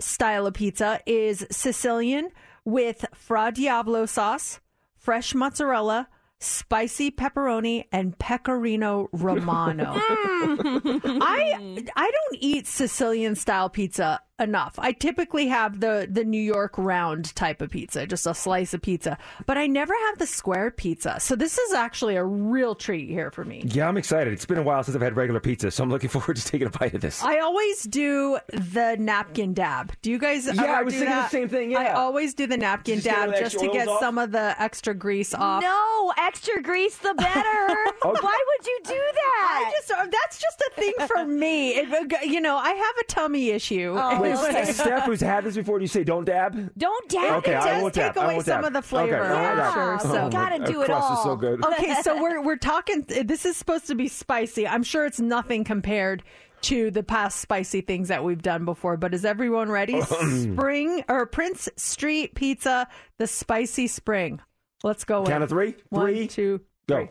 style 0.00 0.46
of 0.46 0.54
pizza, 0.54 1.00
is 1.06 1.44
Sicilian 1.50 2.30
with 2.64 3.04
Fra 3.14 3.50
Diavolo 3.52 4.06
sauce, 4.06 4.60
fresh 4.96 5.34
mozzarella, 5.34 6.08
spicy 6.38 7.10
pepperoni, 7.10 7.84
and 7.90 8.16
pecorino 8.18 9.08
romano. 9.12 9.94
I 9.96 11.82
I 11.96 12.10
don't 12.10 12.38
eat 12.40 12.66
Sicilian 12.68 13.34
style 13.34 13.68
pizza 13.70 14.20
enough. 14.38 14.74
I 14.78 14.92
typically 14.92 15.48
have 15.48 15.80
the 15.80 16.06
the 16.10 16.24
New 16.24 16.40
York 16.40 16.76
round 16.78 17.34
type 17.34 17.60
of 17.62 17.70
pizza, 17.70 18.06
just 18.06 18.26
a 18.26 18.34
slice 18.34 18.74
of 18.74 18.82
pizza, 18.82 19.18
but 19.46 19.58
I 19.58 19.66
never 19.66 19.94
have 20.08 20.18
the 20.18 20.26
square 20.26 20.70
pizza. 20.70 21.18
So 21.20 21.36
this 21.36 21.58
is 21.58 21.72
actually 21.72 22.16
a 22.16 22.24
real 22.24 22.74
treat 22.74 23.08
here 23.08 23.30
for 23.30 23.44
me. 23.44 23.62
Yeah, 23.66 23.88
I'm 23.88 23.96
excited. 23.96 24.32
It's 24.32 24.46
been 24.46 24.58
a 24.58 24.62
while 24.62 24.82
since 24.82 24.94
I've 24.94 25.02
had 25.02 25.16
regular 25.16 25.40
pizza, 25.40 25.70
so 25.70 25.82
I'm 25.82 25.90
looking 25.90 26.08
forward 26.10 26.36
to 26.36 26.44
taking 26.44 26.66
a 26.66 26.70
bite 26.70 26.94
of 26.94 27.00
this. 27.00 27.22
I 27.22 27.40
always 27.40 27.82
do 27.84 28.38
the 28.52 28.96
napkin 28.98 29.54
dab. 29.54 29.92
Do 30.02 30.10
you 30.10 30.18
guys? 30.18 30.46
Yeah, 30.46 30.62
ever 30.62 30.72
I 30.72 30.82
was 30.82 30.94
do 30.94 31.00
thinking 31.00 31.16
the 31.16 31.28
same 31.28 31.48
thing, 31.48 31.70
Yeah, 31.72 31.78
I 31.80 31.92
always 31.92 32.34
do 32.34 32.46
the 32.46 32.56
napkin 32.56 32.96
Just 33.00 33.06
dab 33.06 33.34
just 33.38 33.58
to 33.58 33.68
get 33.68 33.88
off? 33.88 34.00
some 34.00 34.18
of 34.18 34.30
the 34.32 34.54
extra 34.60 34.94
grease 34.94 35.34
off. 35.34 35.62
No, 35.62 36.12
extra 36.18 36.62
grease 36.62 36.96
the 36.98 37.14
better. 37.14 37.76
Why 38.02 38.12
would 38.12 38.66
you 38.66 38.80
do 38.84 38.94
that? 38.94 39.64
I 39.66 39.72
just 39.76 39.88
that's 40.10 40.38
just 40.38 40.62
a 40.68 40.80
thing 40.80 40.92
for 41.06 41.24
me. 41.24 41.70
It, 41.70 42.26
you 42.26 42.40
know, 42.40 42.56
I 42.56 42.70
have 42.70 42.94
a 43.00 43.04
tummy 43.04 43.50
issue. 43.50 43.94
Oh, 43.98 44.20
Wait, 44.20 44.27
okay. 44.36 44.72
Steph, 44.72 45.04
who's 45.04 45.20
had 45.20 45.44
this 45.44 45.54
before, 45.56 45.78
do 45.78 45.84
you 45.84 45.88
say 45.88 46.04
don't 46.04 46.24
dab? 46.24 46.70
Don't 46.76 47.08
dab. 47.08 47.38
Okay, 47.38 47.52
it 47.52 47.56
I 47.58 47.72
does 47.74 47.82
won't 47.82 47.94
take 47.94 48.04
dab. 48.14 48.18
I 48.18 48.24
away 48.24 48.34
won't 48.34 48.46
some 48.46 48.62
dab. 48.62 48.64
of 48.68 48.72
the 48.74 48.82
flavor, 48.82 49.16
Okay, 49.16 49.26
I 49.28 49.32
won't 49.32 49.46
I'm 49.46 49.56
dab. 49.56 49.72
sure. 49.74 49.94
Oh, 49.94 49.98
So 50.14 50.22
my- 50.24 50.28
Gotta 50.30 50.58
do 50.72 50.82
it 50.82 50.86
crust 50.86 51.12
is 51.12 51.22
so 51.22 51.30
all. 51.30 51.36
good. 51.36 51.64
Okay, 51.64 51.94
so 52.02 52.16
we're 52.22 52.42
we're 52.42 52.56
talking. 52.56 53.02
This 53.24 53.44
is 53.44 53.56
supposed 53.56 53.86
to 53.88 53.94
be 53.94 54.08
spicy. 54.08 54.66
I'm 54.66 54.82
sure 54.82 55.06
it's 55.06 55.20
nothing 55.20 55.64
compared 55.64 56.22
to 56.60 56.90
the 56.90 57.02
past 57.04 57.40
spicy 57.40 57.80
things 57.82 58.08
that 58.08 58.24
we've 58.24 58.42
done 58.42 58.64
before. 58.64 58.96
But 58.96 59.14
is 59.14 59.24
everyone 59.24 59.70
ready? 59.70 60.00
Spring 60.02 61.04
or 61.08 61.24
Prince 61.26 61.68
Street 61.76 62.34
Pizza, 62.34 62.88
the 63.18 63.26
spicy 63.28 63.86
spring. 63.86 64.40
Let's 64.82 65.04
go. 65.04 65.24
Count 65.24 65.36
in. 65.36 65.42
of 65.42 65.48
three. 65.48 65.74
One, 65.90 66.06
Three, 66.06 66.26
two, 66.28 66.60
go. 66.88 67.08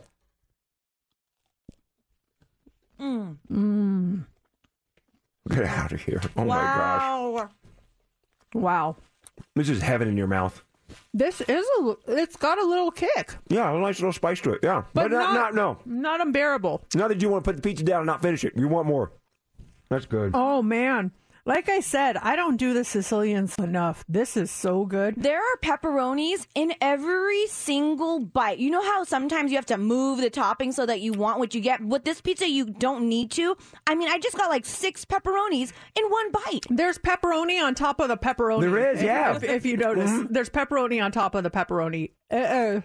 Mm. 3.00 3.36
Mm. 3.52 4.26
Get 5.48 5.64
out 5.64 5.92
of 5.92 6.00
here. 6.02 6.20
Oh 6.36 6.44
my 6.44 6.56
gosh. 6.56 7.48
Wow. 8.54 8.96
This 9.54 9.68
is 9.68 9.80
heaven 9.82 10.08
in 10.08 10.16
your 10.16 10.26
mouth. 10.26 10.62
This 11.12 11.40
is 11.42 11.66
a. 11.80 11.96
It's 12.06 12.36
got 12.36 12.58
a 12.58 12.64
little 12.66 12.90
kick, 12.90 13.34
Yeah, 13.48 13.70
a 13.70 13.78
nice 13.78 13.98
little 14.00 14.12
spice 14.12 14.40
to 14.40 14.52
it. 14.52 14.60
Yeah. 14.62 14.84
but, 14.94 15.12
uh, 15.12 15.18
not, 15.18 15.34
not, 15.34 15.54
no. 15.54 15.78
not 15.84 16.20
unbearable. 16.20 16.82
Not 16.94 17.08
that 17.08 17.20
you 17.20 17.28
want 17.28 17.44
to 17.44 17.48
put 17.50 17.56
the 17.56 17.62
pizza 17.62 17.84
down 17.84 18.00
and 18.00 18.06
not 18.06 18.22
finish 18.22 18.42
it. 18.44 18.54
You 18.56 18.68
want 18.68 18.86
more. 18.86 19.12
That's 19.90 20.06
good. 20.06 20.32
Oh 20.34 20.62
man. 20.62 21.12
Like 21.48 21.70
I 21.70 21.80
said, 21.80 22.18
I 22.18 22.36
don't 22.36 22.58
do 22.58 22.74
the 22.74 22.84
Sicilians 22.84 23.56
enough. 23.56 24.04
This 24.06 24.36
is 24.36 24.50
so 24.50 24.84
good. 24.84 25.14
There 25.16 25.38
are 25.38 25.56
pepperonis 25.62 26.46
in 26.54 26.74
every 26.82 27.46
single 27.46 28.20
bite. 28.20 28.58
You 28.58 28.70
know 28.70 28.82
how 28.82 29.04
sometimes 29.04 29.50
you 29.50 29.56
have 29.56 29.64
to 29.66 29.78
move 29.78 30.20
the 30.20 30.28
topping 30.28 30.72
so 30.72 30.84
that 30.84 31.00
you 31.00 31.14
want 31.14 31.38
what 31.38 31.54
you 31.54 31.62
get? 31.62 31.82
With 31.82 32.04
this 32.04 32.20
pizza, 32.20 32.46
you 32.46 32.66
don't 32.66 33.08
need 33.08 33.30
to. 33.30 33.56
I 33.86 33.94
mean, 33.94 34.10
I 34.10 34.18
just 34.18 34.36
got 34.36 34.50
like 34.50 34.66
six 34.66 35.06
pepperonis 35.06 35.72
in 35.96 36.04
one 36.10 36.32
bite. 36.32 36.66
There's 36.68 36.98
pepperoni 36.98 37.62
on 37.64 37.74
top 37.74 37.98
of 38.00 38.08
the 38.08 38.18
pepperoni. 38.18 38.60
There 38.60 38.92
is, 38.92 39.02
yeah. 39.02 39.34
If, 39.36 39.42
if 39.42 39.64
you 39.64 39.78
notice, 39.78 40.10
Mhm. 40.10 40.26
there's 40.28 40.50
pepperoni 40.50 41.02
on 41.02 41.12
top 41.12 41.34
of 41.34 41.44
the 41.44 41.50
pepperoni. 41.50 42.10
Uh-uh. 42.30 42.82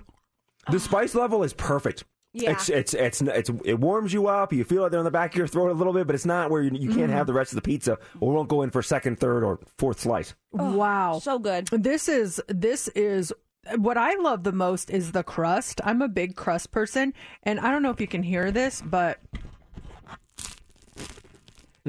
The 0.71 0.79
spice 0.79 1.15
level 1.15 1.43
is 1.43 1.51
perfect. 1.53 2.05
Yeah. 2.35 2.51
It's, 2.53 2.67
it's 2.69 2.93
it's 2.95 3.21
it's 3.21 3.51
it 3.63 3.79
warms 3.79 4.11
you 4.11 4.25
up. 4.27 4.51
You 4.53 4.63
feel 4.63 4.85
it 4.85 4.89
there 4.89 4.97
on 4.99 5.05
the 5.05 5.11
back 5.11 5.33
of 5.33 5.37
your 5.37 5.45
throat 5.47 5.69
a 5.69 5.73
little 5.73 5.93
bit, 5.93 6.07
but 6.07 6.15
it's 6.15 6.25
not 6.25 6.49
where 6.49 6.63
you, 6.63 6.71
you 6.73 6.89
can't 6.89 7.11
Mhm. 7.11 7.15
have 7.15 7.27
the 7.27 7.33
rest 7.33 7.51
of 7.51 7.57
the 7.57 7.61
pizza, 7.61 7.99
or 8.19 8.33
won't 8.33 8.49
go 8.49 8.63
in 8.63 8.71
for 8.71 8.81
second, 8.81 9.19
third, 9.19 9.43
or 9.43 9.59
fourth 9.77 9.99
slice. 9.99 10.33
wow. 10.51 11.19
So 11.21 11.37
good. 11.37 11.67
This 11.67 12.09
is 12.09 12.41
this 12.47 12.87
is 12.89 13.31
what 13.77 13.97
I 13.97 14.15
love 14.15 14.43
the 14.43 14.51
most 14.51 14.89
is 14.89 15.11
the 15.11 15.23
crust. 15.23 15.79
I'm 15.83 16.01
a 16.01 16.07
big 16.07 16.35
crust 16.35 16.71
person, 16.71 17.13
and 17.43 17.59
I 17.59 17.69
don't 17.69 17.83
know 17.83 17.91
if 17.91 18.01
you 18.01 18.07
can 18.07 18.23
hear 18.23 18.49
this, 18.51 18.81
but 18.81 19.19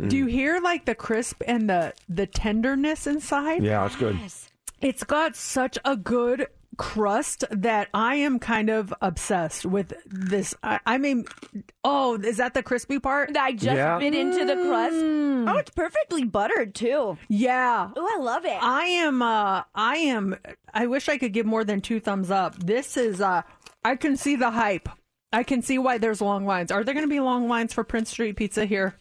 do 0.09 0.17
you 0.17 0.27
hear 0.27 0.61
like 0.61 0.85
the 0.85 0.95
crisp 0.95 1.43
and 1.47 1.71
the 1.71 1.95
the 2.09 2.27
tenderness 2.27 3.07
inside? 3.07 3.63
Yeah, 3.63 3.87
it's 3.87 3.97
good. 3.97 4.19
It's 4.81 5.05
got 5.05 5.37
such 5.37 5.79
a 5.85 5.97
good 5.97 6.49
crust 6.77 7.45
that 7.51 7.89
I 7.95 8.17
am 8.17 8.39
kind 8.39 8.71
of 8.71 8.93
obsessed 9.01 9.65
with 9.67 9.93
this. 10.07 10.55
I, 10.63 10.81
I 10.87 10.99
mean, 10.99 11.25
oh, 11.85 12.17
is 12.17 12.37
that 12.39 12.55
the 12.55 12.63
crispy 12.63 12.99
part? 12.99 13.37
I 13.37 13.53
just 13.53 13.65
Yeah. 13.77 13.99
bit 13.99 14.15
into 14.15 14.45
the 14.45 14.55
crust. 14.57 14.97
Oh, 14.97 15.59
it's 15.59 15.71
perfectly 15.71 16.25
buttered 16.25 16.75
too. 16.75 17.19
Yeah. 17.29 17.91
Oh, 17.97 18.17
I 18.19 18.23
love 18.23 18.45
it. 18.45 18.59
I 18.63 18.85
am 18.85 19.23
uh 19.23 19.63
I 19.75 19.97
am 19.97 20.37
I 20.73 20.87
wish 20.87 21.09
I 21.09 21.19
could 21.19 21.33
give 21.33 21.47
more 21.47 21.65
than 21.65 21.81
two 21.81 22.01
thumbs 22.01 22.31
up. 22.31 22.57
This 22.59 22.97
is 22.97 23.21
uh 23.21 23.43
I 23.85 23.97
can 23.97 24.17
see 24.17 24.37
the 24.37 24.51
hype. 24.51 24.89
I 25.33 25.43
can 25.43 25.63
see 25.63 25.79
why 25.79 25.99
there's 25.99 26.21
long 26.21 26.47
lines. 26.47 26.71
Are 26.71 26.85
there 26.85 26.95
going 26.95 27.07
to 27.07 27.11
be 27.13 27.21
long 27.21 27.49
lines 27.49 27.73
for 27.75 27.83
Prince 27.85 28.11
Street 28.11 28.37
Pizza 28.37 28.65
here? 28.67 28.95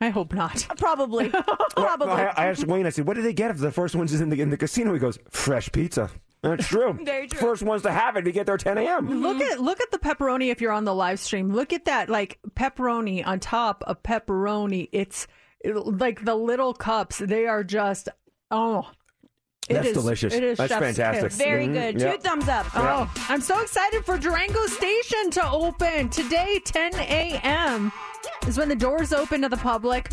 I 0.00 0.08
hope 0.10 0.32
not. 0.32 0.66
Probably. 0.78 1.28
Probably. 1.76 2.08
I, 2.08 2.26
I 2.28 2.46
asked 2.46 2.64
Wayne. 2.66 2.86
I 2.86 2.90
said, 2.90 3.06
"What 3.06 3.16
did 3.16 3.24
they 3.24 3.32
get 3.34 3.50
if 3.50 3.58
the 3.58 3.70
first 3.72 3.94
one's 3.94 4.18
in 4.18 4.30
the 4.30 4.40
in 4.40 4.48
the 4.48 4.56
casino?" 4.56 4.94
He 4.94 4.98
goes, 4.98 5.18
"Fresh 5.30 5.72
pizza." 5.72 6.08
That's 6.42 6.66
true. 6.66 6.92
Very 7.04 7.28
true. 7.28 7.38
First 7.38 7.62
ones 7.62 7.82
to 7.82 7.92
have 7.92 8.16
it 8.16 8.22
to 8.22 8.32
get 8.32 8.46
there 8.46 8.56
10 8.56 8.78
a.m. 8.78 9.20
Look 9.22 9.40
at 9.42 9.60
look 9.60 9.80
at 9.80 9.90
the 9.90 9.98
pepperoni 9.98 10.50
if 10.50 10.60
you're 10.60 10.72
on 10.72 10.84
the 10.84 10.94
live 10.94 11.20
stream. 11.20 11.52
Look 11.52 11.72
at 11.72 11.84
that 11.84 12.08
like 12.08 12.38
pepperoni 12.54 13.26
on 13.26 13.40
top 13.40 13.84
of 13.86 14.02
pepperoni. 14.02 14.88
It's 14.92 15.26
it- 15.60 15.76
like 15.76 16.24
the 16.24 16.34
little 16.34 16.72
cups. 16.72 17.18
They 17.18 17.46
are 17.46 17.62
just 17.62 18.08
oh. 18.50 18.90
it 19.68 19.74
That's 19.74 19.88
is- 19.88 19.94
delicious. 19.94 20.32
It 20.34 20.42
is 20.42 20.56
That's 20.58 20.72
chef's 20.72 20.96
fantastic. 20.96 21.24
kiss. 21.30 21.36
Very 21.38 21.66
Mhm. 21.68 21.72
good. 21.74 22.00
Yeah. 22.00 22.12
Two 22.16 22.18
thumbs 22.22 22.48
up. 22.48 22.66
Oh, 22.74 23.12
I'm 23.28 23.42
so 23.42 23.60
excited 23.60 24.04
for 24.06 24.16
Durango 24.18 24.66
Station 24.66 25.30
to 25.32 25.50
open 25.50 26.08
today, 26.08 26.60
10 26.64 26.94
a.m. 26.94 27.92
is 28.48 28.56
when 28.58 28.68
the 28.70 28.74
doors 28.76 29.12
open 29.12 29.42
to 29.42 29.48
the 29.50 29.56
public. 29.58 30.08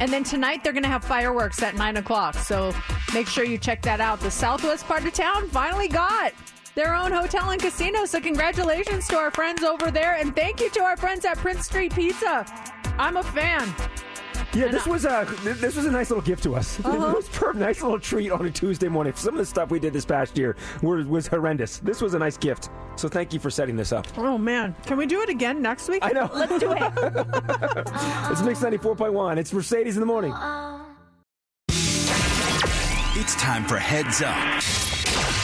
And 0.00 0.10
then 0.10 0.24
tonight 0.24 0.64
they're 0.64 0.72
going 0.72 0.82
to 0.82 0.88
have 0.88 1.04
fireworks 1.04 1.62
at 1.62 1.76
9 1.76 1.98
o'clock. 1.98 2.34
So 2.34 2.74
make 3.14 3.28
sure 3.28 3.44
you 3.44 3.58
check 3.58 3.82
that 3.82 4.00
out. 4.00 4.18
The 4.20 4.30
southwest 4.30 4.86
part 4.86 5.04
of 5.04 5.12
town 5.12 5.48
finally 5.50 5.88
got 5.88 6.32
their 6.74 6.94
own 6.94 7.12
hotel 7.12 7.50
and 7.50 7.60
casino. 7.60 8.06
So 8.06 8.20
congratulations 8.20 9.06
to 9.08 9.16
our 9.16 9.30
friends 9.30 9.62
over 9.62 9.90
there. 9.90 10.14
And 10.16 10.34
thank 10.34 10.60
you 10.60 10.70
to 10.70 10.80
our 10.80 10.96
friends 10.96 11.24
at 11.26 11.36
Prince 11.36 11.66
Street 11.66 11.94
Pizza. 11.94 12.46
I'm 12.98 13.18
a 13.18 13.22
fan. 13.22 13.72
Yeah, 14.52 14.68
this 14.68 14.86
was 14.86 15.04
a 15.04 15.26
this 15.42 15.76
was 15.76 15.86
a 15.86 15.90
nice 15.90 16.10
little 16.10 16.24
gift 16.24 16.42
to 16.44 16.56
us. 16.56 16.80
Uh-huh. 16.90 17.10
It 17.10 17.14
was 17.14 17.54
a 17.54 17.58
nice 17.58 17.82
little 17.82 18.00
treat 18.00 18.32
on 18.32 18.44
a 18.46 18.50
Tuesday 18.50 18.88
morning. 18.88 19.12
Some 19.14 19.34
of 19.34 19.38
the 19.38 19.46
stuff 19.46 19.70
we 19.70 19.78
did 19.78 19.92
this 19.92 20.04
past 20.04 20.36
year 20.36 20.56
were, 20.82 21.04
was 21.04 21.26
horrendous. 21.28 21.78
This 21.78 22.00
was 22.00 22.14
a 22.14 22.18
nice 22.18 22.36
gift. 22.36 22.68
So 22.96 23.08
thank 23.08 23.32
you 23.32 23.38
for 23.38 23.48
setting 23.48 23.76
this 23.76 23.92
up. 23.92 24.06
Oh, 24.18 24.36
man. 24.36 24.74
Can 24.86 24.96
we 24.96 25.06
do 25.06 25.22
it 25.22 25.28
again 25.28 25.62
next 25.62 25.88
week? 25.88 26.00
I 26.02 26.10
know. 26.10 26.28
Let's 26.34 26.58
do 26.58 26.72
it. 26.72 26.82
It's 28.30 28.42
Mix 28.42 28.60
94.1. 28.60 29.36
It's 29.38 29.52
Mercedes 29.52 29.96
in 29.96 30.00
the 30.00 30.06
morning. 30.06 30.34
It's 33.16 33.34
time 33.36 33.64
for 33.64 33.76
Heads 33.78 34.22
Up 34.22 34.62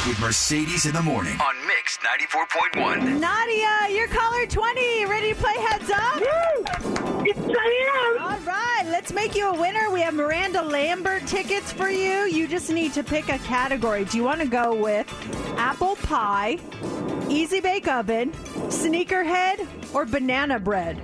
with 0.07 0.21
Mercedes 0.21 0.87
in 0.87 0.95
the 0.95 1.03
morning 1.03 1.37
on 1.41 1.67
Mix 1.67 1.99
94.1. 1.99 3.19
Nadia, 3.19 3.97
you're 3.97 4.07
caller 4.07 4.47
20. 4.47 5.05
Ready 5.07 5.33
to 5.33 5.35
play 5.35 5.55
heads 5.55 5.91
up? 5.91 6.21
Yes, 7.25 7.37
I 7.39 8.15
am. 8.15 8.23
All 8.23 8.39
right, 8.47 8.85
let's 8.87 9.13
make 9.13 9.35
you 9.35 9.49
a 9.49 9.61
winner. 9.61 9.91
We 9.91 10.01
have 10.03 10.15
Miranda 10.15 10.63
Lambert 10.63 11.27
tickets 11.27 11.73
for 11.73 11.89
you. 11.89 12.27
You 12.27 12.47
just 12.47 12.71
need 12.71 12.93
to 12.93 13.03
pick 13.03 13.29
a 13.31 13.39
category. 13.39 14.05
Do 14.05 14.17
you 14.17 14.23
want 14.23 14.41
to 14.43 14.47
go 14.47 14.75
with 14.81 15.13
apple 15.57 15.97
pie, 15.97 16.59
easy 17.29 17.61
bake 17.61 17.89
oven, 17.89 18.31
sneakerhead, 18.69 19.67
or 19.93 20.05
banana 20.05 20.61
bread? 20.61 21.01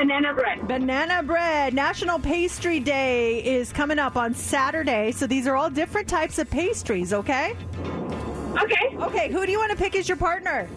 Banana 0.00 0.32
bread. 0.32 0.66
Banana 0.66 1.22
bread. 1.22 1.74
National 1.74 2.18
Pastry 2.18 2.80
Day 2.80 3.44
is 3.44 3.70
coming 3.70 3.98
up 3.98 4.16
on 4.16 4.34
Saturday. 4.34 5.12
So 5.12 5.26
these 5.26 5.46
are 5.46 5.56
all 5.56 5.68
different 5.68 6.08
types 6.08 6.38
of 6.38 6.48
pastries, 6.48 7.12
okay? 7.12 7.54
Okay. 8.62 8.96
Okay, 8.96 9.30
who 9.30 9.44
do 9.44 9.52
you 9.52 9.58
want 9.58 9.72
to 9.72 9.76
pick 9.76 9.94
as 9.94 10.08
your 10.08 10.16
partner? 10.16 10.70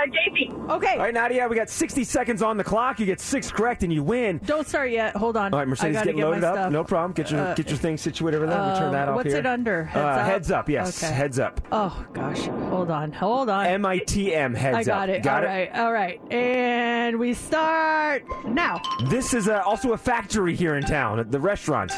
Uh, 0.00 0.06
JP. 0.06 0.70
Okay. 0.70 0.92
All 0.94 0.98
right, 0.98 1.14
Nadia, 1.14 1.46
we 1.48 1.56
got 1.56 1.68
60 1.68 2.04
seconds 2.04 2.42
on 2.42 2.56
the 2.56 2.64
clock. 2.64 3.00
You 3.00 3.06
get 3.06 3.20
six 3.20 3.50
correct 3.50 3.82
and 3.82 3.92
you 3.92 4.02
win. 4.02 4.40
Don't 4.44 4.66
start 4.66 4.90
yet. 4.90 5.16
Hold 5.16 5.36
on. 5.36 5.52
All 5.52 5.58
right, 5.58 5.68
Mercedes, 5.68 5.96
I 5.96 6.00
gotta 6.00 6.12
get 6.12 6.16
get 6.16 6.24
loaded 6.26 6.42
my 6.42 6.48
up. 6.48 6.54
stuff. 6.54 6.72
No 6.72 6.84
problem. 6.84 7.12
Get 7.12 7.30
your 7.30 7.40
Uh, 7.40 7.54
get 7.54 7.68
your 7.68 7.78
thing 7.78 7.96
situated 7.96 8.36
over 8.38 8.46
there. 8.46 8.58
Let 8.60 8.74
me 8.74 8.78
turn 8.78 8.92
that 8.92 9.08
uh, 9.08 9.12
off 9.12 9.16
what's 9.16 9.28
here. 9.30 9.38
it 9.38 9.46
under? 9.46 9.84
Heads 9.84 9.96
uh, 10.04 10.08
up? 10.08 10.26
Heads 10.26 10.50
up. 10.50 10.68
Yes, 10.68 11.02
Okay. 11.04 11.12
heads 11.12 11.38
up. 11.38 11.60
Oh 11.72 12.06
gosh. 12.12 12.46
Hold 12.46 12.90
on. 12.90 13.12
Hold 13.12 13.50
on. 13.50 13.66
M 13.66 13.84
I 13.84 13.98
T 13.98 14.34
M. 14.34 14.54
Heads 14.54 14.88
up. 14.88 14.96
I 15.02 15.06
got 15.06 15.10
up. 15.10 15.16
it. 15.16 15.22
Got 15.22 15.44
All 15.44 15.50
right. 15.50 15.70
All 15.74 15.92
right. 15.92 16.32
And 16.32 17.18
we 17.18 17.34
start 17.34 18.24
now. 18.46 18.80
This 19.08 19.34
is 19.34 19.48
uh, 19.48 19.62
also 19.66 19.92
a 19.92 19.98
factory 19.98 20.54
here 20.54 20.76
in 20.76 20.84
town. 20.84 21.24
The 21.30 21.40
restaurant. 21.40 21.92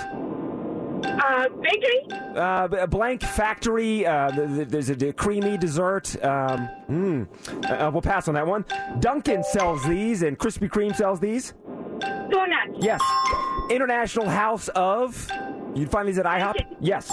Uh, 1.05 1.49
bakery. 1.49 2.19
Uh, 2.37 2.69
a 2.81 2.87
blank 2.87 3.23
factory. 3.23 4.07
Uh, 4.07 4.31
th- 4.31 4.49
th- 4.49 4.69
there's 4.69 4.89
a 4.91 4.97
d- 4.97 5.13
creamy 5.13 5.59
dessert. 5.59 6.15
Um, 6.25 6.69
mm. 6.91 7.71
uh, 7.71 7.91
we'll 7.91 8.03
pass 8.03 8.29
on 8.29 8.35
that 8.35 8.47
one. 8.47 8.65
Dunkin' 9.01 9.43
sells 9.45 9.85
these, 9.87 10.23
and 10.23 10.39
Krispy 10.39 10.69
Kreme 10.71 10.95
sells 10.95 11.21
these. 11.21 11.55
Donuts. 12.01 12.79
Yes. 12.81 13.01
International 13.71 14.29
House 14.29 14.69
of. 14.69 15.31
You'd 15.75 15.91
find 15.91 16.09
these 16.09 16.19
at 16.19 16.27
IHOP. 16.27 16.77
Yes. 16.81 17.11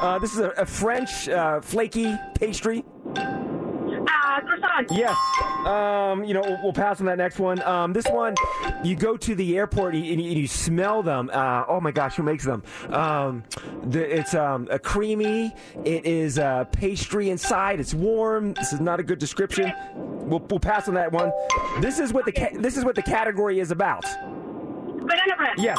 Uh, 0.00 0.18
this 0.18 0.32
is 0.32 0.40
a, 0.40 0.50
a 0.50 0.66
French 0.66 1.28
uh, 1.28 1.60
flaky 1.60 2.14
pastry. 2.34 2.84
Yes. 4.90 5.16
Um, 5.66 6.24
you 6.24 6.34
know, 6.34 6.42
we'll, 6.42 6.58
we'll 6.64 6.72
pass 6.72 7.00
on 7.00 7.06
that 7.06 7.18
next 7.18 7.38
one. 7.38 7.60
Um, 7.62 7.92
this 7.92 8.06
one, 8.06 8.34
you 8.84 8.96
go 8.96 9.16
to 9.16 9.34
the 9.34 9.56
airport 9.56 9.94
and 9.94 10.04
you, 10.04 10.12
and 10.12 10.22
you 10.22 10.46
smell 10.46 11.02
them. 11.02 11.30
Uh, 11.32 11.64
oh 11.68 11.80
my 11.80 11.90
gosh, 11.90 12.16
who 12.16 12.22
makes 12.22 12.44
them? 12.44 12.62
Um, 12.90 13.42
the, 13.84 14.18
it's 14.18 14.34
um, 14.34 14.68
a 14.70 14.78
creamy. 14.78 15.54
It 15.84 16.04
is 16.04 16.38
uh, 16.38 16.64
pastry 16.64 17.30
inside. 17.30 17.80
It's 17.80 17.94
warm. 17.94 18.54
This 18.54 18.72
is 18.72 18.80
not 18.80 19.00
a 19.00 19.02
good 19.02 19.18
description. 19.18 19.72
We'll, 19.94 20.40
we'll 20.40 20.60
pass 20.60 20.88
on 20.88 20.94
that 20.94 21.12
one. 21.12 21.32
This 21.80 21.98
is 21.98 22.12
what 22.12 22.24
the 22.24 22.32
ca- 22.32 22.56
this 22.58 22.76
is 22.76 22.84
what 22.84 22.94
the 22.94 23.02
category 23.02 23.60
is 23.60 23.70
about. 23.70 24.04
Banana 25.08 25.36
bread. 25.36 25.54
Yes. 25.58 25.78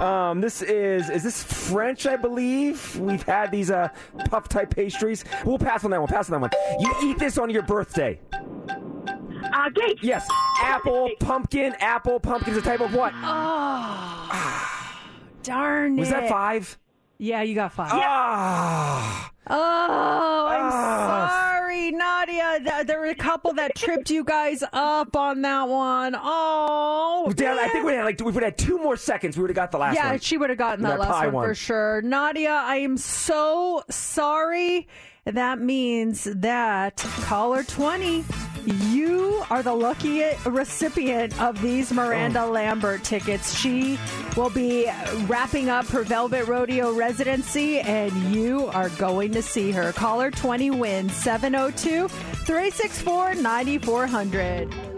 Um, 0.00 0.40
this 0.40 0.62
is 0.62 1.10
is 1.10 1.22
this 1.22 1.42
French? 1.42 2.06
I 2.06 2.16
believe 2.16 2.98
we've 2.98 3.22
had 3.22 3.50
these 3.52 3.70
uh, 3.70 3.88
puff 4.30 4.48
type 4.48 4.74
pastries. 4.74 5.24
We'll 5.44 5.58
pass 5.58 5.84
on 5.84 5.90
that 5.90 6.00
one. 6.00 6.08
Pass 6.08 6.30
on 6.30 6.40
that 6.40 6.50
one. 6.50 6.80
You 6.80 7.10
eat 7.10 7.18
this 7.18 7.38
on 7.38 7.50
your 7.50 7.62
birthday. 7.62 8.18
Uh, 8.32 9.70
cake. 9.74 9.98
Yes. 10.02 10.26
Apple, 10.62 11.10
pumpkin, 11.20 11.74
apple, 11.80 12.18
pumpkin 12.20 12.52
is 12.52 12.58
a 12.58 12.62
type 12.62 12.80
of 12.80 12.94
what? 12.94 13.12
Oh, 13.14 14.78
darn 15.42 15.96
Was 15.96 16.10
that 16.10 16.28
five? 16.28 16.78
Yeah, 17.18 17.42
you 17.42 17.54
got 17.54 17.72
five. 17.72 17.90
Ah. 17.92 19.31
Oh, 19.48 20.46
I'm 20.48 20.70
Ah. 20.72 21.50
sorry, 21.58 21.90
Nadia. 21.90 22.84
There 22.84 23.00
were 23.00 23.06
a 23.06 23.14
couple 23.14 23.52
that 23.54 23.74
tripped 23.74 24.08
you 24.10 24.22
guys 24.24 24.62
up 24.72 25.16
on 25.16 25.42
that 25.42 25.68
one. 25.68 26.14
Oh, 26.16 27.32
Damn, 27.34 27.58
I 27.58 27.68
think 27.68 27.84
we 27.84 27.92
had 27.92 28.04
like 28.04 28.18
we 28.20 28.26
would 28.26 28.34
have 28.34 28.42
had 28.44 28.58
two 28.58 28.78
more 28.78 28.96
seconds. 28.96 29.36
We 29.36 29.42
would 29.42 29.50
have 29.50 29.56
got 29.56 29.72
the 29.72 29.78
last 29.78 29.96
yeah, 29.96 30.04
one. 30.06 30.12
Yeah, 30.14 30.18
she 30.20 30.36
would 30.38 30.50
have 30.50 30.58
gotten 30.58 30.82
that, 30.84 30.90
That 30.98 31.00
last 31.00 31.24
one, 31.24 31.32
one. 31.32 31.48
for 31.48 31.54
sure. 31.54 32.02
Nadia, 32.02 32.50
I 32.52 32.76
am 32.76 32.96
so 32.96 33.82
sorry. 33.90 34.86
That 35.24 35.60
means 35.60 36.24
that 36.24 36.96
caller 36.96 37.62
20, 37.62 38.24
you 38.88 39.44
are 39.50 39.62
the 39.62 39.72
lucky 39.72 40.24
recipient 40.44 41.40
of 41.40 41.62
these 41.62 41.92
Miranda 41.92 42.42
Oh. 42.42 42.50
Lambert 42.50 43.04
tickets. 43.04 43.56
She 43.56 44.00
will 44.36 44.50
be 44.50 44.90
wrapping 45.26 45.68
up 45.68 45.86
her 45.86 46.02
Velvet 46.02 46.48
Rodeo 46.48 46.92
residency, 46.92 47.78
and 47.80 48.12
you 48.34 48.66
are 48.68 48.88
going 48.90 49.30
to 49.32 49.42
see 49.42 49.70
her. 49.70 49.92
Caller 49.92 50.32
20 50.32 50.72
wins 50.72 51.14
702 51.14 52.08
364 52.08 53.34
9400. 53.36 54.91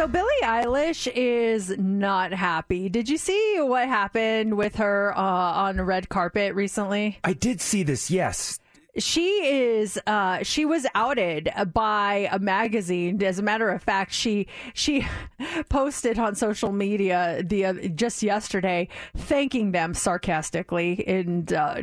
So 0.00 0.08
Billie 0.08 0.30
Eilish 0.42 1.12
is 1.14 1.76
not 1.76 2.32
happy. 2.32 2.88
Did 2.88 3.10
you 3.10 3.18
see 3.18 3.56
what 3.60 3.86
happened 3.86 4.56
with 4.56 4.76
her 4.76 5.12
uh, 5.14 5.20
on 5.20 5.76
the 5.76 5.84
red 5.84 6.08
carpet 6.08 6.54
recently? 6.54 7.18
I 7.22 7.34
did 7.34 7.60
see 7.60 7.82
this. 7.82 8.10
Yes. 8.10 8.58
She 8.96 9.46
is 9.46 10.00
uh 10.06 10.42
she 10.42 10.64
was 10.64 10.86
outed 10.94 11.50
by 11.74 12.30
a 12.32 12.38
magazine. 12.38 13.22
As 13.22 13.38
a 13.38 13.42
matter 13.42 13.68
of 13.68 13.82
fact, 13.82 14.14
she 14.14 14.46
she 14.72 15.06
posted 15.68 16.18
on 16.18 16.34
social 16.34 16.72
media 16.72 17.42
the 17.44 17.66
uh, 17.66 17.74
just 17.94 18.22
yesterday 18.22 18.88
thanking 19.14 19.72
them 19.72 19.92
sarcastically 19.92 21.04
and 21.06 21.52
uh, 21.52 21.82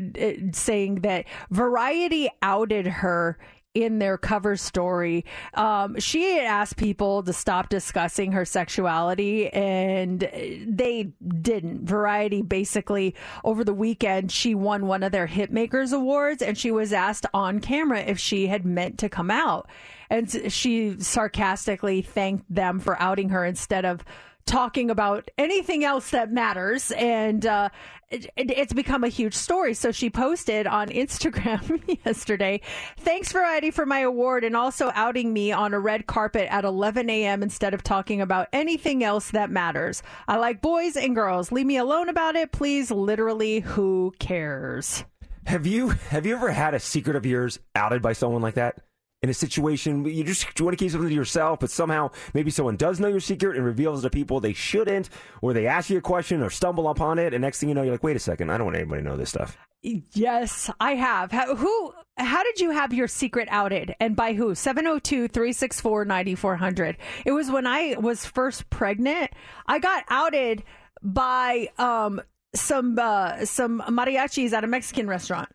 saying 0.53 1.01
that 1.01 1.25
Variety 1.51 2.29
outed 2.41 2.87
her 2.87 3.37
in 3.83 3.99
their 3.99 4.17
cover 4.17 4.55
story. 4.55 5.23
Um, 5.53 5.99
she 5.99 6.39
asked 6.39 6.77
people 6.77 7.21
to 7.23 7.31
stop 7.31 7.69
discussing 7.69 8.31
her 8.31 8.43
sexuality, 8.43 9.49
and 9.49 10.21
they 10.67 11.11
didn't. 11.41 11.85
Variety 11.87 12.41
basically, 12.41 13.13
over 13.43 13.63
the 13.63 13.73
weekend, 13.73 14.31
she 14.31 14.55
won 14.55 14.87
one 14.87 15.03
of 15.03 15.11
their 15.11 15.27
Hitmakers 15.27 15.93
Awards, 15.93 16.41
and 16.41 16.57
she 16.57 16.71
was 16.71 16.91
asked 16.91 17.27
on 17.33 17.59
camera 17.59 17.99
if 17.99 18.17
she 18.17 18.47
had 18.47 18.65
meant 18.65 18.97
to 18.99 19.09
come 19.09 19.29
out. 19.29 19.69
And 20.09 20.51
she 20.51 20.99
sarcastically 20.99 22.01
thanked 22.01 22.45
them 22.53 22.79
for 22.79 22.99
outing 22.99 23.29
her 23.29 23.45
instead 23.45 23.85
of 23.85 24.03
talking 24.47 24.89
about 24.89 25.29
anything 25.37 25.83
else 25.83 26.09
that 26.11 26.31
matters. 26.31 26.91
And 26.91 27.45
uh, 27.45 27.69
it, 28.09 28.25
it- 28.35 28.49
it's 28.57 28.73
become 28.73 29.03
a 29.03 29.09
huge 29.09 29.33
story. 29.35 29.73
So 29.75 29.91
she 29.91 30.09
posted 30.09 30.65
on 30.65 30.87
instagram 30.89 31.99
yesterday 32.05 32.61
thanks 32.97 33.31
variety 33.31 33.69
for 33.71 33.85
my 33.85 33.99
award 33.99 34.43
and 34.43 34.55
also 34.55 34.89
outing 34.95 35.31
me 35.31 35.51
on 35.51 35.73
a 35.73 35.79
red 35.79 36.07
carpet 36.07 36.47
at 36.49 36.63
11 36.65 37.09
a.m 37.09 37.43
instead 37.43 37.73
of 37.73 37.83
talking 37.83 38.21
about 38.21 38.47
anything 38.53 39.03
else 39.03 39.31
that 39.31 39.49
matters. 39.51 40.01
I 40.27 40.37
like 40.37 40.61
boys 40.61 40.95
and 40.95 41.13
girls. 41.13 41.51
Leave 41.51 41.65
me 41.65 41.77
alone 41.77 42.09
about 42.09 42.35
it. 42.35 42.51
Please 42.51 42.89
literally 42.89 43.59
who 43.59 44.13
cares? 44.19 45.03
Have 45.45 45.65
you 45.67 45.89
have 45.89 46.25
you 46.25 46.35
ever 46.35 46.51
had 46.51 46.73
a 46.73 46.79
secret 46.79 47.15
of 47.15 47.25
yours 47.25 47.59
outed 47.75 48.01
by 48.01 48.13
someone 48.13 48.41
like 48.41 48.55
that? 48.55 48.79
In 49.27 49.31
a 49.31 49.33
situation 49.33 50.05
you 50.05 50.23
just 50.23 50.57
you 50.57 50.63
want 50.63 50.77
to 50.77 50.81
keep 50.81 50.89
something 50.89 51.09
to 51.09 51.13
yourself, 51.13 51.59
but 51.59 51.69
somehow 51.69 52.11
maybe 52.33 52.49
someone 52.49 52.77
does 52.77 53.01
know 53.01 53.09
your 53.09 53.19
secret 53.19 53.57
and 53.57 53.65
reveals 53.65 53.99
it 53.99 54.03
to 54.03 54.09
people 54.09 54.39
they 54.39 54.53
shouldn't, 54.53 55.09
or 55.41 55.51
they 55.51 55.67
ask 55.67 55.89
you 55.89 55.97
a 55.97 56.01
question 56.01 56.41
or 56.41 56.49
stumble 56.49 56.87
upon 56.87 57.19
it, 57.19 57.33
and 57.33 57.41
next 57.41 57.59
thing 57.59 57.67
you 57.67 57.75
know, 57.75 57.81
you're 57.81 57.91
like, 57.91 58.03
wait 58.03 58.15
a 58.15 58.19
second, 58.19 58.49
I 58.49 58.57
don't 58.57 58.67
want 58.67 58.77
anybody 58.77 59.01
to 59.01 59.09
know 59.09 59.17
this 59.17 59.27
stuff. 59.27 59.57
Yes, 59.81 60.71
I 60.79 60.95
have. 60.95 61.33
How, 61.33 61.57
who? 61.57 61.93
How 62.15 62.41
did 62.41 62.61
you 62.61 62.71
have 62.71 62.93
your 62.93 63.09
secret 63.09 63.49
outed, 63.51 63.95
and 63.99 64.15
by 64.15 64.31
who? 64.31 64.51
702-364-9400. 64.51 66.95
It 67.25 67.33
was 67.33 67.51
when 67.51 67.67
I 67.67 67.97
was 67.99 68.25
first 68.25 68.69
pregnant. 68.69 69.31
I 69.65 69.79
got 69.79 70.05
outed 70.09 70.63
by 71.03 71.67
um 71.77 72.21
some 72.55 72.97
uh, 72.97 73.43
some 73.43 73.83
mariachis 73.89 74.53
at 74.53 74.63
a 74.63 74.67
Mexican 74.67 75.09
restaurant, 75.09 75.49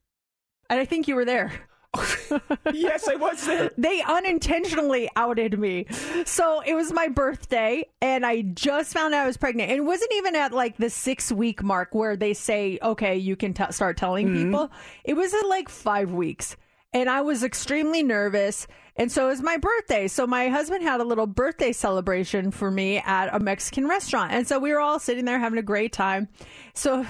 and 0.68 0.78
I 0.78 0.84
think 0.84 1.08
you 1.08 1.14
were 1.14 1.24
there. 1.24 1.52
yes, 2.72 3.06
I 3.08 3.16
was 3.16 3.44
there. 3.46 3.70
They 3.76 4.02
unintentionally 4.02 5.08
outed 5.16 5.58
me. 5.58 5.86
So 6.24 6.60
it 6.64 6.74
was 6.74 6.92
my 6.92 7.08
birthday, 7.08 7.84
and 8.00 8.24
I 8.24 8.42
just 8.42 8.92
found 8.92 9.14
out 9.14 9.24
I 9.24 9.26
was 9.26 9.36
pregnant. 9.36 9.70
And 9.70 9.78
it 9.78 9.84
wasn't 9.84 10.12
even 10.14 10.34
at 10.36 10.52
like 10.52 10.76
the 10.78 10.90
six 10.90 11.30
week 11.30 11.62
mark 11.62 11.94
where 11.94 12.16
they 12.16 12.34
say, 12.34 12.78
okay, 12.82 13.16
you 13.16 13.36
can 13.36 13.52
t- 13.54 13.64
start 13.70 13.96
telling 13.96 14.28
Mm-hmm. 14.28 14.44
people. 14.44 14.70
It 15.04 15.14
was 15.14 15.34
at 15.34 15.46
like 15.48 15.68
five 15.68 16.12
weeks. 16.12 16.56
And 16.94 17.08
I 17.08 17.22
was 17.22 17.42
extremely 17.42 18.02
nervous. 18.02 18.66
And 18.96 19.10
so 19.10 19.26
it 19.26 19.30
was 19.30 19.40
my 19.42 19.56
birthday. 19.56 20.06
So 20.08 20.26
my 20.26 20.48
husband 20.48 20.82
had 20.82 21.00
a 21.00 21.04
little 21.04 21.26
birthday 21.26 21.72
celebration 21.72 22.50
for 22.50 22.70
me 22.70 22.98
at 22.98 23.34
a 23.34 23.40
Mexican 23.40 23.88
restaurant. 23.88 24.32
And 24.32 24.46
so 24.46 24.58
we 24.58 24.72
were 24.72 24.80
all 24.80 24.98
sitting 24.98 25.24
there 25.24 25.38
having 25.38 25.58
a 25.58 25.62
great 25.62 25.92
time. 25.94 26.28
So 26.74 27.06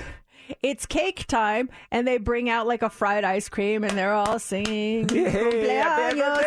it's 0.62 0.86
cake 0.86 1.26
time, 1.26 1.70
and 1.90 2.06
they 2.06 2.18
bring 2.18 2.48
out 2.48 2.66
like 2.66 2.82
a 2.82 2.90
fried 2.90 3.24
ice 3.24 3.48
cream, 3.48 3.84
and 3.84 3.96
they're 3.96 4.14
all 4.14 4.38
singing 4.38 5.06
"Cumpleaños 5.06 6.42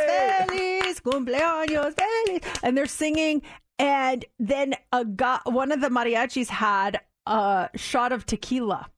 feliz, 0.47 0.99
cumpleaños 0.99 1.95
feliz," 1.95 2.41
and 2.63 2.77
they're 2.77 2.85
singing. 2.85 3.41
And 3.77 4.23
then 4.39 4.75
a 4.93 5.03
guy, 5.03 5.39
one 5.45 5.71
of 5.71 5.81
the 5.81 5.89
mariachis 5.89 6.47
had 6.47 6.99
a 7.25 7.69
shot 7.75 8.11
of 8.11 8.25
tequila, 8.25 8.89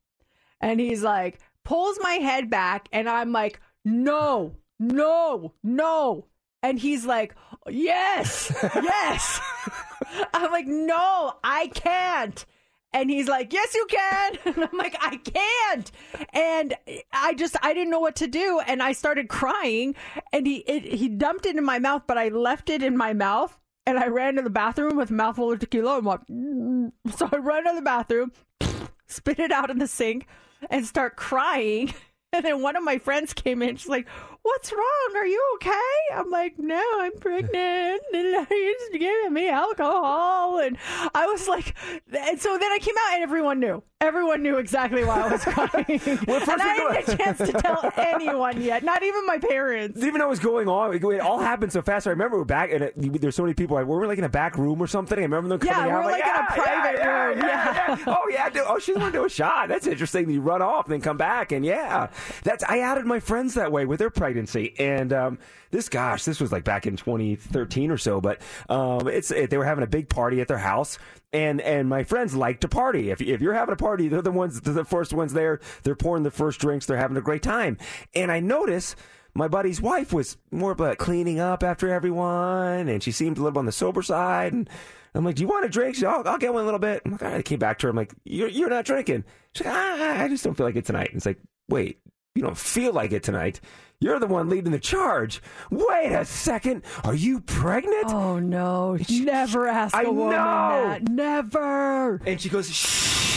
and 0.60 0.80
he's 0.80 1.02
like 1.02 1.40
pulls 1.64 1.98
my 2.00 2.14
head 2.14 2.48
back, 2.48 2.88
and 2.92 3.08
I'm 3.08 3.32
like, 3.32 3.60
"No, 3.84 4.56
no, 4.78 5.52
no," 5.62 6.26
and 6.62 6.78
he's 6.78 7.04
like, 7.04 7.34
"Yes, 7.68 8.52
yes." 8.74 9.40
I'm 10.34 10.50
like, 10.50 10.66
"No, 10.66 11.34
I 11.44 11.66
can't." 11.68 12.44
And 12.92 13.10
he's 13.10 13.28
like, 13.28 13.52
"Yes, 13.52 13.74
you 13.74 13.86
can." 13.88 14.38
And 14.46 14.64
I'm 14.64 14.78
like, 14.78 14.96
"I 15.00 15.16
can't." 15.16 15.90
And 16.32 16.74
I 17.12 17.34
just 17.34 17.56
I 17.62 17.74
didn't 17.74 17.90
know 17.90 18.00
what 18.00 18.16
to 18.16 18.26
do, 18.26 18.60
and 18.66 18.82
I 18.82 18.92
started 18.92 19.28
crying. 19.28 19.94
And 20.32 20.46
he 20.46 20.58
it, 20.66 20.84
he 20.84 21.08
dumped 21.08 21.46
it 21.46 21.56
in 21.56 21.64
my 21.64 21.78
mouth, 21.78 22.02
but 22.06 22.18
I 22.18 22.28
left 22.28 22.70
it 22.70 22.82
in 22.82 22.96
my 22.96 23.12
mouth, 23.12 23.58
and 23.86 23.98
I 23.98 24.06
ran 24.08 24.36
to 24.36 24.42
the 24.42 24.50
bathroom 24.50 24.96
with 24.96 25.10
a 25.10 25.14
mouthful 25.14 25.52
of 25.52 25.58
tequila. 25.58 25.98
And 25.98 26.06
went, 26.06 26.92
so 27.18 27.28
I 27.30 27.36
run 27.36 27.64
to 27.64 27.74
the 27.74 27.82
bathroom, 27.82 28.32
spit 29.06 29.38
it 29.38 29.52
out 29.52 29.70
in 29.70 29.78
the 29.78 29.88
sink, 29.88 30.26
and 30.70 30.86
start 30.86 31.16
crying. 31.16 31.94
And 32.30 32.44
then 32.44 32.60
one 32.60 32.76
of 32.76 32.84
my 32.84 32.98
friends 32.98 33.32
came 33.32 33.62
in. 33.62 33.76
She's 33.76 33.88
like, 33.88 34.06
"What's 34.48 34.72
wrong? 34.72 35.10
Are 35.16 35.26
you 35.26 35.42
okay?" 35.56 35.94
I'm 36.14 36.30
like, 36.30 36.58
"No, 36.58 36.82
I'm 37.00 37.12
pregnant, 37.18 38.02
and 38.14 38.46
he's 38.48 38.88
giving 38.92 39.32
me 39.32 39.48
alcohol." 39.48 40.58
And 40.58 40.78
I 41.14 41.26
was 41.26 41.46
like, 41.48 41.74
and 42.12 42.40
so 42.40 42.56
then 42.58 42.72
I 42.72 42.78
came 42.78 42.94
out, 43.04 43.14
and 43.14 43.22
everyone 43.22 43.60
knew. 43.60 43.82
Everyone 44.00 44.42
knew 44.44 44.58
exactly 44.58 45.04
why 45.04 45.22
I 45.22 45.28
was 45.28 45.42
crying, 45.42 45.70
and 45.88 46.28
I 46.30 46.74
didn't 46.76 46.92
get 46.92 47.08
a 47.08 47.16
chance 47.16 47.38
to 47.38 47.52
tell 47.52 47.92
anyone 47.96 48.62
yet, 48.62 48.84
not 48.84 49.02
even 49.02 49.26
my 49.26 49.38
parents. 49.38 49.98
Even 50.04 50.20
though 50.20 50.26
it 50.26 50.30
was 50.30 50.38
going 50.38 50.68
on, 50.68 50.94
it, 50.94 51.02
it 51.02 51.20
all 51.20 51.40
happened 51.40 51.72
so 51.72 51.82
fast. 51.82 52.06
I 52.06 52.10
remember 52.10 52.36
we 52.36 52.42
we're 52.42 52.44
back, 52.44 52.70
and 52.70 52.92
there's 52.96 53.34
so 53.34 53.42
many 53.42 53.54
people. 53.54 53.74
Like, 53.74 53.86
were 53.86 53.98
we 53.98 54.06
like 54.06 54.18
in 54.18 54.22
a 54.22 54.28
back 54.28 54.56
room 54.56 54.80
or 54.80 54.86
something? 54.86 55.18
I 55.18 55.22
remember 55.22 55.48
them 55.48 55.60
Yeah, 55.66 55.74
coming 55.74 55.90
out. 55.90 56.04
we're 56.04 56.12
like 56.12 56.22
in 56.22 56.30
a 56.30 56.46
private 56.46 56.98
yeah, 57.00 57.24
room, 57.24 57.38
Yeah, 57.40 57.46
yeah. 57.46 57.96
yeah. 57.98 58.04
Oh 58.06 58.28
yeah. 58.30 58.64
Oh, 58.68 58.78
she's 58.78 58.94
going 58.96 59.10
to 59.10 59.18
do 59.18 59.24
a 59.24 59.28
shot. 59.28 59.66
That's 59.68 59.88
interesting. 59.88 60.30
You 60.30 60.42
run 60.42 60.62
off, 60.62 60.84
and 60.84 60.92
then 60.92 61.00
come 61.00 61.16
back, 61.16 61.50
and 61.50 61.64
yeah, 61.64 62.08
that's. 62.44 62.62
I 62.62 62.78
added 62.78 63.04
my 63.04 63.18
friends 63.18 63.54
that 63.54 63.72
way 63.72 63.84
with 63.84 63.98
their 63.98 64.10
pregnancy, 64.10 64.76
and 64.78 65.12
um, 65.12 65.38
this, 65.72 65.88
gosh, 65.88 66.24
this 66.24 66.38
was 66.40 66.52
like 66.52 66.62
back 66.62 66.86
in 66.86 66.96
2013 66.96 67.90
or 67.90 67.98
so. 67.98 68.20
But 68.20 68.40
um, 68.68 69.08
it's 69.08 69.32
it, 69.32 69.50
they 69.50 69.58
were 69.58 69.64
having 69.64 69.82
a 69.82 69.88
big 69.88 70.08
party 70.08 70.40
at 70.40 70.46
their 70.46 70.56
house. 70.58 71.00
And 71.30 71.60
and 71.60 71.90
my 71.90 72.04
friends 72.04 72.34
like 72.34 72.60
to 72.60 72.68
party. 72.68 73.10
If 73.10 73.20
if 73.20 73.42
you're 73.42 73.52
having 73.52 73.74
a 73.74 73.76
party, 73.76 73.87
they're 73.96 74.22
the 74.22 74.30
ones, 74.30 74.60
they're 74.60 74.74
the 74.74 74.84
first 74.84 75.12
ones 75.12 75.32
there. 75.32 75.60
They're 75.82 75.96
pouring 75.96 76.22
the 76.22 76.30
first 76.30 76.60
drinks. 76.60 76.86
They're 76.86 76.96
having 76.96 77.16
a 77.16 77.22
great 77.22 77.42
time. 77.42 77.78
And 78.14 78.30
I 78.30 78.40
notice 78.40 78.94
my 79.34 79.48
buddy's 79.48 79.80
wife 79.80 80.12
was 80.12 80.36
more 80.50 80.72
of 80.72 80.80
like 80.80 80.98
cleaning 80.98 81.40
up 81.40 81.62
after 81.62 81.88
everyone, 81.88 82.88
and 82.88 83.02
she 83.02 83.12
seemed 83.12 83.38
a 83.38 83.42
little 83.42 83.58
on 83.58 83.66
the 83.66 83.72
sober 83.72 84.02
side. 84.02 84.52
And 84.52 84.68
I'm 85.14 85.24
like, 85.24 85.36
"Do 85.36 85.42
you 85.42 85.48
want 85.48 85.64
a 85.64 85.68
drink?" 85.68 85.94
She's 85.94 86.04
like, 86.04 86.14
"I'll, 86.14 86.28
I'll 86.32 86.38
get 86.38 86.52
one 86.52 86.62
a 86.62 86.64
little 86.64 86.80
bit." 86.80 87.02
I'm 87.04 87.12
like. 87.12 87.22
I 87.22 87.42
came 87.42 87.58
back 87.58 87.78
to 87.78 87.86
her. 87.86 87.90
I'm 87.90 87.96
like, 87.96 88.12
"You're 88.24 88.48
you're 88.48 88.70
not 88.70 88.84
drinking?" 88.84 89.24
She's 89.54 89.64
like, 89.66 89.74
ah, 89.74 90.22
"I 90.22 90.28
just 90.28 90.44
don't 90.44 90.54
feel 90.56 90.66
like 90.66 90.76
it 90.76 90.84
tonight." 90.86 91.08
And 91.08 91.16
it's 91.16 91.26
like, 91.26 91.38
wait, 91.68 92.00
you 92.34 92.42
don't 92.42 92.58
feel 92.58 92.92
like 92.92 93.12
it 93.12 93.22
tonight. 93.22 93.60
You're 94.00 94.20
the 94.20 94.26
one 94.28 94.48
leading 94.48 94.70
the 94.70 94.78
charge. 94.78 95.42
Wait 95.70 96.12
a 96.12 96.24
second. 96.24 96.82
Are 97.04 97.14
you 97.14 97.40
pregnant? 97.40 98.06
Oh 98.08 98.38
no! 98.38 98.96
Never 99.10 99.66
ask 99.66 99.94
a 99.94 99.98
I 99.98 100.04
woman 100.04 100.30
know. 100.30 100.36
that. 100.36 101.08
Never. 101.08 102.20
And 102.24 102.40
she 102.40 102.48
goes, 102.48 102.70
shh, 102.70 103.27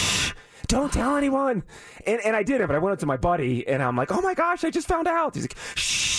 don't 0.72 0.92
tell 0.92 1.18
anyone. 1.18 1.64
And, 2.08 2.22
and 2.22 2.34
I 2.36 2.44
did 2.44 2.62
it, 2.62 2.68
but 2.68 2.76
I 2.76 2.80
went 2.80 2.94
up 2.94 3.00
to 3.00 3.06
my 3.06 3.18
buddy 3.18 3.68
and 3.68 3.84
I'm 3.84 3.98
like, 3.98 4.12
oh 4.12 4.22
my 4.22 4.34
gosh, 4.34 4.64
I 4.64 4.70
just 4.70 4.88
found 4.88 5.08
out. 5.08 5.36
He's 5.36 5.44
like, 5.44 5.58
shh, 5.76 6.11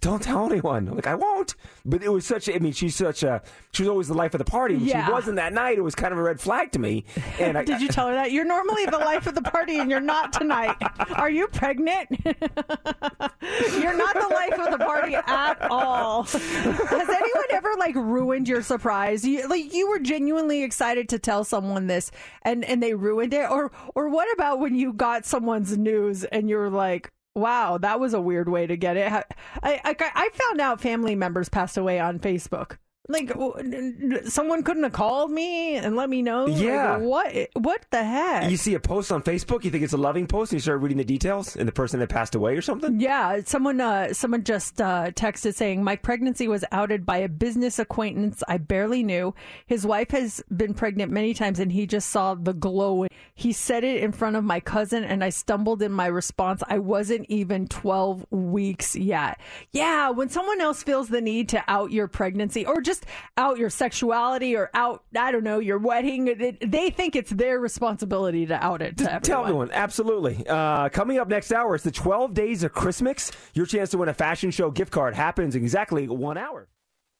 don't 0.00 0.22
tell 0.22 0.50
anyone. 0.50 0.88
I'm 0.88 0.94
like, 0.94 1.06
I 1.06 1.14
won't. 1.14 1.54
But 1.84 2.02
it 2.02 2.10
was 2.10 2.26
such, 2.26 2.48
a, 2.48 2.54
I 2.54 2.58
mean, 2.58 2.72
she's 2.72 2.96
such 2.96 3.22
a, 3.22 3.42
she 3.72 3.82
was 3.82 3.88
always 3.88 4.08
the 4.08 4.14
life 4.14 4.34
of 4.34 4.38
the 4.38 4.44
party. 4.44 4.76
Yeah. 4.76 5.06
She 5.06 5.12
wasn't 5.12 5.36
that 5.36 5.52
night. 5.52 5.78
It 5.78 5.82
was 5.82 5.94
kind 5.94 6.12
of 6.12 6.18
a 6.18 6.22
red 6.22 6.40
flag 6.40 6.72
to 6.72 6.78
me. 6.78 7.04
And 7.38 7.58
I, 7.58 7.64
Did 7.74 7.80
you 7.80 7.88
tell 7.88 8.08
her 8.08 8.14
that 8.14 8.32
you're 8.32 8.44
normally 8.44 8.86
the 8.86 8.98
life 8.98 9.26
of 9.26 9.34
the 9.34 9.42
party 9.42 9.78
and 9.78 9.90
you're 9.90 10.00
not 10.00 10.32
tonight? 10.32 10.76
Are 11.14 11.30
you 11.30 11.48
pregnant? 11.48 12.08
you're 12.24 13.96
not 13.96 14.14
the 14.14 14.30
life 14.32 14.58
of 14.58 14.70
the 14.78 14.84
party 14.84 15.14
at 15.14 15.62
all. 15.70 16.24
Has 16.24 17.08
anyone 17.08 17.44
ever 17.50 17.74
like 17.78 17.94
ruined 17.94 18.48
your 18.48 18.62
surprise? 18.62 19.24
You, 19.24 19.48
like 19.48 19.72
you 19.72 19.88
were 19.88 19.98
genuinely 19.98 20.62
excited 20.62 21.08
to 21.10 21.18
tell 21.18 21.44
someone 21.44 21.86
this 21.86 22.10
and 22.42 22.64
and 22.64 22.82
they 22.82 22.94
ruined 22.94 23.34
it, 23.34 23.50
or 23.50 23.72
or 23.94 24.08
what 24.08 24.32
about 24.32 24.60
when 24.60 24.74
you 24.74 24.92
got 24.92 25.24
someone's 25.24 25.76
news 25.76 26.24
and 26.24 26.48
you're 26.48 26.70
like. 26.70 27.10
Wow, 27.34 27.78
that 27.78 27.98
was 27.98 28.14
a 28.14 28.20
weird 28.20 28.48
way 28.48 28.66
to 28.66 28.76
get 28.76 28.96
it. 28.96 29.10
I, 29.10 29.24
I 29.62 29.96
I 29.98 30.28
found 30.32 30.60
out 30.60 30.80
family 30.80 31.16
members 31.16 31.48
passed 31.48 31.76
away 31.76 31.98
on 31.98 32.20
Facebook. 32.20 32.78
Like 33.06 33.28
w- 33.28 33.52
n- 33.58 34.14
n- 34.24 34.30
someone 34.30 34.62
couldn't 34.62 34.82
have 34.84 34.92
called 34.92 35.30
me 35.30 35.76
and 35.76 35.94
let 35.94 36.08
me 36.08 36.22
know. 36.22 36.46
Like, 36.46 36.62
Yeah. 36.62 36.96
what? 36.96 37.34
What 37.54 37.84
the 37.90 38.02
heck? 38.02 38.50
you 38.50 38.56
see 38.56 38.72
a 38.74 38.80
post 38.80 39.12
on 39.12 39.22
Facebook, 39.22 39.62
you 39.62 39.70
think 39.70 39.84
it's 39.84 39.92
a 39.92 39.98
loving 39.98 40.26
post, 40.26 40.52
and 40.52 40.56
you 40.56 40.60
start 40.62 40.80
reading 40.80 40.96
the 40.96 41.04
details, 41.04 41.54
and 41.54 41.68
the 41.68 41.72
person 41.72 42.00
had 42.00 42.08
passed 42.08 42.34
away 42.34 42.56
or 42.56 42.62
something? 42.62 42.98
Yeah, 42.98 43.40
someone 43.44 43.78
uh, 43.82 44.14
someone 44.14 44.42
just 44.42 44.80
uh, 44.80 45.10
texted 45.10 45.54
saying 45.54 45.84
my 45.84 45.96
pregnancy 45.96 46.48
was 46.48 46.64
outed 46.72 47.04
by 47.04 47.18
a 47.18 47.28
business 47.28 47.78
acquaintance 47.78 48.42
I 48.48 48.56
barely 48.56 49.02
knew. 49.02 49.34
His 49.66 49.86
wife 49.86 50.10
has 50.12 50.42
been 50.56 50.72
pregnant 50.72 51.12
many 51.12 51.34
times, 51.34 51.58
and 51.58 51.70
he 51.72 51.86
just 51.86 52.08
saw 52.08 52.34
the 52.34 52.54
glow. 52.54 53.06
He 53.34 53.52
said 53.52 53.84
it 53.84 54.02
in 54.02 54.12
front 54.12 54.36
of 54.36 54.44
my 54.44 54.60
cousin, 54.60 55.04
and 55.04 55.22
I 55.22 55.28
stumbled 55.28 55.82
in 55.82 55.92
my 55.92 56.06
response. 56.06 56.62
I 56.68 56.78
wasn't 56.78 57.26
even 57.28 57.68
twelve 57.68 58.24
weeks 58.30 58.96
yet. 58.96 59.38
Yeah, 59.72 60.08
when 60.08 60.30
someone 60.30 60.62
else 60.62 60.82
feels 60.82 61.08
the 61.10 61.20
need 61.20 61.50
to 61.50 61.62
out 61.68 61.90
your 61.92 62.08
pregnancy 62.08 62.64
or 62.64 62.80
just 62.80 62.93
out 63.36 63.58
your 63.58 63.70
sexuality 63.70 64.56
or 64.56 64.70
out 64.74 65.04
I 65.18 65.32
don't 65.32 65.44
know 65.44 65.58
your 65.58 65.78
wedding, 65.78 66.24
they 66.60 66.90
think 66.90 67.16
it's 67.16 67.30
their 67.30 67.58
responsibility 67.58 68.46
to 68.46 68.64
out 68.64 68.82
it 68.82 68.96
to 68.98 69.04
everyone. 69.04 69.22
Tell 69.22 69.42
everyone, 69.42 69.70
absolutely. 69.72 70.46
Uh, 70.46 70.88
coming 70.88 71.18
up 71.18 71.28
next 71.28 71.52
hour, 71.52 71.74
it's 71.74 71.84
the 71.84 71.90
12 71.90 72.34
Days 72.34 72.64
of 72.64 72.72
Christmas. 72.72 73.30
Your 73.54 73.66
chance 73.66 73.90
to 73.90 73.98
win 73.98 74.08
a 74.08 74.14
fashion 74.14 74.50
show 74.50 74.70
gift 74.70 74.92
card 74.92 75.14
happens 75.14 75.54
in 75.56 75.62
exactly 75.62 76.08
one 76.08 76.36
hour. 76.38 76.68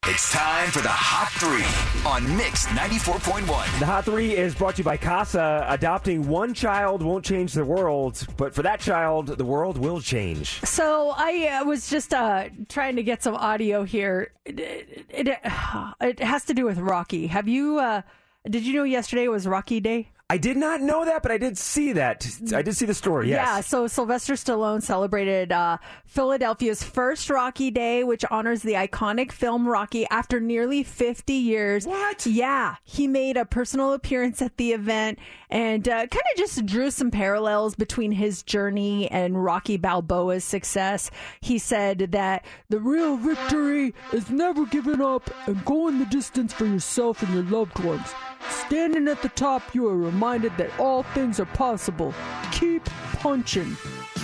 It's 0.07 0.31
time 0.31 0.71
for 0.71 0.83
the 0.83 0.91
Hot 0.91 1.33
Three 1.41 1.65
on 2.07 2.37
Mix 2.37 2.67
94.1. 2.67 3.47
The 3.79 3.87
Hot 3.87 4.05
Three 4.05 4.37
is 4.37 4.55
brought 4.55 4.75
to 4.75 4.81
you 4.81 4.85
by 4.85 4.99
Casa. 4.99 5.65
Adopting 5.67 6.29
one 6.29 6.53
child 6.53 7.03
won't 7.03 7.25
change 7.25 7.55
the 7.55 7.65
world, 7.65 8.27
but 8.37 8.55
for 8.55 8.61
that 8.61 8.81
child, 8.81 9.29
the 9.29 9.45
world 9.47 9.79
will 9.79 10.03
change. 10.03 10.61
So 10.61 11.15
I 11.17 11.47
uh, 11.47 11.65
was 11.65 11.89
just 11.89 12.13
uh, 12.13 12.51
trying 12.69 12.97
to 12.97 13.03
get 13.03 13.23
some 13.23 13.35
audio 13.35 13.85
here. 13.85 14.33
It, 14.45 14.61
it, 14.61 15.07
it, 15.09 15.29
it 16.03 16.21
has 16.21 16.45
to 16.45 16.53
do 16.53 16.67
with 16.67 16.77
Rocky. 16.77 17.29
Have 17.29 17.49
you? 17.49 17.79
Uh, 17.79 18.03
did 18.47 18.67
you 18.67 18.75
know 18.75 18.85
yesterday 18.85 19.27
was 19.29 19.47
Rocky 19.47 19.81
Day? 19.81 20.11
I 20.31 20.39
did 20.39 20.57
not 20.57 20.81
know 20.81 21.05
that, 21.05 21.23
but 21.23 21.31
I 21.31 21.37
did 21.37 21.59
see 21.59 21.93
that. 21.93 22.27
I 22.55 22.63
did 22.63 22.75
see 22.75 22.87
the 22.87 22.95
story. 22.95 23.29
Yes. 23.29 23.47
Yeah, 23.47 23.61
so 23.61 23.87
Sylvester 23.87 24.33
Stallone 24.33 24.83
celebrated 24.83 25.53
uh, 25.53 25.77
Philadelphia's 26.07 26.83
first 26.83 27.29
Rocky 27.29 27.71
Day, 27.71 28.05
which 28.05 28.25
honors 28.31 28.63
the 28.63 28.73
iconic 28.73 29.33
film 29.33 29.69
Rocky 29.69 30.07
after 30.11 30.41
nearly 30.41 30.83
50 30.83 31.35
years. 31.35 31.87
What? 31.87 32.25
Yeah, 32.25 32.77
he 32.85 33.07
made 33.07 33.37
a 33.37 33.45
personal 33.45 33.93
appearance 33.93 34.41
at 34.41 34.57
the 34.57 34.73
event 34.73 35.19
and 35.51 35.87
uh, 35.87 36.07
kind 36.07 36.25
of 36.33 36.39
just 36.39 36.65
drew 36.65 36.91
some 36.91 37.11
parallels 37.11 37.75
between 37.75 38.13
his 38.13 38.43
journey 38.43 39.11
and 39.11 39.45
Rocky 39.45 39.77
Balboa's 39.77 40.43
success. 40.43 41.11
He 41.43 41.59
said 41.59 41.99
that 42.13 42.47
the 42.71 42.81
real 42.81 43.19
victory 43.19 43.95
is 44.15 44.31
never 44.31 44.65
giving 44.65 45.03
up 45.03 45.31
and 45.47 45.63
going 45.67 45.99
the 45.99 46.07
distance 46.07 46.55
for 46.55 46.65
yourself 46.65 47.23
and 47.23 47.35
your 47.35 47.45
loved 47.45 47.79
ones. 47.85 48.15
Standing 48.51 49.09
at 49.09 49.23
the 49.23 49.31
top, 49.31 49.75
you 49.75 49.87
are 49.89 49.97
reminded 50.15 50.57
that 50.57 50.71
all 50.79 51.03
things 51.03 51.41
are 51.41 51.45
possible. 51.47 52.15
Keep 52.53 52.85
punching. 53.19 53.77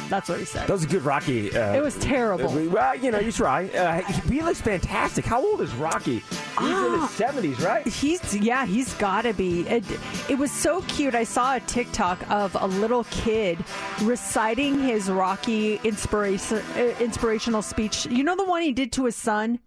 That's 0.09 0.29
what 0.29 0.39
he 0.41 0.45
said. 0.45 0.67
That 0.67 0.73
was 0.73 0.83
a 0.85 0.89
good 0.89 1.03
Rocky. 1.03 1.57
Uh, 1.57 1.75
It 1.75 1.83
was 1.83 1.97
terrible. 1.99 2.49
uh, 2.51 2.69
Well, 2.69 2.97
you 2.97 3.11
know, 3.13 3.21
you 3.21 3.31
try. 3.31 3.67
Uh, 3.69 4.01
he, 4.03 4.35
he 4.37 4.43
looks 4.43 4.61
fantastic. 4.61 5.25
How 5.25 5.41
old 5.45 5.61
is 5.61 5.73
Rocky? 5.75 6.23
He's 6.59 6.79
in 6.87 7.01
his 7.01 7.11
seventies, 7.11 7.61
right? 7.61 7.87
He's 7.87 8.37
yeah, 8.37 8.67
he's 8.67 8.93
got 8.95 9.23
to 9.23 9.33
be. 9.33 9.61
It, 9.69 9.85
it 10.29 10.37
was 10.39 10.51
so 10.51 10.83
cute. 10.83 11.15
I 11.15 11.23
saw 11.25 11.57
a 11.57 11.61
TikTok 11.61 12.29
of 12.31 12.57
a 12.61 12.67
little 12.67 13.05
kid 13.05 13.59
reciting 14.03 14.81
his 14.81 15.09
Rocky 15.11 15.77
inspiration 15.85 16.59
uh, 16.77 16.81
inspirational 17.01 17.63
speech. 17.63 18.07
You 18.07 18.25
know 18.25 18.35
the 18.37 18.45
one 18.45 18.63
he 18.63 18.73
did 18.73 18.91
to 18.93 19.05
his 19.05 19.15
son. 19.17 19.61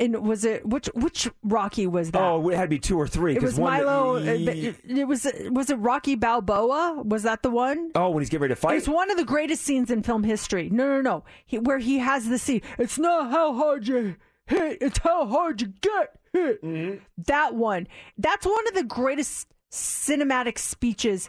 And 0.00 0.26
was 0.26 0.46
it 0.46 0.66
which 0.66 0.86
which 0.94 1.28
Rocky 1.44 1.86
was 1.86 2.10
that? 2.12 2.22
Oh, 2.22 2.48
it 2.48 2.56
had 2.56 2.62
to 2.62 2.68
be 2.68 2.78
two 2.78 2.98
or 2.98 3.06
three. 3.06 3.36
it 3.36 3.42
was 3.42 3.60
one 3.60 3.78
that- 3.78 3.84
Milo. 3.84 4.16
uh, 4.16 4.20
it, 4.20 4.76
it 4.88 5.06
was 5.06 5.26
was 5.50 5.68
it 5.68 5.74
Rocky 5.76 6.14
Balboa? 6.14 7.02
Was 7.04 7.22
that 7.24 7.42
the 7.42 7.50
one? 7.50 7.90
Oh, 7.94 8.08
when 8.08 8.22
he's 8.22 8.30
getting 8.30 8.40
ready 8.42 8.54
to 8.54 8.60
fight. 8.60 8.78
It's 8.78 8.88
one 8.88 9.10
of 9.10 9.18
the 9.18 9.24
greatest 9.26 9.62
scenes 9.62 9.90
in 9.90 10.02
film 10.02 10.24
history. 10.24 10.70
No, 10.70 10.88
no, 10.88 11.00
no. 11.02 11.24
He, 11.44 11.58
where 11.58 11.78
he 11.78 11.98
has 11.98 12.28
the 12.30 12.38
scene. 12.38 12.62
It's 12.78 12.98
not 12.98 13.30
how 13.30 13.52
hard 13.52 13.86
you 13.86 14.16
hit, 14.46 14.78
it's 14.80 14.98
how 14.98 15.26
hard 15.26 15.60
you 15.60 15.74
get 15.82 16.18
hit. 16.32 16.62
Mm-hmm. 16.64 17.04
That 17.26 17.54
one. 17.54 17.86
That's 18.16 18.46
one 18.46 18.66
of 18.68 18.74
the 18.74 18.84
greatest 18.84 19.48
cinematic 19.70 20.58
speeches 20.58 21.28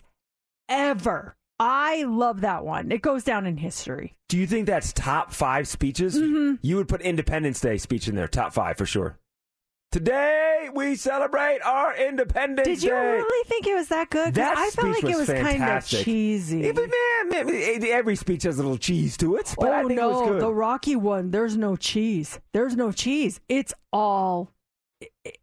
ever. 0.70 1.36
I 1.64 2.06
love 2.06 2.42
that 2.42 2.66
one. 2.66 2.92
It 2.92 3.04
goes 3.04 3.24
down 3.24 3.46
in 3.46 3.56
history. 3.56 4.16
Do 4.30 4.38
you 4.40 4.48
think 4.48 4.66
that's 4.66 4.92
top 4.94 5.32
five 5.32 5.68
speeches? 5.68 6.20
Mm-hmm. 6.20 6.56
You 6.64 6.78
would 6.78 6.88
put 6.88 7.02
Independence 7.02 7.62
Day 7.62 7.78
speech 7.78 8.08
in 8.08 8.16
there, 8.16 8.28
top 8.28 8.52
five 8.52 8.78
for 8.80 8.88
sure. 8.88 9.20
Today 9.92 10.70
we 10.74 10.96
celebrate 10.96 11.60
our 11.64 11.96
Independence 11.96 12.66
Day. 12.66 12.74
Did 12.74 12.84
you 12.84 12.96
really 12.96 13.48
think 13.48 13.68
it 13.68 13.76
was 13.76 13.90
that 13.90 14.10
good? 14.10 14.34
That 14.34 14.58
I 14.58 14.72
felt 14.72 14.88
like 14.88 15.04
it 15.04 15.18
was 15.18 15.28
was 15.28 15.40
kind 15.40 15.64
of 15.64 15.86
cheesy. 15.86 16.62
Yeah, 16.62 16.72
but 16.72 16.90
man, 17.30 17.46
man, 17.46 17.84
every 17.84 18.16
speech 18.16 18.42
has 18.44 18.58
a 18.58 18.64
little 18.64 18.80
cheese 18.80 19.16
to 19.18 19.36
it. 19.36 19.54
But 19.56 19.72
I 19.72 19.84
oh 19.84 19.88
think 19.88 20.00
no, 20.00 20.10
it 20.10 20.14
was 20.14 20.30
good. 20.30 20.42
the 20.42 20.54
Rocky 20.54 20.96
one. 20.96 21.30
There's 21.30 21.58
no 21.58 21.76
cheese. 21.76 22.40
There's 22.54 22.76
no 22.76 22.92
cheese. 22.92 23.40
It's 23.48 23.74
all. 23.94 24.50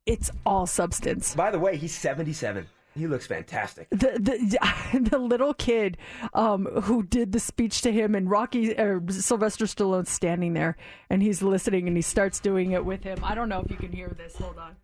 It's 0.05 0.33
all 0.45 0.67
substance. 0.67 1.37
By 1.37 1.53
the 1.53 1.61
way, 1.61 1.77
he's 1.77 1.95
seventy-seven. 1.95 2.67
He 2.99 3.07
looks 3.07 3.27
fantastic. 3.27 3.89
The 3.91 4.19
the 4.19 4.99
the 5.11 5.19
little 5.19 5.55
kid 5.55 5.97
um, 6.35 6.67
who 6.67 7.05
did 7.05 7.31
the 7.31 7.39
speech 7.39 7.81
to 7.83 7.93
him 7.93 8.17
and 8.17 8.29
Rocky 8.29 8.77
or 8.77 9.01
Sylvester 9.09 9.67
Stallone 9.67 10.07
standing 10.07 10.55
there 10.55 10.77
and 11.09 11.23
he's 11.23 11.41
listening 11.41 11.87
and 11.87 11.97
he 11.97 12.03
starts 12.03 12.41
doing 12.41 12.73
it 12.73 12.85
with 12.85 13.05
him. 13.05 13.19
I 13.23 13.37
don't 13.37 13.49
know 13.49 13.61
if 13.61 13.71
you 13.71 13.77
can 13.77 13.93
hear 13.93 14.09
this. 14.19 14.37
Hold 14.37 14.59
on. 14.59 14.77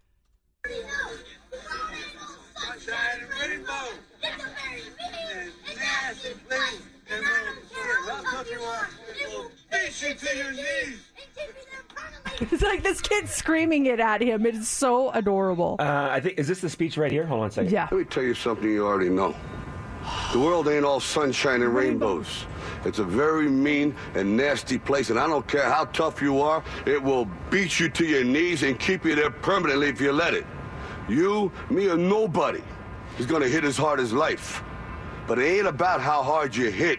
Sunshine 2.55 2.97
and 3.21 3.51
rainbow. 3.51 3.73
And 4.23 5.77
nasty 5.77 6.35
place. 6.49 6.83
And 7.11 7.23
when 7.23 8.07
rock 8.07 8.25
country 8.25 8.57
rock, 8.57 8.91
it 9.21 9.29
will 9.29 9.51
beat 9.73 10.03
you 10.03 10.15
to 10.15 10.37
your 10.37 10.53
knees. 10.53 11.14
It's 12.41 12.63
like 12.63 12.83
this 12.83 13.01
kid 13.01 13.29
screaming 13.29 13.87
it 13.87 14.01
at 14.01 14.21
him. 14.21 14.47
It's 14.47 14.69
so 14.69 15.11
adorable. 15.11 15.77
Uh, 15.79 16.09
I 16.11 16.21
think 16.21 16.39
is 16.39 16.49
this 16.49 16.61
the 16.61 16.69
speech 16.71 16.97
right 16.97 17.11
here? 17.11 17.27
Hold 17.27 17.43
on 17.43 17.49
a 17.49 17.51
second. 17.51 17.73
Yeah. 17.73 17.89
Let 17.91 17.99
me 17.99 18.05
tell 18.05 18.23
you 18.23 18.35
something 18.35 18.69
you 18.69 18.87
already 18.87 19.09
know. 19.09 19.35
The 20.33 20.39
world 20.39 20.69
ain't 20.69 20.85
all 20.85 21.01
sunshine 21.01 21.63
and 21.63 21.75
rainbows. 21.75 22.47
It's 22.85 22.99
a 22.99 23.05
very 23.05 23.49
mean 23.49 23.95
and 24.15 24.37
nasty 24.37 24.79
place, 24.79 25.11
and 25.11 25.19
I 25.19 25.27
don't 25.27 25.47
care 25.49 25.71
how 25.71 25.87
tough 25.87 26.21
you 26.21 26.41
are, 26.43 26.63
it 26.87 27.03
will 27.03 27.27
beat 27.51 27.81
you 27.81 27.89
to 27.89 28.05
your 28.05 28.25
knees 28.25 28.63
and 28.63 28.79
keep 28.79 29.05
you 29.05 29.15
there 29.15 29.31
permanently 29.31 29.89
if 29.89 30.01
you 30.01 30.13
let 30.13 30.35
it. 30.35 30.45
You, 31.09 31.51
me, 31.71 31.89
or 31.89 31.97
nobody 31.97 32.63
is 33.19 33.27
gonna 33.27 33.49
hit 33.49 33.65
as 33.65 33.77
hard 33.77 34.01
as 34.01 34.13
life. 34.13 34.63
But 35.27 35.39
it 35.39 35.45
ain't 35.45 35.67
about 35.67 36.01
how 36.03 36.23
hard 36.23 36.55
you 36.55 36.71
hit. 36.71 36.99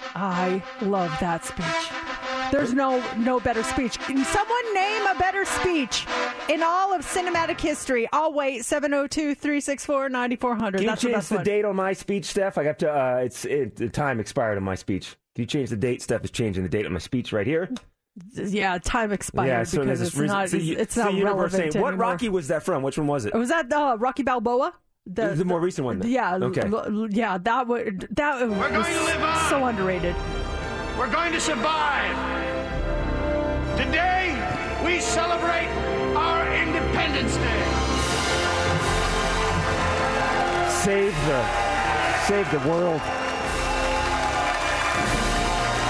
I 0.00 0.62
love 0.82 1.10
that 1.20 1.44
speech. 1.44 1.66
There's 2.52 2.72
no 2.74 3.02
no 3.16 3.40
better 3.40 3.62
speech. 3.62 3.98
Can 3.98 4.24
someone 4.24 4.74
name 4.74 5.06
a 5.06 5.14
better 5.18 5.44
speech 5.44 6.06
in 6.48 6.62
all 6.62 6.92
of 6.94 7.02
cinematic 7.04 7.60
history? 7.60 8.08
I'll 8.12 8.32
wait. 8.32 8.62
702-364-9400. 8.62 10.72
Can 10.74 10.82
you 10.82 10.86
That's 10.86 11.02
the 11.02 11.08
change 11.08 11.14
best 11.16 11.28
the 11.30 11.34
one. 11.36 11.44
date 11.44 11.64
on 11.64 11.76
my 11.76 11.92
speech, 11.92 12.26
Steph? 12.26 12.58
I 12.58 12.64
got 12.64 12.78
to. 12.80 12.92
Uh, 12.92 13.16
it's 13.24 13.44
it, 13.44 13.76
the 13.76 13.88
time 13.88 14.20
expired 14.20 14.56
on 14.56 14.64
my 14.64 14.74
speech. 14.74 15.16
Can 15.34 15.42
you 15.42 15.46
change 15.46 15.70
the 15.70 15.76
date? 15.76 16.02
Steph 16.02 16.24
is 16.24 16.30
changing 16.30 16.62
the 16.62 16.68
date 16.68 16.86
on 16.86 16.92
my 16.92 16.98
speech 17.00 17.32
right 17.32 17.46
here. 17.46 17.68
Yeah, 18.34 18.78
time 18.78 19.10
expired 19.10 19.48
yeah, 19.48 19.64
so 19.64 19.80
because 19.80 20.00
it's 20.00 20.14
reason- 20.14 20.36
not 20.36 20.48
so 20.48 20.56
you- 20.56 20.76
it's 20.78 20.94
so 20.94 21.04
not 21.04 21.14
you 21.14 21.24
relevant 21.24 21.52
saying, 21.52 21.72
What 21.82 21.88
anymore. 21.88 22.10
Rocky 22.10 22.28
was 22.28 22.46
that 22.48 22.62
from? 22.62 22.84
Which 22.84 22.96
one 22.96 23.08
was 23.08 23.26
it? 23.26 23.34
Was 23.34 23.48
that 23.48 23.72
uh, 23.72 23.96
Rocky 23.98 24.22
Balboa? 24.22 24.72
The, 25.06 25.44
more 25.44 25.60
recent 25.60 25.84
one. 25.84 25.98
then. 25.98 26.10
Yeah, 26.10 26.36
Okay. 26.36 26.62
l- 26.62 26.76
l- 26.86 27.08
yeah, 27.10 27.36
that 27.38 27.66
would 27.68 28.08
that 28.16 28.40
was 28.48 28.56
going 28.70 28.72
to 28.72 29.04
live 29.04 29.22
on. 29.22 29.50
so 29.50 29.64
underrated. 29.66 30.16
We're 30.98 31.10
going 31.10 31.32
to 31.32 31.40
survive. 31.40 32.16
Today, 33.76 34.32
we 34.84 35.00
celebrate 35.00 35.68
our 36.16 36.46
Independence 36.54 37.36
Day. 37.36 37.64
Save 40.70 41.14
the, 41.26 41.44
save 42.26 42.50
the 42.50 42.60
world. 42.68 43.00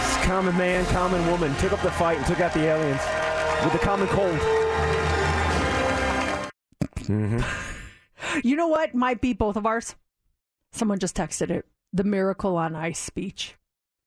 This 0.02 0.16
common 0.26 0.56
man, 0.56 0.84
common 0.86 1.24
woman 1.30 1.54
took 1.56 1.72
up 1.72 1.82
the 1.82 1.90
fight 1.92 2.16
and 2.18 2.26
took 2.26 2.40
out 2.40 2.52
the 2.52 2.64
aliens 2.64 3.00
with 3.62 3.72
the 3.72 3.78
common 3.78 4.08
cold. 4.08 4.38
hmm 7.06 7.63
You 8.44 8.56
know 8.56 8.68
what 8.68 8.94
might 8.94 9.20
be 9.20 9.32
both 9.32 9.56
of 9.56 9.66
ours? 9.66 9.94
Someone 10.72 10.98
just 10.98 11.16
texted 11.16 11.50
it. 11.50 11.66
The 11.92 12.04
Miracle 12.04 12.56
on 12.56 12.74
Ice 12.74 12.98
speech. 12.98 13.54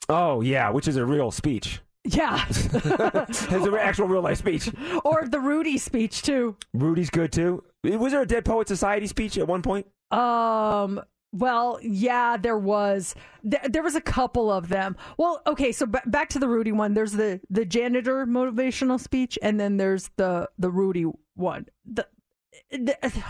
Oh 0.09 0.41
yeah, 0.41 0.69
which 0.69 0.87
is 0.87 0.95
a 0.97 1.05
real 1.05 1.31
speech. 1.31 1.81
Yeah. 2.03 2.45
it's 2.49 3.43
an 3.43 3.75
actual 3.75 4.07
real 4.07 4.21
life 4.21 4.37
speech. 4.37 4.69
or 5.03 5.25
the 5.27 5.39
Rudy 5.39 5.77
speech 5.77 6.21
too. 6.21 6.55
Rudy's 6.73 7.09
good 7.09 7.31
too. 7.31 7.63
Was 7.83 8.13
there 8.13 8.21
a 8.21 8.27
Dead 8.27 8.45
Poet 8.45 8.67
Society 8.67 9.07
speech 9.07 9.37
at 9.37 9.47
one 9.47 9.61
point? 9.61 9.87
Um. 10.11 11.01
Well, 11.33 11.77
yeah, 11.81 12.37
there 12.37 12.57
was. 12.57 13.13
There, 13.43 13.61
there 13.69 13.83
was 13.83 13.95
a 13.95 14.01
couple 14.01 14.49
of 14.49 14.69
them. 14.69 14.95
Well, 15.17 15.41
okay, 15.45 15.73
so 15.73 15.85
b- 15.85 15.99
back 16.05 16.29
to 16.29 16.39
the 16.39 16.47
Rudy 16.47 16.71
one. 16.71 16.93
There's 16.93 17.11
the 17.11 17.41
the 17.49 17.65
janitor 17.65 18.25
motivational 18.25 18.99
speech, 18.99 19.37
and 19.41 19.59
then 19.59 19.75
there's 19.77 20.09
the 20.15 20.49
the 20.57 20.71
Rudy 20.71 21.05
one. 21.35 21.65
The, 21.85 22.07
the 22.16 22.16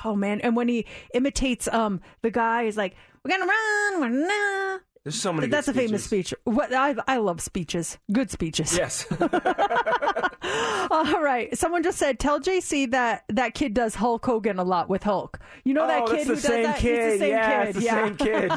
oh 0.05 0.15
man, 0.15 0.41
and 0.41 0.55
when 0.55 0.67
he 0.67 0.85
imitates 1.13 1.67
um 1.67 2.01
the 2.21 2.31
guy, 2.31 2.65
he's 2.65 2.77
like, 2.77 2.95
"We're 3.23 3.31
gonna 3.31 3.45
run, 3.45 3.99
we're 4.01 4.27
not." 4.27 4.81
There's 5.07 5.21
so 5.21 5.31
many. 5.31 5.47
That's 5.47 5.69
a 5.69 5.71
good 5.71 5.85
famous 5.85 6.03
speech. 6.03 6.33
What 6.43 6.73
I 6.73 6.93
I 7.07 7.15
love 7.15 7.39
speeches. 7.39 7.97
Good 8.11 8.29
speeches. 8.29 8.75
Yes. 8.75 9.07
All 10.91 11.23
right. 11.23 11.57
Someone 11.57 11.81
just 11.81 11.97
said, 11.97 12.19
"Tell 12.19 12.41
JC 12.41 12.91
that 12.91 13.23
that 13.29 13.53
kid 13.53 13.73
does 13.73 13.95
Hulk 13.95 14.25
Hogan 14.25 14.59
a 14.59 14.65
lot 14.65 14.89
with 14.89 15.03
Hulk." 15.03 15.39
You 15.63 15.75
know 15.75 15.87
that 15.87 16.01
oh, 16.01 16.07
kid 16.07 16.27
who 16.27 16.33
does 16.33 16.43
that? 16.43 16.79
kid. 16.79 16.99
It's 16.99 17.13
the 17.13 17.19
same 17.19 17.29
yeah, 17.29 17.59
kid. 17.59 17.69
it's 17.69 17.79
the 17.79 17.85
yeah. 17.85 18.05
same 18.05 18.17
kid. 18.17 18.51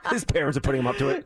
His 0.10 0.24
parents 0.24 0.58
are 0.58 0.60
putting 0.60 0.80
him 0.80 0.88
up 0.88 0.96
to 0.96 1.08
it. 1.10 1.24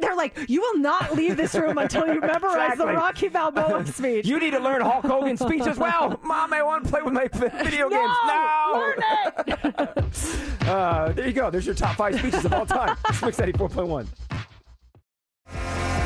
They're 0.00 0.16
like, 0.16 0.36
"You 0.48 0.60
will 0.60 0.78
not 0.78 1.14
leave 1.14 1.36
this 1.36 1.54
room 1.54 1.78
until 1.78 2.12
you 2.12 2.20
memorize 2.20 2.72
Exactly. 2.72 2.86
the 2.86 2.92
Rocky 2.94 3.28
Balboa 3.28 3.86
speech." 3.86 4.26
You 4.26 4.40
need 4.40 4.54
to 4.54 4.60
learn 4.60 4.80
Hulk 4.80 5.04
Hogan's 5.04 5.38
speech 5.38 5.68
as 5.68 5.78
well. 5.78 6.18
Mom, 6.24 6.52
I 6.52 6.64
want 6.64 6.82
to 6.82 6.90
play 6.90 7.02
with 7.02 7.14
my 7.14 7.28
video 7.28 7.88
No, 7.88 8.00
games. 8.00 8.16
No, 8.26 8.72
learn 8.74 8.98
it. 10.08 10.68
Uh, 10.68 11.12
there 11.12 11.26
you 11.26 11.32
go. 11.32 11.50
There's 11.50 11.66
your 11.66 11.74
top 11.74 11.96
five 11.96 12.18
speeches 12.18 12.44
of 12.44 12.52
all 12.52 12.66
time. 12.66 12.96
Mix 13.22 13.38
94.1. 13.84 14.08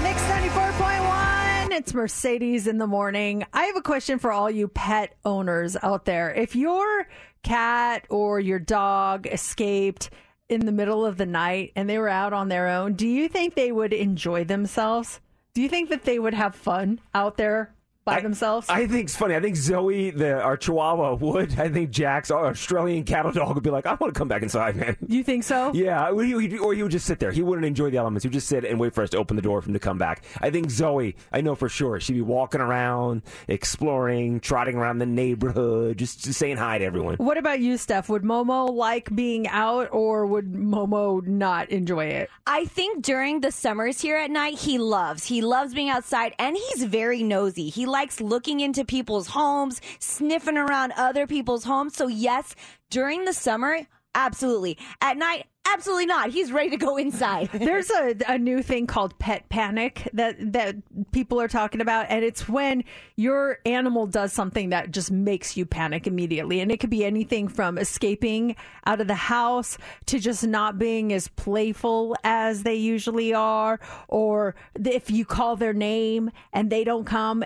Mix 0.03 0.23
94.1. 0.23 1.73
It's 1.73 1.95
Mercedes 1.95 2.67
in 2.67 2.79
the 2.79 2.87
morning. 2.87 3.45
I 3.53 3.65
have 3.65 3.77
a 3.77 3.83
question 3.83 4.19
for 4.19 4.33
all 4.33 4.51
you 4.51 4.69
pet 4.69 5.17
owners 5.25 5.77
out 5.83 6.05
there. 6.05 6.33
If 6.33 6.57
your 6.57 7.07
cat 7.43 8.05
or 8.11 8.41
your 8.41 8.59
dog 8.59 9.27
escaped 9.27 10.11
in 10.49 10.67
the 10.67 10.73
middle 10.73 11.05
of 11.05 11.17
the 11.19 11.27
night 11.27 11.73
and 11.77 11.89
they 11.89 11.99
were 11.99 12.09
out 12.09 12.33
on 12.33 12.49
their 12.49 12.69
own, 12.69 12.95
do 12.95 13.07
you 13.07 13.29
think 13.29 13.55
they 13.55 13.71
would 13.71 13.93
enjoy 13.93 14.45
themselves? 14.45 15.21
Do 15.55 15.63
you 15.63 15.69
think 15.69 15.91
that 15.91 16.05
they 16.05 16.19
would 16.19 16.35
have 16.35 16.55
fun 16.55 17.01
out 17.15 17.37
there 17.37 17.75
by 18.17 18.21
themselves? 18.21 18.67
I 18.69 18.87
think 18.87 19.05
it's 19.05 19.17
funny. 19.17 19.35
I 19.35 19.41
think 19.41 19.57
Zoe, 19.57 20.11
the 20.11 20.41
our 20.41 20.57
Chihuahua, 20.57 21.15
would. 21.15 21.59
I 21.59 21.69
think 21.69 21.91
Jax 21.91 22.31
our 22.31 22.47
Australian 22.47 23.05
cattle 23.05 23.33
dog 23.33 23.55
would 23.55 23.65
be 23.65 23.71
like, 23.71 23.87
I 23.87 23.95
want 23.95 24.13
to 24.15 24.19
come 24.19 24.29
back 24.29 24.43
inside, 24.43 24.77
man. 24.77 24.97
You 25.07 25.23
think 25.25 25.45
so? 25.45 25.73
Yeah, 25.75 26.11
or 26.11 26.23
he, 26.25 26.35
would- 26.35 26.59
or 26.61 26.75
he 26.75 26.83
would 26.83 26.93
just 26.93 27.07
sit 27.07 27.19
there. 27.19 27.31
He 27.33 27.43
wouldn't 27.43 27.67
enjoy 27.67 27.91
the 27.91 27.97
elements. 27.99 28.25
He 28.25 28.29
would 28.29 28.35
just 28.35 28.49
sit 28.49 28.65
and 28.65 28.79
wait 28.81 28.95
for 28.95 29.03
us 29.03 29.11
to 29.11 29.17
open 29.19 29.37
the 29.37 29.43
door 29.43 29.61
for 29.63 29.69
him 29.69 29.75
to 29.75 29.79
come 29.79 29.99
back. 29.99 30.25
I 30.41 30.51
think 30.51 30.71
Zoe, 30.71 31.17
I 31.33 31.41
know 31.41 31.55
for 31.55 31.69
sure, 31.69 31.99
she'd 32.01 32.13
be 32.15 32.21
walking 32.23 32.61
around, 32.61 33.23
exploring, 33.49 34.41
trotting 34.41 34.77
around 34.77 34.99
the 34.99 35.07
neighborhood, 35.07 35.99
just, 35.99 36.25
just 36.25 36.39
saying 36.39 36.57
hi 36.57 36.79
to 36.79 36.85
everyone. 36.85 37.17
What 37.17 37.37
about 37.37 37.61
you, 37.61 37.77
Steph? 37.77 38.09
Would 38.09 38.23
Momo 38.23 38.73
like 38.73 39.15
being 39.15 39.47
out 39.49 39.89
or 39.93 40.27
would 40.27 40.53
Momo 40.53 41.25
not 41.27 41.69
enjoy 41.71 42.07
it? 42.07 42.31
I 42.47 42.65
think 42.65 43.03
during 43.03 43.41
the 43.41 43.53
summers 43.53 44.01
here 44.01 44.17
at 44.17 44.31
night, 44.31 44.59
he 44.59 44.79
loves. 44.79 45.25
He 45.25 45.43
loves 45.43 45.75
being 45.75 45.91
outside 45.91 46.35
and 46.39 46.57
he's 46.57 46.85
very 46.85 47.23
nosy. 47.23 47.69
He 47.69 47.85
likes 47.87 47.98
looking 48.21 48.61
into 48.61 48.85
people's 48.85 49.29
homes, 49.29 49.81
sniffing 49.99 50.57
around 50.57 50.93
other 50.93 51.27
people's 51.27 51.65
homes. 51.65 51.97
So, 51.97 52.07
yes, 52.07 52.55
during 52.91 53.25
the 53.25 53.33
summer, 53.33 53.81
absolutely. 54.15 54.79
At 55.01 55.17
night, 55.17 55.47
absolutely 55.73 56.07
not. 56.07 56.31
He's 56.31 56.53
ready 56.53 56.71
to 56.71 56.77
go 56.77 56.97
inside. 56.97 57.51
There's 57.53 57.91
a, 57.91 58.17
a 58.27 58.39
new 58.39 58.63
thing 58.63 58.87
called 58.87 59.19
pet 59.19 59.49
panic 59.49 60.09
that 60.13 60.37
that 60.53 60.77
people 61.13 61.41
are 61.41 61.49
talking 61.49 61.81
about, 61.81 62.07
and 62.09 62.25
it's 62.25 62.49
when 62.49 62.85
your 63.17 63.59
animal 63.67 64.07
does 64.07 64.33
something 64.33 64.71
that 64.71 64.91
just 64.91 65.11
makes 65.11 65.57
you 65.57 65.67
panic 65.67 66.07
immediately, 66.07 66.61
and 66.61 66.71
it 66.71 66.79
could 66.81 66.91
be 66.91 67.05
anything 67.05 67.49
from 67.49 67.79
escaping 67.79 68.57
out 68.87 69.01
of 69.01 69.07
the 69.07 69.15
house 69.15 69.79
to 70.07 70.19
just 70.19 70.47
not 70.47 70.79
being 70.79 71.13
as 71.13 71.29
playful 71.29 72.17
as 72.25 72.63
they 72.63 72.75
usually 72.75 73.35
are, 73.35 73.81
or 74.09 74.55
if 74.85 75.11
you 75.11 75.25
call 75.25 75.57
their 75.57 75.73
name 75.73 76.31
and 76.53 76.71
they 76.71 76.85
don't 76.85 77.05
come, 77.05 77.45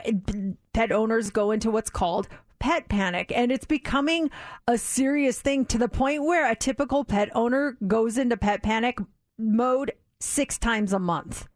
pet 0.73 0.93
owners 0.93 1.31
go 1.31 1.51
into 1.51 1.71
what's 1.71 1.91
called 1.91 2.29
pet 2.63 2.89
panic 2.89 3.33
and 3.35 3.51
it's 3.51 3.67
becoming 3.67 4.31
a 4.69 4.79
serious 4.79 5.41
thing 5.41 5.67
to 5.67 5.79
the 5.79 5.89
point 5.89 6.23
where 6.23 6.49
a 6.49 6.55
typical 6.55 7.05
pet 7.05 7.29
owner 7.35 7.77
goes 7.89 8.17
into 8.17 8.37
pet 8.37 8.63
panic 8.63 8.99
mode 9.37 9.91
six 10.21 10.59
times 10.59 10.93
a 10.93 10.99
month. 11.01 11.49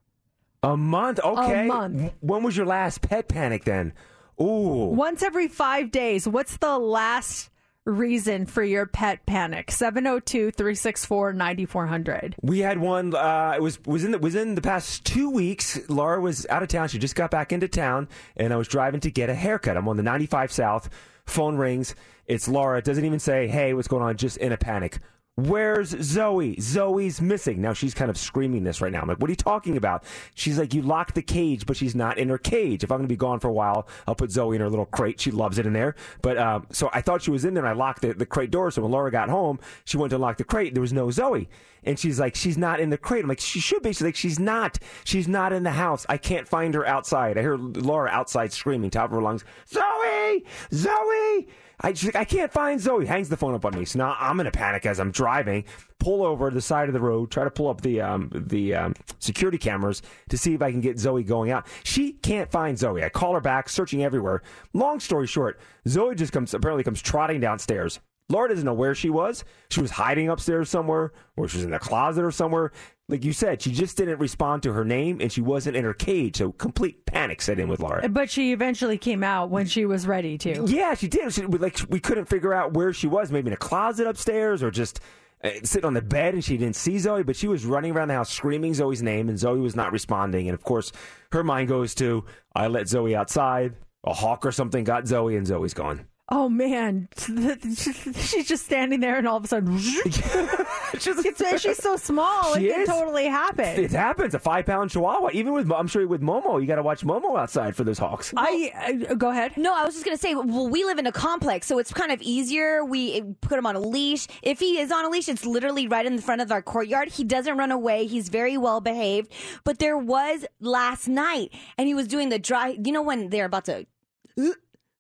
A 0.64 0.76
month? 0.76 1.20
Okay. 1.20 1.62
A 1.62 1.68
month. 1.68 2.12
When 2.18 2.42
was 2.42 2.56
your 2.56 2.66
last 2.66 3.02
pet 3.02 3.28
panic 3.28 3.62
then? 3.62 3.92
Ooh. 4.40 4.90
Once 4.90 5.22
every 5.22 5.46
five 5.46 5.92
days. 5.92 6.26
What's 6.26 6.56
the 6.56 6.76
last 6.76 7.50
reason 7.86 8.44
for 8.44 8.62
your 8.62 8.84
pet 8.84 9.24
panic? 9.24 9.70
702 9.70 10.50
364 10.50 11.32
9400. 11.32 12.36
We 12.42 12.58
had 12.58 12.78
one. 12.78 13.14
Uh, 13.14 13.54
it 13.56 13.62
was 13.62 13.82
was 13.86 14.04
in 14.04 14.10
the 14.10 14.18
was 14.18 14.34
in 14.34 14.54
the 14.54 14.60
past 14.60 15.04
two 15.06 15.30
weeks. 15.30 15.78
Laura 15.88 16.20
was 16.20 16.46
out 16.50 16.62
of 16.62 16.68
town. 16.68 16.88
She 16.88 16.98
just 16.98 17.14
got 17.14 17.30
back 17.30 17.52
into 17.52 17.68
town, 17.68 18.08
and 18.36 18.52
I 18.52 18.56
was 18.56 18.68
driving 18.68 19.00
to 19.00 19.10
get 19.10 19.30
a 19.30 19.34
haircut. 19.34 19.76
I'm 19.76 19.88
on 19.88 19.96
the 19.96 20.02
95 20.02 20.52
South. 20.52 20.90
Phone 21.24 21.56
rings. 21.56 21.94
It's 22.26 22.46
Laura. 22.48 22.78
It 22.78 22.84
doesn't 22.84 23.04
even 23.04 23.18
say, 23.18 23.46
"Hey, 23.48 23.72
what's 23.72 23.88
going 23.88 24.02
on?" 24.02 24.16
Just 24.16 24.36
in 24.36 24.52
a 24.52 24.56
panic. 24.56 24.98
Where's 25.38 25.90
Zoe? 26.02 26.58
Zoe's 26.60 27.20
missing. 27.20 27.60
Now 27.60 27.74
she's 27.74 27.92
kind 27.92 28.10
of 28.10 28.16
screaming 28.16 28.64
this 28.64 28.80
right 28.80 28.90
now. 28.90 29.02
I'm 29.02 29.08
like, 29.08 29.18
what 29.18 29.28
are 29.28 29.32
you 29.32 29.36
talking 29.36 29.76
about? 29.76 30.02
She's 30.34 30.58
like, 30.58 30.72
you 30.72 30.80
locked 30.80 31.14
the 31.14 31.20
cage, 31.20 31.66
but 31.66 31.76
she's 31.76 31.94
not 31.94 32.16
in 32.16 32.30
her 32.30 32.38
cage. 32.38 32.82
If 32.82 32.90
I'm 32.90 32.96
going 32.96 33.06
to 33.06 33.12
be 33.12 33.18
gone 33.18 33.38
for 33.38 33.48
a 33.48 33.52
while, 33.52 33.86
I'll 34.06 34.14
put 34.14 34.30
Zoe 34.30 34.56
in 34.56 34.62
her 34.62 34.70
little 34.70 34.86
crate. 34.86 35.20
She 35.20 35.30
loves 35.30 35.58
it 35.58 35.66
in 35.66 35.74
there. 35.74 35.94
But 36.22 36.38
um, 36.38 36.66
so 36.72 36.88
I 36.94 37.02
thought 37.02 37.20
she 37.20 37.30
was 37.30 37.44
in 37.44 37.52
there. 37.52 37.66
and 37.66 37.68
I 37.68 37.76
locked 37.76 38.00
the, 38.00 38.14
the 38.14 38.24
crate 38.24 38.50
door. 38.50 38.70
So 38.70 38.80
when 38.80 38.90
Laura 38.90 39.10
got 39.10 39.28
home, 39.28 39.60
she 39.84 39.98
went 39.98 40.08
to 40.10 40.16
unlock 40.16 40.38
the 40.38 40.44
crate. 40.44 40.72
There 40.72 40.80
was 40.80 40.94
no 40.94 41.10
Zoe. 41.10 41.50
And 41.84 41.98
she's 41.98 42.18
like, 42.18 42.34
she's 42.34 42.56
not 42.56 42.80
in 42.80 42.88
the 42.88 42.96
crate. 42.96 43.22
I'm 43.22 43.28
like, 43.28 43.38
she 43.38 43.60
should 43.60 43.82
be. 43.82 43.90
She's 43.90 44.00
like, 44.00 44.16
she's 44.16 44.38
not. 44.38 44.78
She's 45.04 45.28
not 45.28 45.52
in 45.52 45.64
the 45.64 45.72
house. 45.72 46.06
I 46.08 46.16
can't 46.16 46.48
find 46.48 46.72
her 46.72 46.86
outside. 46.86 47.36
I 47.36 47.42
hear 47.42 47.58
Laura 47.58 48.08
outside 48.10 48.54
screaming, 48.54 48.88
top 48.88 49.10
of 49.10 49.16
her 49.16 49.22
lungs, 49.22 49.44
Zoe! 49.68 50.44
Zoe! 50.72 51.46
I, 51.80 51.92
she's 51.92 52.06
like, 52.06 52.16
I 52.16 52.24
can't 52.24 52.52
find 52.52 52.80
Zoe. 52.80 53.06
Hangs 53.06 53.28
the 53.28 53.36
phone 53.36 53.54
up 53.54 53.64
on 53.64 53.78
me. 53.78 53.84
So 53.84 53.98
now 53.98 54.16
I'm 54.18 54.40
in 54.40 54.46
a 54.46 54.50
panic 54.50 54.86
as 54.86 54.98
I'm 54.98 55.10
driving. 55.10 55.64
Pull 55.98 56.22
over 56.22 56.50
the 56.50 56.60
side 56.60 56.88
of 56.88 56.94
the 56.94 57.00
road. 57.00 57.30
Try 57.30 57.44
to 57.44 57.50
pull 57.50 57.68
up 57.68 57.80
the 57.80 58.00
um, 58.00 58.30
the 58.32 58.74
um, 58.74 58.94
security 59.18 59.58
cameras 59.58 60.02
to 60.28 60.38
see 60.38 60.54
if 60.54 60.62
I 60.62 60.70
can 60.70 60.80
get 60.80 60.98
Zoe 60.98 61.22
going 61.22 61.50
out. 61.50 61.66
She 61.84 62.12
can't 62.12 62.50
find 62.50 62.78
Zoe. 62.78 63.04
I 63.04 63.08
call 63.08 63.34
her 63.34 63.40
back, 63.40 63.68
searching 63.68 64.02
everywhere. 64.02 64.42
Long 64.72 65.00
story 65.00 65.26
short, 65.26 65.60
Zoe 65.88 66.14
just 66.14 66.32
comes 66.32 66.54
apparently 66.54 66.84
comes 66.84 67.02
trotting 67.02 67.40
downstairs. 67.40 68.00
Laura 68.28 68.48
doesn't 68.48 68.64
know 68.64 68.74
where 68.74 68.94
she 68.94 69.08
was. 69.08 69.44
She 69.70 69.80
was 69.80 69.90
hiding 69.92 70.28
upstairs 70.28 70.68
somewhere, 70.68 71.12
or 71.36 71.46
she 71.48 71.58
was 71.58 71.64
in 71.64 71.70
the 71.70 71.78
closet 71.78 72.24
or 72.24 72.30
somewhere. 72.32 72.72
Like 73.08 73.24
you 73.24 73.32
said, 73.32 73.62
she 73.62 73.70
just 73.70 73.96
didn't 73.96 74.18
respond 74.18 74.64
to 74.64 74.72
her 74.72 74.84
name, 74.84 75.20
and 75.20 75.30
she 75.30 75.40
wasn't 75.40 75.76
in 75.76 75.84
her 75.84 75.94
cage. 75.94 76.38
So 76.38 76.50
complete 76.50 77.06
panic 77.06 77.40
set 77.40 77.60
in 77.60 77.68
with 77.68 77.78
Laura. 77.78 78.08
But 78.08 78.28
she 78.28 78.50
eventually 78.52 78.98
came 78.98 79.22
out 79.22 79.48
when 79.50 79.66
she 79.66 79.86
was 79.86 80.08
ready 80.08 80.36
to. 80.38 80.64
Yeah, 80.66 80.94
she 80.94 81.06
did. 81.06 81.32
She, 81.32 81.46
we- 81.46 81.58
like 81.58 81.78
we 81.88 82.00
couldn't 82.00 82.24
figure 82.24 82.52
out 82.52 82.74
where 82.74 82.92
she 82.92 83.06
was. 83.06 83.30
Maybe 83.30 83.46
in 83.46 83.52
a 83.52 83.56
closet 83.58 84.08
upstairs, 84.08 84.60
or 84.60 84.72
just 84.72 84.98
uh, 85.44 85.50
sitting 85.62 85.84
on 85.86 85.94
the 85.94 86.02
bed, 86.02 86.34
and 86.34 86.44
she 86.44 86.56
didn't 86.56 86.74
see 86.74 86.98
Zoe. 86.98 87.22
But 87.22 87.36
she 87.36 87.46
was 87.46 87.64
running 87.64 87.92
around 87.92 88.08
the 88.08 88.14
house 88.14 88.30
screaming 88.32 88.74
Zoe's 88.74 89.02
name, 89.04 89.28
and 89.28 89.38
Zoe 89.38 89.60
was 89.60 89.76
not 89.76 89.92
responding. 89.92 90.48
And 90.48 90.54
of 90.58 90.64
course, 90.64 90.90
her 91.30 91.44
mind 91.44 91.68
goes 91.68 91.94
to, 91.96 92.24
"I 92.56 92.66
let 92.66 92.88
Zoe 92.88 93.14
outside. 93.14 93.74
A 94.02 94.14
hawk 94.14 94.44
or 94.44 94.50
something 94.50 94.82
got 94.82 95.06
Zoe, 95.06 95.36
and 95.36 95.46
Zoe's 95.46 95.74
gone." 95.74 96.06
Oh 96.28 96.48
man, 96.48 97.08
she's 97.16 98.48
just 98.48 98.64
standing 98.64 98.98
there, 98.98 99.16
and 99.16 99.28
all 99.28 99.36
of 99.36 99.44
a 99.44 99.46
sudden, 99.46 99.78
she's, 100.98 101.62
she's 101.62 101.76
so 101.76 101.96
small, 101.96 102.56
She 102.56 102.66
it 102.66 102.74
can 102.74 102.86
totally 102.86 103.26
happen. 103.26 103.64
It 103.64 103.92
happens. 103.92 104.34
A 104.34 104.40
five 104.40 104.66
pound 104.66 104.90
chihuahua. 104.90 105.30
Even 105.34 105.52
with, 105.52 105.70
I'm 105.70 105.86
sure 105.86 106.04
with 106.08 106.22
Momo, 106.22 106.60
you 106.60 106.66
got 106.66 106.76
to 106.76 106.82
watch 106.82 107.04
Momo 107.04 107.38
outside 107.38 107.76
for 107.76 107.84
those 107.84 107.98
hawks. 107.98 108.34
I 108.36 109.06
uh, 109.08 109.14
go 109.14 109.30
ahead. 109.30 109.56
No, 109.56 109.72
I 109.72 109.84
was 109.84 109.94
just 109.94 110.04
gonna 110.04 110.16
say. 110.16 110.34
Well, 110.34 110.68
we 110.68 110.84
live 110.84 110.98
in 110.98 111.06
a 111.06 111.12
complex, 111.12 111.68
so 111.68 111.78
it's 111.78 111.92
kind 111.92 112.10
of 112.10 112.20
easier. 112.20 112.84
We 112.84 113.20
uh, 113.20 113.24
put 113.40 113.56
him 113.56 113.66
on 113.66 113.76
a 113.76 113.80
leash. 113.80 114.26
If 114.42 114.58
he 114.58 114.80
is 114.80 114.90
on 114.90 115.04
a 115.04 115.08
leash, 115.08 115.28
it's 115.28 115.46
literally 115.46 115.86
right 115.86 116.04
in 116.04 116.16
the 116.16 116.22
front 116.22 116.40
of 116.40 116.50
our 116.50 116.60
courtyard. 116.60 117.08
He 117.08 117.22
doesn't 117.22 117.56
run 117.56 117.70
away. 117.70 118.06
He's 118.06 118.30
very 118.30 118.58
well 118.58 118.80
behaved. 118.80 119.32
But 119.62 119.78
there 119.78 119.96
was 119.96 120.44
last 120.58 121.06
night, 121.06 121.52
and 121.78 121.86
he 121.86 121.94
was 121.94 122.08
doing 122.08 122.30
the 122.30 122.40
dry. 122.40 122.76
You 122.84 122.90
know 122.90 123.02
when 123.02 123.28
they're 123.28 123.44
about 123.44 123.66
to. 123.66 123.86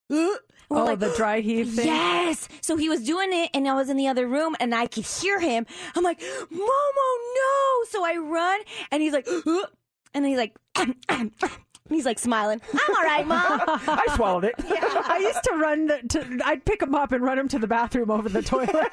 We're 0.08 0.38
Oh, 0.70 0.84
like, 0.84 0.98
the 0.98 1.14
dry 1.16 1.40
heave 1.40 1.70
thing? 1.70 1.86
Yes. 1.86 2.48
So 2.60 2.76
he 2.76 2.88
was 2.88 3.04
doing 3.04 3.28
it, 3.32 3.50
and 3.54 3.68
I 3.68 3.74
was 3.74 3.88
in 3.88 3.96
the 3.96 4.08
other 4.08 4.26
room, 4.26 4.56
and 4.58 4.74
I 4.74 4.86
could 4.86 5.06
hear 5.06 5.38
him. 5.38 5.66
I'm 5.94 6.02
like, 6.02 6.20
Momo, 6.20 6.50
no! 6.50 7.84
So 7.88 8.04
I 8.04 8.16
run, 8.16 8.60
and 8.90 9.02
he's 9.02 9.12
like, 9.12 9.28
and 10.14 10.26
he's 10.26 10.38
like, 10.38 10.56
he's 11.88 12.04
like 12.04 12.18
smiling. 12.18 12.60
I'm 12.72 12.94
all 12.94 13.02
right, 13.02 13.26
mom. 13.26 13.60
I 13.66 14.04
swallowed 14.14 14.44
it. 14.44 14.54
I 14.58 15.18
used 15.18 15.42
to 15.44 15.56
run 15.56 15.86
the, 15.86 15.98
to, 16.08 16.40
I'd 16.44 16.64
pick 16.64 16.82
him 16.82 16.94
up 16.94 17.12
and 17.12 17.22
run 17.22 17.38
him 17.38 17.48
to 17.48 17.58
the 17.58 17.66
bathroom 17.66 18.10
over 18.10 18.28
the 18.28 18.42
toilet. 18.42 18.70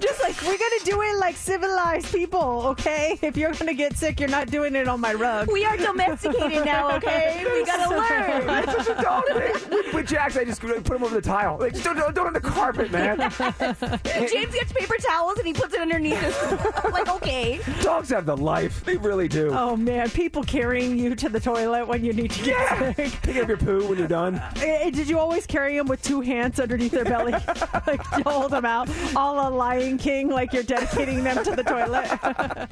Just 0.00 0.22
like 0.22 0.40
we're 0.42 0.58
gonna 0.58 0.84
do 0.84 1.00
it 1.02 1.18
like 1.18 1.36
civilized 1.36 2.12
people, 2.12 2.66
okay? 2.66 3.18
If 3.22 3.36
you're 3.36 3.52
gonna 3.52 3.74
get 3.74 3.96
sick, 3.96 4.20
you're 4.20 4.28
not 4.28 4.48
doing 4.48 4.74
it 4.74 4.88
on 4.88 5.00
my 5.00 5.14
rug. 5.14 5.50
We 5.50 5.64
are 5.64 5.76
domesticated 5.76 6.64
now, 6.64 6.96
okay? 6.96 7.44
We 7.50 7.64
gotta 7.64 7.94
learn. 7.94 8.64
It's 8.64 8.74
just 8.74 8.90
a 8.90 9.02
dog 9.02 9.24
thing. 9.26 9.70
With, 9.70 9.94
with 9.94 10.06
Jax, 10.08 10.36
I 10.36 10.44
just 10.44 10.60
put 10.60 10.86
him 10.86 11.04
over 11.04 11.14
the 11.14 11.22
tile. 11.22 11.58
Like, 11.58 11.72
just 11.72 11.84
don't, 11.84 11.96
don't, 11.96 12.14
don't 12.14 12.28
on 12.28 12.32
the 12.32 12.40
carpet, 12.40 12.90
man. 12.90 13.18
James 13.18 14.54
gets 14.54 14.72
paper 14.72 14.96
towels 15.00 15.38
and 15.38 15.46
he 15.46 15.52
puts 15.52 15.74
it 15.74 15.80
underneath 15.80 16.20
his. 16.20 16.92
Like, 16.92 17.08
okay. 17.08 17.60
Dogs 17.82 18.10
have 18.10 18.26
the 18.26 18.36
life. 18.36 18.84
They 18.84 18.96
really 18.96 19.28
do. 19.28 19.50
Oh 19.52 19.76
man, 19.76 20.10
people 20.10 20.42
carrying 20.42 20.98
you 20.98 21.14
to 21.14 21.27
the 21.32 21.40
toilet 21.40 21.86
when 21.86 22.04
you 22.04 22.12
need 22.12 22.30
to 22.32 22.44
get 22.44 22.56
Yeah. 22.58 22.92
sick. 22.94 23.12
Pick 23.22 23.36
up 23.36 23.48
your 23.48 23.56
poo 23.56 23.86
when 23.88 23.98
you're 23.98 24.08
done. 24.08 24.40
Eh, 24.56 24.90
Did 24.90 25.08
you 25.08 25.18
always 25.18 25.46
carry 25.46 25.76
them 25.76 25.86
with 25.86 26.02
two 26.02 26.20
hands 26.20 26.58
underneath 26.60 26.92
their 26.92 27.04
belly, 27.04 27.32
like 27.86 28.02
to 28.10 28.22
hold 28.26 28.52
them 28.52 28.64
out, 28.64 28.88
all 29.16 29.48
a 29.48 29.50
Lion 29.54 29.98
King, 29.98 30.28
like 30.28 30.52
you're 30.52 30.62
dedicating 30.62 31.22
them 31.24 31.42
to 31.44 31.54
the 31.56 31.62
toilet? 31.62 32.68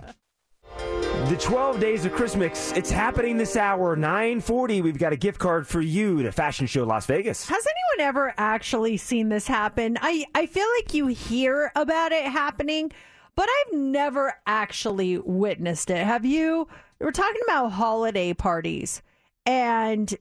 The 1.28 1.36
12 1.40 1.80
Days 1.80 2.04
of 2.04 2.12
Christmas. 2.12 2.72
It's 2.72 2.90
happening 2.90 3.36
this 3.36 3.56
hour, 3.56 3.96
940. 3.96 4.80
We've 4.82 4.98
got 4.98 5.12
a 5.12 5.16
gift 5.16 5.38
card 5.40 5.66
for 5.66 5.80
you 5.80 6.22
to 6.22 6.30
Fashion 6.30 6.66
Show 6.66 6.84
Las 6.84 7.06
Vegas. 7.06 7.48
Has 7.48 7.66
anyone 7.66 8.08
ever 8.08 8.34
actually 8.36 8.96
seen 8.96 9.28
this 9.28 9.48
happen? 9.48 9.98
I, 10.00 10.26
I 10.34 10.46
feel 10.46 10.66
like 10.78 10.94
you 10.94 11.08
hear 11.08 11.72
about 11.74 12.12
it 12.12 12.26
happening, 12.26 12.92
but 13.34 13.48
I've 13.48 13.78
never 13.78 14.34
actually 14.46 15.18
witnessed 15.18 15.90
it. 15.90 16.04
Have 16.04 16.24
you? 16.24 16.68
We're 17.00 17.10
talking 17.10 17.42
about 17.46 17.72
holiday 17.72 18.32
parties 18.32 19.02
and 19.44 20.14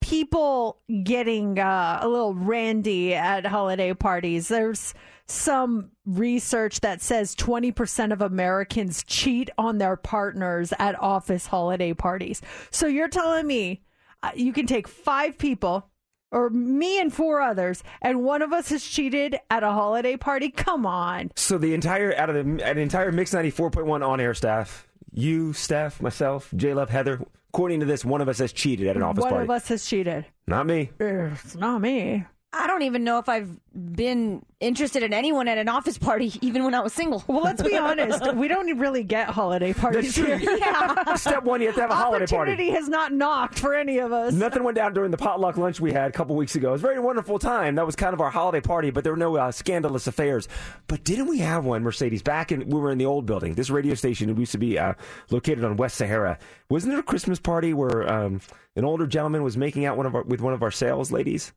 people 0.00 0.80
getting 1.02 1.58
uh, 1.58 1.98
a 2.00 2.08
little 2.08 2.34
randy 2.34 3.14
at 3.14 3.44
holiday 3.44 3.92
parties. 3.94 4.48
There's 4.48 4.94
some 5.26 5.90
research 6.06 6.80
that 6.80 7.02
says 7.02 7.34
20% 7.36 8.12
of 8.12 8.20
Americans 8.20 9.04
cheat 9.04 9.50
on 9.58 9.78
their 9.78 9.96
partners 9.96 10.72
at 10.78 11.00
office 11.00 11.46
holiday 11.46 11.92
parties. 11.92 12.40
So 12.70 12.86
you're 12.86 13.08
telling 13.08 13.46
me 13.46 13.82
uh, 14.22 14.30
you 14.34 14.52
can 14.52 14.66
take 14.66 14.88
five 14.88 15.38
people 15.38 15.88
or 16.32 16.50
me 16.50 17.00
and 17.00 17.12
four 17.12 17.40
others 17.40 17.82
and 18.02 18.22
one 18.22 18.42
of 18.42 18.52
us 18.52 18.68
has 18.70 18.84
cheated 18.84 19.38
at 19.50 19.62
a 19.62 19.70
holiday 19.70 20.16
party? 20.16 20.50
Come 20.50 20.86
on. 20.86 21.30
So 21.36 21.58
the 21.58 21.74
entire 21.74 22.14
out 22.16 22.30
of 22.30 22.36
the, 22.36 22.64
an 22.64 22.78
entire 22.78 23.12
Mix 23.12 23.32
94.1 23.32 24.06
on 24.06 24.20
air 24.20 24.34
staff, 24.34 24.86
you, 25.12 25.52
Steph, 25.52 26.00
myself, 26.00 26.50
J 26.56 26.74
Love, 26.74 26.90
Heather, 26.90 27.20
according 27.52 27.80
to 27.80 27.86
this, 27.86 28.04
one 28.04 28.20
of 28.20 28.28
us 28.28 28.38
has 28.38 28.52
cheated 28.52 28.86
at 28.86 28.96
an 28.96 29.02
office 29.02 29.22
one 29.22 29.30
party. 29.30 29.44
of 29.44 29.50
us 29.50 29.68
has 29.68 29.84
cheated. 29.84 30.26
Not 30.46 30.66
me. 30.66 30.90
It's 30.98 31.56
not 31.56 31.80
me. 31.80 32.24
I 32.52 32.66
don't 32.66 32.82
even 32.82 33.04
know 33.04 33.18
if 33.18 33.28
I've 33.28 33.48
been 33.72 34.44
interested 34.58 35.04
in 35.04 35.12
anyone 35.12 35.46
at 35.46 35.56
an 35.56 35.68
office 35.68 35.96
party, 35.96 36.32
even 36.40 36.64
when 36.64 36.74
I 36.74 36.80
was 36.80 36.92
single. 36.92 37.22
Well, 37.28 37.42
let's 37.42 37.62
be 37.62 37.76
honest. 37.76 38.34
We 38.34 38.48
don't 38.48 38.76
really 38.76 39.04
get 39.04 39.28
holiday 39.28 39.72
parties 39.72 40.16
here. 40.16 40.36
Yeah. 40.36 41.14
Step 41.14 41.44
one, 41.44 41.60
you 41.60 41.68
have 41.68 41.76
to 41.76 41.82
have 41.82 41.90
a 41.90 41.94
holiday 41.94 42.26
party. 42.26 42.52
Opportunity 42.52 42.70
has 42.76 42.88
not 42.88 43.12
knocked 43.12 43.60
for 43.60 43.74
any 43.74 43.98
of 43.98 44.12
us. 44.12 44.34
Nothing 44.34 44.64
went 44.64 44.74
down 44.74 44.94
during 44.94 45.12
the 45.12 45.16
potluck 45.16 45.56
lunch 45.56 45.80
we 45.80 45.92
had 45.92 46.10
a 46.10 46.12
couple 46.12 46.34
weeks 46.34 46.56
ago. 46.56 46.70
It 46.70 46.72
was 46.72 46.82
a 46.82 46.86
very 46.86 46.98
wonderful 46.98 47.38
time. 47.38 47.76
That 47.76 47.86
was 47.86 47.94
kind 47.94 48.14
of 48.14 48.20
our 48.20 48.30
holiday 48.30 48.60
party, 48.60 48.90
but 48.90 49.04
there 49.04 49.12
were 49.12 49.16
no 49.16 49.36
uh, 49.36 49.52
scandalous 49.52 50.08
affairs. 50.08 50.48
But 50.88 51.04
didn't 51.04 51.28
we 51.28 51.38
have 51.38 51.64
one, 51.64 51.84
Mercedes? 51.84 52.22
Back 52.22 52.50
in 52.50 52.68
we 52.68 52.80
were 52.80 52.90
in 52.90 52.98
the 52.98 53.06
old 53.06 53.26
building. 53.26 53.54
This 53.54 53.70
radio 53.70 53.94
station 53.94 54.36
used 54.36 54.52
to 54.52 54.58
be 54.58 54.76
uh, 54.76 54.94
located 55.30 55.64
on 55.64 55.76
West 55.76 55.96
Sahara. 55.96 56.36
Wasn't 56.68 56.90
there 56.90 57.00
a 57.00 57.04
Christmas 57.04 57.38
party 57.38 57.74
where 57.74 58.10
um, 58.10 58.40
an 58.74 58.84
older 58.84 59.06
gentleman 59.06 59.44
was 59.44 59.56
making 59.56 59.84
out 59.84 59.96
one 59.96 60.06
of 60.06 60.14
our, 60.16 60.22
with 60.22 60.40
one 60.40 60.52
of 60.52 60.62
our 60.64 60.72
sales 60.72 61.12
ladies? 61.12 61.52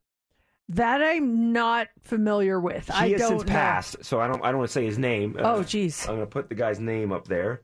That 0.69 1.01
I'm 1.01 1.51
not 1.51 1.89
familiar 2.01 2.59
with. 2.59 2.87
He 2.87 2.93
I 2.93 3.09
has 3.09 3.21
don't 3.21 3.29
since 3.39 3.43
know. 3.45 3.51
passed, 3.53 3.97
so 4.05 4.19
I 4.19 4.27
don't. 4.27 4.43
I 4.43 4.49
don't 4.49 4.59
want 4.59 4.69
to 4.69 4.73
say 4.73 4.85
his 4.85 4.97
name. 4.97 5.35
Oh, 5.39 5.43
Uh, 5.43 5.63
jeez. 5.63 6.01
I'm 6.07 6.15
going 6.15 6.19
to 6.21 6.25
put 6.27 6.49
the 6.49 6.55
guy's 6.55 6.79
name 6.79 7.11
up 7.11 7.27
there. 7.27 7.61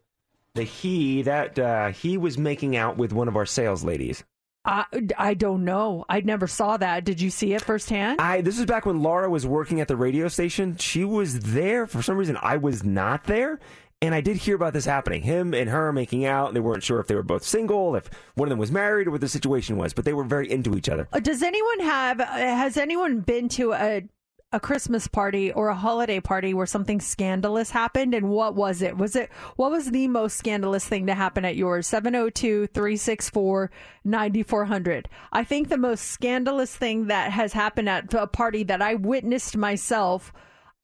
The 0.55 0.63
he 0.63 1.21
that 1.23 1.57
uh, 1.57 1.87
he 1.89 2.17
was 2.17 2.37
making 2.37 2.75
out 2.75 2.97
with 2.97 3.13
one 3.13 3.27
of 3.27 3.35
our 3.37 3.45
sales 3.45 3.83
ladies. 3.83 4.23
I, 4.65 4.83
I 5.17 5.33
don't 5.35 5.63
know. 5.63 6.03
I 6.09 6.19
never 6.19 6.45
saw 6.45 6.75
that. 6.77 7.05
Did 7.05 7.21
you 7.21 7.29
see 7.29 7.53
it 7.53 7.61
firsthand? 7.61 8.19
I 8.19 8.41
this 8.41 8.59
is 8.59 8.65
back 8.65 8.85
when 8.85 9.01
Laura 9.01 9.29
was 9.29 9.47
working 9.47 9.79
at 9.79 9.87
the 9.87 9.95
radio 9.95 10.27
station. 10.27 10.75
She 10.75 11.05
was 11.05 11.39
there 11.39 11.87
for 11.87 12.01
some 12.01 12.17
reason. 12.17 12.37
I 12.41 12.57
was 12.57 12.83
not 12.83 13.23
there, 13.23 13.59
and 14.01 14.15
I 14.15 14.21
did 14.21 14.37
hear 14.37 14.55
about 14.55 14.73
this 14.73 14.85
happening. 14.85 15.21
Him 15.23 15.53
and 15.53 15.69
her 15.69 15.91
making 15.91 16.25
out. 16.25 16.53
They 16.53 16.59
weren't 16.59 16.83
sure 16.83 16.99
if 16.99 17.07
they 17.07 17.15
were 17.15 17.23
both 17.23 17.43
single, 17.43 17.95
if 17.95 18.09
one 18.35 18.47
of 18.47 18.49
them 18.49 18.59
was 18.59 18.71
married, 18.71 19.07
or 19.07 19.11
what 19.11 19.21
the 19.21 19.27
situation 19.27 19.75
was. 19.77 19.93
But 19.93 20.05
they 20.05 20.13
were 20.13 20.23
very 20.23 20.49
into 20.49 20.75
each 20.77 20.87
other. 20.89 21.07
Uh, 21.11 21.19
Does 21.19 21.43
anyone 21.43 21.79
have? 21.81 22.19
uh, 22.21 22.25
Has 22.25 22.77
anyone 22.77 23.19
been 23.21 23.49
to 23.49 23.73
a 23.73 24.07
a 24.51 24.59
Christmas 24.59 25.07
party 25.07 25.51
or 25.51 25.67
a 25.67 25.75
holiday 25.75 26.19
party 26.19 26.55
where 26.55 26.65
something 26.65 26.99
scandalous 26.99 27.69
happened? 27.69 28.15
And 28.15 28.29
what 28.31 28.55
was 28.55 28.81
it? 28.81 28.97
Was 28.97 29.15
it 29.15 29.29
what 29.57 29.69
was 29.69 29.91
the 29.91 30.07
most 30.07 30.37
scandalous 30.37 30.87
thing 30.87 31.05
to 31.05 31.13
happen 31.13 31.45
at 31.45 31.55
yours? 31.55 31.87
702-364-9400. 34.05 35.05
I 35.31 35.43
think 35.43 35.69
the 35.69 35.77
most 35.77 36.05
scandalous 36.05 36.75
thing 36.75 37.07
that 37.07 37.31
has 37.31 37.53
happened 37.53 37.89
at 37.89 38.13
a 38.13 38.27
party 38.27 38.63
that 38.63 38.81
I 38.81 38.95
witnessed 38.95 39.55
myself 39.57 40.33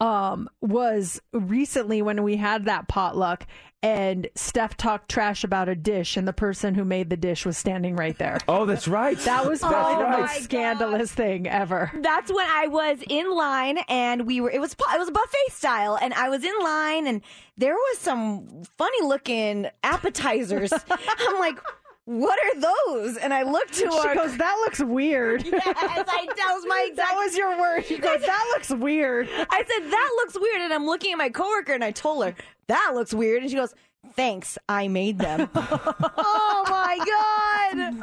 um 0.01 0.49
was 0.61 1.21
recently 1.31 2.01
when 2.01 2.21
we 2.23 2.35
had 2.35 2.65
that 2.65 2.87
potluck 2.87 3.47
and 3.85 4.27
Steph 4.33 4.75
talked 4.77 5.11
trash 5.11 5.43
about 5.43 5.69
a 5.69 5.75
dish 5.75 6.17
and 6.17 6.27
the 6.27 6.33
person 6.33 6.73
who 6.73 6.83
made 6.83 7.11
the 7.11 7.17
dish 7.17 7.45
was 7.45 7.55
standing 7.55 7.95
right 7.95 8.17
there. 8.17 8.39
Oh, 8.47 8.65
that's 8.65 8.87
right. 8.87 9.15
That 9.19 9.47
was 9.47 9.61
That's 9.61 9.71
probably 9.71 10.03
the 10.03 10.09
most 10.09 10.43
scandalous 10.43 11.11
thing 11.11 11.47
ever. 11.47 11.91
That's 12.01 12.33
when 12.33 12.47
I 12.49 12.65
was 12.65 12.97
in 13.07 13.29
line 13.29 13.77
and 13.87 14.25
we 14.25 14.41
were 14.41 14.49
it 14.49 14.59
was 14.59 14.73
it 14.73 14.97
was 14.99 15.09
a 15.09 15.11
buffet 15.11 15.51
style 15.51 15.99
and 16.01 16.15
I 16.15 16.29
was 16.29 16.43
in 16.43 16.53
line 16.63 17.05
and 17.05 17.21
there 17.57 17.75
was 17.75 17.99
some 17.99 18.63
funny 18.75 19.03
looking 19.03 19.67
appetizers. 19.83 20.73
I'm 20.89 21.39
like, 21.39 21.59
what 22.05 22.39
are 22.39 22.61
those? 22.61 23.17
And 23.17 23.33
I 23.33 23.43
looked 23.43 23.73
to 23.75 23.85
her. 23.87 24.13
She 24.13 24.17
goes, 24.17 24.37
that 24.37 24.55
looks 24.65 24.79
weird. 24.79 25.43
Yes, 25.55 25.63
I, 25.65 26.03
that 26.27 26.53
was 26.53 26.65
my 26.67 26.87
exact. 26.89 27.09
That 27.09 27.15
was 27.17 27.37
your 27.37 27.59
word. 27.59 27.85
She 27.85 27.97
goes, 27.97 28.21
that 28.21 28.51
looks 28.55 28.69
weird. 28.69 29.27
I 29.31 29.63
said 29.63 29.91
that 29.91 30.11
looks 30.17 30.37
weird, 30.39 30.61
and 30.61 30.73
I'm 30.73 30.85
looking 30.85 31.11
at 31.11 31.17
my 31.17 31.29
coworker, 31.29 31.73
and 31.73 31.83
I 31.83 31.91
told 31.91 32.25
her 32.25 32.35
that 32.67 32.91
looks 32.93 33.13
weird, 33.13 33.41
and 33.41 33.49
she 33.49 33.55
goes, 33.57 33.73
"Thanks, 34.15 34.57
I 34.67 34.87
made 34.87 35.19
them." 35.19 35.49
oh 35.55 36.65
my 36.69 36.97
god! 37.05 38.01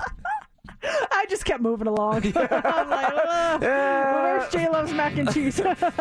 I 1.11 1.27
just 1.29 1.45
kept 1.45 1.63
moving 1.63 1.87
along. 1.87 2.25
I'm 2.37 2.91
like, 2.91 3.13
"Ugh, 3.15 3.61
where's 3.63 4.49
J 4.53 4.69
Love's 4.69 4.93
mac 4.93 5.17
and 5.17 5.33
cheese? 5.33 5.61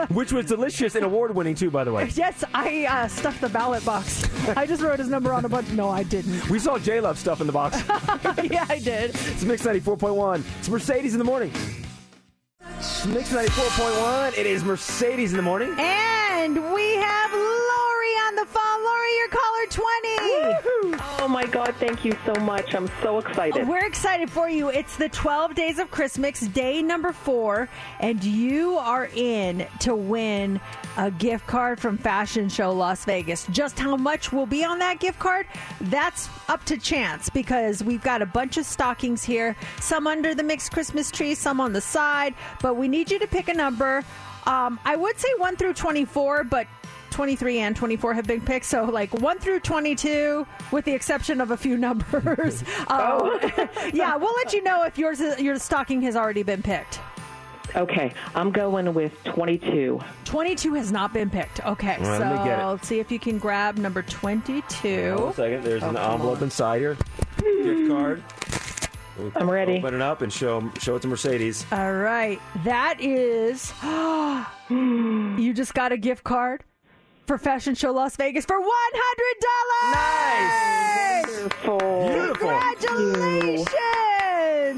Which 0.09 0.31
was 0.33 0.45
delicious 0.45 0.95
and 0.95 1.05
award 1.05 1.35
winning 1.35 1.55
too, 1.55 1.71
by 1.71 1.83
the 1.83 1.91
way. 1.91 2.09
yes, 2.13 2.43
I 2.53 2.85
uh, 2.85 3.07
stuffed 3.07 3.41
the 3.41 3.49
ballot 3.49 3.83
box. 3.85 4.27
I 4.57 4.65
just 4.65 4.81
wrote 4.81 4.99
his 4.99 5.07
number 5.09 5.33
on 5.33 5.45
a 5.45 5.49
bunch. 5.49 5.69
No, 5.69 5.89
I 5.89 6.03
didn't. 6.03 6.49
We 6.49 6.59
saw 6.59 6.77
J 6.79 6.99
Love 7.01 7.17
stuff 7.17 7.41
in 7.41 7.47
the 7.47 7.53
box. 7.53 7.77
yeah, 8.43 8.65
I 8.69 8.79
did. 8.79 9.11
It's 9.11 9.43
Mix 9.43 9.63
94.1. 9.65 10.43
It's 10.59 10.69
Mercedes 10.69 11.13
in 11.13 11.19
the 11.19 11.25
morning. 11.25 11.51
It's 12.77 13.05
Mix 13.05 13.31
94.1. 13.31 14.37
It 14.37 14.45
is 14.45 14.63
Mercedes 14.63 15.31
in 15.31 15.37
the 15.37 15.43
morning. 15.43 15.73
And 15.77 16.55
we 16.73 16.95
have 16.95 17.31
on 18.31 18.35
the 18.35 18.45
phone. 18.45 18.83
Lori, 18.83 19.17
you're 19.17 19.27
caller 19.29 19.65
20. 19.69 21.21
Oh 21.21 21.27
my 21.27 21.45
God, 21.45 21.75
thank 21.79 22.05
you 22.05 22.13
so 22.25 22.33
much. 22.41 22.73
I'm 22.73 22.89
so 23.01 23.19
excited. 23.19 23.67
We're 23.67 23.85
excited 23.85 24.29
for 24.29 24.49
you. 24.49 24.69
It's 24.69 24.95
the 24.95 25.09
12 25.09 25.55
Days 25.55 25.79
of 25.79 25.91
Christmas, 25.91 26.39
day 26.39 26.81
number 26.81 27.11
four, 27.11 27.67
and 27.99 28.23
you 28.23 28.77
are 28.77 29.09
in 29.13 29.67
to 29.81 29.95
win 29.95 30.59
a 30.97 31.11
gift 31.11 31.45
card 31.47 31.79
from 31.79 31.97
Fashion 31.97 32.47
Show 32.49 32.71
Las 32.71 33.05
Vegas. 33.05 33.47
Just 33.47 33.77
how 33.77 33.95
much 33.97 34.31
will 34.31 34.45
be 34.45 34.63
on 34.63 34.79
that 34.79 34.99
gift 34.99 35.19
card? 35.19 35.45
That's 35.81 36.29
up 36.47 36.63
to 36.65 36.77
chance 36.77 37.29
because 37.29 37.83
we've 37.83 38.03
got 38.03 38.21
a 38.21 38.25
bunch 38.25 38.57
of 38.57 38.65
stockings 38.65 39.23
here, 39.23 39.55
some 39.79 40.07
under 40.07 40.33
the 40.33 40.43
mixed 40.43 40.71
Christmas 40.71 41.11
tree, 41.11 41.35
some 41.35 41.59
on 41.59 41.73
the 41.73 41.81
side, 41.81 42.33
but 42.61 42.75
we 42.75 42.87
need 42.87 43.11
you 43.11 43.19
to 43.19 43.27
pick 43.27 43.49
a 43.49 43.53
number. 43.53 44.03
Um, 44.47 44.79
I 44.85 44.95
would 44.95 45.19
say 45.19 45.29
1 45.37 45.55
through 45.57 45.73
24, 45.73 46.45
but 46.45 46.67
23 47.11 47.59
and 47.59 47.75
24 47.75 48.13
have 48.13 48.25
been 48.25 48.41
picked. 48.41 48.65
So, 48.65 48.85
like 48.85 49.13
1 49.13 49.39
through 49.39 49.59
22, 49.59 50.47
with 50.71 50.85
the 50.85 50.93
exception 50.93 51.41
of 51.41 51.51
a 51.51 51.57
few 51.57 51.77
numbers. 51.77 52.63
Um, 52.87 53.39
yeah, 53.93 54.15
we'll 54.15 54.33
let 54.33 54.53
you 54.53 54.63
know 54.63 54.83
if 54.83 54.97
yours 54.97 55.21
is, 55.21 55.39
your 55.39 55.57
stocking 55.59 56.01
has 56.01 56.15
already 56.15 56.43
been 56.43 56.61
picked. 56.61 56.99
Okay, 57.75 58.11
I'm 58.35 58.51
going 58.51 58.93
with 58.93 59.23
22. 59.23 59.99
22 60.25 60.73
has 60.73 60.91
not 60.91 61.13
been 61.13 61.29
picked. 61.29 61.65
Okay, 61.65 61.95
All 61.95 62.03
right, 62.03 62.17
so 62.17 62.23
let 62.23 62.65
let's 62.67 62.87
see 62.87 62.99
if 62.99 63.11
you 63.11 63.19
can 63.19 63.37
grab 63.37 63.77
number 63.77 64.01
22. 64.01 65.11
Hold 65.11 65.21
on 65.21 65.29
a 65.29 65.33
second. 65.33 65.63
There's 65.63 65.83
an 65.83 65.95
Oh, 65.95 66.01
come 66.01 66.11
envelope 66.13 66.37
on. 66.37 66.43
inside 66.43 66.79
here. 66.79 66.97
Gift 67.37 67.89
card. 67.89 68.23
I'm 69.35 69.49
ready. 69.49 69.77
Open 69.77 69.95
it 69.95 70.01
up 70.01 70.21
and 70.21 70.33
show 70.33 70.69
show 70.79 70.95
it 70.95 71.01
to 71.03 71.07
Mercedes. 71.07 71.65
All 71.71 71.93
right, 71.93 72.41
that 72.63 72.99
is. 72.99 73.71
you 74.69 75.53
just 75.53 75.73
got 75.73 75.91
a 75.91 75.97
gift 75.97 76.23
card 76.23 76.63
for 77.25 77.37
Fashion 77.37 77.75
Show 77.75 77.91
Las 77.91 78.15
Vegas 78.15 78.45
for 78.45 78.59
$100. 78.59 78.65
Nice! 79.91 81.25
Beautiful. 81.25 81.79
Beautiful. 82.07 82.49
Congratulations! 82.49 83.67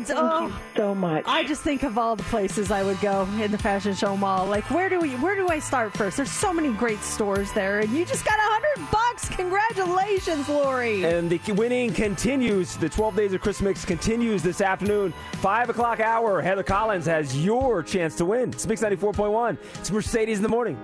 Thank 0.07 0.19
oh, 0.19 0.47
you 0.47 0.53
so 0.75 0.95
much. 0.95 1.23
I 1.27 1.43
just 1.43 1.61
think 1.61 1.83
of 1.83 1.97
all 1.97 2.15
the 2.15 2.23
places 2.23 2.71
I 2.71 2.83
would 2.83 2.99
go 2.99 3.27
in 3.39 3.51
the 3.51 3.57
Fashion 3.57 3.93
Show 3.93 4.17
Mall. 4.17 4.45
Like, 4.47 4.69
where 4.69 4.89
do 4.89 4.99
we? 4.99 5.11
Where 5.15 5.35
do 5.35 5.47
I 5.49 5.59
start 5.59 5.95
first? 5.95 6.17
There's 6.17 6.31
so 6.31 6.51
many 6.51 6.71
great 6.73 6.99
stores 6.99 7.51
there, 7.53 7.79
and 7.79 7.89
you 7.91 8.05
just 8.05 8.25
got 8.25 8.37
a 8.37 8.41
hundred 8.41 8.91
bucks. 8.91 9.29
Congratulations, 9.29 10.49
Lori! 10.49 11.05
And 11.05 11.29
the 11.29 11.39
winning 11.53 11.93
continues. 11.93 12.75
The 12.75 12.89
12 12.89 13.15
Days 13.15 13.33
of 13.33 13.41
Christmas 13.41 13.85
continues 13.85 14.43
this 14.43 14.61
afternoon. 14.61 15.13
5 15.33 15.69
o'clock 15.69 15.99
hour. 15.99 16.41
Heather 16.41 16.63
Collins 16.63 17.05
has 17.05 17.37
your 17.43 17.83
chance 17.83 18.15
to 18.17 18.25
win. 18.25 18.49
It's 18.49 18.67
Mix 18.67 18.81
94.1. 18.81 19.57
It's 19.75 19.91
Mercedes 19.91 20.37
in 20.37 20.43
the 20.43 20.49
morning. 20.49 20.77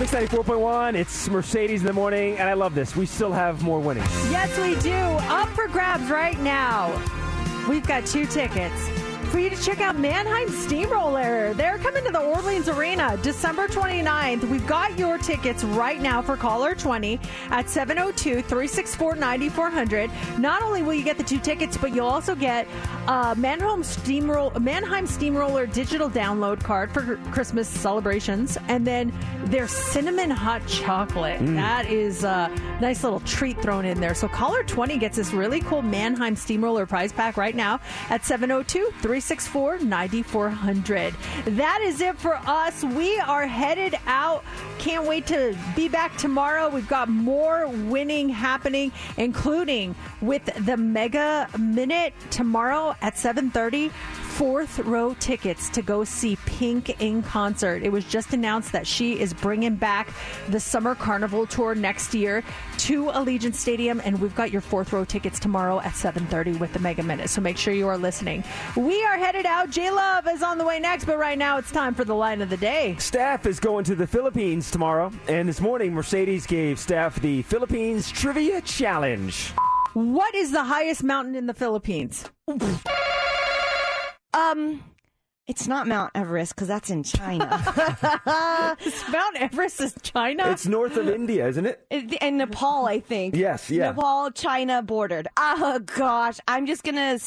It's 0.00 0.12
Mix 0.12 0.30
94.1. 0.32 0.94
It's 0.94 1.28
Mercedes 1.28 1.80
in 1.80 1.86
the 1.88 1.92
morning. 1.92 2.38
And 2.38 2.48
I 2.48 2.52
love 2.52 2.72
this. 2.72 2.94
We 2.94 3.04
still 3.04 3.32
have 3.32 3.64
more 3.64 3.80
winnings. 3.80 4.06
Yes, 4.30 4.56
we 4.56 4.80
do. 4.80 4.94
Up 4.94 5.48
for 5.48 5.66
grabs 5.66 6.08
right 6.08 6.38
now. 6.38 6.92
We've 7.68 7.84
got 7.84 8.06
two 8.06 8.24
tickets 8.24 8.88
for 9.28 9.38
you 9.38 9.50
to 9.50 9.62
check 9.62 9.80
out 9.80 9.98
Mannheim 9.98 10.48
Steamroller. 10.48 11.52
They're 11.54 11.78
coming 11.78 12.02
to 12.04 12.10
the 12.10 12.20
Orleans 12.20 12.68
Arena 12.68 13.18
December 13.22 13.68
29th. 13.68 14.48
We've 14.48 14.66
got 14.66 14.98
your 14.98 15.18
tickets 15.18 15.64
right 15.64 16.00
now 16.00 16.22
for 16.22 16.36
caller 16.36 16.74
20 16.74 17.20
at 17.50 17.68
702 17.68 18.42
364 18.42 19.16
9400. 19.16 20.10
Not 20.38 20.62
only 20.62 20.82
will 20.82 20.94
you 20.94 21.04
get 21.04 21.18
the 21.18 21.24
two 21.24 21.38
tickets, 21.38 21.76
but 21.76 21.94
you'll 21.94 22.06
also 22.06 22.34
get 22.34 22.66
a 23.06 23.34
Mannheim 23.36 23.82
Steamroller, 23.82 24.58
Mannheim 24.60 25.06
Steamroller 25.06 25.66
digital 25.66 26.08
download 26.08 26.62
card 26.62 26.90
for 26.90 27.16
Christmas 27.30 27.68
celebrations, 27.68 28.56
and 28.68 28.86
then 28.86 29.12
their 29.44 29.68
cinnamon 29.68 30.30
hot 30.30 30.66
chocolate. 30.66 31.40
Mm. 31.40 31.56
That 31.56 31.86
is 31.86 32.24
a 32.24 32.50
nice 32.80 33.04
little 33.04 33.20
treat 33.20 33.60
thrown 33.60 33.84
in 33.84 34.00
there. 34.00 34.14
So 34.14 34.26
caller 34.26 34.62
20 34.62 34.96
gets 34.96 35.16
this 35.16 35.32
really 35.32 35.60
cool 35.60 35.82
Mannheim 35.82 36.34
Steamroller 36.34 36.86
prize 36.86 37.12
pack 37.12 37.36
right 37.36 37.54
now 37.54 37.80
at 38.08 38.24
702 38.24 38.86
364 39.02 39.17
9400. 39.20 41.14
That 41.46 41.80
is 41.82 42.00
it 42.00 42.18
for 42.18 42.36
us. 42.46 42.84
We 42.84 43.18
are 43.18 43.46
headed 43.46 43.96
out. 44.06 44.44
Can't 44.78 45.06
wait 45.06 45.26
to 45.28 45.56
be 45.74 45.88
back 45.88 46.16
tomorrow. 46.16 46.68
We've 46.68 46.88
got 46.88 47.08
more 47.08 47.68
winning 47.68 48.28
happening, 48.28 48.92
including 49.16 49.94
with 50.20 50.44
the 50.66 50.76
Mega 50.76 51.48
Minute 51.58 52.14
tomorrow 52.30 52.94
at 53.02 53.18
730 53.18 53.90
fourth 54.38 54.78
row 54.78 55.14
tickets 55.14 55.68
to 55.68 55.82
go 55.82 56.04
see 56.04 56.36
Pink 56.46 57.02
in 57.02 57.24
concert. 57.24 57.82
It 57.82 57.90
was 57.90 58.04
just 58.04 58.32
announced 58.32 58.70
that 58.70 58.86
she 58.86 59.18
is 59.18 59.34
bringing 59.34 59.74
back 59.74 60.14
the 60.48 60.60
Summer 60.60 60.94
Carnival 60.94 61.44
tour 61.44 61.74
next 61.74 62.14
year 62.14 62.44
to 62.76 63.06
Allegiant 63.06 63.56
Stadium, 63.56 64.00
and 64.04 64.20
we've 64.20 64.36
got 64.36 64.52
your 64.52 64.60
fourth 64.60 64.92
row 64.92 65.04
tickets 65.04 65.40
tomorrow 65.40 65.80
at 65.80 65.96
7:30 65.96 66.56
with 66.60 66.72
the 66.72 66.78
Mega 66.78 67.02
Minute. 67.02 67.30
So 67.30 67.40
make 67.40 67.56
sure 67.56 67.74
you 67.74 67.88
are 67.88 67.98
listening. 67.98 68.44
We 68.76 69.04
are 69.06 69.18
headed 69.18 69.44
out. 69.44 69.70
J 69.70 69.90
Love 69.90 70.28
is 70.28 70.40
on 70.40 70.56
the 70.56 70.64
way 70.64 70.78
next, 70.78 71.06
but 71.06 71.18
right 71.18 71.36
now 71.36 71.58
it's 71.58 71.72
time 71.72 71.92
for 71.92 72.04
the 72.04 72.14
line 72.14 72.40
of 72.40 72.48
the 72.48 72.56
day. 72.56 72.94
Staff 73.00 73.44
is 73.44 73.58
going 73.58 73.82
to 73.86 73.96
the 73.96 74.06
Philippines 74.06 74.70
tomorrow. 74.70 75.10
And 75.26 75.48
this 75.48 75.60
morning, 75.60 75.92
Mercedes 75.92 76.46
gave 76.46 76.78
staff 76.78 77.20
the 77.20 77.42
Philippines 77.42 78.08
Trivia 78.08 78.60
Challenge. 78.60 79.52
What 79.94 80.32
is 80.36 80.52
the 80.52 80.62
highest 80.62 81.02
mountain 81.02 81.34
in 81.34 81.46
the 81.46 81.54
Philippines? 81.54 82.24
Um, 84.34 84.84
it's 85.46 85.66
not 85.66 85.86
Mount 85.86 86.12
Everest 86.14 86.54
because 86.54 86.68
that's 86.68 86.90
in 86.90 87.02
China. 87.02 87.46
Mount 89.10 89.36
Everest 89.36 89.80
is 89.80 89.94
China. 90.02 90.50
It's 90.50 90.66
north 90.66 90.96
of 90.96 91.08
India, 91.08 91.48
isn't 91.48 91.64
it? 91.66 91.86
and 92.20 92.38
Nepal, 92.38 92.86
I 92.86 93.00
think. 93.00 93.34
Yes, 93.34 93.70
yeah. 93.70 93.88
Nepal, 93.90 94.30
China 94.30 94.82
bordered. 94.82 95.26
Oh 95.36 95.78
gosh, 95.80 96.38
I'm 96.46 96.66
just 96.66 96.84
gonna 96.84 97.18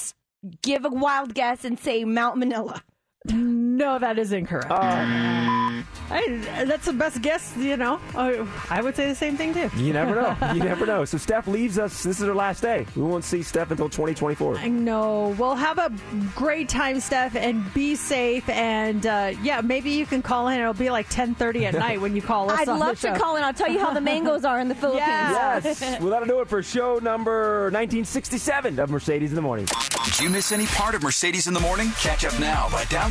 give 0.62 0.86
a 0.86 0.90
wild 0.90 1.34
guess 1.34 1.66
and 1.66 1.80
say 1.80 2.04
Mount 2.04 2.38
Manila. 2.38 2.84
No, 3.26 4.00
that 4.00 4.18
is 4.18 4.32
incorrect. 4.32 4.72
Um, 4.72 5.86
I, 6.10 6.66
that's 6.66 6.86
the 6.86 6.94
best 6.94 7.22
guess, 7.22 7.56
you 7.56 7.78
know. 7.78 8.00
I, 8.16 8.46
I 8.70 8.82
would 8.82 8.96
say 8.96 9.08
the 9.08 9.16
same 9.16 9.38
thing 9.38 9.54
too. 9.54 9.70
You 9.78 9.94
never 9.94 10.16
know. 10.16 10.36
You 10.52 10.60
never 10.60 10.86
know. 10.86 11.06
So 11.06 11.18
Steph 11.18 11.48
leaves 11.48 11.80
us. 11.80 12.04
This 12.04 12.20
is 12.20 12.26
her 12.26 12.34
last 12.34 12.62
day. 12.62 12.86
We 12.96 13.04
won't 13.04 13.24
see 13.24 13.42
Steph 13.42 13.72
until 13.72 13.88
2024. 13.88 14.58
I 14.58 14.68
know. 14.68 15.36
Well, 15.38 15.56
have 15.56 15.78
a 15.78 15.92
great 16.36 16.68
time, 16.68 17.00
Steph, 17.00 17.36
and 17.36 17.74
be 17.74 17.96
safe. 17.96 18.48
And 18.50 19.06
uh, 19.06 19.34
yeah, 19.42 19.62
maybe 19.62 19.92
you 19.92 20.06
can 20.06 20.22
call 20.22 20.50
in. 20.50 20.60
It'll 20.60 20.74
be 20.74 20.90
like 20.90 21.10
10:30 21.10 21.64
at 21.64 21.74
night 21.76 22.02
when 22.02 22.16
you 22.16 22.22
call 22.22 22.50
us. 22.50 22.60
I'd 22.60 22.68
on 22.68 22.80
love 22.80 23.00
the 23.00 23.12
to 23.12 23.20
call 23.20 23.38
in. 23.38 23.44
I'll 23.44 23.54
tell 23.54 23.72
you 23.72 23.80
how 23.80 23.94
the 23.94 24.02
mangoes 24.02 24.44
are 24.44 24.60
in 24.60 24.68
the 24.68 24.76
Philippines. 24.76 25.06
Yes. 25.06 26.00
well, 26.02 26.10
that'll 26.10 26.28
do 26.28 26.42
it 26.42 26.50
for 26.50 26.62
show 26.62 27.00
number 27.00 27.66
1967 27.66 28.80
of 28.80 28.90
Mercedes 28.90 29.30
in 29.30 29.36
the 29.36 29.42
Morning. 29.42 29.68
Did 30.06 30.20
you 30.20 30.30
miss 30.30 30.52
any 30.52 30.66
part 30.66 30.96
of 30.96 31.04
Mercedes 31.04 31.48
in 31.48 31.54
the 31.54 31.60
Morning? 31.60 31.90
Catch 32.00 32.26
up 32.26 32.38
now 32.40 32.68
by 32.70 32.84
downloading 32.86 33.11